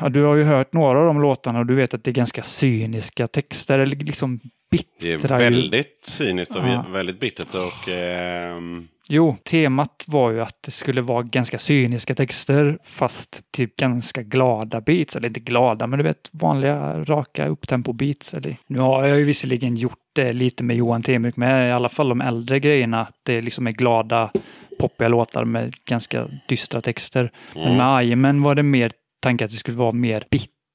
Ja, 0.00 0.08
du 0.08 0.22
har 0.22 0.34
ju 0.34 0.44
hört 0.44 0.72
några 0.72 0.98
av 0.98 1.06
de 1.06 1.20
låtarna 1.20 1.58
och 1.58 1.66
du 1.66 1.74
vet 1.74 1.94
att 1.94 2.04
det 2.04 2.10
är 2.10 2.12
ganska 2.12 2.42
cyniska 2.42 3.26
texter. 3.26 3.78
Eller 3.78 3.96
liksom 3.96 4.36
Det 4.70 4.76
bittra. 5.10 5.36
är 5.36 5.40
ju. 5.40 5.44
väldigt 5.56 6.04
cyniskt 6.04 6.56
och 6.56 6.62
Ja. 6.68 6.84
väldigt 6.92 7.20
bittert. 7.20 7.54
Och, 7.54 7.88
ehm, 7.88 8.88
Jo, 9.08 9.36
temat 9.44 10.04
var 10.06 10.30
ju 10.30 10.42
att 10.42 10.62
det 10.64 10.70
skulle 10.70 11.02
vara 11.02 11.22
ganska 11.22 11.58
cyniska 11.58 12.14
texter 12.14 12.78
fast 12.84 13.42
typ 13.50 13.76
ganska 13.76 14.22
glada 14.22 14.80
beats. 14.80 15.16
Eller 15.16 15.28
inte 15.28 15.40
glada, 15.40 15.86
men 15.86 15.98
du 15.98 16.02
vet 16.02 16.30
vanliga 16.32 17.04
raka 17.04 17.46
upptempo-beats. 17.46 18.34
Nu 18.66 18.78
har 18.78 19.06
jag 19.06 19.18
ju 19.18 19.24
visserligen 19.24 19.76
gjort 19.76 19.98
det 20.12 20.32
lite 20.32 20.64
med 20.64 20.76
Johan 20.76 21.02
Temurk 21.02 21.36
med, 21.36 21.68
i 21.68 21.72
alla 21.72 21.88
fall 21.88 22.08
de 22.08 22.20
äldre 22.20 22.60
grejerna. 22.60 23.00
Att 23.00 23.20
det 23.22 23.42
liksom 23.42 23.66
är 23.66 23.72
glada, 23.72 24.30
poppiga 24.78 25.08
låtar 25.08 25.44
med 25.44 25.74
ganska 25.84 26.28
dystra 26.48 26.80
texter. 26.80 27.32
Men 27.54 27.76
med 27.76 27.96
Ajemän 27.96 28.42
var 28.42 28.54
det 28.54 28.62
mer 28.62 28.92
tanke 29.22 29.44
att 29.44 29.50
det 29.50 29.56
skulle 29.56 29.76
vara 29.76 29.92
mer 29.92 30.24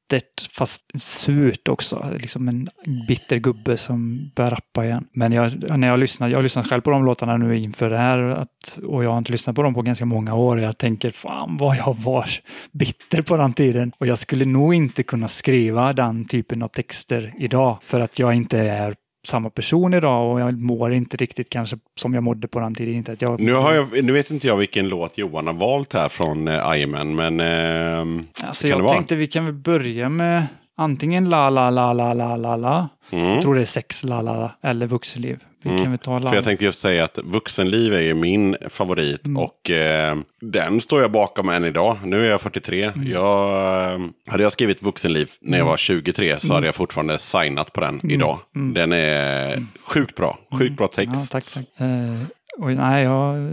bittert 0.10 0.52
fast 0.52 0.82
surt 0.96 1.68
också. 1.68 2.16
Liksom 2.20 2.48
en 2.48 2.70
bitter 3.08 3.38
gubbe 3.38 3.78
som 3.78 4.32
börjar 4.36 4.52
rappa 4.52 4.86
igen. 4.86 5.08
Men 5.14 5.32
jag, 5.32 5.80
när 5.80 5.88
jag 5.88 6.00
lyssnar, 6.00 6.30
jag 6.30 6.38
har 6.38 6.44
lyssnat 6.44 6.68
själv 6.68 6.82
på 6.82 6.90
de 6.90 7.06
låtarna 7.06 7.38
nu 7.38 7.58
inför 7.58 7.90
det 7.90 7.98
här 7.98 8.20
att, 8.20 8.80
och 8.88 9.04
jag 9.04 9.12
har 9.12 9.18
inte 9.18 9.32
lyssnat 9.32 9.56
på 9.56 9.62
dem 9.64 9.74
på 9.74 9.82
ganska 9.82 10.06
många 10.06 10.36
år. 10.36 10.60
Jag 10.60 10.78
tänker 10.78 11.12
fan 11.12 11.58
vad 11.58 11.78
jag 11.78 11.96
var 11.98 12.30
bitter 12.72 13.22
på 13.22 13.38
den 13.38 13.54
tiden. 13.54 13.92
Och 13.98 14.08
jag 14.08 14.18
skulle 14.18 14.46
nog 14.46 14.74
inte 14.74 15.04
kunna 15.04 15.28
skriva 15.28 15.94
den 15.94 16.26
typen 16.26 16.64
av 16.64 16.68
texter 16.68 17.34
idag 17.40 17.78
för 17.82 18.00
att 18.00 18.20
jag 18.20 18.34
inte 18.34 18.60
är 18.60 18.96
samma 19.28 19.50
person 19.50 19.94
idag 19.94 20.32
och 20.34 20.40
jag 20.42 20.60
mår 20.60 20.94
inte 20.94 21.18
riktigt 21.18 21.50
kanske 21.50 21.78
som 21.96 22.14
jag 22.14 22.24
mådde 22.24 22.48
på 22.48 22.60
den 22.60 22.76
tiden. 22.76 22.96
Inte 22.96 23.12
att 23.12 23.22
jag, 23.22 23.40
nu, 23.40 23.54
har 23.54 23.74
jag, 23.74 24.04
nu 24.04 24.12
vet 24.14 24.32
inte 24.32 24.48
jag 24.48 24.58
vilken 24.58 24.90
låt 24.90 25.18
Johan 25.18 25.48
har 25.48 25.54
valt 25.54 25.94
här 25.94 26.10
från 26.10 26.48
eh, 26.48 26.54
Jajamän, 26.54 27.16
men... 27.16 27.40
ehm, 27.40 28.24
Alltså 28.44 28.68
jag 28.68 28.90
tänkte 28.90 29.16
vi 29.16 29.28
kan 29.28 29.46
väl 29.46 29.54
börja 29.54 30.10
med 30.10 30.46
antingen 30.76 31.30
la 31.30 31.50
la 31.50 31.70
la 31.70 31.94
la 31.94 32.14
la 32.14 32.36
la 32.38 32.56
la. 32.56 32.90
Mm. 33.12 33.26
Jag 33.30 33.42
tror 33.42 33.56
det 33.56 33.62
är 33.62 33.66
sex 33.66 34.04
la 34.04 34.22
la 34.22 34.52
eller 34.62 34.88
vuxenliv. 34.88 35.44
Vi 35.64 35.70
kan 35.70 35.90
väl 35.92 36.00
ta 36.00 36.12
Mm. 36.18 36.30
För 36.30 36.36
jag 36.36 36.44
tänkte 36.44 36.66
just 36.66 36.82
säga 36.82 37.04
att 37.04 37.20
vuxenliv 37.24 37.94
är 37.94 38.02
ju 38.02 38.14
min 38.14 38.56
favorit. 38.70 39.28
Mm. 39.28 39.38
Och 39.44 39.70
eh, 39.70 40.18
den 40.42 40.82
står 40.82 41.02
jag 41.02 41.12
bakom 41.12 41.50
än 41.50 41.66
idag. 41.66 41.98
Nu 42.04 42.26
är 42.26 42.30
jag 42.30 42.42
43. 42.42 42.84
Mm. 42.84 43.08
Jag, 43.12 43.94
eh, 43.94 44.00
hade 44.28 44.44
jag 44.44 44.52
skrivit 44.52 44.82
vuxenliv 44.84 45.32
när 45.42 45.58
jag 45.58 45.66
var 45.66 45.78
23 45.78 46.40
så 46.40 46.54
hade 46.54 46.66
jag 46.66 46.76
fortfarande 46.76 47.20
signat 47.20 47.74
på 47.74 47.82
den 47.82 48.12
idag. 48.12 48.40
Den 48.74 48.94
är 48.94 49.66
sjukt 49.88 50.16
bra. 50.16 50.38
Sjukt 50.60 50.78
bra 50.78 50.88
text. 50.88 51.14
Mm. 51.14 51.22
Ja, 51.22 51.28
tack, 51.32 51.44
tack. 51.54 51.82
Eh, 51.82 52.64
och 52.64 52.72
nej, 52.72 53.04
jag 53.04 53.38
eh, 53.38 53.52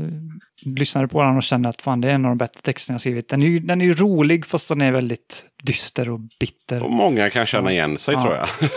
lyssnade 0.67 1.09
på 1.09 1.23
den 1.23 1.37
och 1.37 1.43
kände 1.43 1.69
att 1.69 1.83
fan, 1.83 2.01
det 2.01 2.09
är 2.11 2.15
en 2.15 2.25
av 2.25 2.31
de 2.31 2.39
bättre 2.39 2.61
texterna 2.63 2.95
jag 2.95 3.01
skrivit. 3.01 3.29
Den 3.29 3.43
är 3.43 3.47
ju 3.47 3.59
den 3.59 3.81
är 3.81 3.85
ju 3.85 3.95
rolig 3.95 4.47
fast 4.47 4.69
den 4.69 4.83
är 4.83 4.93
väldigt 4.93 5.45
dyster 5.63 6.11
och 6.11 6.21
bitter. 6.41 6.83
Och 6.83 6.91
många 6.91 7.31
kan 7.31 7.47
känna 7.47 7.73
igen 7.73 7.99
sig 7.99 8.15
Ja. 8.15 8.21
tror 8.23 8.35
jag. 8.35 8.49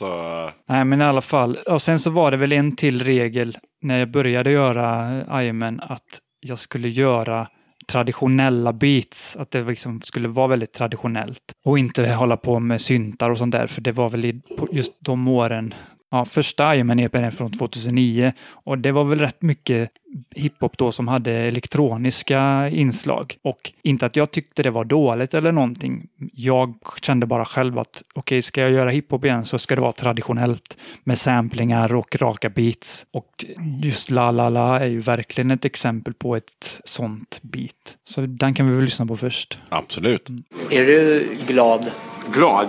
så, 0.00 0.50
Nej, 0.68 0.84
men 0.84 1.00
i 1.00 1.04
alla 1.04 1.20
fall. 1.20 1.56
Och 1.56 1.82
sen 1.82 1.98
så 1.98 2.10
var 2.10 2.30
det 2.30 2.36
väl 2.36 2.52
en 2.52 2.76
till 2.76 3.04
regel 3.04 3.58
när 3.82 3.98
jag 3.98 4.10
började 4.10 4.50
göra 4.50 5.10
Ironman 5.42 5.80
att 5.80 6.20
jag 6.40 6.58
skulle 6.58 6.88
göra 6.88 7.48
traditionella 7.88 8.72
beats, 8.72 9.36
att 9.36 9.50
det 9.50 9.62
liksom 9.62 10.00
skulle 10.00 10.28
vara 10.28 10.46
väldigt 10.46 10.72
traditionellt 10.72 11.52
och 11.64 11.78
inte 11.78 12.12
hålla 12.12 12.36
på 12.36 12.60
med 12.60 12.80
syntar 12.80 13.30
och 13.30 13.38
sånt 13.38 13.52
där, 13.52 13.66
för 13.66 13.80
det 13.80 13.92
var 13.92 14.10
väl 14.10 14.40
just 14.72 14.92
de 15.00 15.28
åren 15.28 15.74
Ja, 16.10 16.24
första 16.24 16.74
Ironman-EPn 16.74 17.24
är 17.24 17.30
från 17.30 17.50
2009 17.52 18.32
och 18.52 18.78
det 18.78 18.92
var 18.92 19.04
väl 19.04 19.18
rätt 19.18 19.42
mycket 19.42 19.90
hiphop 20.34 20.78
då 20.78 20.92
som 20.92 21.08
hade 21.08 21.32
elektroniska 21.32 22.68
inslag. 22.68 23.36
Och 23.42 23.72
inte 23.82 24.06
att 24.06 24.16
jag 24.16 24.30
tyckte 24.30 24.62
det 24.62 24.70
var 24.70 24.84
dåligt 24.84 25.34
eller 25.34 25.52
någonting. 25.52 26.06
Jag 26.32 26.74
kände 27.02 27.26
bara 27.26 27.44
själv 27.44 27.78
att 27.78 28.02
okej, 28.14 28.42
ska 28.42 28.60
jag 28.60 28.70
göra 28.70 28.90
hiphop 28.90 29.24
igen 29.24 29.44
så 29.44 29.58
ska 29.58 29.74
det 29.74 29.80
vara 29.80 29.92
traditionellt 29.92 30.78
med 31.04 31.18
samplingar 31.18 31.94
och 31.94 32.16
raka 32.16 32.48
beats. 32.50 33.06
Och 33.12 33.44
just 33.82 34.10
La 34.10 34.30
La 34.30 34.48
La 34.48 34.78
är 34.80 34.86
ju 34.86 35.00
verkligen 35.00 35.50
ett 35.50 35.64
exempel 35.64 36.14
på 36.14 36.36
ett 36.36 36.80
sånt 36.84 37.38
beat. 37.42 37.96
Så 38.08 38.20
den 38.20 38.54
kan 38.54 38.68
vi 38.68 38.74
väl 38.74 38.84
lyssna 38.84 39.06
på 39.06 39.16
först. 39.16 39.58
absolut. 39.68 40.28
Är 40.70 40.84
du 40.86 41.28
glad? 41.46 41.90
Glad? 42.32 42.68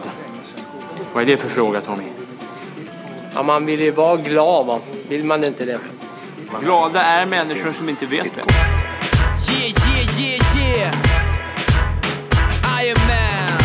Vad 1.14 1.24
är 1.24 1.28
det 1.28 1.38
för 1.38 1.50
fråga 1.50 1.82
Tommy? 1.82 2.04
Ja, 3.36 3.44
man 3.44 3.66
vill 3.66 3.80
ju 3.80 3.92
vara 3.92 4.18
glad 4.18 4.66
va? 4.66 4.80
Vill 5.10 5.24
man 5.24 5.44
inte 5.44 5.66
det? 5.66 5.80
Glada 6.62 7.02
är 7.02 7.26
människor 7.26 7.72
som 7.72 7.90
inte 7.90 8.06
vet 8.06 8.28
det. 8.36 8.44
Yeah, 9.52 9.64
yeah, 9.64 10.20
yeah, 10.20 10.58
yeah. 10.58 10.94
Iron 12.84 13.08
Man. 13.08 13.60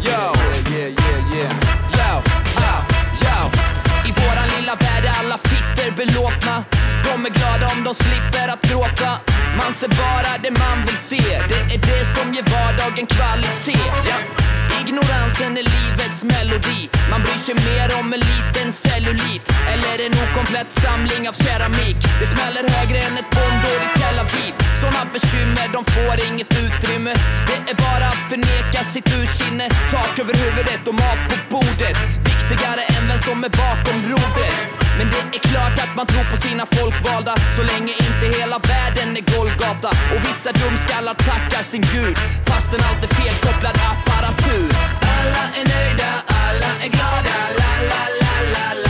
Yo. 0.00 0.10
Yeah, 0.10 0.74
yeah, 0.74 0.88
yeah, 0.88 1.34
yeah. 1.34 1.52
Yo, 1.98 2.22
yo, 2.60 2.72
yo. 3.22 3.50
I 4.08 4.12
våran 4.12 4.48
lilla 4.58 4.74
värld 4.74 5.04
är 5.04 5.24
alla 5.24 5.38
fitter 5.38 5.90
belåtna. 5.96 6.64
De 7.04 7.26
är 7.26 7.30
glada 7.30 7.66
om 7.76 7.84
de 7.84 7.94
slipper 7.94 8.48
att 8.48 8.62
gråta. 8.62 9.27
Man 9.60 9.72
ser 9.72 9.88
bara 9.88 10.32
det 10.42 10.52
man 10.64 10.78
vill 10.86 11.00
se. 11.10 11.24
Det 11.50 11.74
är 11.74 11.80
det 11.90 12.04
som 12.14 12.34
ger 12.34 12.46
vardagen 12.54 13.06
kvalitet. 13.06 13.88
Ja. 14.08 14.18
Ignoransen 14.80 15.52
är 15.60 15.66
livets 15.76 16.24
melodi. 16.24 16.80
Man 17.10 17.20
bryr 17.22 17.40
sig 17.46 17.54
mer 17.54 17.88
om 18.00 18.12
en 18.16 18.22
liten 18.32 18.72
cellulit 18.72 19.46
eller 19.72 19.96
en 20.06 20.14
okomplett 20.24 20.72
samling 20.72 21.28
av 21.28 21.34
keramik. 21.44 21.98
Det 22.20 22.26
smäller 22.34 22.64
högre 22.76 22.98
än 23.06 23.14
ett 23.20 23.30
bombdåd 23.36 23.82
i 23.86 23.90
Tel 23.98 24.18
Aviv. 24.24 24.52
Såna 24.80 25.02
bekymmer, 25.12 25.66
de 25.76 25.80
får 25.94 26.16
inget 26.28 26.52
utrymme. 26.64 27.12
Det 27.48 27.58
är 27.70 27.76
bara 27.86 28.06
att 28.12 28.22
förneka 28.30 28.80
sitt 28.92 29.08
ursinne. 29.18 29.68
Tak 29.90 30.18
över 30.18 30.34
huvudet 30.34 30.88
och 30.88 30.94
mat 30.94 31.20
på 31.30 31.36
bordet. 31.54 32.27
Viktigare 32.50 32.82
än 32.82 33.08
vem 33.08 33.18
som 33.18 33.44
är 33.44 33.48
bakom 33.48 33.98
rodret. 34.10 34.58
Men 34.98 35.06
det 35.10 35.36
är 35.36 35.42
klart 35.50 35.78
att 35.84 35.96
man 35.96 36.06
tror 36.06 36.24
på 36.30 36.36
sina 36.36 36.66
folkvalda 36.66 37.34
så 37.56 37.62
länge 37.62 37.92
inte 37.92 38.38
hela 38.38 38.58
världen 38.58 39.16
är 39.16 39.24
Golgata. 39.36 39.88
Och 40.12 40.20
vissa 40.28 40.52
dumskallar 40.52 41.14
tackar 41.14 41.62
sin 41.62 41.80
gud 41.80 42.18
fastän 42.46 42.80
allt 42.88 43.04
är 43.04 43.14
felkopplad 43.14 43.76
apparatur. 43.92 44.68
Alla 45.16 45.44
är 45.60 45.66
nöjda, 45.74 46.10
alla 46.44 46.70
är 46.84 46.90
glada, 46.96 47.36
la 47.58 47.72
la 47.90 48.02
la 48.20 48.20
la 48.20 48.32
la 48.52 48.52
la 48.52 48.82
la. 48.82 48.87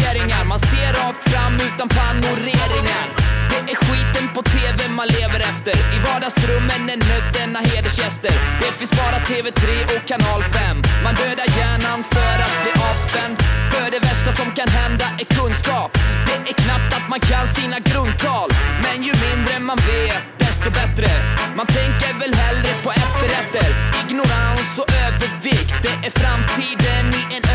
Amorteringar. 0.00 0.44
Man 0.44 0.58
ser 0.58 0.92
rakt 0.92 1.30
fram 1.30 1.54
utan 1.54 1.88
panoreringar. 1.88 3.06
Det 3.50 3.72
är 3.72 3.76
skiten 3.76 4.28
på 4.34 4.42
TV 4.42 4.88
man 4.88 5.08
lever 5.08 5.40
efter. 5.40 5.74
I 5.96 5.98
vardagsrummen 6.06 6.82
är 6.92 6.98
nötterna 7.10 7.58
hedersgäster. 7.58 8.32
Det 8.60 8.72
finns 8.78 8.90
bara 8.90 9.18
TV3 9.30 9.84
och 9.84 10.04
kanal 10.08 10.42
5. 10.42 10.82
Man 11.04 11.14
dödar 11.14 11.48
hjärnan 11.58 12.04
för 12.14 12.36
att 12.46 12.56
bli 12.62 12.72
avspänd. 12.90 13.36
För 13.72 13.90
det 13.90 14.00
värsta 14.08 14.32
som 14.32 14.48
kan 14.58 14.68
hända 14.68 15.06
är 15.22 15.28
kunskap. 15.38 15.90
Det 16.26 16.50
är 16.50 16.54
knappt 16.64 16.92
att 16.98 17.08
man 17.08 17.20
kan 17.20 17.46
sina 17.46 17.78
grundtal. 17.78 18.48
Men 18.84 19.02
ju 19.06 19.12
mindre 19.26 19.54
man 19.60 19.76
vet, 19.76 20.22
desto 20.38 20.68
bättre. 20.80 21.10
Man 21.58 21.66
tänker 21.66 22.12
väl 22.20 22.34
hellre 22.34 22.72
på 22.84 22.90
efterrätter. 23.02 23.68
Ignorans 24.02 24.78
och 24.80 24.90
övervikt. 25.06 25.74
Det 25.84 25.96
är 26.06 26.12
framtiden 26.20 27.04
i 27.20 27.22
en 27.36 27.49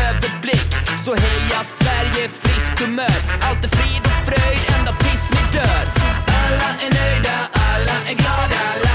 blick. 0.46 0.70
Så 1.04 1.14
heja 1.14 1.64
Sverige, 1.64 2.28
friskt 2.28 2.80
humör. 2.80 3.18
Allt 3.48 3.64
är 3.64 3.68
frid 3.68 4.02
och 4.10 4.20
fröjd 4.26 4.62
ända 4.78 4.92
tills 4.98 5.30
ni 5.30 5.42
dör. 5.52 5.84
Alla 6.44 6.68
är 6.84 6.90
nöjda, 6.98 7.36
alla 7.52 7.96
är 8.10 8.14
glada. 8.14 8.85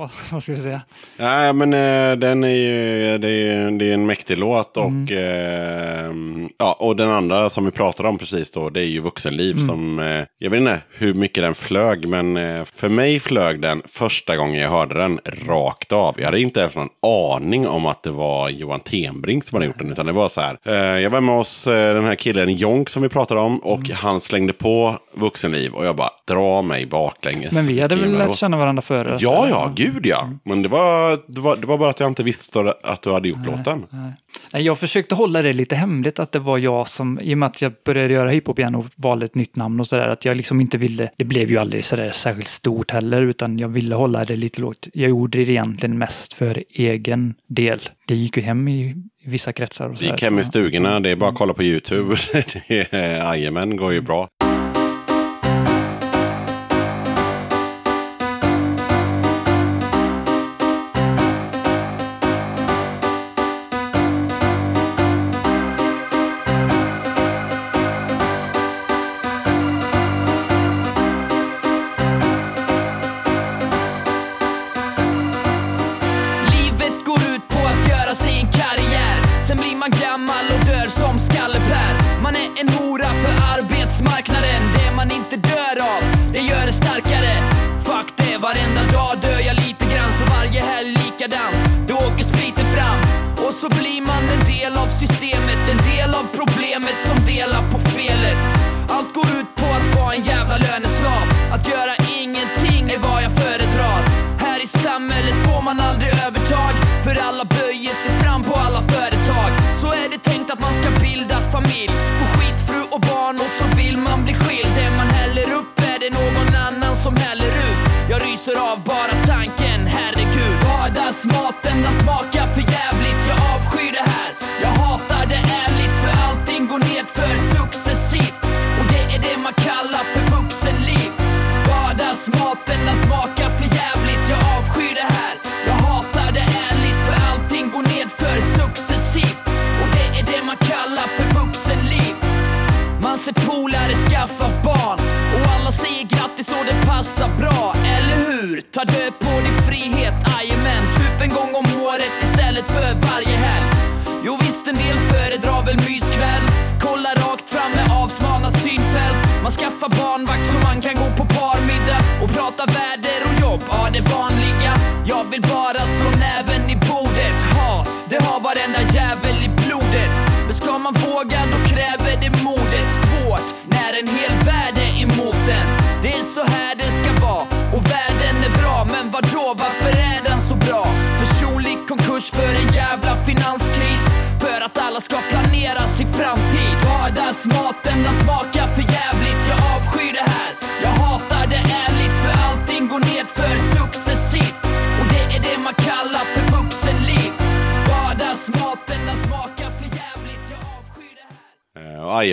Vad, 0.00 0.10
vad 0.32 0.42
ska 0.42 0.52
vi 0.52 0.62
säga? 0.62 0.80
Nej, 1.16 1.52
men 1.52 1.72
eh, 1.72 2.18
den 2.18 2.44
är 2.44 2.48
ju, 2.48 3.18
det 3.18 3.28
är, 3.28 3.70
det 3.70 3.84
är 3.84 3.94
en 3.94 4.06
mäktig 4.06 4.38
låt 4.38 4.76
och, 4.76 5.12
eh, 5.12 6.12
ja, 6.58 6.76
och 6.78 6.96
den 6.96 7.10
andra 7.10 7.50
som 7.50 7.64
vi 7.64 7.70
pratade 7.70 8.08
om 8.08 8.18
precis 8.18 8.50
då, 8.50 8.70
det 8.70 8.80
är 8.80 8.84
ju 8.84 9.00
Vuxenliv 9.00 9.54
som, 9.66 9.98
eh, 9.98 10.24
jag 10.38 10.50
vet 10.50 10.60
inte 10.60 10.80
hur 10.98 11.14
mycket 11.14 11.42
den 11.42 11.54
flög, 11.54 12.08
men 12.08 12.36
eh, 12.36 12.64
för 12.74 12.88
mig 12.88 13.20
flög 13.20 13.60
den 13.60 13.82
första 13.86 14.36
gången 14.36 14.60
jag 14.60 14.70
hörde 14.70 14.94
den 14.94 15.20
rakt 15.46 15.92
av. 15.92 16.14
Jag 16.18 16.24
hade 16.24 16.40
inte 16.40 16.60
ens 16.60 16.76
någon 16.76 16.88
aning 17.02 17.68
om 17.68 17.86
att 17.86 18.02
det 18.02 18.10
var 18.10 18.48
Johan 18.48 18.80
Tenbrink 18.80 19.44
som 19.44 19.56
hade 19.56 19.66
gjort 19.66 19.78
den, 19.78 19.92
utan 19.92 20.06
det 20.06 20.12
var 20.12 20.28
så 20.28 20.40
här. 20.40 20.58
Eh, 20.64 20.74
jag 20.74 21.10
var 21.10 21.20
med 21.20 21.34
hos 21.34 21.66
eh, 21.66 21.94
den 21.94 22.04
här 22.04 22.14
killen 22.14 22.54
Jonk 22.54 22.88
som 22.88 23.02
vi 23.02 23.08
pratade 23.08 23.40
om 23.40 23.58
och 23.58 23.88
han 23.88 24.20
slängde 24.20 24.52
på 24.52 24.98
Vuxenliv 25.14 25.72
och 25.72 25.86
jag 25.86 25.96
bara, 25.96 26.10
dra 26.26 26.62
mig 26.62 26.86
baklänges. 26.86 27.52
Men 27.52 27.66
vi 27.66 27.80
hade 27.80 27.94
väl 27.94 28.18
lärt 28.18 28.36
känna 28.36 28.56
varandra 28.56 28.82
före? 28.82 29.16
Ja, 29.20 29.46
ja, 29.48 29.72
gud 29.76 29.89
ja. 30.02 30.30
Men 30.44 30.62
det 30.62 30.68
var, 30.68 31.20
det, 31.26 31.40
var, 31.40 31.56
det 31.56 31.66
var 31.66 31.78
bara 31.78 31.90
att 31.90 32.00
jag 32.00 32.06
inte 32.10 32.22
visste 32.22 32.74
att 32.82 33.02
du 33.02 33.12
hade 33.12 33.28
gjort 33.28 33.46
låten. 33.46 33.86
Nej, 34.52 34.62
jag 34.62 34.78
försökte 34.78 35.14
hålla 35.14 35.42
det 35.42 35.52
lite 35.52 35.76
hemligt 35.76 36.18
att 36.18 36.32
det 36.32 36.38
var 36.38 36.58
jag 36.58 36.88
som, 36.88 37.18
i 37.22 37.34
och 37.34 37.38
med 37.38 37.46
att 37.46 37.62
jag 37.62 37.72
började 37.84 38.14
göra 38.14 38.30
hiphop 38.30 38.58
igen 38.58 38.74
och 38.74 38.86
valde 38.96 39.24
ett 39.26 39.34
nytt 39.34 39.56
namn 39.56 39.80
och 39.80 39.86
sådär, 39.86 40.08
att 40.08 40.24
jag 40.24 40.36
liksom 40.36 40.60
inte 40.60 40.78
ville, 40.78 41.10
det 41.16 41.24
blev 41.24 41.50
ju 41.50 41.56
aldrig 41.58 41.84
sådär 41.84 42.10
särskilt 42.10 42.48
stort 42.48 42.90
heller, 42.90 43.22
utan 43.22 43.58
jag 43.58 43.68
ville 43.68 43.94
hålla 43.94 44.24
det 44.24 44.36
lite 44.36 44.60
lågt. 44.60 44.88
Jag 44.92 45.10
gjorde 45.10 45.38
det 45.38 45.50
egentligen 45.52 45.98
mest 45.98 46.32
för 46.32 46.62
egen 46.70 47.34
del. 47.48 47.80
Det 48.06 48.14
gick 48.14 48.36
ju 48.36 48.42
hem 48.42 48.68
i, 48.68 48.94
vissa 49.24 49.52
kretsar. 49.52 49.84
Och 49.86 49.90
Det 49.92 49.96
sådär. 49.98 50.12
gick 50.12 50.22
hem 50.22 50.38
i 50.38 50.44
stugorna, 50.44 51.00
det 51.00 51.10
är 51.10 51.16
bara 51.16 51.30
att 51.30 51.36
kolla 51.36 51.54
på 51.54 51.62
YouTube. 51.62 52.16
Det 52.68 52.92
är- 52.92 53.16
Jajamän, 53.16 53.76
går 53.76 53.92
ju 53.92 54.00
bra. 54.00 54.28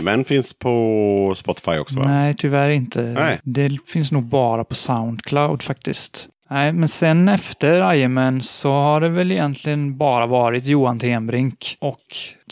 Jajamän 0.08 0.26
finns 0.26 0.54
på 0.54 1.34
Spotify 1.38 1.78
också 1.78 2.00
va? 2.00 2.06
Nej, 2.08 2.36
tyvärr 2.38 2.70
inte. 2.70 3.02
Nej. 3.02 3.40
Det 3.44 3.78
finns 3.88 4.12
nog 4.12 4.24
bara 4.24 4.64
på 4.64 4.76
Soundcloud 4.76 5.64
faktiskt. 5.64 6.28
Nej, 6.50 6.74
men 6.74 6.88
sen 6.90 7.30
efter 7.30 7.78
Jajamän 7.78 8.42
så 8.42 8.72
har 8.72 9.02
det 9.02 9.10
väl 9.10 9.32
egentligen 9.32 9.98
bara 9.98 10.26
varit 10.26 10.66
Johan 10.66 11.00
Tenbrink. 11.00 11.78
Och 11.80 12.02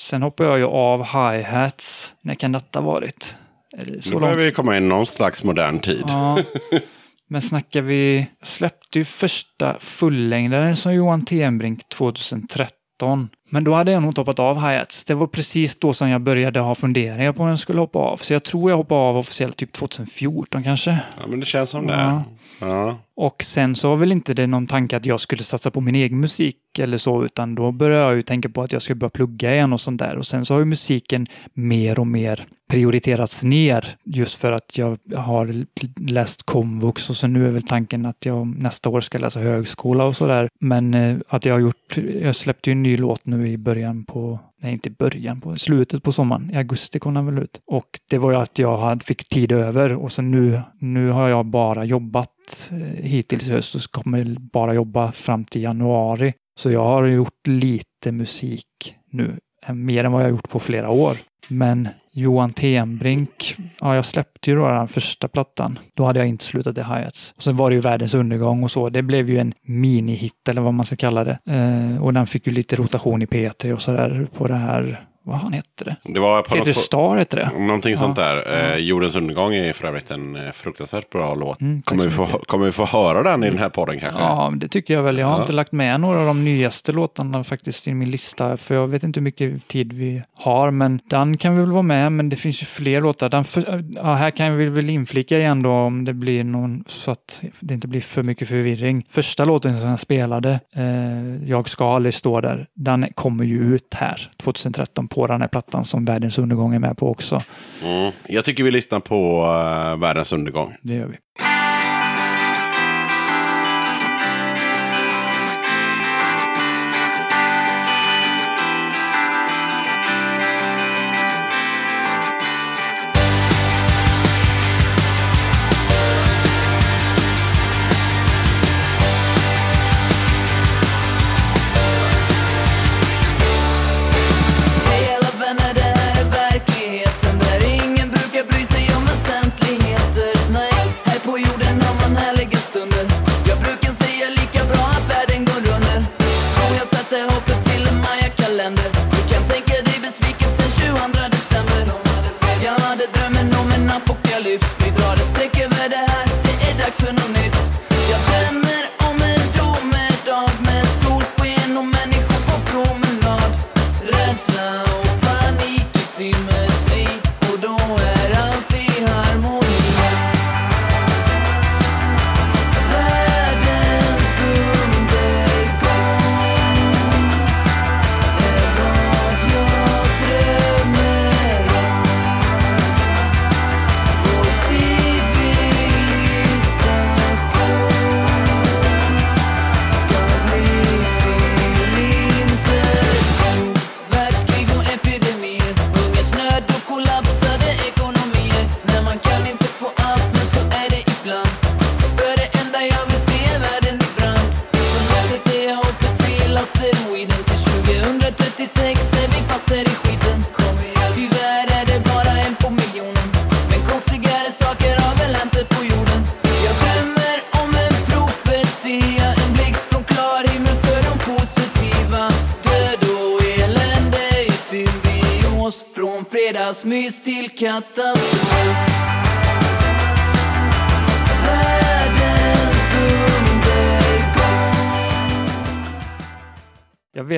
sen 0.02 0.22
hoppar 0.22 0.46
jag 0.46 0.58
ju 0.58 0.66
av 0.66 1.04
hi-hats. 1.04 2.14
När 2.22 2.36
kan 2.36 2.52
detta 2.52 2.82
varit? 2.82 3.36
Det 3.72 3.86
Nu 3.86 4.02
så 4.02 4.20
börjar 4.20 4.36
långt? 4.36 4.48
vi 4.48 4.52
komma 4.52 4.78
in 4.78 4.90
någon 4.90 5.06
slags 5.06 5.44
modern 5.44 5.80
tid. 5.80 6.04
Ja. 6.08 6.40
Men 7.30 7.42
snackar 7.42 7.82
vi... 7.82 8.28
Släppte 8.44 9.00
ju 9.00 9.06
första 9.06 9.76
fullängdaren 9.80 10.76
som 10.76 10.94
Johan 10.94 11.26
Tenbrink 11.26 11.90
2013. 11.90 13.30
Men 13.56 13.64
då 13.64 13.74
hade 13.74 13.92
jag 13.92 14.02
nog 14.02 14.10
inte 14.10 14.22
hoppat 14.22 14.40
av 14.40 14.58
hi-hats. 14.58 15.04
Det 15.04 15.14
var 15.14 15.28
precis 15.28 15.76
då 15.76 15.94
som 15.94 16.10
jag 16.10 16.22
började 16.22 16.60
ha 16.60 16.76
funderingar 16.76 17.32
på 17.32 17.44
om 17.44 17.50
jag 17.50 17.60
skulle 17.60 17.80
hoppa 17.80 18.00
av. 18.00 18.18
Så 18.18 18.34
jag 18.34 18.44
tror 18.44 18.70
jag 18.70 18.78
hoppade 18.78 19.02
av 19.02 19.18
officiellt 19.18 19.58
typ 19.58 19.74
2014 19.74 20.64
kanske. 20.64 20.92
Ja, 20.92 21.28
men 21.28 21.40
det 21.40 21.46
känns 21.46 21.70
som 21.70 21.88
det. 21.88 22.22
Ja. 22.60 22.98
Och 23.16 23.44
sen 23.44 23.76
så 23.76 23.90
var 23.90 23.96
väl 23.96 24.12
inte 24.12 24.34
det 24.34 24.48
någon 24.48 24.68
tanke 24.68 24.98
att 24.98 25.06
jag 25.06 25.20
skulle 25.20 25.44
satsa 25.44 25.72
på 25.72 25.82
min 25.82 25.96
egen 25.96 26.20
musik 26.20 26.80
eller 26.80 26.98
så, 26.98 27.26
utan 27.26 27.56
då 27.56 27.72
började 27.72 28.04
jag 28.04 28.16
ju 28.16 28.22
tänka 28.22 28.50
på 28.50 28.62
att 28.62 28.72
jag 28.72 28.82
skulle 28.82 28.96
börja 28.96 29.10
plugga 29.10 29.54
igen 29.54 29.74
och 29.74 29.82
sånt 29.82 30.00
där. 30.00 30.18
Och 30.18 30.26
sen 30.26 30.46
så 30.46 30.54
har 30.54 30.60
ju 30.60 30.66
musiken 30.66 31.28
mer 31.54 32.00
och 32.00 32.08
mer 32.08 32.46
prioriterats 32.70 33.44
ner 33.44 33.96
just 34.04 34.36
för 34.36 34.52
att 34.52 34.78
jag 34.78 35.00
har 35.16 35.66
läst 36.12 36.44
komvux 36.44 37.10
och 37.10 37.16
så 37.16 37.28
nu 37.28 37.48
är 37.48 37.52
väl 37.52 37.64
tanken 37.64 38.06
att 38.06 38.26
jag 38.26 38.48
nästa 38.48 38.90
år 38.90 39.02
ska 39.02 39.18
läsa 39.18 39.40
högskola 39.40 40.06
och 40.06 40.16
sådär. 40.16 40.50
Men 40.60 40.94
eh, 40.94 41.18
att 41.28 41.46
jag 41.46 41.54
har 41.54 41.60
gjort, 41.60 41.98
jag 42.22 42.36
släppte 42.36 42.70
ju 42.70 42.72
en 42.72 42.84
ny 42.84 42.98
låt 42.98 43.26
nu 43.26 43.48
i 43.48 43.58
början 43.58 44.06
på, 44.06 44.40
nej 44.66 44.74
inte 44.74 44.90
i 44.90 44.92
början, 44.92 45.42
på 45.42 45.58
slutet 45.58 46.04
på 46.04 46.12
sommaren. 46.12 46.52
I 46.54 46.58
augusti 46.58 47.00
kom 47.00 47.14
den 47.14 47.26
väl 47.26 47.40
ut. 47.40 47.62
Och 47.68 48.00
det 48.10 48.18
var 48.18 48.32
ju 48.32 48.38
att 48.38 48.60
jag 48.60 48.78
hade, 48.78 49.06
fick 49.06 49.30
tid 49.30 49.52
över 49.52 49.94
och 49.94 50.12
så 50.12 50.22
nu, 50.22 50.62
nu 50.80 51.12
har 51.12 51.30
jag 51.30 51.46
bara 51.46 51.86
jobbat 51.86 52.72
eh, 52.72 53.04
hittills 53.04 53.48
i 53.48 53.52
höst 53.52 53.76
och 53.76 53.82
så 53.82 53.90
kommer 53.90 54.18
jag 54.18 54.42
bara 54.42 54.74
jobba 54.74 55.12
fram 55.12 55.46
till 55.46 55.62
januari. 55.62 56.34
Så 56.60 56.72
jag 56.72 56.84
har 56.84 57.06
gjort 57.06 57.48
lite 57.48 58.12
musik 58.12 58.96
nu, 59.12 59.40
eh, 59.66 59.74
mer 59.74 60.04
än 60.04 60.12
vad 60.12 60.22
jag 60.22 60.28
har 60.28 60.32
gjort 60.32 60.50
på 60.50 60.60
flera 60.60 60.90
år. 60.90 61.18
Men 61.48 61.90
Johan 62.18 62.54
Tenbrink, 62.54 63.56
ja 63.82 63.96
jag 63.96 64.06
släppte 64.06 64.52
ju 64.52 64.58
då 64.58 64.68
den 64.68 64.88
första 64.88 65.28
plattan. 65.28 65.80
Då 65.94 66.06
hade 66.06 66.20
jag 66.20 66.28
inte 66.28 66.46
slutat 66.46 66.78
i 66.78 66.82
hi-hats. 66.82 67.34
Och 67.36 67.44
Sen 67.44 67.56
var 67.56 67.70
det 67.70 67.74
ju 67.74 67.80
Världens 67.80 68.14
undergång 68.14 68.64
och 68.64 68.72
så. 68.72 68.90
Det 68.90 69.02
blev 69.02 69.30
ju 69.30 69.38
en 69.38 69.54
mini-hit 69.66 70.50
eller 70.50 70.62
vad 70.62 70.74
man 70.74 70.86
ska 70.86 70.96
kalla 70.96 71.24
det. 71.24 71.40
Eh, 71.46 72.04
och 72.04 72.14
den 72.14 72.28
fick 72.28 72.48
ju 72.48 72.54
lite 72.54 72.76
rotation 72.76 73.22
i 73.22 73.26
P3 73.26 73.74
och 73.74 73.82
sådär 73.82 74.28
på 74.38 74.48
det 74.48 74.56
här, 74.56 75.06
vad 75.26 75.38
han 75.38 75.54
hette 75.54 75.84
det? 75.84 75.96
Det 76.04 76.20
var 76.20 76.42
Peter 76.42 76.58
något, 76.58 76.76
Star 76.78 77.18
hette 77.18 77.36
det. 77.36 77.50
någonting 77.60 77.98
sånt 77.98 78.18
Ja. 78.18 78.24
där. 78.24 78.72
Eh, 78.74 78.78
Jordens 78.78 79.16
undergång 79.16 79.54
är 79.54 79.74
för 79.74 79.88
övrigt 79.88 80.12
en 80.12 80.36
eh, 80.36 80.52
fruktansvärt 80.52 81.10
bra 81.10 81.34
låt. 81.36 81.62
Mm, 81.62 81.82
kommer, 81.82 82.04
vi 82.04 82.10
få, 82.10 82.26
kommer 82.26 82.66
vi 82.66 82.72
få 82.72 82.86
höra 82.86 83.24
den 83.24 83.44
i 83.44 83.50
den 83.50 83.60
här 83.60 83.70
podden 83.70 84.00
kanske? 84.00 84.22
Ja, 84.22 84.54
det 84.56 84.68
tycker 84.68 84.94
jag 84.94 85.04
väl. 85.04 85.18
Jag 85.18 85.28
har 85.28 85.36
Ja. 85.36 85.42
inte 85.42 85.54
lagt 85.54 85.72
med 85.72 86.02
några 86.02 86.20
av 86.20 86.26
de 86.26 86.46
nyaste 86.46 86.92
låtarna 86.92 87.44
faktiskt 87.44 87.88
i 87.88 87.94
min 87.94 88.12
lista, 88.12 88.58
för 88.58 88.76
jag 88.76 88.88
vet 88.88 89.04
inte 89.04 89.20
hur 89.20 89.24
mycket 89.24 89.68
tid 89.68 89.94
vi 89.94 90.22
har, 90.34 90.72
men 90.72 91.00
den 91.10 91.38
kan 91.38 91.56
vi 91.56 91.62
väl 91.62 91.72
vara 91.72 91.82
med, 91.82 92.12
men 92.12 92.30
det 92.30 92.36
finns 92.36 92.62
ju 92.62 92.66
fler 92.66 93.02
låtar. 93.02 93.30
Den 93.30 93.44
för, 93.44 93.84
ja, 93.96 94.14
här 94.14 94.32
kan 94.32 94.58
vi 94.58 94.66
väl 94.66 94.90
inflika 94.90 95.38
igen 95.40 95.64
då 95.64 95.72
om 95.72 96.06
det 96.06 96.14
blir 96.14 96.44
någon, 96.44 96.84
så 96.88 97.12
att 97.12 97.44
det 97.60 97.74
inte 97.74 97.88
blir 97.88 98.02
för 98.02 98.24
mycket 98.24 98.48
förvirring. 98.48 99.06
Första 99.10 99.46
låten 99.46 99.80
som 99.80 99.90
jag 99.90 100.00
spelade, 100.00 100.60
eh, 100.76 101.50
Jag 101.50 101.70
ska 101.70 101.96
aldrig 101.96 102.14
stå 102.14 102.42
där, 102.42 102.68
den 102.76 103.08
kommer 103.16 103.44
ju 103.44 103.76
ut 103.76 103.94
här 103.94 104.30
2013 104.38 105.08
på 105.16 105.28
den 105.28 105.42
här 105.42 105.48
plattan 105.48 105.86
som 105.86 106.06
Världens 106.06 106.40
undergång 106.40 106.76
är 106.76 106.80
med 106.80 106.98
på 106.98 107.12
också. 107.12 107.42
Mm. 107.84 108.12
Jag 108.28 108.46
tycker 108.46 108.64
vi 108.64 108.72
lyssnar 108.72 109.00
på 109.00 109.42
uh, 109.42 110.02
Världens 110.02 110.34
undergång. 110.34 110.76
Det 110.82 110.94
gör 110.94 111.06
vi. 111.08 111.18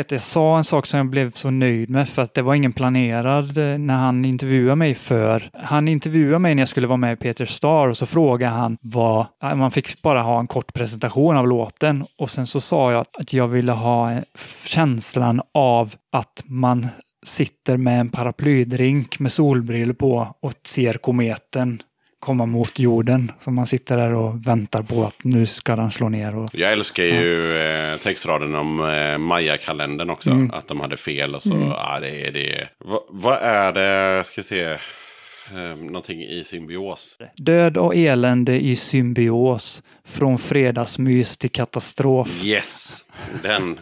Jag 0.07 0.11
vet, 0.11 0.21
jag 0.21 0.31
sa 0.31 0.57
en 0.57 0.63
sak 0.63 0.85
som 0.85 0.97
jag 0.97 1.09
blev 1.09 1.31
så 1.31 1.49
nöjd 1.49 1.89
med 1.89 2.09
för 2.09 2.21
att 2.21 2.33
det 2.33 2.41
var 2.41 2.55
ingen 2.55 2.73
planerad 2.73 3.57
eh, 3.57 3.77
när 3.77 3.95
han 3.95 4.25
intervjuade 4.25 4.75
mig 4.75 4.95
för. 4.95 5.49
Han 5.53 5.87
intervjuade 5.87 6.39
mig 6.39 6.55
när 6.55 6.61
jag 6.61 6.69
skulle 6.69 6.87
vara 6.87 6.97
med 6.97 7.13
i 7.13 7.15
Peter 7.15 7.45
Star 7.45 7.87
och 7.87 7.97
så 7.97 8.05
frågade 8.05 8.51
han 8.51 8.77
vad, 8.81 9.25
eh, 9.43 9.55
man 9.55 9.71
fick 9.71 10.01
bara 10.01 10.21
ha 10.21 10.39
en 10.39 10.47
kort 10.47 10.73
presentation 10.73 11.37
av 11.37 11.47
låten 11.47 12.05
och 12.17 12.29
sen 12.29 12.47
så 12.47 12.59
sa 12.59 12.91
jag 12.91 13.05
att 13.19 13.33
jag 13.33 13.47
ville 13.47 13.71
ha 13.71 14.11
eh, 14.11 14.19
känslan 14.65 15.41
av 15.53 15.95
att 16.11 16.43
man 16.45 16.87
sitter 17.25 17.77
med 17.77 17.99
en 17.99 18.09
paraplydrink 18.09 19.19
med 19.19 19.31
solbrillor 19.31 19.93
på 19.93 20.35
och 20.41 20.53
ser 20.65 20.93
kometen 20.93 21.81
komma 22.27 22.45
mot 22.45 22.79
jorden. 22.79 23.31
Så 23.39 23.51
man 23.51 23.67
sitter 23.67 23.97
där 23.97 24.13
och 24.13 24.47
väntar 24.47 24.81
på 24.81 25.03
att 25.03 25.23
nu 25.23 25.45
ska 25.45 25.75
den 25.75 25.91
slå 25.91 26.09
ner. 26.09 26.37
Och, 26.37 26.49
Jag 26.53 26.71
älskar 26.71 27.03
ju 27.03 27.57
eh, 27.57 27.97
textraden 27.97 28.55
om 28.55 28.79
eh, 28.79 29.17
Maya-kalendern 29.17 30.09
också. 30.09 30.29
Mm. 30.29 30.51
Att 30.51 30.67
de 30.67 30.79
hade 30.79 30.97
fel 30.97 31.35
och 31.35 31.43
så. 31.43 31.73
Ja, 31.77 31.99
det 32.01 32.27
är 32.27 32.31
det. 32.31 32.67
Va, 32.77 32.99
vad 33.09 33.37
är 33.41 33.71
det, 33.71 34.23
ska 34.23 34.43
se, 34.43 34.63
eh, 34.63 35.75
någonting 35.79 36.21
i 36.21 36.43
symbios? 36.45 37.17
Död 37.35 37.77
och 37.77 37.95
elände 37.95 38.59
i 38.59 38.75
symbios. 38.75 39.83
Från 40.05 40.37
fredagsmys 40.37 41.37
till 41.37 41.51
katastrof. 41.51 42.43
Yes, 42.43 43.03
den 43.43 43.79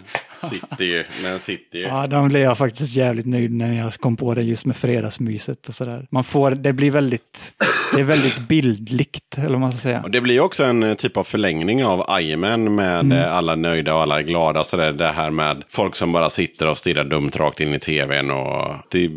Den 1.24 1.40
sitter 1.40 1.78
ju. 1.78 1.84
Ja, 1.84 2.07
de 2.07 2.28
blev 2.28 2.41
jag 2.44 2.57
faktiskt 2.57 2.95
jävligt 2.95 3.26
nöjd 3.26 3.52
när 3.52 3.74
jag 3.74 3.94
kom 3.94 4.16
på 4.16 4.34
det 4.34 4.41
just 4.41 4.66
med 4.66 4.76
fredagsmyset 4.76 5.68
och 5.68 5.76
sådär. 5.76 6.07
Man 6.12 6.24
får, 6.24 6.52
det 6.52 6.74
blir 6.74 6.91
väldigt, 6.91 7.53
det 7.95 7.99
är 8.02 8.03
väldigt 8.06 8.40
bildligt, 8.48 9.38
eller 9.38 9.49
vad 9.49 9.60
man 9.60 9.72
ska 9.72 9.80
säga. 9.82 10.02
Och 10.03 10.12
det 10.12 10.22
blir 10.22 10.40
också 10.40 10.64
en 10.64 10.84
eh, 10.84 10.94
typ 10.94 11.18
av 11.18 11.24
förlängning 11.24 11.86
av 11.86 12.20
Ironman 12.22 12.76
med 12.76 12.99
Mm. 12.99 13.18
eh, 13.18 13.34
alla 13.34 13.56
nöjda 13.56 13.95
och 13.95 14.02
alla 14.02 14.22
glada. 14.22 14.64
Så 14.64 14.78
det, 14.78 14.91
det 14.94 15.12
här 15.12 15.32
med 15.32 15.64
folk 15.70 15.95
som 15.95 16.12
bara 16.12 16.30
sitter 16.30 16.68
och 16.68 16.78
stirrar 16.78 17.03
dumt 17.03 17.32
rakt 17.36 17.60
in 17.60 17.74
i 17.74 17.80
tvn. 17.80 18.32
Och 18.32 18.74
det, 18.91 19.10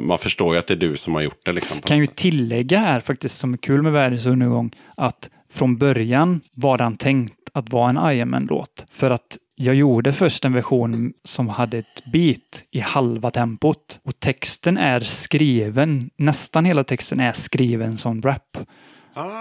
man 0.00 0.18
förstår 0.18 0.54
ju 0.54 0.58
att 0.58 0.66
det 0.66 0.74
är 0.74 0.76
du 0.76 0.96
som 0.96 1.14
har 1.14 1.22
gjort 1.22 1.40
det. 1.44 1.52
Liksom, 1.52 1.80
kan 1.80 1.98
ju 1.98 2.06
sätt. 2.06 2.16
tillägga 2.16 2.78
här 2.78 3.00
faktiskt 3.00 3.38
som 3.38 3.52
är 3.52 3.58
kul 3.58 3.82
med 3.82 3.92
Världens 3.92 4.26
undergång 4.26 4.70
att 4.96 5.30
från 5.52 5.76
början 5.76 6.40
var 6.54 6.78
den 6.78 6.96
tänkt 6.96 7.34
att 7.52 7.72
vara 7.72 7.90
en 7.90 8.12
Ironman-låt. 8.16 8.86
För 8.92 9.10
att 9.10 9.36
jag 9.60 9.74
gjorde 9.74 10.12
först 10.12 10.44
en 10.44 10.52
version 10.52 11.12
som 11.24 11.48
hade 11.48 11.78
ett 11.78 12.04
beat 12.12 12.64
i 12.70 12.80
halva 12.80 13.30
tempot 13.30 14.00
och 14.02 14.20
texten 14.20 14.78
är 14.78 15.00
skriven, 15.00 16.10
nästan 16.16 16.64
hela 16.64 16.84
texten 16.84 17.20
är 17.20 17.32
skriven 17.32 17.98
som 17.98 18.22
rap. 18.22 18.58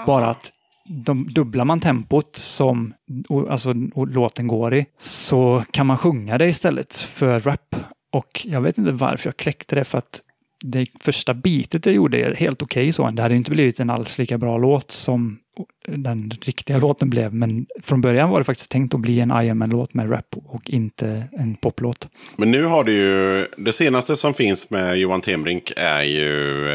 Bara 0.06 0.28
att 0.28 0.52
de, 0.86 1.28
dubblar 1.28 1.66
man 1.66 1.80
tempot 1.80 2.36
som 2.36 2.94
och, 3.30 3.52
alltså, 3.52 3.74
och 3.94 4.08
låten 4.08 4.48
går 4.48 4.74
i 4.74 4.86
så 5.00 5.64
kan 5.72 5.88
man 5.88 5.98
sjunga 5.98 6.38
det 6.38 6.48
istället 6.48 6.96
för 6.96 7.40
rap. 7.40 7.76
Och 8.12 8.46
jag 8.46 8.62
vet 8.62 8.78
inte 8.78 8.92
varför 8.92 9.28
jag 9.28 9.38
kläckte 9.38 9.76
det 9.76 9.84
för 9.84 9.98
att 9.98 10.22
det 10.64 10.86
första 11.00 11.34
bitet 11.34 11.86
jag 11.86 11.96
gjorde 11.96 12.18
är 12.18 12.36
helt 12.36 12.62
okej 12.62 12.92
så. 12.92 13.10
Det 13.10 13.22
hade 13.22 13.36
inte 13.36 13.52
blivit 13.52 13.80
en 13.80 13.90
alls 13.90 14.18
lika 14.18 14.38
bra 14.38 14.58
låt 14.58 14.92
som 14.92 15.40
den 15.88 16.32
riktiga 16.42 16.78
låten 16.78 17.10
blev. 17.10 17.34
Men 17.34 17.66
från 17.84 18.02
början 18.02 18.30
var 18.30 18.40
det 18.40 18.44
faktiskt 18.44 18.72
tänkt 18.72 18.94
att 18.94 19.00
bli 19.00 19.20
en 19.20 19.32
IMN-låt 19.32 19.94
med 19.94 20.12
rap 20.12 20.36
och 20.46 20.70
inte 20.70 21.24
en 21.32 21.56
poplåt. 21.56 22.10
Men 22.36 22.52
nu 22.52 22.64
har 22.64 22.84
du 22.84 22.94
ju, 22.94 23.46
det 23.58 23.74
senaste 23.74 24.16
som 24.16 24.34
finns 24.34 24.70
med 24.70 24.98
Johan 24.98 25.22
Tembrink 25.22 25.72
är 25.78 26.02
ju 26.02 26.28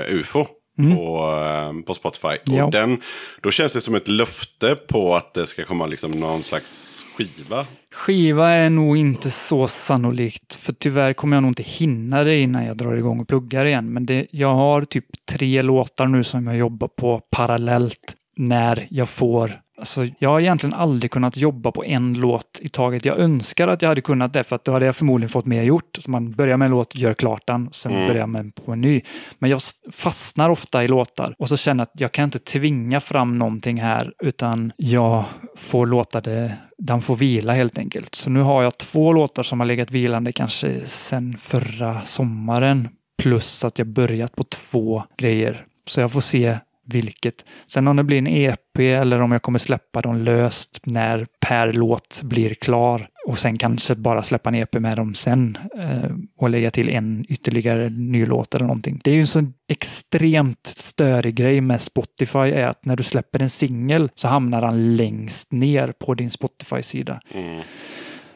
UFO. 0.08 0.46
På, 0.76 1.32
eh, 1.46 1.84
på 1.86 1.94
Spotify. 1.94 2.28
Mm. 2.28 2.58
Ja. 2.58 2.64
Och 2.64 2.70
den, 2.70 3.00
då 3.40 3.50
känns 3.50 3.72
det 3.72 3.80
som 3.80 3.94
ett 3.94 4.08
löfte 4.08 4.76
på 4.88 5.16
att 5.16 5.34
det 5.34 5.46
ska 5.46 5.64
komma 5.64 5.86
liksom 5.86 6.10
någon 6.10 6.42
slags 6.42 7.04
skiva. 7.16 7.66
Skiva 7.94 8.48
är 8.48 8.70
nog 8.70 8.96
inte 8.96 9.30
så 9.30 9.66
sannolikt, 9.68 10.54
för 10.54 10.72
tyvärr 10.72 11.12
kommer 11.12 11.36
jag 11.36 11.42
nog 11.42 11.50
inte 11.50 11.62
hinna 11.62 12.24
det 12.24 12.38
innan 12.38 12.66
jag 12.66 12.76
drar 12.76 12.94
igång 12.94 13.20
och 13.20 13.28
pluggar 13.28 13.64
igen. 13.64 13.92
Men 13.92 14.06
det, 14.06 14.26
jag 14.30 14.54
har 14.54 14.84
typ 14.84 15.06
tre 15.32 15.62
låtar 15.62 16.06
nu 16.06 16.24
som 16.24 16.46
jag 16.46 16.56
jobbar 16.56 16.88
på 16.88 17.20
parallellt 17.30 18.14
när 18.36 18.86
jag 18.90 19.08
får 19.08 19.63
Alltså, 19.78 20.06
jag 20.18 20.30
har 20.30 20.40
egentligen 20.40 20.74
aldrig 20.74 21.10
kunnat 21.10 21.36
jobba 21.36 21.72
på 21.72 21.84
en 21.84 22.14
låt 22.14 22.60
i 22.60 22.68
taget. 22.68 23.04
Jag 23.04 23.18
önskar 23.18 23.68
att 23.68 23.82
jag 23.82 23.88
hade 23.88 24.00
kunnat 24.00 24.32
det, 24.32 24.44
för 24.44 24.56
att 24.56 24.64
då 24.64 24.72
hade 24.72 24.86
jag 24.86 24.96
förmodligen 24.96 25.28
fått 25.28 25.46
mer 25.46 25.62
gjort. 25.62 25.98
Så 25.98 26.10
man 26.10 26.32
börjar 26.32 26.56
med 26.56 26.66
en 26.66 26.70
låt, 26.70 26.96
gör 26.96 27.14
klart 27.14 27.46
den, 27.46 27.68
sen 27.72 27.92
börjar 27.92 28.26
man 28.26 28.50
på 28.50 28.72
en 28.72 28.80
ny. 28.80 29.02
Men 29.38 29.50
jag 29.50 29.60
fastnar 29.92 30.50
ofta 30.50 30.84
i 30.84 30.88
låtar 30.88 31.34
och 31.38 31.48
så 31.48 31.56
känner 31.56 31.80
jag 31.80 31.88
att 31.94 32.00
jag 32.00 32.12
kan 32.12 32.24
inte 32.24 32.38
tvinga 32.38 33.00
fram 33.00 33.38
någonting 33.38 33.80
här, 33.80 34.12
utan 34.22 34.72
jag 34.76 35.24
får 35.56 35.86
låta 35.86 36.20
det, 36.20 36.56
den 36.78 37.02
får 37.02 37.16
vila 37.16 37.52
helt 37.52 37.78
enkelt. 37.78 38.14
Så 38.14 38.30
nu 38.30 38.40
har 38.40 38.62
jag 38.62 38.78
två 38.78 39.12
låtar 39.12 39.42
som 39.42 39.60
har 39.60 39.66
legat 39.66 39.90
vilande 39.90 40.32
kanske 40.32 40.80
sen 40.86 41.36
förra 41.38 42.00
sommaren, 42.00 42.88
plus 43.22 43.64
att 43.64 43.78
jag 43.78 43.88
börjat 43.88 44.36
på 44.36 44.44
två 44.44 45.02
grejer. 45.16 45.66
Så 45.86 46.00
jag 46.00 46.12
får 46.12 46.20
se 46.20 46.58
vilket. 46.84 47.44
Sen 47.66 47.88
om 47.88 47.96
det 47.96 48.04
blir 48.04 48.18
en 48.18 48.26
EP 48.26 48.78
eller 48.78 49.22
om 49.22 49.32
jag 49.32 49.42
kommer 49.42 49.58
släppa 49.58 50.00
dem 50.00 50.16
löst 50.16 50.80
när 50.84 51.26
per 51.40 51.72
låt 51.72 52.22
blir 52.22 52.54
klar 52.54 53.08
och 53.26 53.38
sen 53.38 53.58
kanske 53.58 53.94
bara 53.94 54.22
släppa 54.22 54.48
en 54.48 54.54
EP 54.54 54.74
med 54.74 54.96
dem 54.96 55.14
sen 55.14 55.58
eh, 55.78 56.10
och 56.38 56.50
lägga 56.50 56.70
till 56.70 56.88
en 56.88 57.24
ytterligare 57.28 57.90
ny 57.90 58.26
låt 58.26 58.54
eller 58.54 58.66
någonting. 58.66 59.00
Det 59.04 59.10
är 59.10 59.14
ju 59.14 59.20
en 59.20 59.26
så 59.26 59.52
extremt 59.68 60.66
störig 60.66 61.34
grej 61.34 61.60
med 61.60 61.80
Spotify 61.80 62.38
är 62.38 62.66
att 62.66 62.84
när 62.84 62.96
du 62.96 63.02
släpper 63.02 63.42
en 63.42 63.50
singel 63.50 64.10
så 64.14 64.28
hamnar 64.28 64.60
den 64.60 64.96
längst 64.96 65.52
ner 65.52 65.92
på 65.92 66.14
din 66.14 66.30
Spotify-sida. 66.30 67.20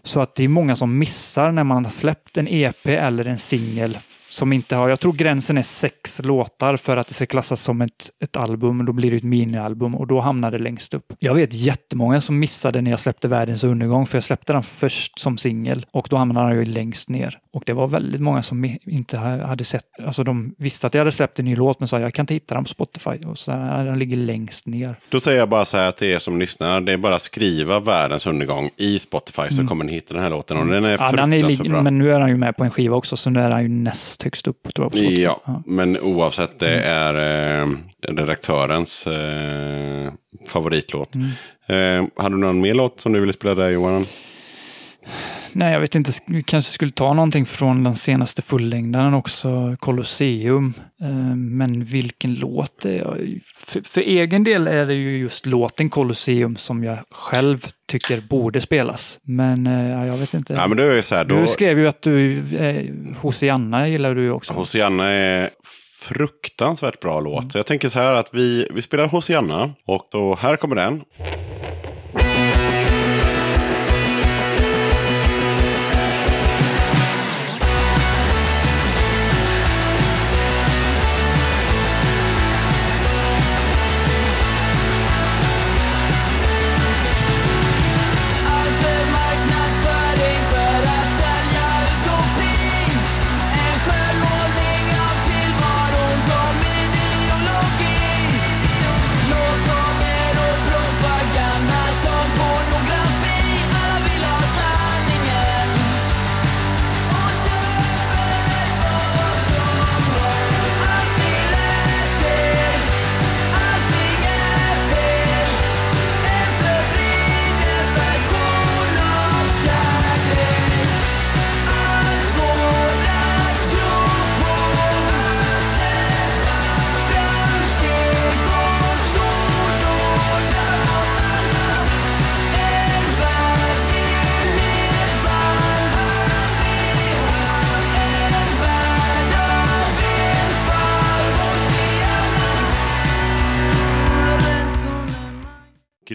Så 0.02 0.20
att 0.20 0.34
det 0.34 0.44
är 0.44 0.48
många 0.48 0.76
som 0.76 0.98
missar 0.98 1.52
när 1.52 1.64
man 1.64 1.84
har 1.84 1.90
släppt 1.90 2.36
en 2.36 2.48
EP 2.48 2.86
eller 2.86 3.24
en 3.24 3.38
singel 3.38 3.98
som 4.30 4.52
inte 4.52 4.76
har, 4.76 4.88
jag 4.88 5.00
tror 5.00 5.12
gränsen 5.12 5.58
är 5.58 5.62
sex 5.62 6.20
låtar 6.24 6.76
för 6.76 6.96
att 6.96 7.08
det 7.08 7.14
ska 7.14 7.26
klassas 7.26 7.60
som 7.62 7.80
ett, 7.80 8.10
ett 8.24 8.36
album. 8.36 8.84
Då 8.84 8.92
blir 8.92 9.10
det 9.10 9.16
ett 9.16 9.22
minialbum 9.22 9.94
och 9.94 10.06
då 10.06 10.20
hamnar 10.20 10.50
det 10.50 10.58
längst 10.58 10.94
upp. 10.94 11.12
Jag 11.18 11.34
vet 11.34 11.52
jättemånga 11.52 12.20
som 12.20 12.38
missade 12.38 12.80
när 12.80 12.90
jag 12.90 13.00
släppte 13.00 13.28
Världens 13.28 13.64
undergång 13.64 14.06
för 14.06 14.16
jag 14.16 14.24
släppte 14.24 14.52
den 14.52 14.62
först 14.62 15.18
som 15.18 15.38
singel 15.38 15.86
och 15.90 16.06
då 16.10 16.16
hamnade 16.16 16.48
den 16.48 16.58
ju 16.58 16.64
längst 16.64 17.08
ner. 17.08 17.38
Och 17.52 17.62
det 17.66 17.72
var 17.72 17.86
väldigt 17.88 18.20
många 18.20 18.42
som 18.42 18.76
inte 18.82 19.16
ha- 19.18 19.46
hade 19.46 19.64
sett, 19.64 19.84
alltså 20.06 20.24
de 20.24 20.54
visste 20.58 20.86
att 20.86 20.94
jag 20.94 21.00
hade 21.00 21.12
släppt 21.12 21.38
en 21.38 21.44
ny 21.44 21.56
låt 21.56 21.78
men 21.80 21.88
sa 21.88 22.00
jag 22.00 22.14
kan 22.14 22.22
inte 22.22 22.34
hitta 22.34 22.54
den 22.54 22.64
på 22.64 22.70
Spotify 22.70 23.10
och 23.26 23.38
så 23.38 23.52
här, 23.52 23.84
den 23.84 23.98
ligger 23.98 24.16
längst 24.16 24.66
ner. 24.66 24.94
Då 25.08 25.20
säger 25.20 25.38
jag 25.38 25.48
bara 25.48 25.64
så 25.64 25.76
här 25.76 25.90
till 25.90 26.08
er 26.08 26.18
som 26.18 26.38
lyssnar. 26.38 26.80
Det 26.80 26.92
är 26.92 26.96
bara 26.96 27.14
att 27.14 27.22
skriva 27.22 27.80
världens 27.80 28.26
undergång 28.26 28.70
i 28.76 28.98
Spotify 28.98 29.42
så 29.50 29.66
kommer 29.66 29.84
ni 29.84 29.92
hitta 29.92 30.14
den 30.14 30.22
här 30.22 30.30
låten. 30.30 30.56
Och 30.56 30.66
den 30.66 30.84
är 30.84 30.88
Mm. 30.88 31.00
Ja, 31.00 31.12
den 31.12 31.32
är 31.32 31.68
bra. 31.68 31.82
men 31.82 31.98
nu 31.98 32.12
är 32.12 32.20
han 32.20 32.28
ju 32.30 32.36
med 32.36 32.56
på 32.56 32.64
en 32.64 32.70
skiva 32.70 32.96
också 32.96 33.16
så 33.16 33.30
nu 33.30 33.40
är 33.40 33.50
han 33.50 33.62
ju 33.62 33.68
näst 33.68 34.17
högst 34.24 34.46
upp 34.48 34.74
tror 34.74 34.84
jag. 34.84 34.92
Spotify. 34.92 35.22
Ja, 35.22 35.62
men 35.66 36.00
oavsett 36.00 36.58
det 36.58 36.80
är 36.80 37.14
eh, 37.62 37.68
redaktörens 38.08 39.06
eh, 39.06 40.12
favoritlåt. 40.46 41.14
Mm. 41.14 41.28
Eh, 41.66 42.22
hade 42.22 42.34
du 42.34 42.40
någon 42.40 42.60
mer 42.60 42.74
låt 42.74 43.00
som 43.00 43.12
du 43.12 43.20
ville 43.20 43.32
spela 43.32 43.54
där 43.54 43.70
Johan? 43.70 44.06
Nej, 45.52 45.72
jag 45.72 45.80
vet 45.80 45.94
inte. 45.94 46.12
Vi 46.26 46.42
kanske 46.42 46.72
skulle 46.72 46.90
ta 46.90 47.12
någonting 47.12 47.46
från 47.46 47.84
den 47.84 47.94
senaste 47.94 48.42
fullängdaren 48.42 49.14
också, 49.14 49.76
Colosseum. 49.80 50.74
Eh, 51.02 51.08
Men 51.36 51.84
vilken 51.84 52.34
låt? 52.34 52.86
För, 53.56 53.88
för 53.88 54.00
egen 54.00 54.44
del 54.44 54.68
är 54.68 54.86
det 54.86 54.94
ju 54.94 55.18
just 55.18 55.46
låten 55.46 55.90
Colosseum 55.90 56.56
som 56.56 56.84
jag 56.84 56.98
själv 57.10 57.66
tycker 57.86 58.20
borde 58.20 58.60
spelas. 58.60 59.20
Men 59.22 59.66
eh, 59.66 59.90
ja, 59.90 60.06
jag 60.06 60.16
vet 60.16 60.34
inte. 60.34 60.52
Ja, 60.52 60.66
men 60.68 60.76
det 60.76 60.84
är 60.86 61.02
så 61.02 61.14
här, 61.14 61.24
då, 61.24 61.40
Du 61.40 61.46
skrev 61.46 61.78
ju 61.78 61.88
att 61.88 62.02
du, 62.02 62.38
eh, 62.56 62.84
Hosianna 63.20 63.88
gillar 63.88 64.14
du 64.14 64.30
också. 64.30 64.52
Hosianna 64.52 65.08
är 65.08 65.50
fruktansvärt 66.02 67.00
bra 67.00 67.20
låt. 67.20 67.40
Mm. 67.40 67.50
Så 67.50 67.58
jag 67.58 67.66
tänker 67.66 67.88
så 67.88 67.98
här 67.98 68.14
att 68.14 68.30
vi, 68.32 68.68
vi 68.74 68.82
spelar 68.82 69.08
Hosianna. 69.08 69.74
Och 69.86 70.08
då, 70.12 70.34
här 70.40 70.56
kommer 70.56 70.76
den. 70.76 71.02
Allt 72.14 72.87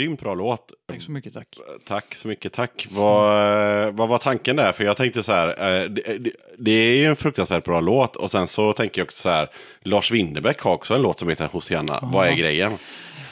grymt 0.03 0.19
bra 0.19 0.33
låt. 0.35 0.71
Tack 0.89 1.01
så 1.01 1.11
mycket, 1.11 1.33
tack. 1.33 1.47
Tack 1.87 2.15
så 2.15 2.27
mycket, 2.27 2.53
tack. 2.53 2.87
Vad, 2.91 3.93
vad 3.93 4.09
var 4.09 4.17
tanken 4.17 4.55
där? 4.55 4.71
För 4.71 4.83
jag 4.83 4.97
tänkte 4.97 5.23
så 5.23 5.31
här, 5.33 5.47
eh, 5.47 5.89
det, 5.89 6.17
det, 6.19 6.31
det 6.57 6.71
är 6.71 6.95
ju 6.97 7.05
en 7.05 7.15
fruktansvärt 7.15 7.63
bra 7.65 7.79
låt. 7.81 8.15
Och 8.15 8.31
sen 8.31 8.47
så 8.47 8.73
tänker 8.73 9.01
jag 9.01 9.05
också 9.05 9.21
så 9.21 9.29
här, 9.29 9.49
Lars 9.83 10.11
Winnerbäck 10.11 10.59
har 10.61 10.73
också 10.73 10.93
en 10.93 11.01
låt 11.01 11.19
som 11.19 11.29
heter 11.29 11.47
Hosianna. 11.51 11.99
Vad 12.13 12.27
är 12.27 12.33
grejen? 12.35 12.71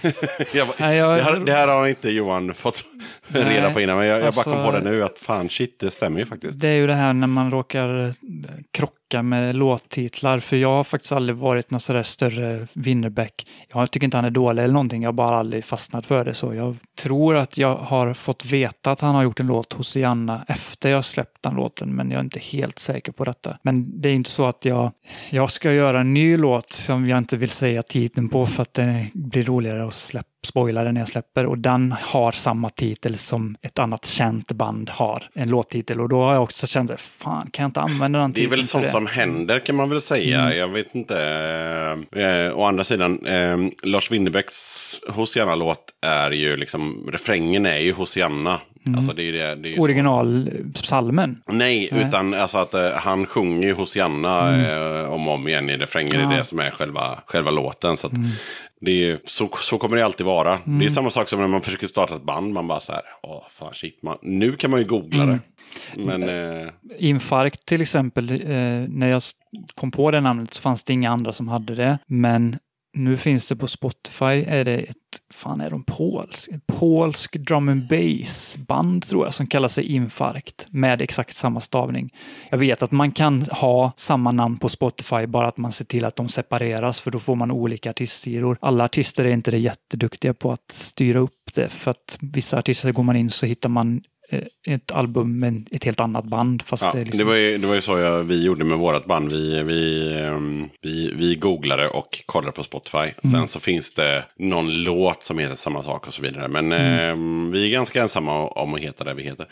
jag, 0.54 0.68
bara- 0.68 0.76
Nej, 0.80 0.98
jag- 0.98 1.18
det, 1.18 1.24
här, 1.24 1.40
det 1.40 1.52
här 1.52 1.68
har 1.68 1.88
inte 1.88 2.10
Johan 2.10 2.54
fått 2.54 2.84
reda 3.28 3.74
på 3.74 3.82
innan, 3.82 3.98
men 3.98 4.08
jag, 4.08 4.22
jag 4.22 4.34
bara 4.34 4.44
kom 4.44 4.54
alltså- 4.54 4.72
på 4.72 4.78
det 4.80 4.92
nu 4.92 5.04
att 5.04 5.18
fan 5.18 5.50
shit, 5.50 5.80
det 5.80 5.92
stämmer 5.92 6.20
ju 6.20 6.26
faktiskt. 6.26 6.60
Det 6.60 6.68
är 6.68 6.74
ju 6.76 6.88
det 6.88 6.96
här 6.96 7.14
när 7.14 7.28
man 7.28 7.52
råkar 7.52 8.06
eh, 8.06 8.12
backa 9.12 9.24
med 9.24 9.56
låttitlar. 9.56 10.40
För 10.40 10.58
jag 10.58 10.70
har 10.70 10.84
faktiskt 10.84 11.12
aldrig 11.12 11.36
varit 11.36 11.72
någon 11.72 11.80
sådär 11.80 12.04
större 12.04 12.68
Winnerbäck. 12.74 13.48
Jag 13.74 13.92
tycker 13.92 14.06
inte 14.06 14.18
han 14.18 14.26
är 14.26 14.32
dålig 14.32 14.64
eller 14.64 14.74
någonting. 14.74 15.02
Jag 15.02 15.08
har 15.08 15.14
bara 15.14 15.38
aldrig 15.38 15.66
fastnat 15.66 16.06
för 16.06 16.26
det. 16.26 16.34
Så 16.34 16.54
jag 16.54 16.78
tror 16.98 17.36
att 17.36 17.58
jag 17.58 17.76
har 17.76 18.14
fått 18.14 18.46
veta 18.46 18.92
att 18.92 19.02
han 19.02 19.16
har 19.16 19.24
gjort 19.24 19.40
en 19.40 19.48
låt 19.48 19.74
hos 19.74 19.98
Janna 19.98 20.46
efter 20.48 20.90
jag 20.90 21.06
släppt 21.06 21.44
den 21.44 21.56
låten. 21.56 21.96
Men 21.96 22.12
jag 22.12 22.20
är 22.20 22.24
inte 22.24 22.40
helt 22.40 22.80
säker 22.80 23.12
på 23.12 23.24
detta. 23.24 23.58
Men 23.64 24.02
det 24.02 24.10
är 24.10 24.14
inte 24.14 24.30
så 24.30 24.46
att 24.46 24.66
jag, 24.66 24.92
jag 25.30 25.52
ska 25.52 25.72
göra 25.72 26.00
en 26.00 26.14
ny 26.14 26.38
låt 26.38 26.72
som 26.72 27.08
jag 27.08 27.18
inte 27.18 27.38
vill 27.38 27.50
säga 27.50 27.82
titeln 27.82 28.30
på 28.30 28.46
för 28.46 28.62
att 28.62 28.74
det 28.74 29.08
blir 29.14 29.44
roligare 29.44 29.88
att 29.88 29.94
släppa 29.94 30.31
spoila 30.46 30.84
den 30.84 30.94
när 30.94 31.02
jag 31.02 31.10
släpper 31.10 31.46
och 31.46 31.58
den 31.58 31.92
har 32.02 32.32
samma 32.32 32.70
titel 32.70 33.18
som 33.18 33.56
ett 33.62 33.80
annat 33.80 34.06
känt 34.06 34.52
band 34.52 34.90
har, 34.90 35.24
en 35.34 35.50
låttitel 35.50 36.02
och 36.02 36.10
då 36.10 36.24
har 36.24 36.34
jag 36.34 36.44
också 36.44 36.68
känt 36.68 36.92
att 36.92 37.02
fan 37.02 37.50
kan 37.52 37.64
jag 37.64 37.70
inte 37.70 37.82
använda 37.82 38.20
den 38.20 38.32
Det 38.32 38.40
är 38.40 38.44
titeln 38.44 38.52
väl 38.52 38.68
sånt 38.68 38.90
som 38.90 39.08
händer 39.08 39.60
kan 39.60 39.76
man 39.76 39.90
väl 39.90 40.02
säga. 40.02 40.56
Jag 40.56 40.68
vet 40.68 40.96
inte. 40.96 41.18
Eh, 42.12 42.58
å 42.58 42.64
andra 42.64 42.84
sidan, 42.84 43.26
eh, 43.26 43.58
Lars 43.84 44.12
Winnerbäcks 44.12 45.00
Hosianna-låt 45.08 45.94
är 46.02 46.32
ju 46.32 46.58
liksom, 46.58 47.10
refrängen 47.12 47.66
är 47.66 47.78
ju 47.78 47.94
Hosianna. 47.94 48.60
Alltså 48.96 49.14
det 49.14 49.24
är 49.24 49.32
det. 49.32 49.56
det 49.56 49.74
är. 49.76 49.82
Originalpsalmen. 49.82 51.42
Nej, 51.48 51.90
Nej. 51.92 52.04
utan 52.08 52.34
alltså 52.34 52.58
att 52.58 52.74
eh, 52.74 52.92
han 52.92 53.26
sjunger 53.26 53.68
ju 53.68 53.74
Hosianna 53.74 54.62
eh, 54.68 55.10
om 55.14 55.28
och 55.28 55.34
om 55.34 55.48
igen 55.48 55.70
i 55.70 55.78
refrängen. 55.78 56.12
Det 56.12 56.18
är 56.18 56.32
Ja. 56.32 56.38
det 56.38 56.44
som 56.46 56.60
är 56.60 56.72
själva, 56.72 57.20
själva 57.26 57.52
låten. 57.52 57.98
Så, 57.98 58.08
att 58.08 58.14
det 58.82 58.92
är, 59.10 59.20
så, 59.26 59.50
så 59.58 59.78
kommer 59.78 59.98
det 59.98 60.06
alltid 60.06 60.26
vara. 60.26 60.60
Det 60.66 60.86
är 60.86 60.90
samma 60.90 61.10
sak 61.10 61.30
som 61.30 61.40
när 61.40 61.48
man 61.48 61.62
försöker 61.62 61.88
starta 61.88 62.16
ett 62.16 62.24
band. 62.24 62.54
Man 62.54 62.68
bara 62.68 62.80
så 62.80 62.92
här, 62.92 63.02
åh 63.24 63.44
fan 63.50 63.74
shit. 63.74 64.04
Man, 64.04 64.18
nu 64.22 64.52
kan 64.52 64.72
man 64.72 64.80
ju 64.80 64.86
googla 64.86 65.26
det. 65.26 65.40
Men 65.96 66.24
eh, 66.64 66.68
Infarkt 66.98 67.66
till 67.66 67.82
exempel, 67.82 68.32
eh, 68.32 68.58
när 68.90 69.08
jag 69.08 69.22
kom 69.76 69.92
på 69.92 70.12
det 70.12 70.22
namnet 70.22 70.54
så 70.54 70.62
fanns 70.62 70.84
det 70.84 70.94
inga 70.94 71.10
andra 71.10 71.34
som 71.34 71.48
hade 71.48 71.76
det. 71.76 71.98
Men 72.08 72.58
nu 72.94 73.18
finns 73.18 73.48
det 73.48 73.56
på 73.56 73.68
Spotify, 73.68 74.46
är 74.48 74.66
det 74.66 74.78
ett, 74.78 74.98
fan 75.34 75.62
är 75.62 75.70
de 75.70 75.84
polsk? 75.84 76.50
Ett 76.52 76.68
polsk 76.68 77.36
drum 77.36 77.70
and 77.70 77.88
bass 77.88 78.58
band 78.58 79.04
tror 79.04 79.26
jag 79.26 79.34
som 79.34 79.48
kallar 79.48 79.68
sig 79.68 79.84
Infarkt 79.84 80.68
med 80.70 81.02
exakt 81.02 81.36
samma 81.36 81.60
stavning. 81.60 82.14
Jag 82.50 82.58
vet 82.58 82.84
att 82.84 82.92
man 82.92 83.12
kan 83.12 83.42
ha 83.42 83.92
samma 83.98 84.32
namn 84.32 84.58
på 84.58 84.70
Spotify, 84.70 85.28
bara 85.28 85.48
att 85.48 85.58
man 85.58 85.72
ser 85.72 85.86
till 85.86 86.06
att 86.06 86.16
de 86.16 86.30
separeras 86.30 87.02
för 87.02 87.12
då 87.12 87.20
får 87.20 87.36
man 87.36 87.52
olika 87.52 87.90
artistsidor. 87.90 88.58
Alla 88.62 88.84
artister 88.84 89.26
är 89.26 89.32
inte 89.32 89.52
det 89.52 89.58
jätteduktiga 89.58 90.34
på 90.34 90.52
att 90.52 90.72
styra 90.72 91.20
upp 91.20 91.54
det 91.56 91.70
för 91.70 91.92
att 91.92 92.18
vissa 92.22 92.60
artister 92.60 92.92
går 92.92 93.04
man 93.04 93.16
in 93.16 93.30
så 93.30 93.46
hittar 93.46 93.70
man 93.70 94.02
ett 94.68 94.92
album 94.92 95.40
med 95.40 95.68
ett 95.72 95.84
helt 95.84 96.00
annat 96.00 96.26
band. 96.26 96.62
Fast 96.62 96.84
ja, 96.84 96.92
det 96.94 97.00
liksom... 97.00 97.18
det, 97.18 97.24
var 97.24 97.36
ju, 97.36 97.58
det 97.58 97.68
var 97.68 97.76
ju 97.76 97.82
så 97.82 98.00
jag, 98.00 98.24
vi 98.24 98.44
gjorde 98.44 98.64
med 98.64 98.78
vårt 98.78 99.06
band. 99.06 99.32
Vi, 99.32 99.64
vi, 99.64 100.14
ehm, 100.18 100.70
vi, 100.82 101.14
vi 101.16 101.36
googlade 101.36 101.88
och 101.88 102.24
kollade 102.26 102.52
på 102.52 102.64
Spotify. 102.64 103.30
Sen 103.32 103.48
så 103.48 103.60
finns 103.60 103.94
det 103.94 104.26
någon 104.40 104.84
låt 104.84 105.24
som 105.24 105.38
heter 105.38 105.56
samma 105.56 105.84
sak 105.84 106.08
och 106.08 106.14
så 106.14 106.22
vidare. 106.22 106.48
Men 106.48 106.72
ehm, 106.72 107.52
vi 107.52 107.68
är 107.68 107.72
ganska 107.72 108.02
ensamma 108.02 108.48
om 108.48 108.74
att 108.74 108.82
heta 108.82 109.04
det 109.04 109.14
vi 109.14 109.24
heter. 109.24 109.48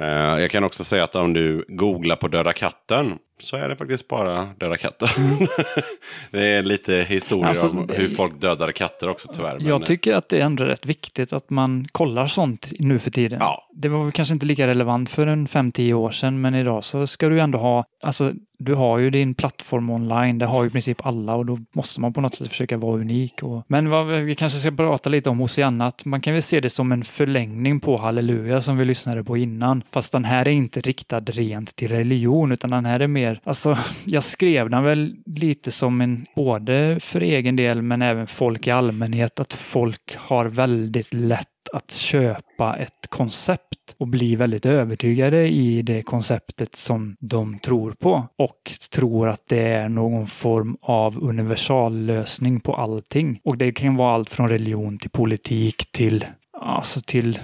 Eh, 0.00 0.40
jag 0.40 0.50
kan 0.50 0.64
också 0.64 0.84
säga 0.84 1.04
att 1.04 1.16
om 1.16 1.32
du 1.32 1.64
googlar 1.68 2.16
på 2.16 2.28
Döda 2.28 2.52
katten 2.52 3.14
så 3.40 3.56
är 3.56 3.68
det 3.68 3.76
faktiskt 3.76 4.08
bara 4.08 4.48
Döda 4.58 4.76
katten. 4.76 5.08
det 6.30 6.46
är 6.46 6.62
lite 6.62 7.06
historia 7.08 7.48
Alltså, 7.48 7.68
om 7.68 7.90
hur 7.94 8.08
folk 8.08 8.40
dödade 8.40 8.72
katter 8.72 9.08
också 9.08 9.28
tyvärr. 9.34 9.58
Jag 9.60 9.78
men, 9.78 9.86
tycker 9.86 10.14
att 10.14 10.28
det 10.28 10.38
är 10.38 10.44
ändå 10.44 10.64
rätt 10.64 10.86
viktigt 10.86 11.32
att 11.32 11.50
man 11.50 11.86
kollar 11.92 12.26
sånt 12.26 12.72
nu 12.78 12.98
för 12.98 13.10
tiden. 13.10 13.38
Ja. 13.40 13.68
Det 13.72 13.88
var 13.88 14.04
väl 14.04 14.12
kanske 14.12 14.34
inte 14.34 14.46
lika 14.46 14.66
relevant 14.66 15.10
för 15.10 15.26
en 15.26 15.46
5-10 15.46 15.92
år 15.92 16.10
sedan, 16.10 16.40
men 16.40 16.54
idag 16.54 16.84
så 16.84 17.06
ska 17.06 17.28
du 17.28 17.40
ändå 17.40 17.58
ha, 17.58 17.84
alltså 18.02 18.32
du 18.58 18.74
har 18.74 18.98
ju 18.98 19.10
din 19.10 19.34
plattform 19.34 19.90
online, 19.90 20.38
det 20.38 20.46
har 20.46 20.62
ju 20.62 20.68
i 20.68 20.70
princip 20.70 21.06
alla 21.06 21.34
och 21.34 21.46
då 21.46 21.58
måste 21.72 22.00
man 22.00 22.12
på 22.12 22.20
något 22.20 22.34
sätt 22.34 22.48
försöka 22.48 22.76
vara 22.76 23.00
unik. 23.00 23.42
Och, 23.42 23.64
men 23.68 23.90
vad, 23.90 24.06
vi 24.06 24.34
kanske 24.34 24.58
ska 24.58 24.70
prata 24.70 25.10
lite 25.10 25.30
om 25.30 25.38
Hosianna, 25.38 25.86
att 25.86 26.04
man 26.04 26.20
kan 26.20 26.32
väl 26.32 26.42
se 26.42 26.60
det 26.60 26.70
som 26.70 26.92
en 26.92 27.04
förlängning 27.04 27.80
på 27.80 27.96
Halleluja 27.96 28.60
som 28.60 28.76
vi 28.76 28.84
lyssnade 28.84 29.24
på 29.24 29.36
innan. 29.36 29.82
Fast 29.90 30.12
den 30.12 30.24
här 30.24 30.48
är 30.48 30.52
inte 30.52 30.80
riktad 30.80 31.20
rent 31.20 31.76
till 31.76 31.88
religion, 31.88 32.52
utan 32.52 32.70
den 32.70 32.84
här 32.84 33.00
är 33.00 33.06
mer, 33.06 33.27
alltså 33.44 33.78
jag 34.04 34.22
skrev 34.22 34.70
den 34.70 34.84
väl 34.84 35.16
lite 35.26 35.70
som 35.70 36.00
en, 36.00 36.26
både 36.36 36.98
för 37.00 37.20
egen 37.20 37.56
del 37.56 37.82
men 37.82 38.02
även 38.02 38.26
folk 38.26 38.66
i 38.66 38.70
allmänhet, 38.70 39.40
att 39.40 39.52
folk 39.52 40.16
har 40.16 40.44
väldigt 40.44 41.14
lätt 41.14 41.48
att 41.72 41.92
köpa 41.92 42.76
ett 42.76 43.06
koncept 43.08 43.94
och 43.98 44.08
bli 44.08 44.36
väldigt 44.36 44.66
övertygade 44.66 45.48
i 45.48 45.82
det 45.82 46.02
konceptet 46.02 46.76
som 46.76 47.16
de 47.20 47.58
tror 47.58 47.92
på 47.92 48.28
och 48.36 48.72
tror 48.92 49.28
att 49.28 49.42
det 49.48 49.62
är 49.62 49.88
någon 49.88 50.26
form 50.26 50.76
av 50.80 51.24
universallösning 51.24 52.60
på 52.60 52.74
allting. 52.74 53.40
Och 53.44 53.58
det 53.58 53.72
kan 53.72 53.96
vara 53.96 54.14
allt 54.14 54.30
från 54.30 54.48
religion 54.48 54.98
till 54.98 55.10
politik 55.10 55.92
till 55.92 56.24
Alltså 56.60 57.00
till 57.06 57.38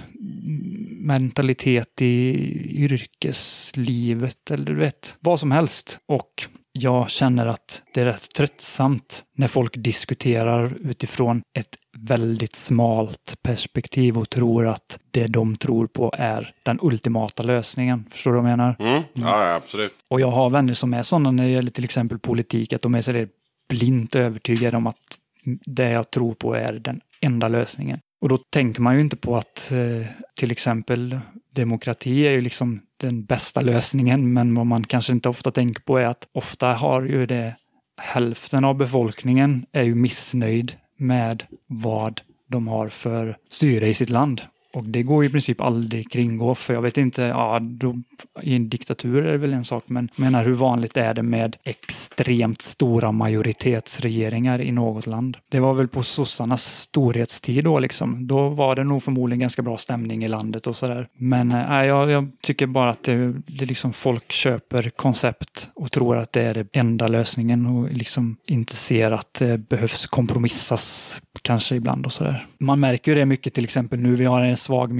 mentalitet 1.05 2.01
i 2.01 2.35
yrkeslivet 2.83 4.51
eller 4.51 4.65
du 4.65 4.75
vet, 4.75 5.17
vad 5.19 5.39
som 5.39 5.51
helst. 5.51 5.99
Och 6.05 6.47
jag 6.71 7.09
känner 7.09 7.45
att 7.45 7.81
det 7.93 8.01
är 8.01 8.05
rätt 8.05 8.33
tröttsamt 8.35 9.25
när 9.35 9.47
folk 9.47 9.73
diskuterar 9.77 10.77
utifrån 10.81 11.41
ett 11.53 11.75
väldigt 11.97 12.55
smalt 12.55 13.35
perspektiv 13.41 14.17
och 14.17 14.29
tror 14.29 14.67
att 14.67 14.99
det 15.11 15.27
de 15.27 15.55
tror 15.55 15.87
på 15.87 16.13
är 16.17 16.53
den 16.63 16.79
ultimata 16.81 17.43
lösningen. 17.43 18.05
Förstår 18.09 18.31
du 18.31 18.41
vad 18.41 18.51
jag 18.51 18.57
menar? 18.57 18.75
Mm, 18.79 19.03
ja, 19.13 19.47
ja, 19.47 19.55
absolut. 19.55 19.93
Och 20.07 20.21
jag 20.21 20.31
har 20.31 20.49
vänner 20.49 20.73
som 20.73 20.93
är 20.93 21.03
sådana 21.03 21.31
när 21.31 21.43
det 21.43 21.49
gäller 21.49 21.71
till 21.71 21.83
exempel 21.83 22.19
politik, 22.19 22.73
att 22.73 22.81
de 22.81 22.95
är 22.95 23.01
så 23.01 23.25
blint 23.69 24.15
övertygade 24.15 24.77
om 24.77 24.87
att 24.87 25.17
det 25.65 25.89
jag 25.89 26.11
tror 26.11 26.33
på 26.33 26.53
är 26.53 26.73
den 26.73 27.01
enda 27.21 27.47
lösningen. 27.47 27.99
Och 28.21 28.29
då 28.29 28.37
tänker 28.37 28.81
man 28.81 28.95
ju 28.95 29.01
inte 29.01 29.15
på 29.15 29.37
att 29.37 29.71
eh, 29.71 30.07
till 30.35 30.51
exempel 30.51 31.19
demokrati 31.55 32.27
är 32.27 32.31
ju 32.31 32.41
liksom 32.41 32.81
den 32.97 33.25
bästa 33.25 33.61
lösningen, 33.61 34.33
men 34.33 34.55
vad 34.55 34.65
man 34.65 34.83
kanske 34.83 35.13
inte 35.13 35.29
ofta 35.29 35.51
tänker 35.51 35.81
på 35.81 35.97
är 35.97 36.05
att 36.05 36.27
ofta 36.33 36.73
har 36.73 37.01
ju 37.01 37.25
det 37.25 37.55
hälften 38.01 38.65
av 38.65 38.75
befolkningen 38.75 39.65
är 39.71 39.83
ju 39.83 39.95
missnöjd 39.95 40.75
med 40.97 41.43
vad 41.67 42.21
de 42.47 42.67
har 42.67 42.89
för 42.89 43.37
styre 43.49 43.87
i 43.87 43.93
sitt 43.93 44.09
land. 44.09 44.41
Och 44.75 44.83
det 44.83 45.03
går 45.03 45.23
ju 45.23 45.29
i 45.29 45.31
princip 45.31 45.61
aldrig 45.61 46.11
kringgå, 46.11 46.55
för 46.55 46.73
jag 46.73 46.81
vet 46.81 46.97
inte, 46.97 47.21
ja, 47.21 47.59
då, 47.61 47.95
i 48.41 48.55
en 48.55 48.69
diktatur 48.69 49.25
är 49.25 49.31
det 49.31 49.37
väl 49.37 49.53
en 49.53 49.65
sak, 49.65 49.83
men 49.87 50.09
jag 50.15 50.23
menar 50.23 50.45
hur 50.45 50.53
vanligt 50.53 50.97
är 50.97 51.13
det 51.13 51.23
med 51.23 51.57
extremt 51.63 52.61
stora 52.61 53.11
majoritetsregeringar 53.11 54.61
i 54.61 54.71
något 54.71 55.07
land? 55.07 55.37
Det 55.49 55.59
var 55.59 55.73
väl 55.73 55.87
på 55.87 56.03
sossarnas 56.03 56.81
storhetstid 56.81 57.63
då 57.63 57.79
liksom. 57.79 58.27
Då 58.27 58.49
var 58.49 58.75
det 58.75 58.83
nog 58.83 59.03
förmodligen 59.03 59.39
ganska 59.39 59.61
bra 59.61 59.77
stämning 59.77 60.23
i 60.23 60.27
landet 60.27 60.67
och 60.67 60.75
sådär. 60.75 61.07
Men 61.17 61.51
äh, 61.51 61.85
jag, 61.85 62.11
jag 62.11 62.31
tycker 62.41 62.65
bara 62.65 62.89
att 62.89 63.03
det, 63.03 63.33
det 63.47 63.65
liksom 63.65 63.93
folk 63.93 64.31
köper 64.31 64.89
koncept 64.89 65.69
och 65.75 65.91
tror 65.91 66.17
att 66.17 66.33
det 66.33 66.41
är 66.41 66.53
det 66.53 66.67
enda 66.73 67.07
lösningen 67.07 67.65
och 67.65 67.91
liksom 67.91 68.37
inte 68.47 68.75
ser 68.75 69.11
att 69.11 69.33
det 69.33 69.57
behövs 69.57 70.07
kompromissas 70.07 71.15
kanske 71.41 71.75
ibland 71.75 72.05
och 72.05 72.13
sådär. 72.13 72.45
Man 72.57 72.79
märker 72.79 73.11
ju 73.11 73.17
det 73.17 73.25
mycket 73.25 73.53
till 73.53 73.63
exempel 73.63 73.99
nu, 73.99 74.15
vi 74.15 74.25
har 74.25 74.41
en 74.41 74.57
svag 74.65 74.93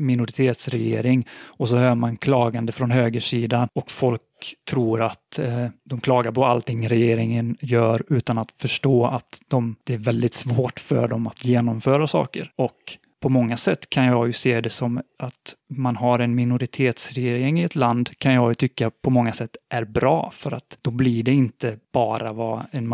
minoritetsregering 0.00 1.26
och 1.58 1.68
så 1.68 1.76
hör 1.76 1.94
man 1.94 2.16
klagande 2.16 2.72
från 2.72 2.90
högersidan 2.90 3.68
och 3.74 3.90
folk 3.90 4.22
tror 4.70 5.02
att 5.02 5.38
eh, 5.38 5.66
de 5.84 6.00
klagar 6.00 6.32
på 6.32 6.44
allting 6.44 6.88
regeringen 6.88 7.56
gör 7.60 8.02
utan 8.08 8.38
att 8.38 8.52
förstå 8.56 9.06
att 9.06 9.40
de, 9.48 9.76
det 9.84 9.94
är 9.94 9.98
väldigt 9.98 10.34
svårt 10.34 10.80
för 10.80 11.08
dem 11.08 11.26
att 11.26 11.44
genomföra 11.44 12.06
saker. 12.06 12.50
Och 12.56 12.98
på 13.22 13.28
många 13.28 13.56
sätt 13.56 13.90
kan 13.90 14.04
jag 14.04 14.26
ju 14.26 14.32
se 14.32 14.60
det 14.60 14.70
som 14.70 15.02
att 15.18 15.54
man 15.74 15.96
har 15.96 16.18
en 16.18 16.34
minoritetsregering 16.34 17.60
i 17.60 17.64
ett 17.64 17.76
land 17.76 18.18
kan 18.18 18.34
jag 18.34 18.50
ju 18.50 18.54
tycka 18.54 18.90
på 18.90 19.10
många 19.10 19.32
sätt 19.32 19.56
är 19.70 19.84
bra 19.84 20.30
för 20.34 20.52
att 20.54 20.78
då 20.82 20.90
blir 20.90 21.22
det 21.22 21.32
inte 21.32 21.78
bara 21.92 22.32
vad 22.32 22.62
en 22.70 22.88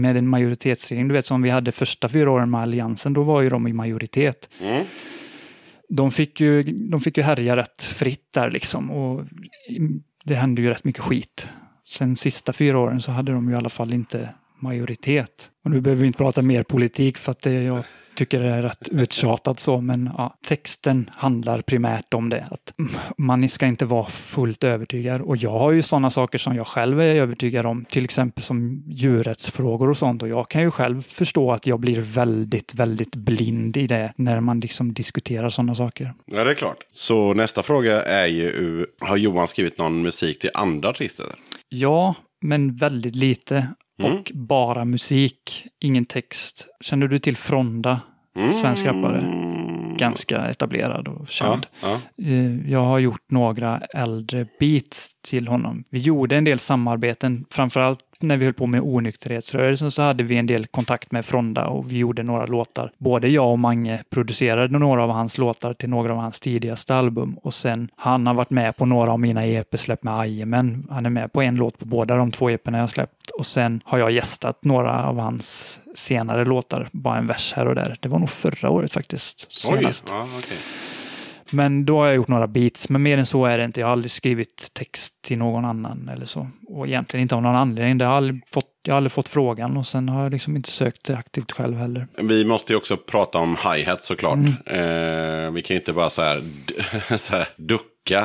med 0.00 0.16
en 0.16 0.28
majoritetsregering. 0.28 1.08
Du 1.08 1.14
vet 1.14 1.26
som 1.26 1.42
vi 1.42 1.50
hade 1.50 1.72
första 1.72 2.08
fyra 2.08 2.30
åren 2.30 2.50
med 2.50 2.60
Alliansen, 2.60 3.12
då 3.12 3.22
var 3.22 3.40
ju 3.42 3.48
de 3.48 3.66
i 3.66 3.72
majoritet. 3.72 4.48
Mm. 4.60 4.84
De 5.88 6.10
fick 6.10 6.40
ju, 6.40 6.62
de 6.62 7.00
fick 7.00 7.16
ju 7.16 7.22
härja 7.22 7.56
rätt 7.56 7.82
fritt 7.82 8.32
där 8.32 8.50
liksom 8.50 8.90
och 8.90 9.24
det 10.24 10.34
hände 10.34 10.62
ju 10.62 10.68
rätt 10.68 10.84
mycket 10.84 11.02
skit. 11.02 11.48
Sen 11.86 12.16
sista 12.16 12.52
fyra 12.52 12.78
åren 12.78 13.02
så 13.02 13.12
hade 13.12 13.32
de 13.32 13.48
ju 13.48 13.50
i 13.50 13.56
alla 13.56 13.68
fall 13.68 13.92
inte 13.92 14.28
majoritet. 14.60 15.50
Och 15.64 15.70
nu 15.70 15.80
behöver 15.80 16.00
vi 16.00 16.06
inte 16.06 16.16
prata 16.16 16.42
mer 16.42 16.62
politik 16.62 17.18
för 17.18 17.30
att 17.30 17.40
det 17.40 17.52
jag 17.52 17.84
tycker 18.18 18.42
det 18.42 18.48
är 18.48 18.62
rätt 18.62 18.88
uttjatat 18.88 19.60
så, 19.60 19.80
men 19.80 20.10
ja, 20.18 20.38
texten 20.46 21.10
handlar 21.14 21.60
primärt 21.60 22.14
om 22.14 22.28
det. 22.28 22.46
Att 22.50 22.74
man 23.16 23.48
ska 23.48 23.66
inte 23.66 23.84
vara 23.84 24.06
fullt 24.06 24.64
övertygad. 24.64 25.20
Och 25.20 25.36
jag 25.36 25.50
har 25.50 25.72
ju 25.72 25.82
sådana 25.82 26.10
saker 26.10 26.38
som 26.38 26.56
jag 26.56 26.66
själv 26.66 27.00
är 27.00 27.14
övertygad 27.14 27.66
om, 27.66 27.84
till 27.84 28.04
exempel 28.04 28.44
som 28.44 28.82
djurrättsfrågor 28.86 29.90
och 29.90 29.96
sånt. 29.96 30.22
Och 30.22 30.28
jag 30.28 30.48
kan 30.50 30.62
ju 30.62 30.70
själv 30.70 31.02
förstå 31.02 31.52
att 31.52 31.66
jag 31.66 31.80
blir 31.80 32.00
väldigt, 32.00 32.74
väldigt 32.74 33.16
blind 33.16 33.76
i 33.76 33.86
det 33.86 34.12
när 34.16 34.40
man 34.40 34.60
liksom 34.60 34.92
diskuterar 34.92 35.48
sådana 35.48 35.74
saker. 35.74 36.14
Ja, 36.26 36.44
det 36.44 36.50
är 36.50 36.54
klart. 36.54 36.78
Så 36.92 37.34
nästa 37.34 37.62
fråga 37.62 38.02
är 38.02 38.26
ju, 38.26 38.86
har 39.00 39.16
Johan 39.16 39.48
skrivit 39.48 39.78
någon 39.78 40.02
musik 40.02 40.38
till 40.38 40.50
andra 40.54 40.88
artister? 40.88 41.26
Ja, 41.68 42.14
men 42.40 42.76
väldigt 42.76 43.16
lite. 43.16 43.66
Mm. 43.98 44.12
Och 44.12 44.30
bara 44.34 44.84
musik, 44.84 45.66
ingen 45.80 46.04
text. 46.04 46.66
Känner 46.80 47.08
du 47.08 47.18
till 47.18 47.36
Fronda? 47.36 48.00
Svensk 48.60 48.84
rappare. 48.84 49.20
Ganska 49.98 50.46
etablerad 50.46 51.08
och 51.08 51.16
Ja, 51.20 51.26
känd. 51.26 51.66
ja. 51.82 52.00
Eh, 52.24 52.70
Jag 52.70 52.84
har 52.84 52.98
gjort 52.98 53.30
några 53.30 53.80
äldre 53.94 54.46
beats 54.60 55.10
till 55.28 55.48
honom. 55.48 55.84
Vi 55.90 55.98
gjorde 55.98 56.36
en 56.36 56.44
del 56.44 56.58
samarbeten, 56.58 57.44
framförallt 57.50 58.00
när 58.20 58.36
vi 58.36 58.44
höll 58.44 58.54
på 58.54 58.66
med 58.66 58.80
onykterhetsrörelsen 58.80 59.90
så 59.90 60.02
hade 60.02 60.22
vi 60.24 60.36
en 60.36 60.46
del 60.46 60.66
kontakt 60.66 61.12
med 61.12 61.24
Fronda 61.24 61.66
och 61.66 61.92
vi 61.92 61.96
gjorde 61.98 62.22
några 62.22 62.46
låtar. 62.46 62.92
Både 62.98 63.28
jag 63.28 63.50
och 63.50 63.58
Mange 63.58 64.02
producerade 64.10 64.78
några 64.78 65.02
av 65.04 65.10
hans 65.10 65.38
låtar 65.38 65.74
till 65.74 65.88
några 65.88 66.12
av 66.12 66.18
hans 66.18 66.40
tidigaste 66.40 66.94
album 66.94 67.38
och 67.42 67.54
sen 67.54 67.88
han 67.96 68.26
har 68.26 68.34
varit 68.34 68.50
med 68.50 68.76
på 68.76 68.86
några 68.86 69.12
av 69.12 69.20
mina 69.20 69.46
EP-släpp 69.46 70.02
med 70.02 70.18
Jajamän. 70.18 70.86
Han 70.90 71.06
är 71.06 71.10
med 71.10 71.32
på 71.32 71.42
en 71.42 71.56
låt 71.56 71.78
på 71.78 71.84
båda 71.86 72.16
de 72.16 72.30
två 72.30 72.50
EP'na 72.50 72.78
jag 72.78 72.90
släppt 72.90 73.30
och 73.38 73.46
sen 73.46 73.80
har 73.84 73.98
jag 73.98 74.10
gästat 74.10 74.64
några 74.64 75.04
av 75.04 75.18
hans 75.18 75.80
senare 75.94 76.44
låtar, 76.44 76.88
bara 76.92 77.18
en 77.18 77.26
vers 77.26 77.52
här 77.56 77.66
och 77.66 77.74
där. 77.74 77.96
Det 78.00 78.08
var 78.08 78.18
nog 78.18 78.30
förra 78.30 78.70
året 78.70 78.92
faktiskt, 78.92 79.48
Oj, 79.70 79.87
senast. 79.92 80.08
ja, 80.10 80.28
okej. 80.38 80.58
Men 81.52 81.84
då 81.84 81.98
har 81.98 82.06
jag 82.06 82.16
gjort 82.16 82.28
några 82.28 82.46
beats, 82.46 82.88
men 82.88 83.02
mer 83.02 83.18
än 83.18 83.26
så 83.26 83.44
är 83.44 83.58
det 83.58 83.64
inte. 83.64 83.80
Jag 83.80 83.86
har 83.86 83.92
aldrig 83.92 84.10
skrivit 84.10 84.70
text 84.72 85.14
till 85.22 85.38
någon 85.38 85.64
annan 85.64 86.08
eller 86.08 86.26
så. 86.26 86.50
Och 86.68 86.86
egentligen 86.86 87.22
inte 87.22 87.34
av 87.34 87.42
någon 87.42 87.56
anledning. 87.56 87.98
Det 87.98 88.04
har 88.04 88.16
aldrig 88.16 88.40
fått, 88.54 88.66
jag 88.84 88.92
har 88.92 88.96
aldrig 88.96 89.12
fått 89.12 89.28
frågan 89.28 89.76
och 89.76 89.86
sen 89.86 90.08
har 90.08 90.22
jag 90.22 90.32
liksom 90.32 90.56
inte 90.56 90.70
sökt 90.70 91.04
det 91.04 91.16
aktivt 91.16 91.52
själv 91.52 91.76
heller. 91.76 92.06
Vi 92.16 92.44
måste 92.44 92.72
ju 92.72 92.76
också 92.76 92.96
prata 92.96 93.38
om 93.38 93.56
hi-hat 93.56 94.02
såklart. 94.02 94.38
Mm. 94.38 94.54
Eh, 95.46 95.50
vi 95.50 95.62
kan 95.62 95.74
ju 95.74 95.80
inte 95.80 95.92
bara 95.92 96.10
så 96.10 96.22
här, 96.22 96.42
så 97.18 97.36
här 97.36 97.48
ducka. 97.56 97.84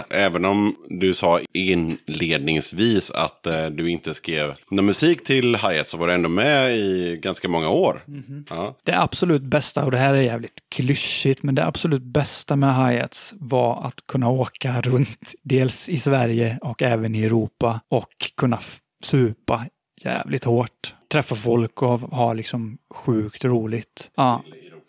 Även 0.09 0.45
om 0.45 0.75
du 0.89 1.13
sa 1.13 1.39
inledningsvis 1.53 3.11
att 3.11 3.47
eh, 3.47 3.65
du 3.65 3.89
inte 3.89 4.13
skrev 4.13 4.53
någon 4.69 4.85
musik 4.85 5.23
till 5.23 5.55
hi-hat 5.55 5.87
så 5.87 5.97
var 5.97 6.07
du 6.07 6.13
ändå 6.13 6.29
med 6.29 6.77
i 6.77 7.19
ganska 7.21 7.47
många 7.47 7.69
år. 7.69 8.03
Mhm. 8.05 8.45
Ja. 8.49 8.77
Det 8.83 9.01
absolut 9.01 9.41
bästa, 9.41 9.85
och 9.85 9.91
det 9.91 9.97
här 9.97 10.13
är 10.13 10.21
jävligt 10.21 10.63
klyschigt, 10.69 11.43
men 11.43 11.55
det 11.55 11.65
absolut 11.65 12.03
bästa 12.03 12.55
med 12.55 12.75
hi-hats 12.75 13.33
var 13.39 13.87
att 13.87 14.07
kunna 14.07 14.29
åka 14.29 14.81
runt, 14.81 15.33
dels 15.43 15.89
i 15.89 15.97
Sverige 15.97 16.59
och 16.61 16.81
även 16.81 17.15
i 17.15 17.23
Europa 17.23 17.79
och 17.89 18.31
kunna 18.37 18.59
supa 19.03 19.65
jävligt 20.03 20.43
hårt. 20.43 20.93
Träffa 21.11 21.35
folk 21.35 21.81
och 21.81 21.99
ha 21.99 22.33
liksom 22.33 22.77
sjukt 22.93 23.45
roligt. 23.45 24.11
Ja. 24.15 24.43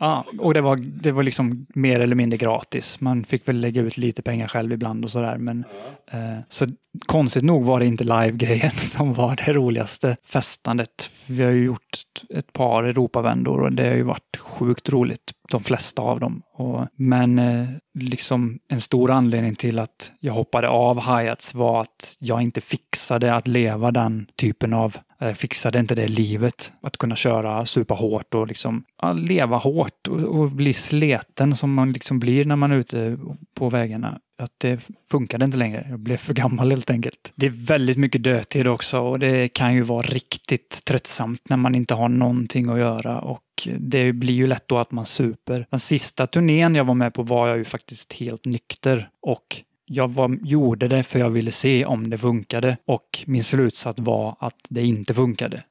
Ja, 0.04 0.24
och 0.38 0.54
det 0.54 0.60
var, 0.60 0.76
det 0.76 1.12
var 1.12 1.22
liksom 1.22 1.66
mer 1.74 2.00
eller 2.00 2.16
mindre 2.16 2.36
gratis. 2.36 3.00
Man 3.00 3.24
fick 3.24 3.48
väl 3.48 3.60
lägga 3.60 3.82
ut 3.82 3.96
lite 3.96 4.22
pengar 4.22 4.48
själv 4.48 4.72
ibland 4.72 5.04
och 5.04 5.10
sådär. 5.10 5.38
Men, 5.38 5.64
eh, 6.10 6.38
så 6.48 6.66
konstigt 7.06 7.44
nog 7.44 7.64
var 7.64 7.80
det 7.80 7.86
inte 7.86 8.04
live-grejen 8.04 8.70
som 8.76 9.14
var 9.14 9.36
det 9.36 9.52
roligaste 9.52 10.16
festandet. 10.24 11.10
Vi 11.26 11.42
har 11.42 11.50
ju 11.50 11.64
gjort 11.64 12.02
ett 12.34 12.52
par 12.52 12.84
Europavändor 12.84 13.60
och 13.60 13.72
det 13.72 13.88
har 13.88 13.94
ju 13.94 14.02
varit 14.02 14.36
sjukt 14.36 14.88
roligt, 14.88 15.32
de 15.50 15.62
flesta 15.62 16.02
av 16.02 16.20
dem. 16.20 16.42
Och, 16.52 16.86
men 16.96 17.38
eh, 17.38 17.68
liksom 17.94 18.58
en 18.68 18.80
stor 18.80 19.10
anledning 19.10 19.54
till 19.54 19.78
att 19.78 20.12
jag 20.20 20.32
hoppade 20.32 20.68
av 20.68 21.00
hi-hats 21.00 21.54
var 21.54 21.80
att 21.80 22.16
jag 22.18 22.42
inte 22.42 22.60
fixade 22.60 23.34
att 23.34 23.48
leva 23.48 23.90
den 23.90 24.26
typen 24.36 24.72
av 24.72 24.96
jag 25.18 25.36
fixade 25.36 25.78
inte 25.78 25.94
det 25.94 26.08
livet. 26.08 26.72
Att 26.80 26.96
kunna 26.96 27.16
köra 27.16 27.66
supa 27.66 27.94
hårt 27.94 28.34
och 28.34 28.46
liksom 28.46 28.84
ja, 29.02 29.12
leva 29.12 29.56
hårt 29.56 30.08
och, 30.08 30.20
och 30.20 30.50
bli 30.50 30.72
sleten 30.72 31.56
som 31.56 31.74
man 31.74 31.92
liksom 31.92 32.18
blir 32.18 32.44
när 32.44 32.56
man 32.56 32.72
är 32.72 32.76
ute 32.76 33.18
på 33.54 33.68
vägarna. 33.68 34.20
Att 34.38 34.52
det 34.58 34.88
funkade 35.10 35.44
inte 35.44 35.56
längre. 35.56 35.86
Jag 35.90 35.98
blev 35.98 36.16
för 36.16 36.34
gammal 36.34 36.70
helt 36.70 36.90
enkelt. 36.90 37.32
Det 37.34 37.46
är 37.46 37.66
väldigt 37.66 37.96
mycket 37.96 38.22
dödtid 38.22 38.66
också 38.66 38.98
och 38.98 39.18
det 39.18 39.48
kan 39.48 39.74
ju 39.74 39.82
vara 39.82 40.06
riktigt 40.06 40.84
tröttsamt 40.84 41.48
när 41.48 41.56
man 41.56 41.74
inte 41.74 41.94
har 41.94 42.08
någonting 42.08 42.68
att 42.68 42.78
göra 42.78 43.20
och 43.20 43.68
det 43.78 44.12
blir 44.12 44.34
ju 44.34 44.46
lätt 44.46 44.68
då 44.68 44.78
att 44.78 44.92
man 44.92 45.06
super. 45.06 45.66
Den 45.70 45.80
sista 45.80 46.26
turnén 46.26 46.74
jag 46.74 46.84
var 46.84 46.94
med 46.94 47.14
på 47.14 47.22
var 47.22 47.48
jag 47.48 47.56
ju 47.56 47.64
faktiskt 47.64 48.12
helt 48.12 48.44
nykter 48.44 49.08
och 49.22 49.62
jag 49.94 50.12
var, 50.12 50.38
gjorde 50.42 50.88
det 50.88 51.02
för 51.02 51.18
jag 51.18 51.30
ville 51.30 51.50
se 51.50 51.84
om 51.84 52.10
det 52.10 52.18
funkade 52.18 52.76
och 52.86 53.24
min 53.26 53.44
slutsats 53.44 54.00
var 54.00 54.36
att 54.40 54.66
det 54.68 54.82
inte 54.82 55.14
funkade. 55.14 55.62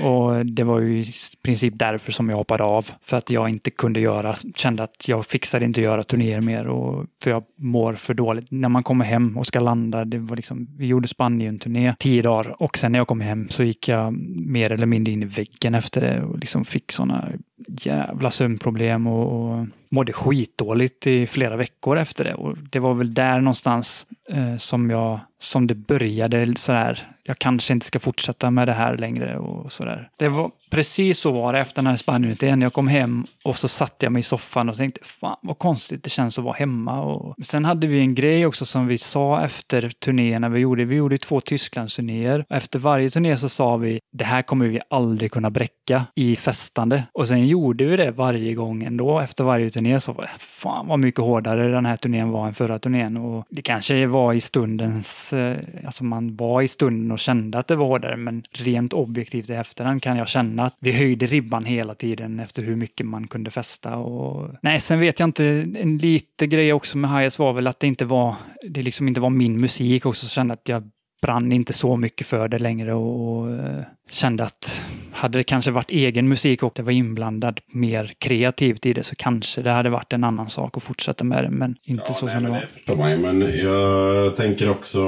Och 0.00 0.46
det 0.46 0.64
var 0.64 0.80
ju 0.80 1.00
i 1.00 1.04
princip 1.42 1.74
därför 1.76 2.12
som 2.12 2.30
jag 2.30 2.36
hoppade 2.36 2.64
av. 2.64 2.90
För 3.02 3.16
att 3.16 3.30
jag 3.30 3.48
inte 3.48 3.70
kunde 3.70 4.00
göra, 4.00 4.34
kände 4.56 4.82
att 4.82 5.08
jag 5.08 5.26
fixade 5.26 5.64
inte 5.64 5.80
att 5.80 5.84
göra 5.84 6.04
turnéer 6.04 6.40
mer 6.40 6.66
och 6.66 7.06
för 7.22 7.30
jag 7.30 7.44
mår 7.58 7.94
för 7.94 8.14
dåligt. 8.14 8.50
När 8.50 8.68
man 8.68 8.82
kommer 8.82 9.04
hem 9.04 9.38
och 9.38 9.46
ska 9.46 9.60
landa, 9.60 10.04
det 10.04 10.18
var 10.18 10.36
liksom, 10.36 10.68
vi 10.78 10.86
gjorde 10.86 11.08
Spanien-turné 11.08 11.94
tio 11.98 12.22
dagar 12.22 12.62
och 12.62 12.78
sen 12.78 12.92
när 12.92 12.98
jag 12.98 13.08
kom 13.08 13.20
hem 13.20 13.48
så 13.48 13.62
gick 13.62 13.88
jag 13.88 14.12
mer 14.36 14.72
eller 14.72 14.86
mindre 14.86 15.12
in 15.12 15.22
i 15.22 15.26
väggen 15.26 15.74
efter 15.74 16.00
det 16.00 16.22
och 16.22 16.38
liksom 16.38 16.64
fick 16.64 16.92
sådana 16.92 17.28
jävla 17.68 18.30
sömnproblem 18.30 19.06
och, 19.06 19.52
och 19.52 19.66
mådde 19.90 20.12
skitdåligt 20.12 21.06
i 21.06 21.26
flera 21.26 21.56
veckor 21.56 21.98
efter 21.98 22.24
det. 22.24 22.34
Och 22.34 22.56
det 22.58 22.78
var 22.78 22.94
väl 22.94 23.14
där 23.14 23.40
någonstans 23.40 24.06
eh, 24.28 24.56
som 24.56 24.90
jag, 24.90 25.20
som 25.38 25.66
det 25.66 25.74
började 25.74 26.56
sådär, 26.56 27.08
jag 27.24 27.38
kanske 27.38 27.72
inte 27.72 27.86
ska 27.86 27.98
fortsätta 27.98 28.50
med 28.50 28.68
det 28.68 28.72
här 28.72 28.96
längre 28.96 29.38
och 29.38 29.72
sådär. 29.72 30.08
Det 30.18 30.28
var 30.28 30.50
precis 30.70 31.18
så 31.18 31.30
var 31.30 31.52
det 31.52 31.58
efter 31.58 31.82
den 31.82 31.86
här 31.86 31.96
Spanien 31.96 32.60
Jag 32.60 32.72
kom 32.72 32.88
hem 32.88 33.24
och 33.44 33.58
så 33.58 33.68
satte 33.68 34.06
jag 34.06 34.12
mig 34.12 34.20
i 34.20 34.22
soffan 34.22 34.68
och 34.68 34.76
tänkte, 34.76 35.00
fan 35.04 35.36
vad 35.42 35.58
konstigt 35.58 36.04
det 36.04 36.10
känns 36.10 36.38
att 36.38 36.44
vara 36.44 36.54
hemma. 36.54 37.02
Och 37.02 37.34
sen 37.42 37.64
hade 37.64 37.86
vi 37.86 38.00
en 38.00 38.14
grej 38.14 38.46
också 38.46 38.66
som 38.66 38.86
vi 38.86 38.98
sa 38.98 39.44
efter 39.44 39.90
turnéerna 39.90 40.48
vi 40.48 40.60
gjorde. 40.60 40.84
Vi 40.84 40.96
gjorde 40.96 41.18
två 41.18 41.40
Tysklandsturnéer. 41.40 42.44
Efter 42.48 42.78
varje 42.78 43.10
turné 43.10 43.36
så 43.36 43.48
sa 43.48 43.76
vi, 43.76 44.00
det 44.12 44.24
här 44.24 44.42
kommer 44.42 44.66
vi 44.66 44.80
aldrig 44.90 45.32
kunna 45.32 45.50
bräcka 45.50 46.06
i 46.14 46.36
festande. 46.36 47.02
Och 47.12 47.28
sen 47.28 47.46
gjorde 47.46 47.84
vi 47.84 47.96
det 47.96 48.10
varje 48.10 48.54
gång 48.54 48.82
ändå. 48.82 49.20
Efter 49.20 49.44
varje 49.44 49.70
turné 49.70 50.00
så 50.00 50.12
var 50.12 50.30
fan 50.38 50.86
vad 50.86 50.98
mycket 50.98 51.20
hårdare 51.20 51.68
den 51.68 51.86
här 51.86 51.96
turnén 51.96 52.30
var 52.30 52.46
än 52.46 52.54
förra 52.54 52.78
turnén. 52.78 53.16
Och 53.16 53.44
det 53.50 53.62
kanske 53.62 54.06
var 54.06 54.32
i 54.32 54.40
stundens, 54.40 55.32
eh, 55.32 55.56
alltså 55.86 56.04
man 56.04 56.36
var 56.36 56.62
i 56.62 56.68
stunden 56.68 57.11
och 57.12 57.18
kände 57.18 57.58
att 57.58 57.66
det 57.66 57.76
var 57.76 57.86
hårdare. 57.86 58.16
Men 58.16 58.44
rent 58.52 58.92
objektivt 58.92 59.50
i 59.50 59.52
efterhand 59.52 60.02
kan 60.02 60.16
jag 60.16 60.28
känna 60.28 60.64
att 60.64 60.76
vi 60.80 60.92
höjde 60.92 61.26
ribban 61.26 61.64
hela 61.64 61.94
tiden 61.94 62.40
efter 62.40 62.62
hur 62.62 62.76
mycket 62.76 63.06
man 63.06 63.28
kunde 63.28 63.50
festa. 63.50 63.96
Och... 63.96 64.50
Nej, 64.62 64.80
sen 64.80 65.00
vet 65.00 65.20
jag 65.20 65.28
inte, 65.28 65.44
en 65.74 65.98
lite 65.98 66.46
grej 66.46 66.72
också 66.72 66.98
med 66.98 67.10
Hayes 67.10 67.38
var 67.38 67.52
väl 67.52 67.66
att 67.66 67.80
det 67.80 67.86
inte 67.86 68.04
var, 68.04 68.34
det 68.68 68.82
liksom 68.82 69.08
inte 69.08 69.20
var 69.20 69.30
min 69.30 69.60
musik 69.60 70.06
också. 70.06 70.26
Så 70.26 70.34
kände 70.34 70.54
att 70.54 70.68
jag 70.68 70.90
brann 71.22 71.52
inte 71.52 71.72
så 71.72 71.96
mycket 71.96 72.26
för 72.26 72.48
det 72.48 72.58
längre 72.58 72.94
och, 72.94 73.38
och 73.38 73.50
eh, 73.50 73.80
kände 74.10 74.44
att 74.44 74.82
hade 75.12 75.38
det 75.38 75.44
kanske 75.44 75.70
varit 75.70 75.90
egen 75.90 76.28
musik 76.28 76.62
och 76.62 76.72
det 76.76 76.82
var 76.82 76.92
inblandad 76.92 77.60
mer 77.66 78.10
kreativt 78.18 78.86
i 78.86 78.92
det 78.92 79.02
så 79.02 79.16
kanske 79.16 79.62
det 79.62 79.70
hade 79.70 79.90
varit 79.90 80.12
en 80.12 80.24
annan 80.24 80.50
sak 80.50 80.76
att 80.76 80.82
fortsätta 80.82 81.24
med 81.24 81.44
det, 81.44 81.50
men 81.50 81.76
inte 81.84 82.14
så 82.14 82.28
som 82.28 82.44
det 82.44 82.50
var. 82.50 82.60
förstår 82.74 82.96
man 82.96 83.10
ju, 83.10 83.16
men 83.16 83.58
jag 83.58 84.36
tänker 84.36 84.70
också 84.70 85.00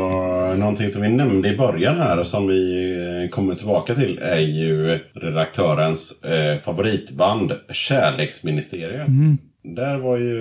någonting 0.55 0.91
som 0.91 1.03
vi 1.03 1.09
nämnde 1.09 1.49
i 1.49 1.57
början 1.57 1.97
här 1.97 2.19
och 2.19 2.27
som 2.27 2.47
vi 2.47 2.93
eh, 2.93 3.31
kommer 3.31 3.55
tillbaka 3.55 3.95
till 3.95 4.19
är 4.23 4.41
ju 4.41 5.01
redaktörens 5.15 6.23
eh, 6.23 6.61
favoritband 6.61 7.53
Kärleksministeriet. 7.73 9.07
Där 9.63 9.99
var 9.99 10.17
ju 10.17 10.35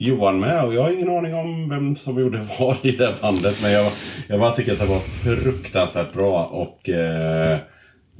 Johan 0.00 0.40
med 0.40 0.64
och 0.64 0.74
jag 0.74 0.82
har 0.82 0.92
ingen 0.92 1.08
aning 1.08 1.34
om 1.34 1.68
vem 1.68 1.96
som 1.96 2.20
gjorde 2.20 2.46
vad 2.58 2.76
i 2.82 2.90
det 2.90 3.14
bandet 3.20 3.62
men 3.62 3.72
jag, 3.72 3.92
jag 4.28 4.40
bara 4.40 4.54
tycker 4.54 4.72
att 4.72 4.78
det 4.78 4.86
var 4.86 4.98
fruktansvärt 4.98 6.12
bra 6.12 6.44
och 6.44 6.88
eh, 6.88 7.52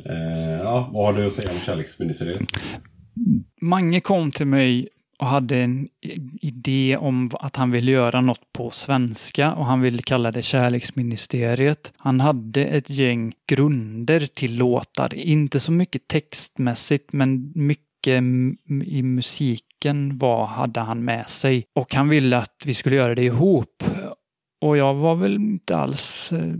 eh, 0.04 0.60
ja, 0.62 0.90
vad 0.92 1.06
har 1.06 1.12
du 1.12 1.26
att 1.26 1.32
säga 1.32 1.50
om 1.50 1.58
Kärleksministeriet? 1.58 2.40
Mange 3.60 4.00
kom 4.00 4.30
till 4.30 4.46
mig 4.46 4.88
och 5.18 5.26
hade 5.26 5.56
en 5.56 5.88
idé 6.40 6.96
om 6.96 7.30
att 7.32 7.56
han 7.56 7.70
ville 7.70 7.90
göra 7.90 8.20
något 8.20 8.52
på 8.52 8.70
svenska 8.70 9.52
och 9.52 9.66
han 9.66 9.80
ville 9.80 10.02
kalla 10.02 10.30
det 10.30 10.42
Kärleksministeriet. 10.42 11.92
Han 11.96 12.20
hade 12.20 12.64
ett 12.64 12.90
gäng 12.90 13.32
grunder 13.46 14.20
till 14.20 14.56
låtar, 14.56 15.14
inte 15.14 15.60
så 15.60 15.72
mycket 15.72 16.08
textmässigt 16.08 17.12
men 17.12 17.52
mycket 17.54 17.87
Eh, 18.06 18.22
i 18.84 19.02
musiken 19.02 20.18
var, 20.18 20.46
hade 20.46 20.80
han 20.80 21.04
med 21.04 21.28
sig. 21.28 21.64
Och 21.74 21.94
han 21.94 22.08
ville 22.08 22.38
att 22.38 22.62
vi 22.64 22.74
skulle 22.74 22.96
göra 22.96 23.14
det 23.14 23.24
ihop. 23.24 23.84
Och 24.60 24.76
jag 24.76 24.94
var 24.94 25.14
väl 25.14 25.34
inte 25.34 25.76
alls 25.76 26.32
eh, 26.32 26.54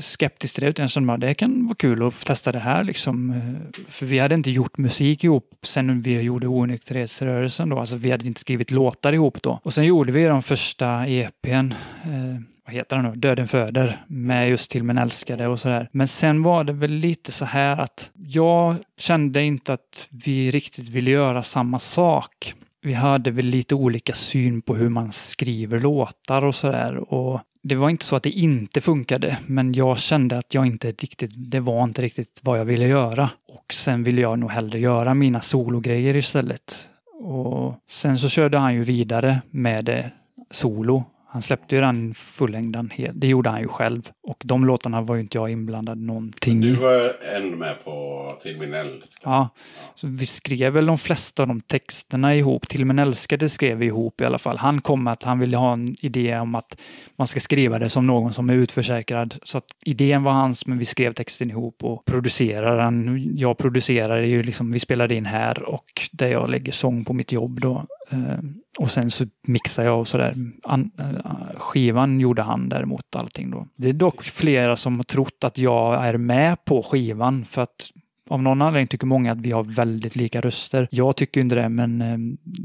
skeptisk 0.00 0.54
till 0.54 0.64
det, 0.64 0.70
utan 0.70 0.82
jag 0.82 0.90
kände 0.90 1.12
att 1.12 1.20
det 1.20 1.34
kan 1.34 1.66
vara 1.66 1.74
kul 1.74 2.06
att 2.06 2.24
testa 2.24 2.52
det 2.52 2.58
här. 2.58 2.84
Liksom. 2.84 3.30
Eh, 3.30 3.82
för 3.88 4.06
vi 4.06 4.18
hade 4.18 4.34
inte 4.34 4.50
gjort 4.50 4.78
musik 4.78 5.24
ihop 5.24 5.50
sen 5.62 6.00
vi 6.00 6.20
gjorde 6.20 6.46
onykterhetsrörelsen 6.46 7.68
då. 7.68 7.78
Alltså 7.78 7.96
vi 7.96 8.10
hade 8.10 8.26
inte 8.26 8.40
skrivit 8.40 8.70
låtar 8.70 9.12
ihop 9.12 9.42
då. 9.42 9.60
Och 9.62 9.74
sen 9.74 9.84
gjorde 9.84 10.12
vi 10.12 10.24
de 10.24 10.42
första 10.42 11.06
EPn. 11.06 11.72
Eh, 12.04 12.40
vad 12.66 12.74
heter 12.74 12.96
den 12.96 13.04
nu? 13.04 13.16
Döden 13.16 13.48
föder. 13.48 14.04
Med 14.06 14.50
just 14.50 14.70
Till 14.70 14.82
min 14.82 14.98
älskade 14.98 15.46
och 15.46 15.60
sådär. 15.60 15.88
Men 15.92 16.08
sen 16.08 16.42
var 16.42 16.64
det 16.64 16.72
väl 16.72 16.90
lite 16.90 17.32
så 17.32 17.44
här 17.44 17.76
att 17.76 18.10
jag 18.14 18.76
kände 18.98 19.42
inte 19.42 19.72
att 19.72 20.08
vi 20.10 20.50
riktigt 20.50 20.88
ville 20.88 21.10
göra 21.10 21.42
samma 21.42 21.78
sak 21.78 22.54
vi 22.84 22.92
hade 22.92 23.30
väl 23.30 23.46
lite 23.46 23.74
olika 23.74 24.12
syn 24.12 24.62
på 24.62 24.74
hur 24.74 24.88
man 24.88 25.12
skriver 25.12 25.78
låtar 25.78 26.44
och 26.44 26.54
sådär. 26.54 27.12
Och 27.12 27.40
det 27.62 27.74
var 27.74 27.90
inte 27.90 28.04
så 28.04 28.16
att 28.16 28.22
det 28.22 28.30
inte 28.30 28.80
funkade, 28.80 29.38
men 29.46 29.72
jag 29.72 29.98
kände 29.98 30.38
att 30.38 30.54
jag 30.54 30.66
inte 30.66 30.90
riktigt, 30.90 31.30
det 31.36 31.60
var 31.60 31.84
inte 31.84 32.02
riktigt 32.02 32.40
vad 32.42 32.58
jag 32.58 32.64
ville 32.64 32.86
göra. 32.86 33.30
Och 33.48 33.74
sen 33.74 34.02
ville 34.02 34.20
jag 34.20 34.38
nog 34.38 34.50
hellre 34.50 34.78
göra 34.78 35.14
mina 35.14 35.40
sologrejer 35.40 36.16
istället. 36.16 36.88
Och 37.20 37.74
sen 37.86 38.18
så 38.18 38.28
körde 38.28 38.58
han 38.58 38.74
ju 38.74 38.82
vidare 38.82 39.40
med 39.50 39.84
det 39.84 40.10
solo. 40.50 41.04
Han 41.34 41.42
släppte 41.42 41.74
ju 41.74 41.80
den 41.80 42.14
fullängden, 42.14 42.90
det 43.14 43.26
gjorde 43.26 43.50
han 43.50 43.60
ju 43.60 43.68
själv. 43.68 44.10
Och 44.22 44.42
de 44.44 44.64
låtarna 44.64 45.00
var 45.00 45.14
ju 45.14 45.20
inte 45.20 45.38
jag 45.38 45.50
inblandad 45.50 45.98
någonting 45.98 46.60
Du 46.60 46.68
i. 46.68 46.72
var 46.72 47.12
ändå 47.36 47.56
med 47.56 47.84
på 47.84 48.38
Till 48.42 48.58
min 48.58 48.74
älskade. 48.74 49.34
Ja, 49.34 49.48
så 49.94 50.06
vi 50.06 50.26
skrev 50.26 50.72
väl 50.72 50.86
de 50.86 50.98
flesta 50.98 51.42
av 51.42 51.48
de 51.48 51.60
texterna 51.60 52.34
ihop. 52.34 52.68
Till 52.68 52.84
min 52.84 52.98
älskade 52.98 53.48
skrev 53.48 53.78
vi 53.78 53.86
ihop 53.86 54.20
i 54.20 54.24
alla 54.24 54.38
fall. 54.38 54.56
Han 54.58 54.80
kom 54.80 55.04
med 55.04 55.12
att 55.12 55.22
han 55.22 55.38
ville 55.38 55.56
ha 55.56 55.72
en 55.72 55.96
idé 56.00 56.38
om 56.38 56.54
att 56.54 56.80
man 57.16 57.26
ska 57.26 57.40
skriva 57.40 57.78
det 57.78 57.88
som 57.88 58.06
någon 58.06 58.32
som 58.32 58.50
är 58.50 58.54
utförsäkrad. 58.54 59.34
Så 59.42 59.58
att 59.58 59.66
idén 59.84 60.22
var 60.22 60.32
hans, 60.32 60.66
men 60.66 60.78
vi 60.78 60.84
skrev 60.84 61.12
texten 61.12 61.50
ihop 61.50 61.84
och 61.84 62.04
produceraren, 62.04 63.28
jag 63.36 63.58
producerar 63.58 64.20
ju 64.20 64.42
liksom, 64.42 64.72
vi 64.72 64.78
spelade 64.78 65.14
in 65.14 65.26
här 65.26 65.62
och 65.62 66.08
där 66.12 66.28
jag 66.28 66.50
lägger 66.50 66.72
sång 66.72 67.04
på 67.04 67.12
mitt 67.12 67.32
jobb 67.32 67.60
då. 67.60 67.86
Eh, 68.10 68.38
och 68.78 68.90
sen 68.90 69.10
så 69.10 69.24
mixar 69.46 69.84
jag 69.84 70.00
och 70.00 70.08
sådär. 70.08 70.34
Eh, 70.68 71.16
skivan 71.56 72.20
gjorde 72.20 72.42
han 72.42 72.68
däremot 72.68 73.16
allting 73.16 73.50
då. 73.50 73.66
Det 73.76 73.88
är 73.88 73.92
dock 73.92 74.24
flera 74.24 74.76
som 74.76 74.96
har 74.96 75.04
trott 75.04 75.44
att 75.44 75.58
jag 75.58 76.04
är 76.04 76.16
med 76.16 76.64
på 76.64 76.82
skivan 76.82 77.44
för 77.44 77.62
att 77.62 77.90
av 78.30 78.42
någon 78.42 78.62
anledning 78.62 78.86
tycker 78.86 79.06
många 79.06 79.32
att 79.32 79.40
vi 79.40 79.50
har 79.50 79.64
väldigt 79.64 80.16
lika 80.16 80.40
röster. 80.40 80.88
Jag 80.90 81.16
tycker 81.16 81.40
inte 81.40 81.54
det, 81.54 81.68
men 81.68 82.00
eh, 82.00 82.18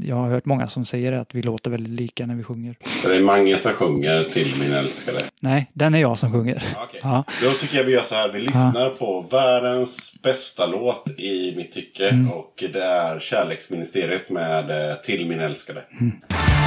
jag 0.08 0.16
har 0.16 0.30
hört 0.30 0.44
många 0.44 0.68
som 0.68 0.84
säger 0.84 1.12
att 1.12 1.34
vi 1.34 1.42
låter 1.42 1.70
väldigt 1.70 2.00
lika 2.00 2.26
när 2.26 2.34
vi 2.34 2.42
sjunger. 2.42 2.76
Så 3.02 3.08
det 3.08 3.16
är 3.16 3.20
Mange 3.20 3.56
som 3.56 3.72
sjunger 3.72 4.24
Till 4.24 4.54
min 4.60 4.72
älskade. 4.72 5.20
Nej, 5.42 5.70
den 5.72 5.94
är 5.94 5.98
jag 5.98 6.18
som 6.18 6.32
sjunger. 6.32 6.62
Okej. 6.76 7.00
Ja. 7.02 7.24
Då 7.42 7.50
tycker 7.50 7.76
jag 7.76 7.84
vi 7.84 7.92
gör 7.92 8.02
så 8.02 8.14
här. 8.14 8.32
Vi 8.32 8.40
lyssnar 8.40 8.90
på 8.90 9.20
världens 9.30 10.22
bästa 10.22 10.66
låt 10.66 11.08
i 11.18 11.54
mitt 11.56 11.72
tycke. 11.72 12.08
Mm. 12.08 12.30
Och 12.30 12.64
det 12.72 12.84
är 12.84 13.18
Kärleksministeriet 13.18 14.30
med 14.30 14.90
eh, 14.90 14.96
Till 14.96 15.26
min 15.26 15.40
älskade. 15.40 15.84
Vaknade 15.90 16.59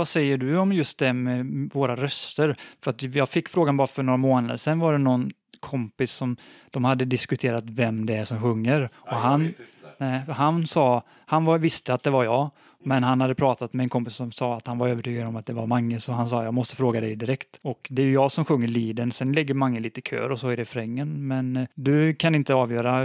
vad 0.00 0.08
säger 0.08 0.38
du 0.38 0.56
om 0.56 0.72
just 0.72 0.98
det 0.98 1.12
med 1.12 1.70
våra 1.74 1.96
röster? 1.96 2.56
För 2.84 2.90
att 2.90 3.02
jag 3.02 3.28
fick 3.28 3.48
frågan 3.48 3.76
bara 3.76 3.86
för 3.86 4.02
några 4.02 4.16
månader 4.16 4.56
sedan 4.56 4.78
var 4.80 4.92
det 4.92 4.98
någon 4.98 5.30
kompis 5.60 6.12
som 6.12 6.36
de 6.70 6.84
hade 6.84 7.04
diskuterat 7.04 7.64
vem 7.66 8.06
det 8.06 8.16
är 8.16 8.24
som 8.24 8.40
sjunger. 8.40 8.90
Och 8.94 9.16
han, 9.16 9.54
nej, 9.98 10.20
han 10.28 10.66
sa, 10.66 11.02
han 11.26 11.44
var, 11.44 11.58
visste 11.58 11.94
att 11.94 12.02
det 12.02 12.10
var 12.10 12.24
jag, 12.24 12.50
men 12.84 13.04
han 13.04 13.20
hade 13.20 13.34
pratat 13.34 13.72
med 13.72 13.84
en 13.84 13.90
kompis 13.90 14.14
som 14.14 14.32
sa 14.32 14.56
att 14.56 14.66
han 14.66 14.78
var 14.78 14.88
övertygad 14.88 15.26
om 15.26 15.36
att 15.36 15.46
det 15.46 15.52
var 15.52 15.66
Mange, 15.66 16.00
så 16.00 16.12
han 16.12 16.26
sa 16.26 16.44
jag 16.44 16.54
måste 16.54 16.76
fråga 16.76 17.00
dig 17.00 17.16
direkt. 17.16 17.60
Och 17.62 17.86
det 17.90 18.02
är 18.02 18.06
ju 18.06 18.12
jag 18.12 18.32
som 18.32 18.44
sjunger 18.44 18.68
leaden, 18.68 19.12
sen 19.12 19.32
lägger 19.32 19.54
Mange 19.54 19.80
lite 19.80 20.00
kör 20.00 20.30
och 20.30 20.40
så 20.40 20.48
är 20.48 20.56
det 20.56 20.62
refrängen. 20.62 21.26
Men 21.28 21.56
eh, 21.56 21.66
du 21.74 22.14
kan 22.14 22.34
inte 22.34 22.54
avgöra. 22.54 23.02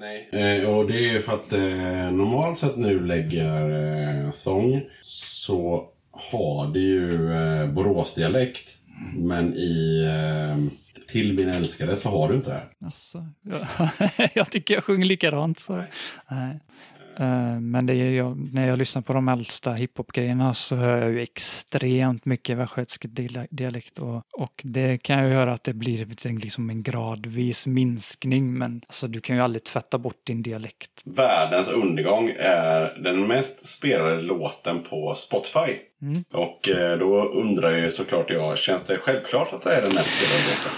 Nej. 0.00 0.28
Eh, 0.32 0.70
och 0.70 0.86
det 0.86 1.10
är 1.10 1.20
för 1.20 1.32
att 1.32 1.52
eh, 1.52 2.16
normalt 2.16 2.58
sett 2.58 2.76
nu 2.76 3.00
lägger 3.00 4.24
eh, 4.24 4.30
sång 4.30 4.82
så 5.00 5.88
har 6.12 6.72
det 6.72 6.78
ju 6.78 7.32
eh, 7.32 7.66
Boråsdialekt. 7.66 8.70
Men 9.16 9.54
i 9.54 10.04
eh, 10.04 10.64
Till 11.08 11.32
min 11.34 11.48
älskade 11.48 11.96
så 11.96 12.08
har 12.08 12.28
du 12.28 12.34
inte 12.34 12.50
det. 12.50 12.86
Alltså, 12.86 13.26
jag, 13.42 13.66
jag 14.34 14.50
tycker 14.50 14.74
jag 14.74 14.84
sjunger 14.84 15.04
likadant. 15.04 15.58
Så. 15.58 15.84
Nej. 16.30 16.60
Eh, 17.18 17.60
Men 17.60 17.86
det 17.86 17.94
är 17.94 18.10
jag, 18.10 18.54
när 18.54 18.68
jag 18.68 18.78
lyssnar 18.78 19.02
på 19.02 19.12
de 19.12 19.28
äldsta 19.28 19.72
hiphop-grejerna 19.72 20.54
så 20.54 20.76
hör 20.76 20.96
jag 20.98 21.10
ju 21.10 21.20
extremt 21.22 22.24
mycket 22.24 22.56
västgötsk 22.58 23.04
dia- 23.04 23.46
dialekt. 23.50 23.98
Och, 23.98 24.16
och 24.38 24.60
det 24.64 24.98
kan 24.98 25.18
jag 25.18 25.28
ju 25.28 25.34
höra 25.34 25.52
att 25.52 25.64
det 25.64 25.72
blir 25.74 26.06
liksom 26.38 26.70
en 26.70 26.82
gradvis 26.82 27.66
minskning. 27.66 28.54
Men 28.58 28.80
alltså, 28.86 29.06
du 29.06 29.20
kan 29.20 29.36
ju 29.36 29.42
aldrig 29.42 29.64
tvätta 29.64 29.98
bort 29.98 30.20
din 30.26 30.42
dialekt. 30.42 31.02
Världens 31.04 31.68
undergång 31.68 32.32
är 32.38 33.02
den 33.04 33.26
mest 33.28 33.66
spelade 33.66 34.22
låten 34.22 34.82
på 34.90 35.14
Spotify. 35.14 35.72
Och 36.32 36.68
eh, 36.68 36.98
då 36.98 37.22
undrar 37.22 37.78
ju 37.78 37.90
såklart 37.90 38.30
jag, 38.30 38.58
känns 38.58 38.84
det 38.84 38.98
självklart 38.98 39.52
att 39.52 39.62
det 39.62 39.74
är 39.74 39.82
den 39.82 39.94
mest 39.94 40.16
spelade 40.16 40.44
låten? 40.44 40.72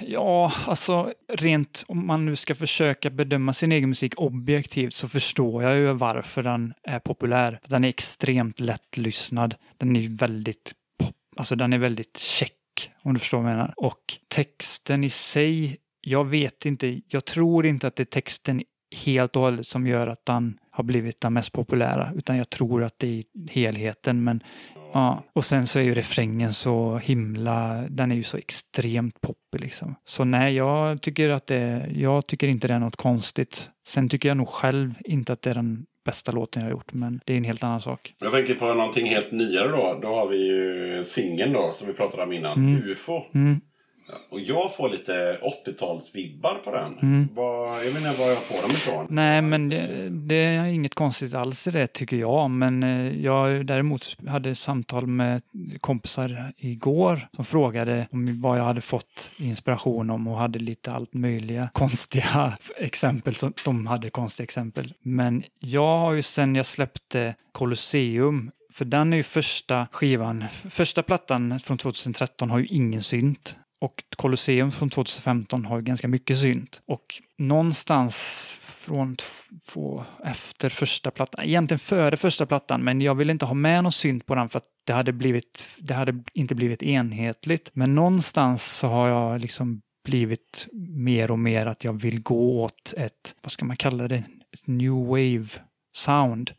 Ja, 0.00 0.52
alltså 0.66 1.12
rent 1.32 1.84
om 1.88 2.06
man 2.06 2.26
nu 2.26 2.36
ska 2.36 2.54
försöka 2.54 3.10
bedöma 3.10 3.52
sin 3.52 3.72
egen 3.72 3.88
musik 3.88 4.14
objektivt 4.16 4.94
så 4.94 5.08
förstår 5.08 5.62
jag 5.62 5.76
ju 5.76 5.92
varför 5.92 6.42
den 6.42 6.74
är 6.82 6.98
populär. 6.98 7.60
Den 7.66 7.84
är 7.84 7.88
extremt 7.88 8.60
lättlyssnad. 8.60 9.54
Den 9.78 9.96
är 9.96 10.18
väldigt 10.18 10.72
pop, 10.98 11.16
alltså 11.36 11.56
den 11.56 11.72
är 11.72 11.78
väldigt 11.78 12.18
check 12.18 12.52
om 13.02 13.14
du 13.14 13.20
förstår 13.20 13.38
vad 13.38 13.50
jag 13.50 13.56
menar. 13.56 13.74
Och 13.76 14.02
texten 14.28 15.04
i 15.04 15.10
sig, 15.10 15.76
jag 16.00 16.24
vet 16.24 16.66
inte, 16.66 17.00
jag 17.08 17.24
tror 17.24 17.66
inte 17.66 17.86
att 17.86 17.96
det 17.96 18.02
är 18.02 18.04
texten 18.04 18.62
helt 19.04 19.36
och 19.36 19.42
hållet 19.42 19.66
som 19.66 19.86
gör 19.86 20.06
att 20.06 20.26
den 20.26 20.58
har 20.78 20.84
blivit 20.84 21.20
den 21.20 21.32
mest 21.32 21.52
populära, 21.52 22.12
utan 22.16 22.36
jag 22.36 22.50
tror 22.50 22.84
att 22.84 22.98
det 22.98 23.18
är 23.18 23.24
helheten. 23.50 24.24
Men 24.24 24.42
ja, 24.92 25.24
och 25.32 25.44
sen 25.44 25.66
så 25.66 25.78
är 25.78 25.82
ju 25.82 25.94
refrängen 25.94 26.52
så 26.52 26.96
himla, 26.98 27.84
den 27.88 28.12
är 28.12 28.16
ju 28.16 28.22
så 28.22 28.36
extremt 28.36 29.20
poppig 29.20 29.60
liksom. 29.60 29.94
Så 30.04 30.24
nej, 30.24 30.54
jag 30.54 31.02
tycker 31.02 31.30
att 31.30 31.46
det, 31.46 31.86
jag 31.94 32.26
tycker 32.26 32.48
inte 32.48 32.68
det 32.68 32.74
är 32.74 32.78
något 32.78 32.96
konstigt. 32.96 33.70
Sen 33.88 34.08
tycker 34.08 34.28
jag 34.28 34.36
nog 34.36 34.48
själv 34.48 34.94
inte 35.04 35.32
att 35.32 35.42
det 35.42 35.50
är 35.50 35.54
den 35.54 35.86
bästa 36.04 36.32
låten 36.32 36.62
jag 36.62 36.66
har 36.66 36.72
gjort, 36.72 36.92
men 36.92 37.20
det 37.24 37.32
är 37.32 37.36
en 37.36 37.44
helt 37.44 37.62
annan 37.62 37.80
sak. 37.80 38.14
Jag 38.18 38.32
tänker 38.32 38.54
på 38.54 38.74
någonting 38.74 39.06
helt 39.06 39.32
nyare 39.32 39.68
då. 39.68 39.98
Då 40.02 40.08
har 40.08 40.28
vi 40.28 40.46
ju 40.46 41.04
singeln 41.04 41.52
då 41.52 41.72
som 41.72 41.86
vi 41.86 41.92
pratade 41.92 42.22
om 42.22 42.32
innan. 42.32 42.82
UFO. 42.84 43.22
Mm. 43.34 43.60
Och 44.30 44.40
jag 44.40 44.76
får 44.76 44.88
lite 44.88 45.40
80-talsvibbar 45.66 46.54
på 46.64 46.72
den. 46.72 47.28
Vad, 47.34 47.86
jag 47.86 47.90
vet 47.90 47.96
inte 47.96 48.20
var 48.20 48.28
jag 48.28 48.42
får 48.42 48.62
dem 48.62 48.70
ifrån. 48.70 49.06
Nej, 49.10 49.42
men 49.42 49.68
det, 49.68 50.08
det 50.08 50.34
är 50.34 50.64
inget 50.64 50.94
konstigt 50.94 51.34
alls 51.34 51.66
i 51.66 51.70
det 51.70 51.86
tycker 51.86 52.16
jag. 52.16 52.50
Men 52.50 52.82
eh, 52.82 53.20
jag 53.24 53.66
däremot 53.66 54.16
hade 54.28 54.54
samtal 54.54 55.06
med 55.06 55.42
kompisar 55.80 56.52
igår 56.56 57.28
som 57.36 57.44
frågade 57.44 58.06
om 58.12 58.40
vad 58.40 58.58
jag 58.58 58.64
hade 58.64 58.80
fått 58.80 59.30
inspiration 59.36 60.10
om 60.10 60.28
och 60.28 60.36
hade 60.36 60.58
lite 60.58 60.92
allt 60.92 61.14
möjliga 61.14 61.68
konstiga 61.72 62.52
exempel. 62.76 63.34
Som 63.34 63.52
de 63.64 63.86
hade 63.86 64.10
konstiga 64.10 64.44
exempel. 64.44 64.94
Men 65.02 65.42
jag 65.58 65.98
har 65.98 66.12
ju 66.12 66.22
sen 66.22 66.54
jag 66.54 66.66
släppte 66.66 67.34
Colosseum 67.52 68.50
för 68.78 68.84
den 68.84 69.12
är 69.12 69.16
ju 69.16 69.22
första 69.22 69.86
skivan, 69.92 70.44
första 70.70 71.02
plattan 71.02 71.60
från 71.60 71.78
2013 71.78 72.50
har 72.50 72.58
ju 72.58 72.66
ingen 72.66 73.02
synt. 73.02 73.56
Och 73.80 74.04
Colosseum 74.16 74.72
från 74.72 74.90
2015 74.90 75.64
har 75.64 75.80
ganska 75.80 76.08
mycket 76.08 76.38
synt. 76.38 76.82
Och 76.86 77.04
någonstans 77.38 78.14
från 78.62 79.16
t- 79.16 79.24
få, 79.64 80.04
efter 80.24 80.70
första 80.70 81.10
plattan, 81.10 81.44
egentligen 81.44 81.78
före 81.78 82.16
första 82.16 82.46
plattan, 82.46 82.84
men 82.84 83.00
jag 83.00 83.14
ville 83.14 83.32
inte 83.32 83.46
ha 83.46 83.54
med 83.54 83.82
någon 83.82 83.92
synt 83.92 84.26
på 84.26 84.34
den 84.34 84.48
för 84.48 84.58
att 84.58 84.64
det 84.84 84.92
hade, 84.92 85.12
blivit, 85.12 85.66
det 85.78 85.94
hade 85.94 86.24
inte 86.34 86.54
blivit 86.54 86.82
enhetligt. 86.82 87.70
Men 87.72 87.94
någonstans 87.94 88.64
så 88.64 88.86
har 88.86 89.08
jag 89.08 89.40
liksom 89.40 89.80
blivit 90.04 90.66
mer 90.88 91.30
och 91.30 91.38
mer 91.38 91.66
att 91.66 91.84
jag 91.84 91.92
vill 91.92 92.22
gå 92.22 92.62
åt 92.62 92.94
ett, 92.96 93.34
vad 93.42 93.50
ska 93.52 93.64
man 93.64 93.76
kalla 93.76 94.08
det, 94.08 94.16
ett 94.52 94.66
new 94.66 94.92
wave 95.06 95.48
sound. 95.96 96.50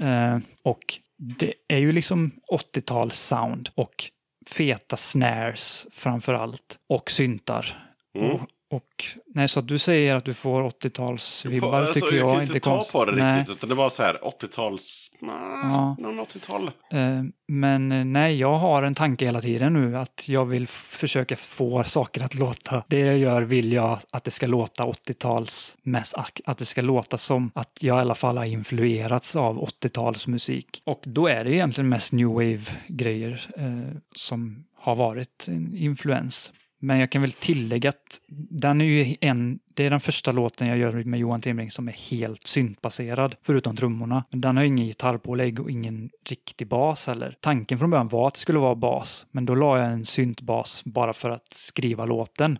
Eh, 0.00 0.38
och 0.64 0.98
det 1.18 1.52
är 1.68 1.78
ju 1.78 1.92
liksom 1.92 2.30
80-tals 2.52 3.14
sound 3.20 3.68
och 3.74 4.04
feta 4.52 4.96
snares 4.96 5.86
framför 5.90 6.34
allt 6.34 6.78
och 6.88 7.10
syntar. 7.10 7.88
Och, 8.14 8.40
och 8.72 9.04
nej, 9.34 9.48
så 9.48 9.58
att 9.60 9.68
du 9.68 9.78
säger 9.78 10.14
att 10.14 10.24
du 10.24 10.34
får 10.34 10.62
80-talsvibbar 10.62 11.74
Alltså, 11.74 11.92
tycker 11.92 12.16
jag, 12.16 12.32
kan 12.34 12.42
inte 12.42 12.60
ta 12.60 12.70
konstigt. 12.70 12.92
på 12.92 13.04
det 13.04 13.12
Nej. 13.16 13.38
riktigt. 13.40 13.56
Utan 13.56 13.68
det 13.68 13.74
var 13.74 13.88
så 13.88 14.02
här 14.02 14.18
80-tals... 14.42 15.10
Ja. 15.20 15.96
Någon 15.98 16.20
80-tal. 16.20 16.66
Eh, 16.92 17.22
Men 17.48 17.92
eh, 17.92 18.04
nej, 18.04 18.36
jag 18.36 18.58
har 18.58 18.82
en 18.82 18.94
tanke 18.94 19.24
hela 19.24 19.40
tiden 19.40 19.72
nu 19.72 19.96
att 19.96 20.28
jag 20.28 20.44
vill 20.44 20.66
försöka 20.68 21.36
få 21.36 21.84
saker 21.84 22.22
att 22.24 22.34
låta. 22.34 22.84
Det 22.88 22.98
jag 22.98 23.18
gör 23.18 23.42
vill 23.42 23.72
jag 23.72 23.98
att 24.10 24.24
det 24.24 24.30
ska 24.30 24.46
låta 24.46 24.84
80-tals, 24.84 25.76
mest 25.82 26.14
ak- 26.14 26.40
att 26.46 26.58
det 26.58 26.64
ska 26.64 26.80
låta 26.80 27.16
som 27.16 27.50
att 27.54 27.78
jag 27.80 27.96
i 27.98 28.00
alla 28.00 28.14
fall 28.14 28.36
har 28.38 28.44
influerats 28.44 29.36
av 29.36 29.68
80-talsmusik. 29.68 30.66
Och 30.84 31.02
då 31.04 31.26
är 31.26 31.44
det 31.44 31.54
egentligen 31.54 31.88
mest 31.88 32.12
new 32.12 32.28
wave-grejer 32.28 33.46
eh, 33.56 33.96
som 34.14 34.64
har 34.80 34.96
varit 34.96 35.44
en 35.48 35.76
influens. 35.76 36.52
Men 36.84 36.98
jag 36.98 37.10
kan 37.10 37.22
väl 37.22 37.32
tillägga 37.32 37.88
att 37.88 38.20
den 38.50 38.80
är 38.80 38.84
ju 38.84 39.16
en, 39.20 39.58
det 39.74 39.86
är 39.86 39.90
den 39.90 40.00
första 40.00 40.32
låten 40.32 40.68
jag 40.68 40.78
gör 40.78 41.04
med 41.04 41.20
Johan 41.20 41.40
Timring 41.40 41.70
som 41.70 41.88
är 41.88 41.92
helt 41.92 42.46
syntbaserad, 42.46 43.34
förutom 43.42 43.76
trummorna. 43.76 44.24
Men 44.30 44.40
den 44.40 44.56
har 44.56 44.64
ingen 44.64 44.86
gitarrpålägg 44.86 45.60
och 45.60 45.70
ingen 45.70 46.10
riktig 46.28 46.68
bas 46.68 47.06
heller. 47.06 47.36
Tanken 47.40 47.78
från 47.78 47.90
början 47.90 48.08
var 48.08 48.28
att 48.28 48.34
det 48.34 48.40
skulle 48.40 48.58
vara 48.58 48.74
bas, 48.74 49.26
men 49.30 49.46
då 49.46 49.54
la 49.54 49.78
jag 49.78 49.86
en 49.92 50.04
syntbas 50.06 50.84
bara 50.84 51.12
för 51.12 51.30
att 51.30 51.54
skriva 51.54 52.06
låten. 52.06 52.58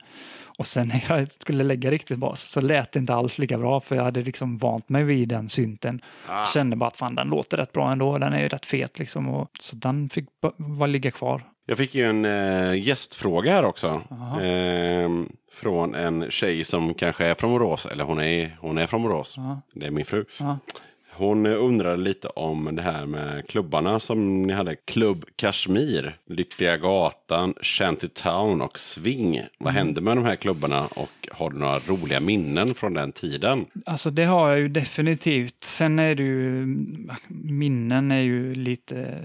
Och 0.58 0.66
sen 0.66 0.88
när 0.88 1.04
jag 1.08 1.30
skulle 1.32 1.64
lägga 1.64 1.90
riktigt 1.90 2.18
bas 2.18 2.42
så 2.50 2.60
lät 2.60 2.92
det 2.92 2.98
inte 2.98 3.14
alls 3.14 3.38
lika 3.38 3.58
bra 3.58 3.80
för 3.80 3.96
jag 3.96 4.04
hade 4.04 4.22
liksom 4.22 4.58
vant 4.58 4.88
mig 4.88 5.04
vid 5.04 5.28
den 5.28 5.48
synten. 5.48 6.00
Kände 6.54 6.76
bara 6.76 6.86
att 6.88 6.96
fan 6.96 7.14
den 7.14 7.28
låter 7.28 7.56
rätt 7.56 7.72
bra 7.72 7.92
ändå, 7.92 8.18
den 8.18 8.32
är 8.32 8.40
ju 8.42 8.48
rätt 8.48 8.66
fet 8.66 8.98
liksom. 8.98 9.28
Och, 9.28 9.50
så 9.60 9.76
den 9.76 10.08
fick 10.08 10.24
ba- 10.42 10.52
bara 10.56 10.86
ligga 10.86 11.10
kvar. 11.10 11.42
Jag 11.66 11.78
fick 11.78 11.94
ju 11.94 12.04
en 12.04 12.24
eh, 12.24 12.86
gästfråga 12.86 13.52
här 13.52 13.64
också. 13.64 14.02
Ehm, 14.42 15.28
från 15.52 15.94
en 15.94 16.30
tjej 16.30 16.64
som 16.64 16.94
kanske 16.94 17.24
är 17.24 17.34
från 17.34 17.50
Borås. 17.50 17.86
Eller 17.86 18.04
hon 18.04 18.20
är, 18.20 18.56
hon 18.60 18.78
är 18.78 18.86
från 18.86 19.02
Borås. 19.02 19.36
Det 19.74 19.86
är 19.86 19.90
min 19.90 20.04
fru. 20.04 20.24
Ja. 20.38 20.58
Hon 21.14 21.46
undrade 21.46 21.96
lite 21.96 22.28
om 22.28 22.76
det 22.76 22.82
här 22.82 23.06
med 23.06 23.48
klubbarna 23.48 24.00
som 24.00 24.42
ni 24.42 24.52
hade. 24.52 24.76
Klubb 24.76 25.24
Kashmir, 25.36 26.16
Lyckliga 26.26 26.76
Gatan, 26.76 27.54
Shantytown 27.62 28.60
och 28.60 28.78
Swing. 28.78 29.40
Vad 29.58 29.72
hände 29.72 30.00
med 30.00 30.16
de 30.16 30.24
här 30.24 30.36
klubbarna 30.36 30.86
och 30.86 31.28
har 31.32 31.50
du 31.50 31.58
några 31.58 31.78
roliga 31.78 32.20
minnen 32.20 32.68
från 32.68 32.94
den 32.94 33.12
tiden? 33.12 33.64
Alltså 33.86 34.10
det 34.10 34.24
har 34.24 34.50
jag 34.50 34.58
ju 34.58 34.68
definitivt. 34.68 35.64
Sen 35.64 35.98
är 35.98 36.14
det 36.14 36.22
ju, 36.22 36.66
minnen 37.28 38.10
är 38.10 38.22
ju 38.22 38.54
lite 38.54 39.18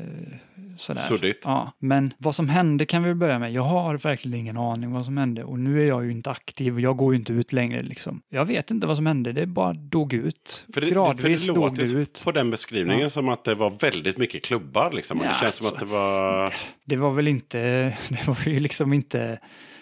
sådär. 0.77 1.01
Suddigt. 1.01 1.41
Ja, 1.43 1.71
men 1.79 2.13
vad 2.17 2.35
som 2.35 2.49
hände 2.49 2.85
kan 2.85 3.03
vi 3.03 3.13
börja 3.13 3.39
med. 3.39 3.53
Jag 3.53 3.63
har 3.63 3.97
verkligen 3.97 4.39
ingen 4.39 4.57
aning 4.57 4.91
vad 4.91 5.05
som 5.05 5.17
hände 5.17 5.43
och 5.43 5.59
nu 5.59 5.83
är 5.83 5.87
jag 5.87 6.05
ju 6.05 6.11
inte 6.11 6.31
aktiv 6.31 6.73
och 6.73 6.81
jag 6.81 6.97
går 6.97 7.13
ju 7.13 7.19
inte 7.19 7.33
ut 7.33 7.53
längre 7.53 7.81
liksom. 7.81 8.21
Jag 8.29 8.45
vet 8.45 8.71
inte 8.71 8.87
vad 8.87 8.95
som 8.95 9.05
hände, 9.05 9.31
det 9.31 9.45
bara 9.45 9.73
dog 9.73 10.13
ut. 10.13 10.65
För 10.73 10.81
det, 10.81 10.89
Gradvis 10.89 11.45
för 11.45 11.53
det 11.53 11.59
dog 11.59 11.75
det 11.75 11.83
ut. 11.83 12.21
på 12.23 12.31
den 12.31 12.51
beskrivningen 12.51 13.09
som 13.09 13.29
att 13.29 13.43
det 13.43 13.55
var 13.55 13.69
väldigt 13.69 14.17
mycket 14.17 14.43
klubbar. 14.43 14.91
Liksom. 14.91 15.21
Ja, 15.23 15.29
det 15.29 15.35
känns 15.41 15.55
som 15.55 15.67
alltså. 15.67 15.83
att 15.83 15.89
det 15.89 15.95
var... 15.95 16.53
Det 16.85 16.95
var 16.95 17.11
väl 17.11 17.27
inte, 17.27 17.59
det 18.09 18.27
var 18.27 18.37
ju 18.45 18.59
liksom 18.59 18.93
inte, 18.93 19.39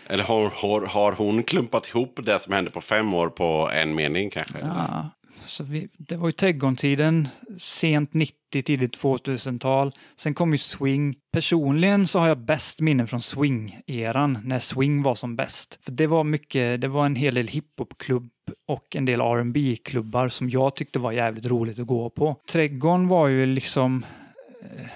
Eller 0.07 0.23
har, 0.23 0.49
har, 0.49 0.85
har 0.85 1.11
hon 1.11 1.43
klumpat 1.43 1.87
ihop 1.87 2.19
det 2.23 2.39
som 2.39 2.53
hände 2.53 2.71
på 2.71 2.81
fem 2.81 3.13
år 3.13 3.29
på 3.29 3.69
en 3.73 3.95
mening 3.95 4.29
kanske? 4.29 4.57
ja. 4.61 5.09
Så 5.55 5.63
vi, 5.63 5.87
det 5.97 6.15
var 6.17 6.27
ju 6.27 6.31
trädgårdstiden, 6.31 7.27
sent 7.57 8.13
90, 8.13 8.61
tidigt 8.63 8.97
2000-tal. 8.97 9.91
Sen 10.15 10.33
kom 10.33 10.51
ju 10.51 10.57
swing. 10.57 11.15
Personligen 11.31 12.07
så 12.07 12.19
har 12.19 12.27
jag 12.27 12.37
bäst 12.37 12.81
minnen 12.81 13.07
från 13.07 13.19
swing-eran, 13.19 14.39
när 14.43 14.59
swing 14.59 15.03
var 15.03 15.15
som 15.15 15.35
bäst. 15.35 15.79
För 15.81 15.91
det 15.91 16.07
var 16.07 16.23
mycket, 16.23 16.81
det 16.81 16.87
var 16.87 17.05
en 17.05 17.15
hel 17.15 17.35
del 17.35 17.47
hiphop-klubb 17.47 18.29
och 18.67 18.95
en 18.95 19.05
del 19.05 19.21
rb 19.21 19.57
klubbar 19.83 20.29
som 20.29 20.49
jag 20.49 20.75
tyckte 20.75 20.99
var 20.99 21.11
jävligt 21.11 21.45
roligt 21.45 21.79
att 21.79 21.87
gå 21.87 22.09
på. 22.09 22.35
Trädgården 22.51 23.07
var 23.07 23.27
ju 23.27 23.45
liksom 23.45 24.05
eh, 24.61 24.89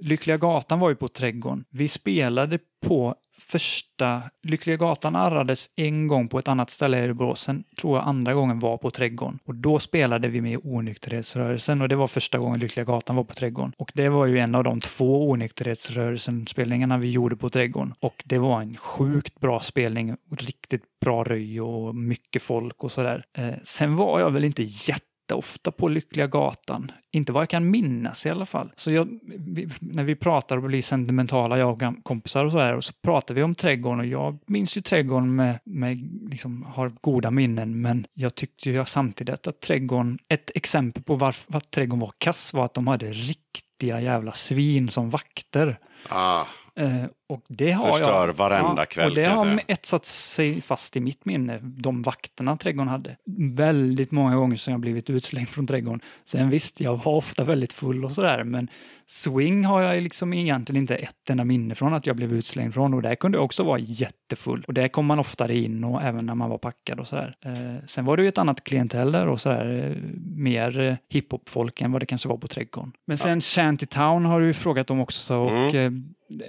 Lyckliga 0.00 0.36
Gatan 0.36 0.80
var 0.80 0.88
ju 0.88 0.94
på 0.94 1.08
Trädgården. 1.08 1.64
Vi 1.70 1.88
spelade 1.88 2.58
på 2.86 3.14
första... 3.38 4.22
Lyckliga 4.42 4.76
Gatan 4.76 5.16
arrades 5.16 5.70
en 5.76 6.08
gång 6.08 6.28
på 6.28 6.38
ett 6.38 6.48
annat 6.48 6.70
ställe 6.70 6.98
i 6.98 7.00
Örebro. 7.00 7.34
Sen 7.34 7.64
tror 7.80 7.96
jag 7.96 8.08
andra 8.08 8.34
gången 8.34 8.58
var 8.58 8.78
på 8.78 8.90
Trädgården. 8.90 9.38
Och 9.44 9.54
då 9.54 9.78
spelade 9.78 10.28
vi 10.28 10.40
med 10.40 10.60
onykterhetsrörelsen 10.62 11.82
och 11.82 11.88
det 11.88 11.96
var 11.96 12.06
första 12.08 12.38
gången 12.38 12.60
Lyckliga 12.60 12.84
Gatan 12.84 13.16
var 13.16 13.24
på 13.24 13.34
Trädgården. 13.34 13.72
Och 13.78 13.92
det 13.94 14.08
var 14.08 14.26
ju 14.26 14.38
en 14.38 14.54
av 14.54 14.64
de 14.64 14.80
två 14.80 15.30
onykterhetsrörelsen-spelningarna 15.30 16.98
vi 16.98 17.10
gjorde 17.10 17.36
på 17.36 17.50
Trädgården. 17.50 17.94
Och 18.00 18.22
det 18.24 18.38
var 18.38 18.60
en 18.60 18.76
sjukt 18.76 19.40
bra 19.40 19.60
spelning. 19.60 20.16
Riktigt 20.38 20.82
bra 21.00 21.24
röj 21.24 21.60
och 21.60 21.94
mycket 21.94 22.42
folk 22.42 22.84
och 22.84 22.92
sådär. 22.92 23.24
Eh, 23.38 23.54
sen 23.62 23.96
var 23.96 24.20
jag 24.20 24.30
väl 24.30 24.44
inte 24.44 24.62
jätte 24.62 25.15
ofta 25.34 25.70
på 25.70 25.88
Lyckliga 25.88 26.26
Gatan. 26.26 26.92
Inte 27.12 27.32
vad 27.32 27.42
jag 27.42 27.48
kan 27.48 27.70
minnas 27.70 28.26
i 28.26 28.30
alla 28.30 28.46
fall. 28.46 28.72
Så 28.76 28.92
jag, 28.92 29.08
vi, 29.38 29.68
när 29.80 30.04
vi 30.04 30.16
pratar 30.16 30.56
och 30.56 30.62
blir 30.62 30.82
sentimentala, 30.82 31.58
jag 31.58 31.82
och 31.82 32.04
kompisar 32.04 32.44
och 32.44 32.52
så 32.52 32.58
här, 32.58 32.74
och 32.74 32.84
så 32.84 32.92
pratar 33.02 33.34
vi 33.34 33.42
om 33.42 33.54
trädgården 33.54 34.00
och 34.00 34.06
jag 34.06 34.38
minns 34.46 34.76
ju 34.76 34.80
trädgården 34.80 35.36
med, 35.36 35.58
med 35.64 35.96
liksom, 36.30 36.62
har 36.62 36.92
goda 37.00 37.30
minnen, 37.30 37.80
men 37.80 38.06
jag 38.14 38.34
tyckte 38.34 38.70
ju 38.70 38.84
samtidigt 38.84 39.46
att 39.46 39.60
trädgården, 39.60 40.18
ett 40.28 40.50
exempel 40.54 41.02
på 41.02 41.14
varför 41.14 41.52
var 41.52 41.60
trädgården 41.60 42.00
var 42.00 42.12
kass 42.18 42.54
var 42.54 42.64
att 42.64 42.74
de 42.74 42.86
hade 42.86 43.12
riktiga 43.12 44.00
jävla 44.00 44.32
svin 44.32 44.88
som 44.88 45.10
vakter. 45.10 45.78
Ah, 46.08 46.44
och 47.28 47.42
det 47.48 47.70
har 47.70 47.92
Förstör 47.92 48.26
jag, 48.26 48.34
varenda 48.34 48.86
kväll, 48.86 49.10
Och 49.10 49.16
det 49.16 49.24
har 49.24 49.60
etsat 49.66 50.06
sig 50.06 50.60
fast 50.60 50.96
i 50.96 51.00
mitt 51.00 51.24
minne, 51.24 51.58
de 51.62 52.02
vakterna 52.02 52.56
trädgården 52.56 52.88
hade. 52.88 53.16
Väldigt 53.54 54.12
många 54.12 54.36
gånger 54.36 54.56
som 54.56 54.70
jag 54.70 54.80
blivit 54.80 55.10
utslängd 55.10 55.48
från 55.48 55.66
trädgården. 55.66 56.00
Sen 56.24 56.50
visst, 56.50 56.80
jag 56.80 57.04
var 57.04 57.12
ofta 57.12 57.44
väldigt 57.44 57.72
full 57.72 58.04
och 58.04 58.12
sådär, 58.12 58.44
men 58.44 58.68
swing 59.06 59.64
har 59.64 59.82
jag 59.82 60.02
liksom 60.02 60.32
egentligen 60.32 60.82
inte 60.82 60.96
ett 60.96 61.30
enda 61.30 61.44
minne 61.44 61.74
från 61.74 61.94
att 61.94 62.06
jag 62.06 62.16
blev 62.16 62.32
utslängd 62.32 62.74
från. 62.74 62.94
Och 62.94 63.02
där 63.02 63.14
kunde 63.14 63.38
jag 63.38 63.44
också 63.44 63.64
vara 63.64 63.78
jättefull. 63.78 64.64
Och 64.68 64.74
där 64.74 64.88
kom 64.88 65.06
man 65.06 65.18
oftare 65.18 65.56
in 65.56 65.84
och 65.84 66.02
även 66.02 66.26
när 66.26 66.34
man 66.34 66.50
var 66.50 66.58
packad 66.58 67.00
och 67.00 67.06
sådär. 67.06 67.34
Eh, 67.44 67.86
sen 67.86 68.04
var 68.04 68.16
det 68.16 68.22
ju 68.22 68.28
ett 68.28 68.38
annat 68.38 68.64
klientell 68.64 69.12
där 69.12 69.26
och 69.26 69.40
sådär, 69.40 69.90
eh, 69.90 69.96
mer 70.36 70.80
eh, 70.80 70.94
hiphop-folk 71.08 71.80
än 71.80 71.92
vad 71.92 72.02
det 72.02 72.06
kanske 72.06 72.28
var 72.28 72.36
på 72.36 72.46
trädgården. 72.48 72.92
Men 73.06 73.18
sen 73.18 73.40
Shantytown 73.40 74.24
har 74.24 74.40
du 74.40 74.46
ju 74.46 74.54
frågat 74.54 74.90
om 74.90 75.00
också. 75.00 75.36
Och, 75.36 75.74
eh, 75.74 75.90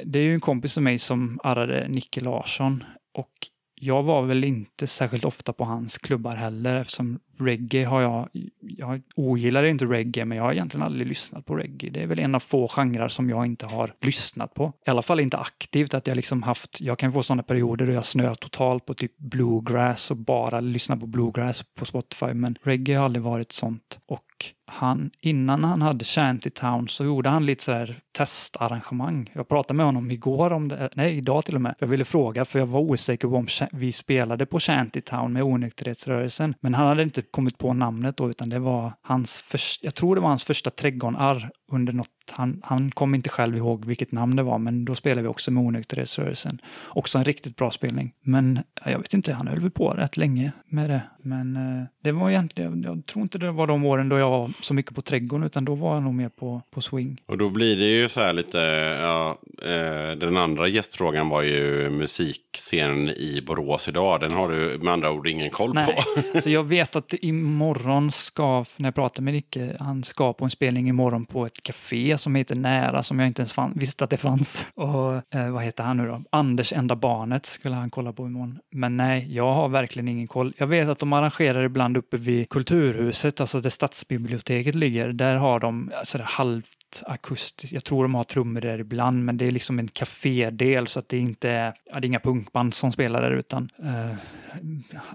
det 0.06 0.20
är 0.20 0.24
ju 0.24 0.34
en 0.34 0.40
kompis 0.40 0.74
till 0.74 0.84
mig 0.84 1.00
som 1.00 1.40
arrade 1.44 1.88
Nicke 1.88 2.22
Larsson. 2.22 2.84
Och 3.14 3.32
jag 3.80 4.04
var 4.04 4.22
väl 4.22 4.44
inte 4.44 4.88
särskilt 4.88 5.26
ofta 5.26 5.54
på 5.54 5.64
hans 5.64 5.98
klubbar 5.98 6.36
heller 6.36 6.76
eftersom 6.76 7.20
reggae 7.40 7.86
har 7.86 8.02
jag, 8.02 8.30
jag 8.60 9.02
ogillar 9.16 9.64
inte 9.64 9.86
reggae 9.86 10.26
men 10.26 10.38
jag 10.38 10.46
har 10.46 10.54
egentligen 10.54 10.86
aldrig 10.86 11.08
lyssnat 11.08 11.46
på 11.46 11.56
reggae. 11.56 11.90
Det 11.90 12.04
är 12.04 12.08
väl 12.08 12.20
en 12.20 12.36
av 12.36 12.40
få 12.40 12.68
genrer 12.68 13.08
som 13.08 13.30
jag 13.30 13.46
inte 13.46 13.66
har 13.66 13.94
lyssnat 14.02 14.54
på. 14.54 14.74
I 14.86 14.90
alla 14.90 15.02
fall 15.02 15.20
inte 15.20 15.38
aktivt 15.38 15.94
att 15.94 16.08
jag 16.08 16.16
liksom 16.16 16.44
haft, 16.44 16.82
jag 16.82 17.00
kan 17.00 17.14
få 17.14 17.24
sådana 17.24 17.44
perioder 17.44 17.88
då 17.88 17.94
jag 17.94 18.06
snöar 18.06 18.36
totalt 18.36 18.86
på 18.86 18.94
typ 18.94 19.18
bluegrass 19.18 20.12
och 20.12 20.18
bara 20.18 20.60
lyssnar 20.60 20.98
på 20.98 21.08
bluegrass 21.08 21.64
på 21.76 21.86
Spotify 21.86 22.34
men 22.34 22.56
reggae 22.64 22.98
har 22.98 23.06
aldrig 23.06 23.24
varit 23.24 23.52
sånt. 23.52 24.00
Och 24.06 24.54
han, 24.68 25.12
innan 25.22 25.64
han 25.64 25.82
hade 25.82 26.06
Shantytown 26.06 26.88
så 26.88 27.06
gjorde 27.06 27.30
han 27.30 27.46
lite 27.46 27.64
sådär 27.64 27.96
testarrangemang. 28.18 29.32
Jag 29.34 29.48
pratade 29.48 29.78
med 29.78 29.86
honom 29.86 30.12
igår 30.12 30.54
om 30.54 30.68
det, 30.68 30.90
nej 30.94 31.18
idag 31.18 31.46
till 31.46 31.56
och 31.56 31.62
med. 31.62 31.76
Jag 31.80 31.88
ville 31.88 32.06
fråga 32.06 32.46
för 32.46 32.60
jag 32.60 32.66
var 32.66 32.80
osäker 32.80 33.28
på 33.28 33.36
om 33.36 33.48
vi 33.72 33.92
spelade 33.92 34.46
på 34.46 34.60
Shantytown 34.60 35.34
med 35.34 35.44
onykterhetsrörelsen. 35.44 36.56
Men 36.60 36.74
han 36.74 36.88
hade 36.88 37.04
inte 37.04 37.22
kommit 37.22 37.58
på 37.58 37.74
namnet 37.74 38.18
då 38.18 38.30
utan 38.30 38.50
det 38.50 38.60
var 38.60 38.94
hans 39.02 39.42
första, 39.42 39.86
jag 39.86 39.96
tror 39.96 40.16
det 40.16 40.22
var 40.22 40.30
hans 40.30 40.44
första 40.44 40.70
trädgårdar 40.70 41.50
under 41.72 41.94
något 41.94 42.17
han, 42.32 42.62
han 42.64 42.92
kom 42.92 43.16
inte 43.16 43.30
själv 43.30 43.58
ihåg 43.58 43.86
vilket 43.86 44.12
namn 44.12 44.36
det 44.36 44.44
var, 44.44 44.58
men 44.58 44.86
då 44.86 44.96
spelade 44.96 45.22
vi 45.22 45.28
också 45.28 45.52
med 45.52 45.64
onykterhetsrörelsen. 45.64 46.62
Också 46.88 47.18
en 47.18 47.24
riktigt 47.24 47.56
bra 47.56 47.72
spelning. 47.72 48.14
Men 48.22 48.60
ja, 48.86 48.92
jag 48.92 49.00
vet 49.00 49.14
inte, 49.14 49.34
han 49.34 49.48
höll 49.48 49.60
väl 49.60 49.72
på 49.72 49.90
rätt 49.90 50.18
länge 50.18 50.52
med 50.66 50.90
det. 50.90 51.02
Men 51.22 51.56
eh, 51.56 51.84
det 52.04 52.12
var 52.12 52.30
egentligen, 52.30 52.84
jag 52.84 53.06
tror 53.06 53.24
inte 53.24 53.38
det 53.38 53.52
var 53.52 53.68
de 53.68 53.86
åren 53.86 54.10
då 54.10 54.18
jag 54.18 54.30
var 54.30 54.52
så 54.62 54.74
mycket 54.74 54.96
på 54.96 55.02
trädgården, 55.02 55.46
utan 55.46 55.66
då 55.66 55.76
var 55.76 55.94
jag 55.94 56.04
nog 56.04 56.14
mer 56.14 56.30
på, 56.30 56.62
på 56.72 56.82
swing. 56.82 57.22
Och 57.26 57.38
då 57.38 57.50
blir 57.50 57.78
det 57.78 57.86
ju 57.86 58.10
så 58.10 58.20
här 58.20 58.34
lite, 58.34 58.58
ja, 59.02 59.38
eh, 59.62 60.18
den 60.18 60.38
andra 60.38 60.68
gästfrågan 60.68 61.30
var 61.30 61.42
ju 61.42 61.90
musikscenen 61.90 63.10
i 63.10 63.44
Borås 63.48 63.88
idag. 63.88 64.20
Den 64.20 64.32
har 64.32 64.50
du 64.50 64.78
med 64.82 64.94
andra 64.94 65.12
ord 65.12 65.28
ingen 65.28 65.50
koll 65.50 65.74
Nej, 65.74 65.96
på. 66.34 66.42
så 66.42 66.50
jag 66.50 66.64
vet 66.64 66.96
att 66.96 67.14
imorgon 67.22 68.12
ska, 68.12 68.66
när 68.78 68.88
jag 68.88 68.96
pratar 68.96 69.24
med 69.24 69.34
Nicke, 69.34 69.76
han 69.80 70.04
ska 70.04 70.34
på 70.34 70.46
en 70.46 70.52
spelning 70.52 70.90
imorgon 70.90 71.26
på 71.26 71.46
ett 71.46 71.64
café 71.64 72.17
som 72.18 72.36
heter 72.36 72.56
Nära, 72.56 73.04
som 73.04 73.20
jag 73.20 73.28
inte 73.28 73.42
ens 73.42 73.54
fann, 73.54 73.74
visste 73.76 74.04
att 74.04 74.10
det 74.10 74.18
fanns. 74.18 74.66
Och 74.76 75.36
eh, 75.36 75.52
vad 75.52 75.64
heter 75.64 75.84
han 75.84 75.98
nu 75.98 76.08
då? 76.08 76.24
Anders 76.30 76.74
enda 76.74 76.96
barnet 76.96 77.46
skulle 77.46 77.76
han 77.76 77.90
kolla 77.90 78.14
på 78.14 78.28
imorgon. 78.28 78.60
Men 78.72 78.98
nej, 78.98 79.36
jag 79.36 79.54
har 79.54 79.70
verkligen 79.70 80.08
ingen 80.08 80.28
koll. 80.28 80.54
Jag 80.58 80.68
vet 80.68 80.90
att 80.90 81.00
de 81.00 81.14
arrangerar 81.14 81.64
ibland 81.64 81.98
uppe 81.98 82.18
vid 82.18 82.50
Kulturhuset, 82.50 83.42
alltså 83.42 83.60
där 83.60 83.70
stadsbiblioteket 83.70 84.76
ligger. 84.76 85.14
Där 85.14 85.36
har 85.36 85.60
de 85.60 85.92
eh, 85.92 85.98
sådär 86.04 86.26
halvt 86.26 86.68
akustiskt. 87.06 87.74
Jag 87.74 87.84
tror 87.84 88.04
de 88.04 88.16
har 88.16 88.24
trummor 88.24 88.62
där 88.62 88.80
ibland, 88.80 89.26
men 89.26 89.38
det 89.38 89.46
är 89.46 89.52
liksom 89.52 89.80
en 89.80 89.88
kafédel 89.88 90.88
så 90.88 91.00
att 91.00 91.10
det 91.10 91.18
inte 91.18 91.50
är, 91.50 91.74
ja, 91.86 92.00
det 92.00 92.06
är 92.06 92.10
inga 92.10 92.20
punkband 92.20 92.74
som 92.74 92.92
spelar 92.92 93.22
där 93.22 93.32
utan 93.32 93.70
eh, 93.84 94.16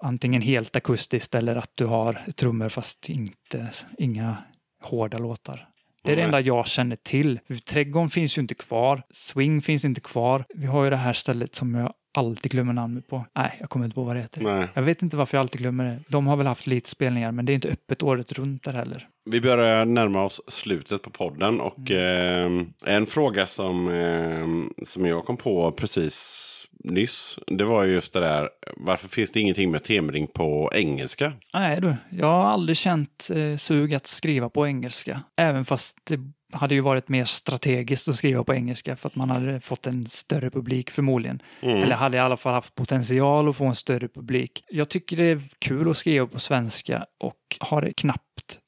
antingen 0.01 0.43
helt 0.43 0.77
akustiskt 0.77 1.35
eller 1.35 1.57
att 1.57 1.71
du 1.75 1.87
har 1.87 2.13
trummor 2.37 2.69
fast 2.69 3.09
inte, 3.09 3.71
inga 3.99 4.37
hårda 4.83 5.19
låtar. 5.19 5.69
Det 6.05 6.13
är 6.13 6.17
det 6.17 6.23
enda 6.23 6.41
jag 6.41 6.67
känner 6.67 6.97
till. 6.97 7.41
Trädgården 7.67 8.11
finns 8.11 8.39
ju 8.39 8.43
inte 8.43 8.55
kvar. 8.55 9.03
Swing 9.11 9.63
finns 9.63 9.85
inte 9.85 10.01
kvar. 10.01 10.45
Vi 10.55 10.67
har 10.67 10.85
ju 10.85 10.91
det 10.91 10.97
här 10.97 11.13
stället 11.13 11.55
som 11.55 11.75
jag 11.75 11.93
alltid 12.15 12.53
glömmer 12.53 12.73
namnet 12.73 13.09
på. 13.09 13.27
Nej, 13.37 13.57
jag 13.61 13.71
kommer 13.71 13.85
inte 13.85 13.95
på 13.95 14.03
vad 14.03 14.17
det 14.17 14.21
heter. 14.21 14.41
Nej. 14.41 14.69
Jag 14.75 14.83
vet 14.83 15.03
inte 15.03 15.17
varför 15.17 15.37
jag 15.37 15.43
alltid 15.43 15.61
glömmer 15.61 15.85
det. 15.85 15.99
De 16.09 16.27
har 16.27 16.37
väl 16.37 16.47
haft 16.47 16.67
lite 16.67 16.91
spelningar, 16.91 17.33
men 17.33 17.47
det 17.47 17.53
är 17.53 17.55
inte 17.55 17.69
öppet 17.69 18.03
året 18.03 18.33
runt 18.33 18.63
där 18.63 18.73
heller. 18.73 19.09
Vi 19.31 19.41
börjar 19.41 19.85
närma 19.85 20.25
oss 20.25 20.41
slutet 20.49 21.03
på 21.03 21.11
podden 21.11 21.61
och 21.61 21.91
eh, 21.91 22.51
en 22.87 23.07
fråga 23.07 23.47
som, 23.47 23.89
eh, 23.89 24.85
som 24.87 25.07
jag 25.07 25.25
kom 25.25 25.37
på 25.37 25.73
precis 25.73 26.62
nyss. 26.85 27.39
Det 27.47 27.65
var 27.65 27.85
ju 27.85 27.93
just 27.93 28.13
det 28.13 28.21
där, 28.21 28.49
varför 28.77 29.09
finns 29.09 29.33
det 29.33 29.41
ingenting 29.41 29.71
med 29.71 29.85
temring 29.85 30.27
på 30.27 30.71
engelska? 30.75 31.33
Nej 31.55 31.81
du, 31.81 31.97
jag 32.11 32.27
har 32.27 32.45
aldrig 32.45 32.77
känt 32.77 33.29
eh, 33.35 33.57
sug 33.57 33.95
att 33.95 34.07
skriva 34.07 34.49
på 34.49 34.67
engelska. 34.67 35.23
Även 35.37 35.65
fast 35.65 35.97
det 36.05 36.21
hade 36.53 36.75
ju 36.75 36.81
varit 36.81 37.09
mer 37.09 37.25
strategiskt 37.25 38.09
att 38.09 38.17
skriva 38.17 38.45
på 38.45 38.55
engelska 38.55 38.97
för 38.97 39.09
att 39.09 39.17
man 39.17 39.31
hade 39.31 39.61
fått 39.61 39.87
en 39.87 40.07
större 40.07 40.51
publik 40.51 40.91
förmodligen. 40.91 41.43
Eller 41.61 41.95
hade 41.95 42.17
i 42.17 42.21
alla 42.21 42.37
fall 42.37 42.55
haft 42.55 42.75
potential 42.75 43.49
att 43.49 43.57
få 43.57 43.65
en 43.65 43.75
större 43.75 44.09
publik. 44.09 44.65
Jag 44.69 44.89
tycker 44.89 45.17
det 45.17 45.25
är 45.25 45.41
kul 45.59 45.91
att 45.91 45.97
skriva 45.97 46.27
på 46.27 46.39
svenska 46.39 47.07
och 47.21 47.57
har 47.61 47.93
knappt 47.97 48.59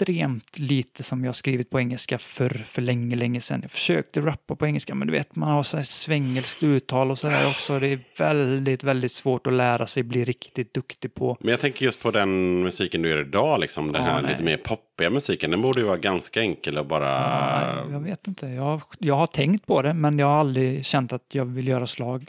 extremt 0.00 0.58
lite 0.58 1.02
som 1.02 1.24
jag 1.24 1.34
skrivit 1.34 1.70
på 1.70 1.80
engelska 1.80 2.18
för, 2.18 2.48
för 2.48 2.82
länge, 2.82 3.16
länge 3.16 3.40
sedan. 3.40 3.60
Jag 3.62 3.70
försökte 3.70 4.20
rappa 4.20 4.56
på 4.56 4.66
engelska, 4.66 4.94
men 4.94 5.08
du 5.08 5.12
vet, 5.12 5.36
man 5.36 5.48
har 5.48 5.62
så 5.62 5.76
här 5.76 5.84
svengelskt 5.84 6.62
uttal 6.62 7.10
och 7.10 7.18
så 7.18 7.28
där 7.28 7.46
också. 7.48 7.78
Det 7.78 7.86
är 7.86 8.00
väldigt, 8.18 8.84
väldigt 8.84 9.12
svårt 9.12 9.46
att 9.46 9.52
lära 9.52 9.86
sig 9.86 10.02
bli 10.02 10.24
riktigt 10.24 10.74
duktig 10.74 11.14
på. 11.14 11.36
Men 11.40 11.50
jag 11.50 11.60
tänker 11.60 11.84
just 11.84 12.02
på 12.02 12.10
den 12.10 12.62
musiken 12.62 13.02
du 13.02 13.08
gör 13.08 13.20
idag, 13.20 13.60
liksom 13.60 13.92
den 13.92 14.02
Ja, 14.02 14.08
här 14.08 14.22
nej. 14.22 14.30
lite 14.30 14.44
mer 14.44 14.56
poppiga 14.56 15.10
musiken. 15.10 15.50
Den 15.50 15.62
borde 15.62 15.80
ju 15.80 15.86
vara 15.86 15.96
ganska 15.96 16.40
enkel 16.40 16.78
att 16.78 16.86
bara... 16.88 17.74
Nej, 17.74 17.92
jag 17.92 18.00
vet 18.00 18.26
inte. 18.26 18.46
Jag, 18.46 18.82
jag 18.98 19.14
har 19.14 19.26
tänkt 19.26 19.66
på 19.66 19.82
det, 19.82 19.94
men 19.94 20.18
jag 20.18 20.26
har 20.26 20.40
aldrig 20.40 20.86
känt 20.86 21.12
att 21.12 21.34
jag 21.34 21.44
vill 21.44 21.68
göra 21.68 21.86
slag. 21.86 22.28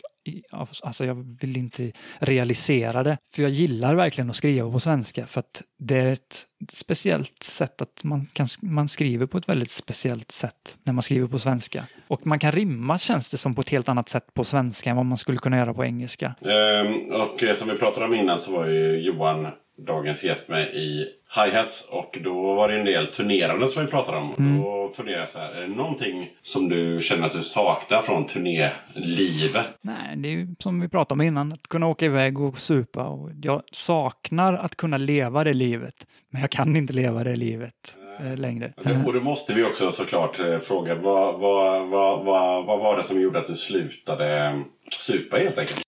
Alltså 0.83 1.05
jag 1.05 1.37
vill 1.41 1.57
inte 1.57 1.91
realisera 2.19 3.03
det. 3.03 3.17
För 3.31 3.41
jag 3.41 3.51
gillar 3.51 3.95
verkligen 3.95 4.29
att 4.29 4.35
skriva 4.35 4.71
på 4.71 4.79
svenska 4.79 5.27
för 5.27 5.39
att 5.39 5.61
det 5.79 5.97
är 5.97 6.05
ett 6.11 6.45
speciellt 6.73 7.43
sätt 7.57 7.81
att 7.81 8.03
man, 8.03 8.27
kan, 8.33 8.47
man 8.61 8.87
skriver 8.87 9.25
på 9.25 9.37
ett 9.37 9.49
väldigt 9.49 9.71
speciellt 9.71 10.31
sätt 10.31 10.75
när 10.83 10.93
man 10.93 11.03
skriver 11.03 11.27
på 11.27 11.39
svenska. 11.39 11.83
Och 12.07 12.27
man 12.27 12.39
kan 12.39 12.51
rimma 12.51 12.97
känns 12.97 13.29
det 13.29 13.37
som 13.37 13.55
på 13.55 13.61
ett 13.61 13.69
helt 13.69 13.89
annat 13.89 14.09
sätt 14.09 14.33
på 14.33 14.43
svenska 14.43 14.89
än 14.89 14.95
vad 14.95 15.05
man 15.05 15.17
skulle 15.17 15.37
kunna 15.37 15.57
göra 15.57 15.73
på 15.73 15.85
engelska. 15.85 16.35
Ehm, 16.41 17.11
och 17.11 17.55
som 17.55 17.67
vi 17.67 17.77
pratade 17.77 18.05
om 18.05 18.13
innan 18.13 18.39
så 18.39 18.51
var 18.51 18.67
ju 18.67 19.01
Johan 19.01 19.47
dagens 19.77 20.23
gäst 20.23 20.47
med 20.47 20.67
i 20.67 21.07
Hi-Hats. 21.35 21.87
Och 21.89 22.17
då 22.23 22.55
var 22.55 22.67
det 22.67 22.79
en 22.79 22.85
del 22.85 23.07
turnerande 23.07 23.67
som 23.67 23.85
vi 23.85 23.91
pratade 23.91 24.17
om. 24.17 24.33
Mm. 24.37 24.61
Då 24.61 24.91
funderar 24.95 25.19
jag 25.19 25.29
så 25.29 25.39
här, 25.39 25.51
är 25.51 25.61
det 25.61 25.75
någonting 25.75 26.29
som 26.41 26.69
du 26.69 27.01
känner 27.01 27.25
att 27.25 27.31
du 27.31 27.43
saknar 27.43 28.01
från 28.01 28.25
turnélivet? 28.25 29.67
Nej, 29.81 30.17
det 30.17 30.29
är 30.29 30.33
ju 30.33 30.55
som 30.59 30.81
vi 30.81 30.89
pratade 30.89 31.13
om 31.13 31.21
innan, 31.21 31.53
att 31.53 31.67
kunna 31.67 31.87
åka 31.87 32.05
iväg 32.05 32.39
och 32.39 32.59
supa. 32.59 33.03
Och 33.03 33.29
jag 33.41 33.63
saknar 33.71 34.53
att 34.53 34.75
kunna 34.75 34.97
leva 34.97 35.43
det 35.43 35.53
livet, 35.53 36.07
men 36.29 36.41
jag 36.41 36.51
kan 36.51 36.75
inte 36.75 36.93
leva 36.93 37.23
det 37.23 37.35
livet 37.35 37.97
eh, 38.19 38.37
längre. 38.37 38.73
Och 39.05 39.13
då 39.13 39.21
måste 39.21 39.53
vi 39.53 39.63
också 39.63 39.91
såklart 39.91 40.39
eh, 40.39 40.59
fråga, 40.59 40.95
vad, 40.95 41.39
vad, 41.39 41.87
vad, 41.87 42.25
vad, 42.25 42.65
vad 42.65 42.79
var 42.79 42.97
det 42.97 43.03
som 43.03 43.21
gjorde 43.21 43.39
att 43.39 43.47
du 43.47 43.55
slutade 43.55 44.45
eh, 44.45 44.59
supa 44.99 45.37
helt 45.37 45.57
enkelt? 45.57 45.81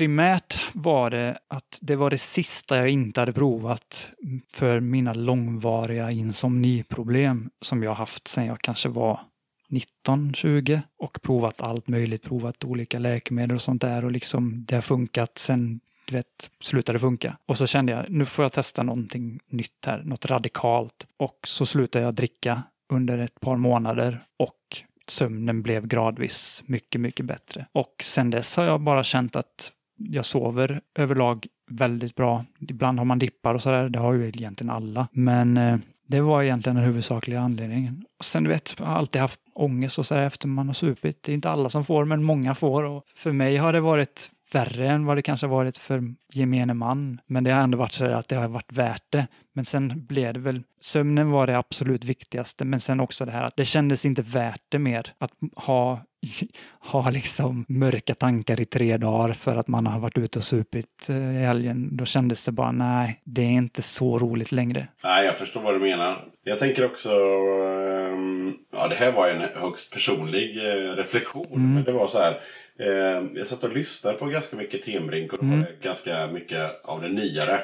Primärt 0.00 0.60
var 0.72 1.10
det 1.10 1.38
att 1.48 1.78
det 1.80 1.96
var 1.96 2.10
det 2.10 2.18
sista 2.18 2.76
jag 2.76 2.88
inte 2.88 3.20
hade 3.20 3.32
provat 3.32 4.12
för 4.52 4.80
mina 4.80 5.14
långvariga 5.14 6.10
insomniproblem 6.10 7.50
som 7.60 7.82
jag 7.82 7.94
haft 7.94 8.28
sedan 8.28 8.46
jag 8.46 8.60
kanske 8.60 8.88
var 8.88 9.20
19, 9.68 10.34
20 10.34 10.82
och 10.98 11.22
provat 11.22 11.60
allt 11.60 11.88
möjligt, 11.88 12.22
provat 12.22 12.64
olika 12.64 12.98
läkemedel 12.98 13.54
och 13.54 13.62
sånt 13.62 13.80
där 13.80 14.04
och 14.04 14.10
liksom 14.10 14.64
det 14.64 14.74
har 14.74 14.82
funkat 14.82 15.38
sen 15.38 15.80
du 16.06 16.16
vet, 16.16 16.50
slutade 16.60 16.98
funka. 16.98 17.36
Och 17.46 17.58
så 17.58 17.66
kände 17.66 17.92
jag, 17.92 18.10
nu 18.10 18.24
får 18.24 18.44
jag 18.44 18.52
testa 18.52 18.82
någonting 18.82 19.40
nytt 19.48 19.86
här, 19.86 20.02
något 20.04 20.26
radikalt. 20.26 21.06
Och 21.16 21.38
så 21.44 21.66
slutade 21.66 22.04
jag 22.04 22.14
dricka 22.14 22.62
under 22.92 23.18
ett 23.18 23.40
par 23.40 23.56
månader 23.56 24.24
och 24.38 24.82
sömnen 25.08 25.62
blev 25.62 25.86
gradvis 25.86 26.62
mycket, 26.66 27.00
mycket 27.00 27.26
bättre. 27.26 27.66
Och 27.72 27.94
sen 28.02 28.30
dess 28.30 28.56
har 28.56 28.64
jag 28.64 28.80
bara 28.80 29.04
känt 29.04 29.36
att 29.36 29.72
jag 30.08 30.24
sover 30.24 30.80
överlag 30.94 31.46
väldigt 31.70 32.14
bra. 32.14 32.44
Ibland 32.68 32.98
har 32.98 33.04
man 33.04 33.18
dippar 33.18 33.54
och 33.54 33.62
sådär, 33.62 33.88
det 33.88 33.98
har 33.98 34.12
ju 34.12 34.28
egentligen 34.28 34.70
alla. 34.70 35.08
Men 35.12 35.56
eh, 35.56 35.78
det 36.06 36.20
var 36.20 36.42
egentligen 36.42 36.76
den 36.76 36.84
huvudsakliga 36.84 37.40
anledningen. 37.40 38.04
Och 38.18 38.24
sen 38.24 38.44
du 38.44 38.50
vet, 38.50 38.74
jag 38.78 38.86
har 38.86 38.94
alltid 38.94 39.20
haft 39.20 39.40
ångest 39.54 39.98
och 39.98 40.06
sådär 40.06 40.22
efter 40.22 40.48
man 40.48 40.66
har 40.66 40.74
supit. 40.74 41.22
Det 41.22 41.32
är 41.32 41.34
inte 41.34 41.50
alla 41.50 41.68
som 41.68 41.84
får, 41.84 42.04
men 42.04 42.24
många 42.24 42.54
får. 42.54 42.84
Och 42.84 43.04
för 43.14 43.32
mig 43.32 43.56
har 43.56 43.72
det 43.72 43.80
varit 43.80 44.30
värre 44.52 44.88
än 44.88 45.04
vad 45.04 45.16
det 45.16 45.22
kanske 45.22 45.46
varit 45.46 45.78
för 45.78 46.14
gemene 46.32 46.74
man. 46.74 47.20
Men 47.26 47.44
det 47.44 47.50
har 47.50 47.62
ändå 47.62 47.78
varit 47.78 47.92
så 47.92 48.04
där 48.04 48.12
att 48.12 48.28
det 48.28 48.36
har 48.36 48.48
varit 48.48 48.72
värt 48.72 49.04
det. 49.10 49.26
Men 49.52 49.64
sen 49.64 50.06
blev 50.06 50.34
det 50.34 50.40
väl, 50.40 50.62
sömnen 50.80 51.30
var 51.30 51.46
det 51.46 51.58
absolut 51.58 52.04
viktigaste, 52.04 52.64
men 52.64 52.80
sen 52.80 53.00
också 53.00 53.24
det 53.24 53.32
här 53.32 53.42
att 53.42 53.56
det 53.56 53.64
kändes 53.64 54.06
inte 54.06 54.22
värt 54.22 54.62
det 54.68 54.78
mer 54.78 55.06
att 55.18 55.32
ha 55.56 56.00
ha 56.80 57.10
liksom 57.10 57.64
mörka 57.68 58.14
tankar 58.14 58.60
i 58.60 58.64
tre 58.64 58.96
dagar 58.96 59.32
för 59.32 59.56
att 59.56 59.68
man 59.68 59.86
har 59.86 60.00
varit 60.00 60.18
ute 60.18 60.38
och 60.38 60.44
supit 60.44 61.06
eh, 61.08 61.42
i 61.42 61.44
helgen. 61.44 61.96
Då 61.96 62.04
kändes 62.04 62.44
det 62.44 62.52
bara, 62.52 62.72
nej, 62.72 63.20
det 63.24 63.42
är 63.42 63.50
inte 63.50 63.82
så 63.82 64.18
roligt 64.18 64.52
längre. 64.52 64.88
Nej, 65.04 65.24
jag 65.26 65.36
förstår 65.36 65.60
vad 65.60 65.74
du 65.74 65.78
menar. 65.78 66.24
Jag 66.44 66.58
tänker 66.58 66.84
också, 66.84 67.10
ehm, 67.10 68.54
ja 68.72 68.88
det 68.88 68.94
här 68.94 69.12
var 69.12 69.28
en 69.28 69.62
högst 69.62 69.92
personlig 69.92 70.56
eh, 70.56 70.96
reflektion. 70.96 71.74
Men 71.74 71.84
det 71.84 71.92
var 71.92 72.06
så 72.06 72.18
här, 72.18 72.40
eh, 72.80 73.22
jag 73.34 73.46
satt 73.46 73.64
och 73.64 73.74
lyssnade 73.74 74.16
på 74.18 74.26
ganska 74.26 74.56
mycket 74.56 74.82
Timbrink 74.82 75.32
och 75.32 75.44
det 75.44 75.66
ganska 75.82 76.26
mycket 76.32 76.84
av 76.84 77.02
det 77.02 77.08
nyare. 77.08 77.60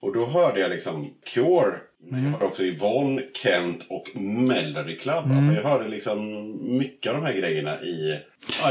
Och 0.00 0.14
då 0.14 0.26
hörde 0.26 0.60
jag 0.60 0.70
liksom 0.70 1.10
Cure. 1.34 1.76
Men 2.10 2.24
jag 2.24 2.30
hörde 2.30 2.44
också 2.44 2.62
Yvonne, 2.62 3.22
Kent 3.34 3.86
och 3.88 4.20
Melody 4.20 4.96
Club. 4.96 5.24
Alltså 5.36 5.52
jag 5.54 5.62
hörde 5.62 5.88
liksom 5.88 6.28
mycket 6.78 7.12
av 7.12 7.20
de 7.20 7.26
här 7.26 7.36
grejerna 7.38 7.82
i, 7.82 8.18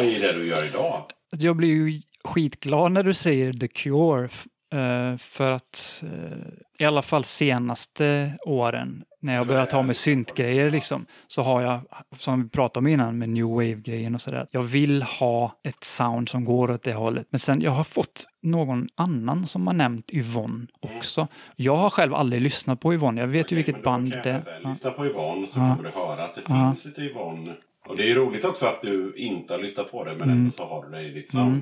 i 0.02 0.20
det 0.20 0.34
du 0.34 0.48
gör 0.48 0.66
idag. 0.66 1.04
Jag 1.32 1.56
blir 1.56 1.70
ju 1.70 2.00
skitglad 2.24 2.92
när 2.92 3.04
du 3.04 3.14
säger 3.14 3.54
The 3.54 3.68
Cure. 3.68 4.30
eh, 4.74 5.18
För 5.18 5.52
att 5.52 6.04
eh, 6.04 6.38
i 6.80 6.86
alla 6.86 7.02
fall 7.02 7.24
senaste 7.24 8.34
åren 8.46 9.04
när 9.22 9.36
jag 9.36 9.48
börjat 9.48 9.72
ha 9.72 9.82
med 9.84 9.96
syntgrejer 9.96 10.72
liksom, 10.72 11.06
så 11.28 11.41
har 11.41 11.62
jag, 11.62 11.80
som 12.18 12.44
vi 12.44 12.50
pratade 12.50 12.80
om 12.80 12.88
innan 12.88 13.18
med 13.18 13.30
new 13.30 13.46
wave-grejen 13.46 14.16
och 14.16 14.22
sådär, 14.22 14.48
jag 14.52 14.62
vill 14.62 15.04
ha 15.04 15.52
ett 15.64 15.84
sound 15.84 16.30
som 16.30 16.46
går 16.46 16.72
åt 16.72 16.84
det 16.84 16.94
hållet. 16.94 17.28
Men 17.30 17.40
sen 17.40 17.62
jag 17.62 17.72
har 17.72 17.84
fått 17.84 18.26
någon 18.44 18.88
annan 18.96 19.48
som 19.48 19.68
har 19.68 19.74
nämnt 19.74 20.12
Yvonne 20.14 20.68
också. 20.80 21.28
Jag 21.56 21.76
har 21.76 21.90
själv 21.90 22.14
aldrig 22.16 22.41
lyssnat 22.41 22.80
på 22.80 22.94
Yvonne, 22.94 23.22
jag 23.22 23.28
vet 23.28 23.52
ju 23.52 23.56
vilket 23.56 23.84
band 23.84 24.12
det 24.12 24.30
är. 24.30 24.41
Ja. 24.64 24.70
Lyssna 24.70 24.91
på 24.91 25.06
Yvonne 25.06 25.48
så 25.48 25.60
Ja. 25.60 25.76
kommer 25.76 25.90
du 25.90 25.96
höra 26.00 26.24
att 26.26 26.36
det 26.36 26.41
Ja. 26.48 26.72
finns 26.72 26.86
lite 26.86 27.02
Yvonne. 27.02 27.54
Och 27.88 27.98
det 27.98 28.12
är 28.12 28.16
roligt 28.16 28.46
också 28.46 28.66
att 28.66 28.82
du 28.82 29.14
inte 29.18 29.54
har 29.54 29.62
lyssnat 29.62 29.91
på 29.91 30.04
det 30.04 30.12
men 30.12 30.22
Mm. 30.22 30.38
ändå 30.40 30.52
så 30.52 30.66
har 30.66 30.84
du 30.86 30.91
det 30.91 31.02
i 31.02 31.10
ditt 31.10 31.30
sound. 31.32 31.62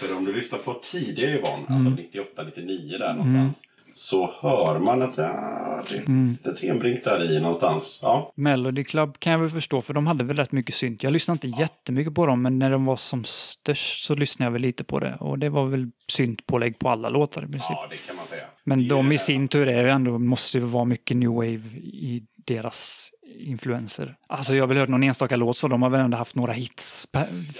För 0.00 0.16
om 0.16 0.24
du 0.24 0.32
lyssnar 0.32 0.58
på 0.58 0.74
tidiga 0.74 1.28
Yvonne, 1.30 1.64
Mm. 1.68 1.74
alltså 1.74 1.90
98-99 1.90 2.98
där 2.98 3.12
någonstans. 3.14 3.62
Så 3.98 4.30
hör 4.40 4.78
man 4.78 5.02
att 5.02 5.16
ja, 5.16 5.84
det 5.90 5.96
är 5.96 6.02
Mm. 6.08 6.30
lite 6.30 6.54
Tenbrink 6.60 7.04
där 7.04 7.30
i 7.32 7.40
någonstans. 7.40 7.98
Ja. 8.02 8.32
Melody 8.34 8.84
Club 8.84 9.18
kan 9.18 9.32
jag 9.32 9.38
väl 9.40 9.50
förstå, 9.50 9.80
för 9.82 9.94
de 9.94 10.06
hade 10.06 10.24
väl 10.24 10.36
rätt 10.36 10.52
mycket 10.52 10.74
synt. 10.74 11.02
Jag 11.02 11.12
lyssnade 11.12 11.46
inte 11.46 11.60
jättemycket 11.60 12.14
på 12.14 12.26
dem, 12.26 12.42
men 12.42 12.58
när 12.58 12.70
de 12.70 12.84
var 12.84 12.96
som 12.96 13.24
störst 13.24 14.04
så 14.04 14.14
lyssnade 14.14 14.46
jag 14.46 14.52
väl 14.52 14.62
lite 14.62 14.84
på 14.84 14.98
det. 14.98 15.16
Och 15.20 15.38
det 15.38 15.48
var 15.48 15.66
väl 15.66 15.90
syntpålägg 16.12 16.78
på 16.78 16.88
alla 16.88 17.08
låtar 17.08 17.42
i 17.42 17.46
princip. 17.46 17.66
ja, 17.70 17.86
det 17.90 17.96
kan 17.96 18.16
man 18.16 18.26
säga. 18.26 18.44
men 18.64 18.88
de 18.88 19.12
i 19.12 19.18
sin 19.18 19.48
tur 19.48 19.68
är 19.68 19.82
ju 19.82 19.88
ändå, 19.90 20.18
måste 20.18 20.58
ju 20.58 20.64
vara 20.64 20.84
mycket 20.84 21.16
new 21.16 21.30
wave 21.30 21.62
i 21.78 22.22
deras 22.46 23.10
influenser. 23.40 24.16
Alltså 24.28 24.54
jag 24.54 24.62
har 24.62 24.68
väl 24.68 24.76
hört 24.78 24.88
någon 24.88 25.02
enstaka 25.02 25.36
låt 25.36 25.56
så 25.56 25.68
de 25.68 25.82
har 25.82 25.90
väl 25.90 26.00
ändå 26.00 26.18
haft 26.18 26.34
några 26.34 26.52
hits 26.52 27.08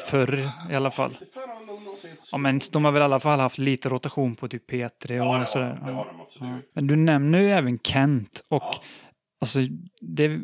förr 0.07 0.51
i 0.71 0.75
alla 0.75 0.91
fall. 0.91 1.19
Ja 2.33 2.39
men 2.39 2.61
de 2.73 2.85
har 2.85 2.93
väl 2.93 3.01
i 3.01 3.05
alla 3.05 3.21
fall 3.21 3.41
haft 3.41 3.59
lite 3.59 3.89
rotation 3.89 4.35
på 4.37 4.49
typ 4.49 4.71
P3 4.71 5.21
och 5.21 5.27
Ja, 5.27 5.47
sådär. 5.47 5.75
de, 5.81 5.85
det 5.87 5.91
Ja. 5.91 5.97
har 5.97 6.05
de 6.05 6.21
absolut. 6.21 6.71
Men 6.75 6.87
du 6.87 6.97
nämner 6.97 7.39
ju 7.39 7.51
även 7.51 7.79
Kent 7.79 8.43
och 8.49 8.63
Ja. 8.63 8.75
alltså, 9.41 9.59
det, 10.01 10.41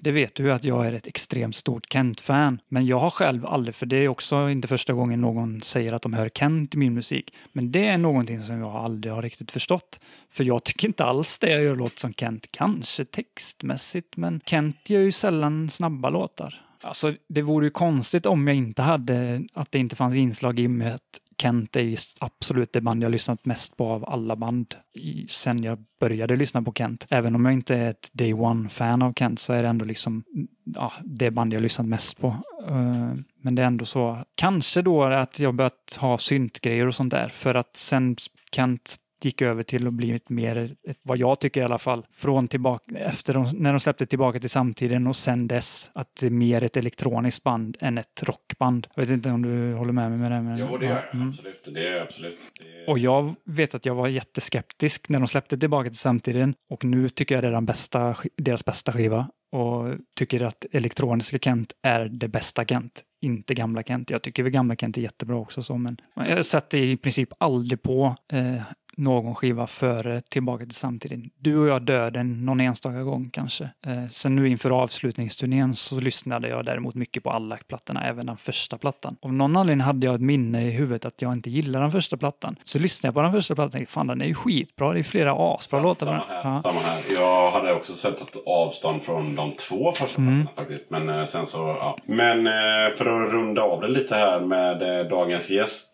det 0.00 0.10
vet 0.12 0.34
du 0.34 0.42
ju 0.42 0.50
att 0.52 0.64
jag 0.64 0.86
är 0.86 0.92
ett 0.92 1.06
extremt 1.06 1.56
stort 1.56 1.92
Kent-fan. 1.92 2.60
Men 2.68 2.86
jag 2.86 2.98
har 2.98 3.10
själv 3.10 3.46
aldrig, 3.46 3.74
för 3.74 3.86
det 3.86 3.96
är 3.96 4.08
också 4.08 4.48
inte 4.50 4.68
första 4.68 4.92
gången 4.92 5.20
någon 5.20 5.62
säger 5.62 5.92
att 5.92 6.02
de 6.02 6.12
hör 6.12 6.28
Kent 6.28 6.74
i 6.74 6.78
min 6.78 6.94
musik. 6.94 7.34
Men 7.52 7.72
det 7.72 7.86
är 7.88 7.98
någonting 7.98 8.42
som 8.42 8.58
jag 8.60 8.74
aldrig 8.76 9.12
har 9.14 9.22
riktigt 9.22 9.50
förstått. 9.52 10.00
För 10.30 10.44
jag 10.44 10.64
tycker 10.64 10.86
inte 10.88 11.04
alls 11.04 11.38
det 11.38 11.50
jag 11.50 11.62
gör 11.62 11.76
låter 11.76 11.98
som 12.00 12.12
Kent. 12.14 12.46
Kanske 12.50 13.04
textmässigt, 13.04 14.16
men 14.16 14.40
Kent 14.46 14.90
gör 14.90 15.00
ju 15.00 15.12
sällan 15.12 15.70
snabba 15.70 16.10
låtar. 16.10 16.62
Alltså, 16.86 17.14
det 17.28 17.42
vore 17.42 17.66
ju 17.66 17.70
konstigt 17.70 18.26
om 18.26 18.46
jag 18.46 18.56
inte 18.56 18.82
hade, 18.82 19.42
att 19.52 19.72
det 19.72 19.78
inte 19.78 19.96
fanns 19.96 20.16
inslag 20.16 20.58
i 20.58 20.68
med 20.68 20.94
att 20.94 21.20
Kent 21.38 21.76
är 21.76 21.82
ju 21.82 21.96
absolut 22.20 22.72
det 22.72 22.80
band 22.80 23.02
jag 23.02 23.12
lyssnat 23.12 23.44
mest 23.44 23.76
på 23.76 23.86
av 23.88 24.04
alla 24.08 24.36
band 24.36 24.74
i, 24.92 25.26
sen 25.28 25.62
jag 25.62 25.78
började 26.00 26.36
lyssna 26.36 26.62
på 26.62 26.72
Kent. 26.72 27.06
Även 27.10 27.34
om 27.34 27.44
jag 27.44 27.54
inte 27.54 27.76
är 27.76 27.90
ett 27.90 28.10
day 28.12 28.34
one-fan 28.34 29.02
av 29.02 29.12
Kent 29.12 29.38
så 29.38 29.52
är 29.52 29.62
det 29.62 29.68
ändå 29.68 29.84
liksom 29.84 30.24
ja, 30.64 30.92
det 31.04 31.30
band 31.30 31.54
jag 31.54 31.62
lyssnat 31.62 31.86
mest 31.86 32.20
på. 32.20 32.28
Uh, 32.70 33.14
men 33.40 33.54
det 33.54 33.62
är 33.62 33.66
ändå 33.66 33.84
så, 33.84 34.18
kanske 34.34 34.82
då 34.82 35.04
att 35.04 35.38
jag 35.38 35.54
börjat 35.54 35.98
ha 36.00 36.18
syntgrejer 36.18 36.86
och 36.86 36.94
sånt 36.94 37.10
där 37.10 37.28
för 37.28 37.54
att 37.54 37.76
sen 37.76 38.16
Kent 38.52 38.96
gick 39.24 39.42
över 39.42 39.62
till 39.62 39.86
att 39.86 39.92
bli 39.92 40.10
ett 40.10 40.28
mer, 40.28 40.76
ett, 40.88 40.98
vad 41.02 41.18
jag 41.18 41.40
tycker 41.40 41.60
i 41.60 41.64
alla 41.64 41.78
fall, 41.78 42.06
från 42.12 42.48
tillbaka, 42.48 42.98
efter 42.98 43.34
de, 43.34 43.50
när 43.52 43.72
de 43.72 43.80
släppte 43.80 44.06
tillbaka 44.06 44.38
till 44.38 44.50
samtiden 44.50 45.06
och 45.06 45.16
sen 45.16 45.48
dess 45.48 45.90
att 45.94 46.16
det 46.20 46.26
är 46.26 46.30
mer 46.30 46.62
ett 46.62 46.76
elektroniskt 46.76 47.42
band 47.42 47.76
än 47.80 47.98
ett 47.98 48.22
rockband. 48.22 48.86
Jag 48.94 49.02
vet 49.02 49.10
inte 49.10 49.30
om 49.30 49.42
du 49.42 49.74
håller 49.74 49.92
med 49.92 50.10
mig 50.10 50.18
med 50.18 50.32
det? 50.32 50.42
Men, 50.42 50.58
Jo, 50.58 50.76
det 50.76 50.86
gör 50.86 50.92
ja, 50.92 51.00
jag 51.06 51.14
mm. 51.14 51.28
absolut. 51.28 51.68
Det 51.74 51.88
är 51.88 52.02
absolut. 52.02 52.38
Det 52.60 52.82
är... 52.82 52.90
Och 52.90 52.98
jag 52.98 53.34
vet 53.44 53.74
att 53.74 53.86
jag 53.86 53.94
var 53.94 54.08
jätteskeptisk 54.08 55.08
när 55.08 55.18
de 55.18 55.28
släppte 55.28 55.58
tillbaka 55.58 55.88
till 55.88 55.98
samtiden 55.98 56.54
och 56.70 56.84
nu 56.84 57.08
tycker 57.08 57.34
jag 57.34 57.44
det 57.44 57.48
är 57.48 57.52
den 57.52 57.66
bästa, 57.66 58.16
deras 58.36 58.64
bästa 58.64 58.92
skiva 58.92 59.28
och 59.52 59.94
tycker 60.18 60.42
att 60.42 60.66
elektroniska 60.72 61.38
Kent 61.38 61.72
är 61.82 62.04
det 62.04 62.28
bästa 62.28 62.64
Kent, 62.64 63.04
inte 63.20 63.54
gamla 63.54 63.82
Kent. 63.82 64.10
Jag 64.10 64.22
tycker 64.22 64.42
väl 64.42 64.52
gamla 64.52 64.76
Kent 64.76 64.96
är 64.96 65.02
jättebra 65.02 65.36
också 65.36 65.62
så, 65.62 65.76
men 65.76 65.96
jag 66.14 66.46
sätter 66.46 66.78
i 66.78 66.96
princip 66.96 67.28
aldrig 67.38 67.82
på 67.82 68.16
eh, 68.32 68.62
någon 68.96 69.34
skiva 69.34 69.66
före 69.66 70.20
Tillbaka 70.20 70.64
till 70.64 70.74
samtiden. 70.74 71.30
Du 71.38 71.58
och 71.58 71.66
jag 71.68 71.82
döden 71.82 72.44
någon 72.44 72.60
enstaka 72.60 73.02
gång 73.02 73.30
kanske. 73.32 73.64
Eh, 73.86 74.06
sen 74.10 74.36
nu 74.36 74.48
inför 74.48 74.70
avslutningsturnén 74.82 75.76
så 75.76 76.00
lyssnade 76.00 76.48
jag 76.48 76.64
däremot 76.64 76.94
mycket 76.94 77.22
på 77.22 77.30
alla 77.30 77.56
plattorna, 77.68 78.04
även 78.06 78.26
den 78.26 78.36
första 78.36 78.78
plattan. 78.78 79.16
Av 79.22 79.32
någon 79.32 79.56
anledning 79.56 79.84
hade 79.84 80.06
jag 80.06 80.14
ett 80.14 80.20
minne 80.20 80.66
i 80.66 80.70
huvudet 80.70 81.04
att 81.04 81.22
jag 81.22 81.32
inte 81.32 81.50
gillar 81.50 81.80
den 81.80 81.92
första 81.92 82.16
plattan. 82.16 82.56
Så 82.64 82.78
lyssnade 82.78 83.08
jag 83.08 83.14
på 83.14 83.22
den 83.22 83.32
första 83.32 83.54
plattan 83.54 83.66
och 83.66 83.72
tänkte, 83.72 83.92
fan 83.92 84.06
den 84.06 84.20
är 84.22 84.26
ju 84.26 84.34
skitbra, 84.34 84.92
det 84.92 84.98
är 84.98 85.02
flera 85.02 85.32
asbra 85.38 85.80
låtar 85.80 86.06
Samma 86.06 86.18
här, 86.28 86.44
Ja. 86.44 86.62
samma 86.62 86.80
här. 86.80 87.02
Jag 87.14 87.50
hade 87.50 87.72
också 87.72 87.92
sett 87.92 88.20
ett 88.20 88.36
avstånd 88.46 89.02
från 89.02 89.34
de 89.34 89.52
två 89.52 89.92
första 89.92 90.20
Mm. 90.20 90.42
plattorna 90.46 90.66
faktiskt. 90.66 90.90
Men 90.90 91.08
eh, 91.08 91.24
sen 91.24 91.46
så, 91.46 91.58
ja. 91.58 91.98
Men 92.06 92.46
eh, 92.46 92.52
för 92.96 93.06
att 93.26 93.32
runda 93.32 93.62
av 93.62 93.80
det 93.80 93.88
lite 93.88 94.14
här 94.14 94.40
med 94.40 95.00
eh, 95.00 95.06
dagens 95.08 95.50
gäst. 95.50 95.92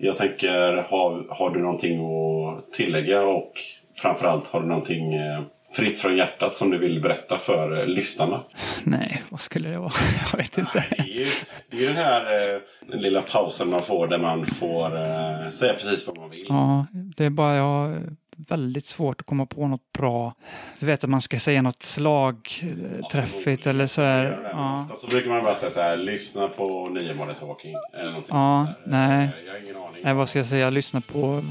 Jag 0.00 0.16
tänker, 0.16 0.76
har, 0.76 1.34
har 1.34 1.50
du 1.50 1.62
någonting 1.62 2.00
att 2.00 2.72
tillägga 2.72 3.22
och 3.22 3.52
framförallt 3.96 4.46
har 4.46 4.60
du 4.60 4.66
någonting 4.66 5.14
eh, 5.14 5.42
fritt 5.72 6.00
från 6.00 6.16
hjärtat 6.16 6.56
som 6.56 6.70
du 6.70 6.78
vill 6.78 7.02
berätta 7.02 7.38
för 7.38 7.80
eh, 7.80 7.86
lyssnarna? 7.86 8.40
Nej, 8.84 9.22
vad 9.28 9.40
skulle 9.40 9.68
det 9.68 9.78
vara? 9.78 9.92
Jag 10.32 10.38
vet 10.38 10.58
inte. 10.58 10.84
Det 10.90 10.98
är 10.98 11.06
ju, 11.06 11.26
det 11.70 11.76
är 11.76 11.80
ju 11.80 11.86
den 11.86 11.96
här 11.96 12.54
eh, 12.54 12.60
den 12.80 13.02
lilla 13.02 13.22
pausen 13.22 13.70
man 13.70 13.80
får 13.80 14.06
där 14.06 14.18
man 14.18 14.46
får 14.46 14.96
eh, 14.96 15.50
säga 15.50 15.74
precis 15.74 16.06
vad 16.06 16.18
man 16.18 16.30
vill. 16.30 16.46
Ja, 16.48 16.86
det 17.16 17.24
är 17.24 17.30
bara 17.30 17.56
jag 17.56 18.00
väldigt 18.48 18.86
svårt 18.86 19.20
att 19.20 19.26
komma 19.26 19.46
på 19.46 19.66
något 19.66 19.92
bra. 19.92 20.34
Du 20.80 20.86
vet 20.86 21.04
att 21.04 21.10
man 21.10 21.20
ska 21.20 21.38
säga 21.38 21.62
något 21.62 21.82
slagträffigt 21.82 23.66
eller 23.66 23.86
sådär. 23.86 24.50
Ja. 24.52 24.86
Så 24.96 25.06
brukar 25.06 25.30
man 25.30 25.42
bara 25.44 25.54
säga 25.54 25.70
så 25.70 25.80
här, 25.80 25.96
lyssna 25.96 26.48
på 26.48 26.88
nio 26.88 27.14
månader 27.14 27.40
talking. 27.40 27.74
Eller 27.94 28.06
någonting 28.10 28.36
Ja, 28.36 28.64
sånt 28.66 28.78
där. 28.84 28.90
nej. 29.08 29.30
Jag 29.46 29.52
har 29.52 29.60
ingen 29.60 29.76
aning. 29.76 30.00
Nej, 30.04 30.14
vad 30.14 30.28
ska 30.28 30.38
jag 30.38 30.46
säga? 30.46 30.70
Lyssna 30.70 31.00
på, 31.00 31.44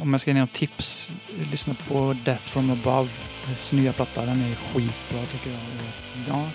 om 0.00 0.12
jag 0.12 0.20
ska 0.20 0.30
ge 0.30 0.40
något 0.40 0.52
tips, 0.52 1.10
lyssna 1.50 1.76
på 1.88 2.14
Death 2.24 2.42
from 2.44 2.70
above. 2.70 3.08
Dess 3.48 3.72
nya 3.72 3.92
platta, 3.92 4.20
den 4.26 4.40
är 4.42 4.54
skitbra 4.54 5.20
tycker 5.32 5.50
jag. 5.50 5.60
Ja, 6.28 6.50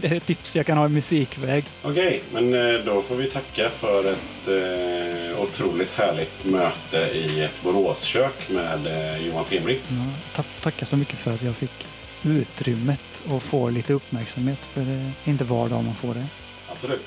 det 0.00 0.04
är 0.04 0.14
ett 0.14 0.26
tips 0.26 0.56
jag 0.56 0.66
kan 0.66 0.78
ha 0.78 0.86
i 0.86 0.88
musikväg. 0.88 1.64
Okej, 1.82 2.22
men 2.32 2.54
eh, 2.54 2.80
då 2.84 3.02
får 3.02 3.14
vi 3.16 3.30
tacka 3.30 3.70
för 3.70 4.00
ett 4.00 4.48
eh, 4.48 5.42
otroligt 5.42 5.92
härligt 5.92 6.44
möte 6.44 7.18
i 7.18 7.42
ett 7.42 7.62
Boråskök 7.62 8.48
med 8.48 8.86
eh, 8.86 9.26
Johan 9.26 9.44
Temring. 9.44 9.78
Ja, 9.88 10.04
tack, 10.34 10.46
tackar 10.60 10.86
så 10.86 10.96
mycket 10.96 11.18
för 11.18 11.34
att 11.34 11.42
jag 11.42 11.56
fick 11.56 11.86
utrymmet 12.22 13.22
och 13.28 13.42
får 13.42 13.70
lite 13.70 13.92
uppmärksamhet. 13.92 14.66
För 14.66 14.80
det 14.80 14.92
är 14.92 15.12
inte 15.24 15.44
var 15.44 15.68
dag 15.68 15.84
man 15.84 15.94
får 15.94 16.14
det. 16.14 16.26
Absolut. 16.72 17.06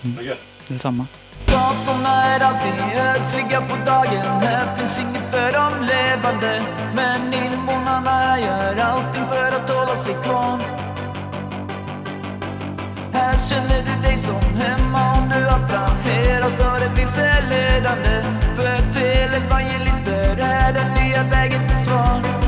Det 0.68 0.74
är 0.74 0.78
samma. 0.78 1.08
Gatorna 1.46 2.24
är 2.24 2.40
alltid 2.40 2.98
ödsliga 2.98 3.62
på 3.62 3.76
dagen 3.86 4.42
Här 4.42 4.78
finns 4.78 5.00
inget 5.00 5.32
för 5.32 5.52
de 5.54 5.86
levande 5.86 6.66
Men 6.96 7.34
invånarna 7.34 8.40
gör 8.40 8.76
allting 8.76 9.26
för 9.30 9.52
att 9.52 9.70
hålla 9.70 9.98
sig 9.98 10.16
kvar 10.24 10.60
här 13.14 13.38
känner 13.38 13.82
du 13.86 14.02
dig 14.08 14.18
som 14.18 14.56
hemma. 14.56 15.14
Om 15.14 15.30
du 15.30 15.48
attraheras 15.50 16.60
av 16.60 16.80
det 16.80 17.02
vilseledande 17.02 18.24
För 18.56 18.92
televangelister 18.94 20.38
är 20.38 20.74
den 20.74 20.94
nya 20.94 21.24
vägen 21.24 21.68
till 21.68 21.86
svar. 21.86 22.43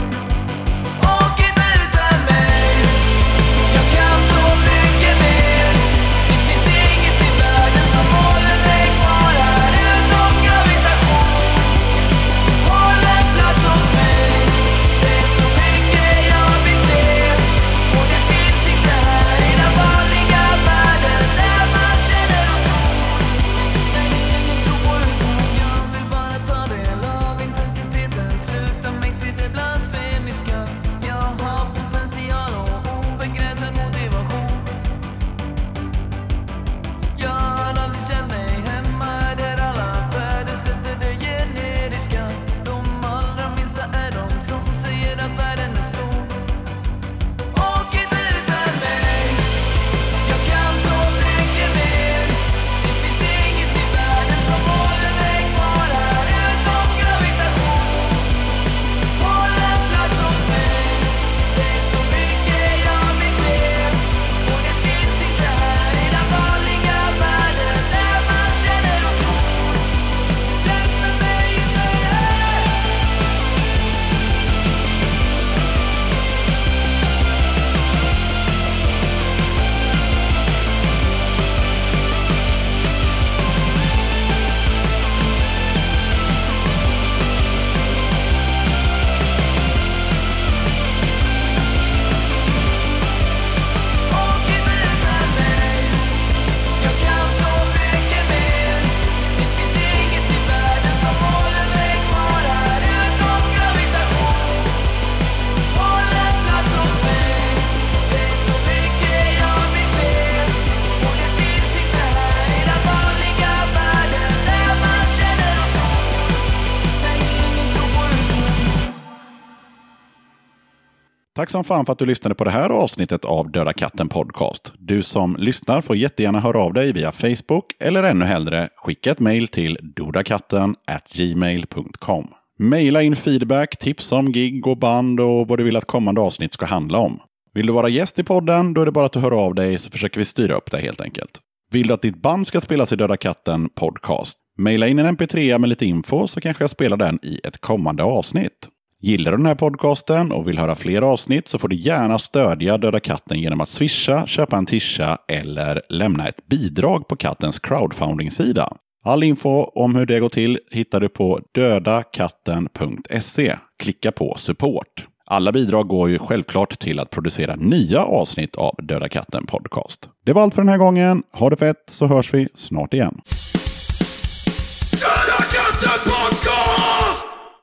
Tack 121.36 121.50
som 121.50 121.64
fan 121.64 121.86
för 121.86 121.94
att 121.94 122.00
du 122.00 122.06
lyssnade 122.06 122.36
på 122.36 122.44
det 122.44 122.52
här 122.52 122.70
avsnittet 122.70 123.26
av 123.26 123.52
Döda 123.52 123.74
katten 123.74 124.10
Podcast. 124.10 124.74
Du 124.80 125.04
som 125.04 125.36
lyssnar 125.40 125.82
får 125.82 125.96
jättegärna 125.96 126.40
höra 126.40 126.60
av 126.60 126.74
dig 126.74 126.92
via 126.92 127.12
Facebook 127.12 127.66
eller 127.80 128.04
ännu 128.04 128.26
hellre 128.26 128.70
skicka 128.76 129.12
ett 129.12 129.20
mejl 129.20 129.48
till 129.48 129.78
dodakatten 129.82 130.76
gmail.com. 131.14 132.28
Maila 132.60 133.02
in 133.02 133.16
feedback, 133.16 133.78
tips 133.78 134.12
om 134.12 134.32
gig 134.32 134.68
och 134.68 134.78
band 134.78 135.20
och 135.20 135.48
vad 135.48 135.60
du 135.60 135.64
vill 135.64 135.76
att 135.76 135.86
kommande 135.86 136.22
avsnitt 136.22 136.54
ska 136.54 136.66
handla 136.66 136.98
om. 136.98 137.20
Vill 137.54 137.68
du 137.68 137.74
vara 137.74 137.90
gäst 137.90 138.20
i 138.20 138.24
podden, 138.24 138.74
då 138.74 138.82
är 138.82 138.86
det 138.86 138.92
bara 138.92 139.06
att 139.06 139.14
du 139.14 139.20
hör 139.20 139.46
av 139.46 139.56
dig 139.56 139.78
så 139.78 139.90
försöker 139.90 140.20
vi 140.20 140.26
styra 140.26 140.56
upp 140.56 140.72
det 140.72 140.78
helt 140.78 141.02
enkelt. 141.02 141.40
Vill 141.72 141.88
du 141.88 141.94
att 141.94 142.02
ditt 142.02 142.22
band 142.22 142.48
ska 142.48 142.62
spelas 142.62 142.94
i 142.94 142.96
Döda 142.96 143.18
katten 143.18 143.70
Podcast? 143.70 144.38
Maila 144.58 144.88
in 144.88 145.00
en 145.00 145.18
mp3 145.18 145.58
med 145.58 145.70
lite 145.70 145.86
info 145.86 146.28
så 146.28 146.42
kanske 146.42 146.64
jag 146.64 146.70
spelar 146.70 146.98
den 146.98 147.20
i 147.22 147.40
ett 147.44 147.58
kommande 147.58 148.04
avsnitt. 148.04 148.70
Gillar 149.06 149.32
du 149.32 149.38
den 149.38 149.46
här 149.46 149.56
podcasten 149.56 150.32
och 150.32 150.48
vill 150.48 150.58
höra 150.58 150.76
fler 150.76 151.02
avsnitt 151.02 151.48
så 151.48 151.58
får 151.58 151.68
du 151.68 151.76
gärna 151.76 152.20
stödja 152.20 152.78
Döda 152.78 153.00
katten 153.00 153.40
genom 153.40 153.62
att 153.62 153.70
swisha, 153.70 154.28
köpa 154.28 154.58
en 154.58 154.66
tisha 154.66 155.18
eller 155.28 155.82
lämna 155.90 156.28
ett 156.28 156.48
bidrag 156.48 157.08
på 157.08 157.16
kattens 157.16 157.60
crowdfunding-sida. 157.60 158.78
All 159.04 159.24
info 159.24 159.64
om 159.64 159.96
hur 159.96 160.06
det 160.06 160.20
går 160.20 160.30
till 160.30 160.60
hittar 160.72 161.00
du 161.00 161.10
på 161.10 161.40
dödakatten.se. 161.54 163.56
Klicka 163.84 164.12
på 164.12 164.36
support. 164.38 165.08
Alla 165.26 165.52
bidrag 165.52 165.88
går 165.88 166.10
ju 166.10 166.20
självklart 166.20 166.80
till 166.80 167.00
att 167.00 167.10
producera 167.10 167.56
nya 167.56 168.04
avsnitt 168.04 168.56
av 168.56 168.76
Döda 168.84 169.10
katten 169.10 169.46
Podcast. 169.46 170.10
Det 170.26 170.34
var 170.34 170.42
allt 170.42 170.56
för 170.56 170.62
den 170.62 170.70
här 170.70 170.78
gången. 170.78 171.24
Ha 171.32 171.50
det 171.50 171.58
fett 171.58 171.84
så 171.88 172.08
hörs 172.08 172.34
vi 172.34 172.48
snart 172.56 172.94
igen. 172.94 173.22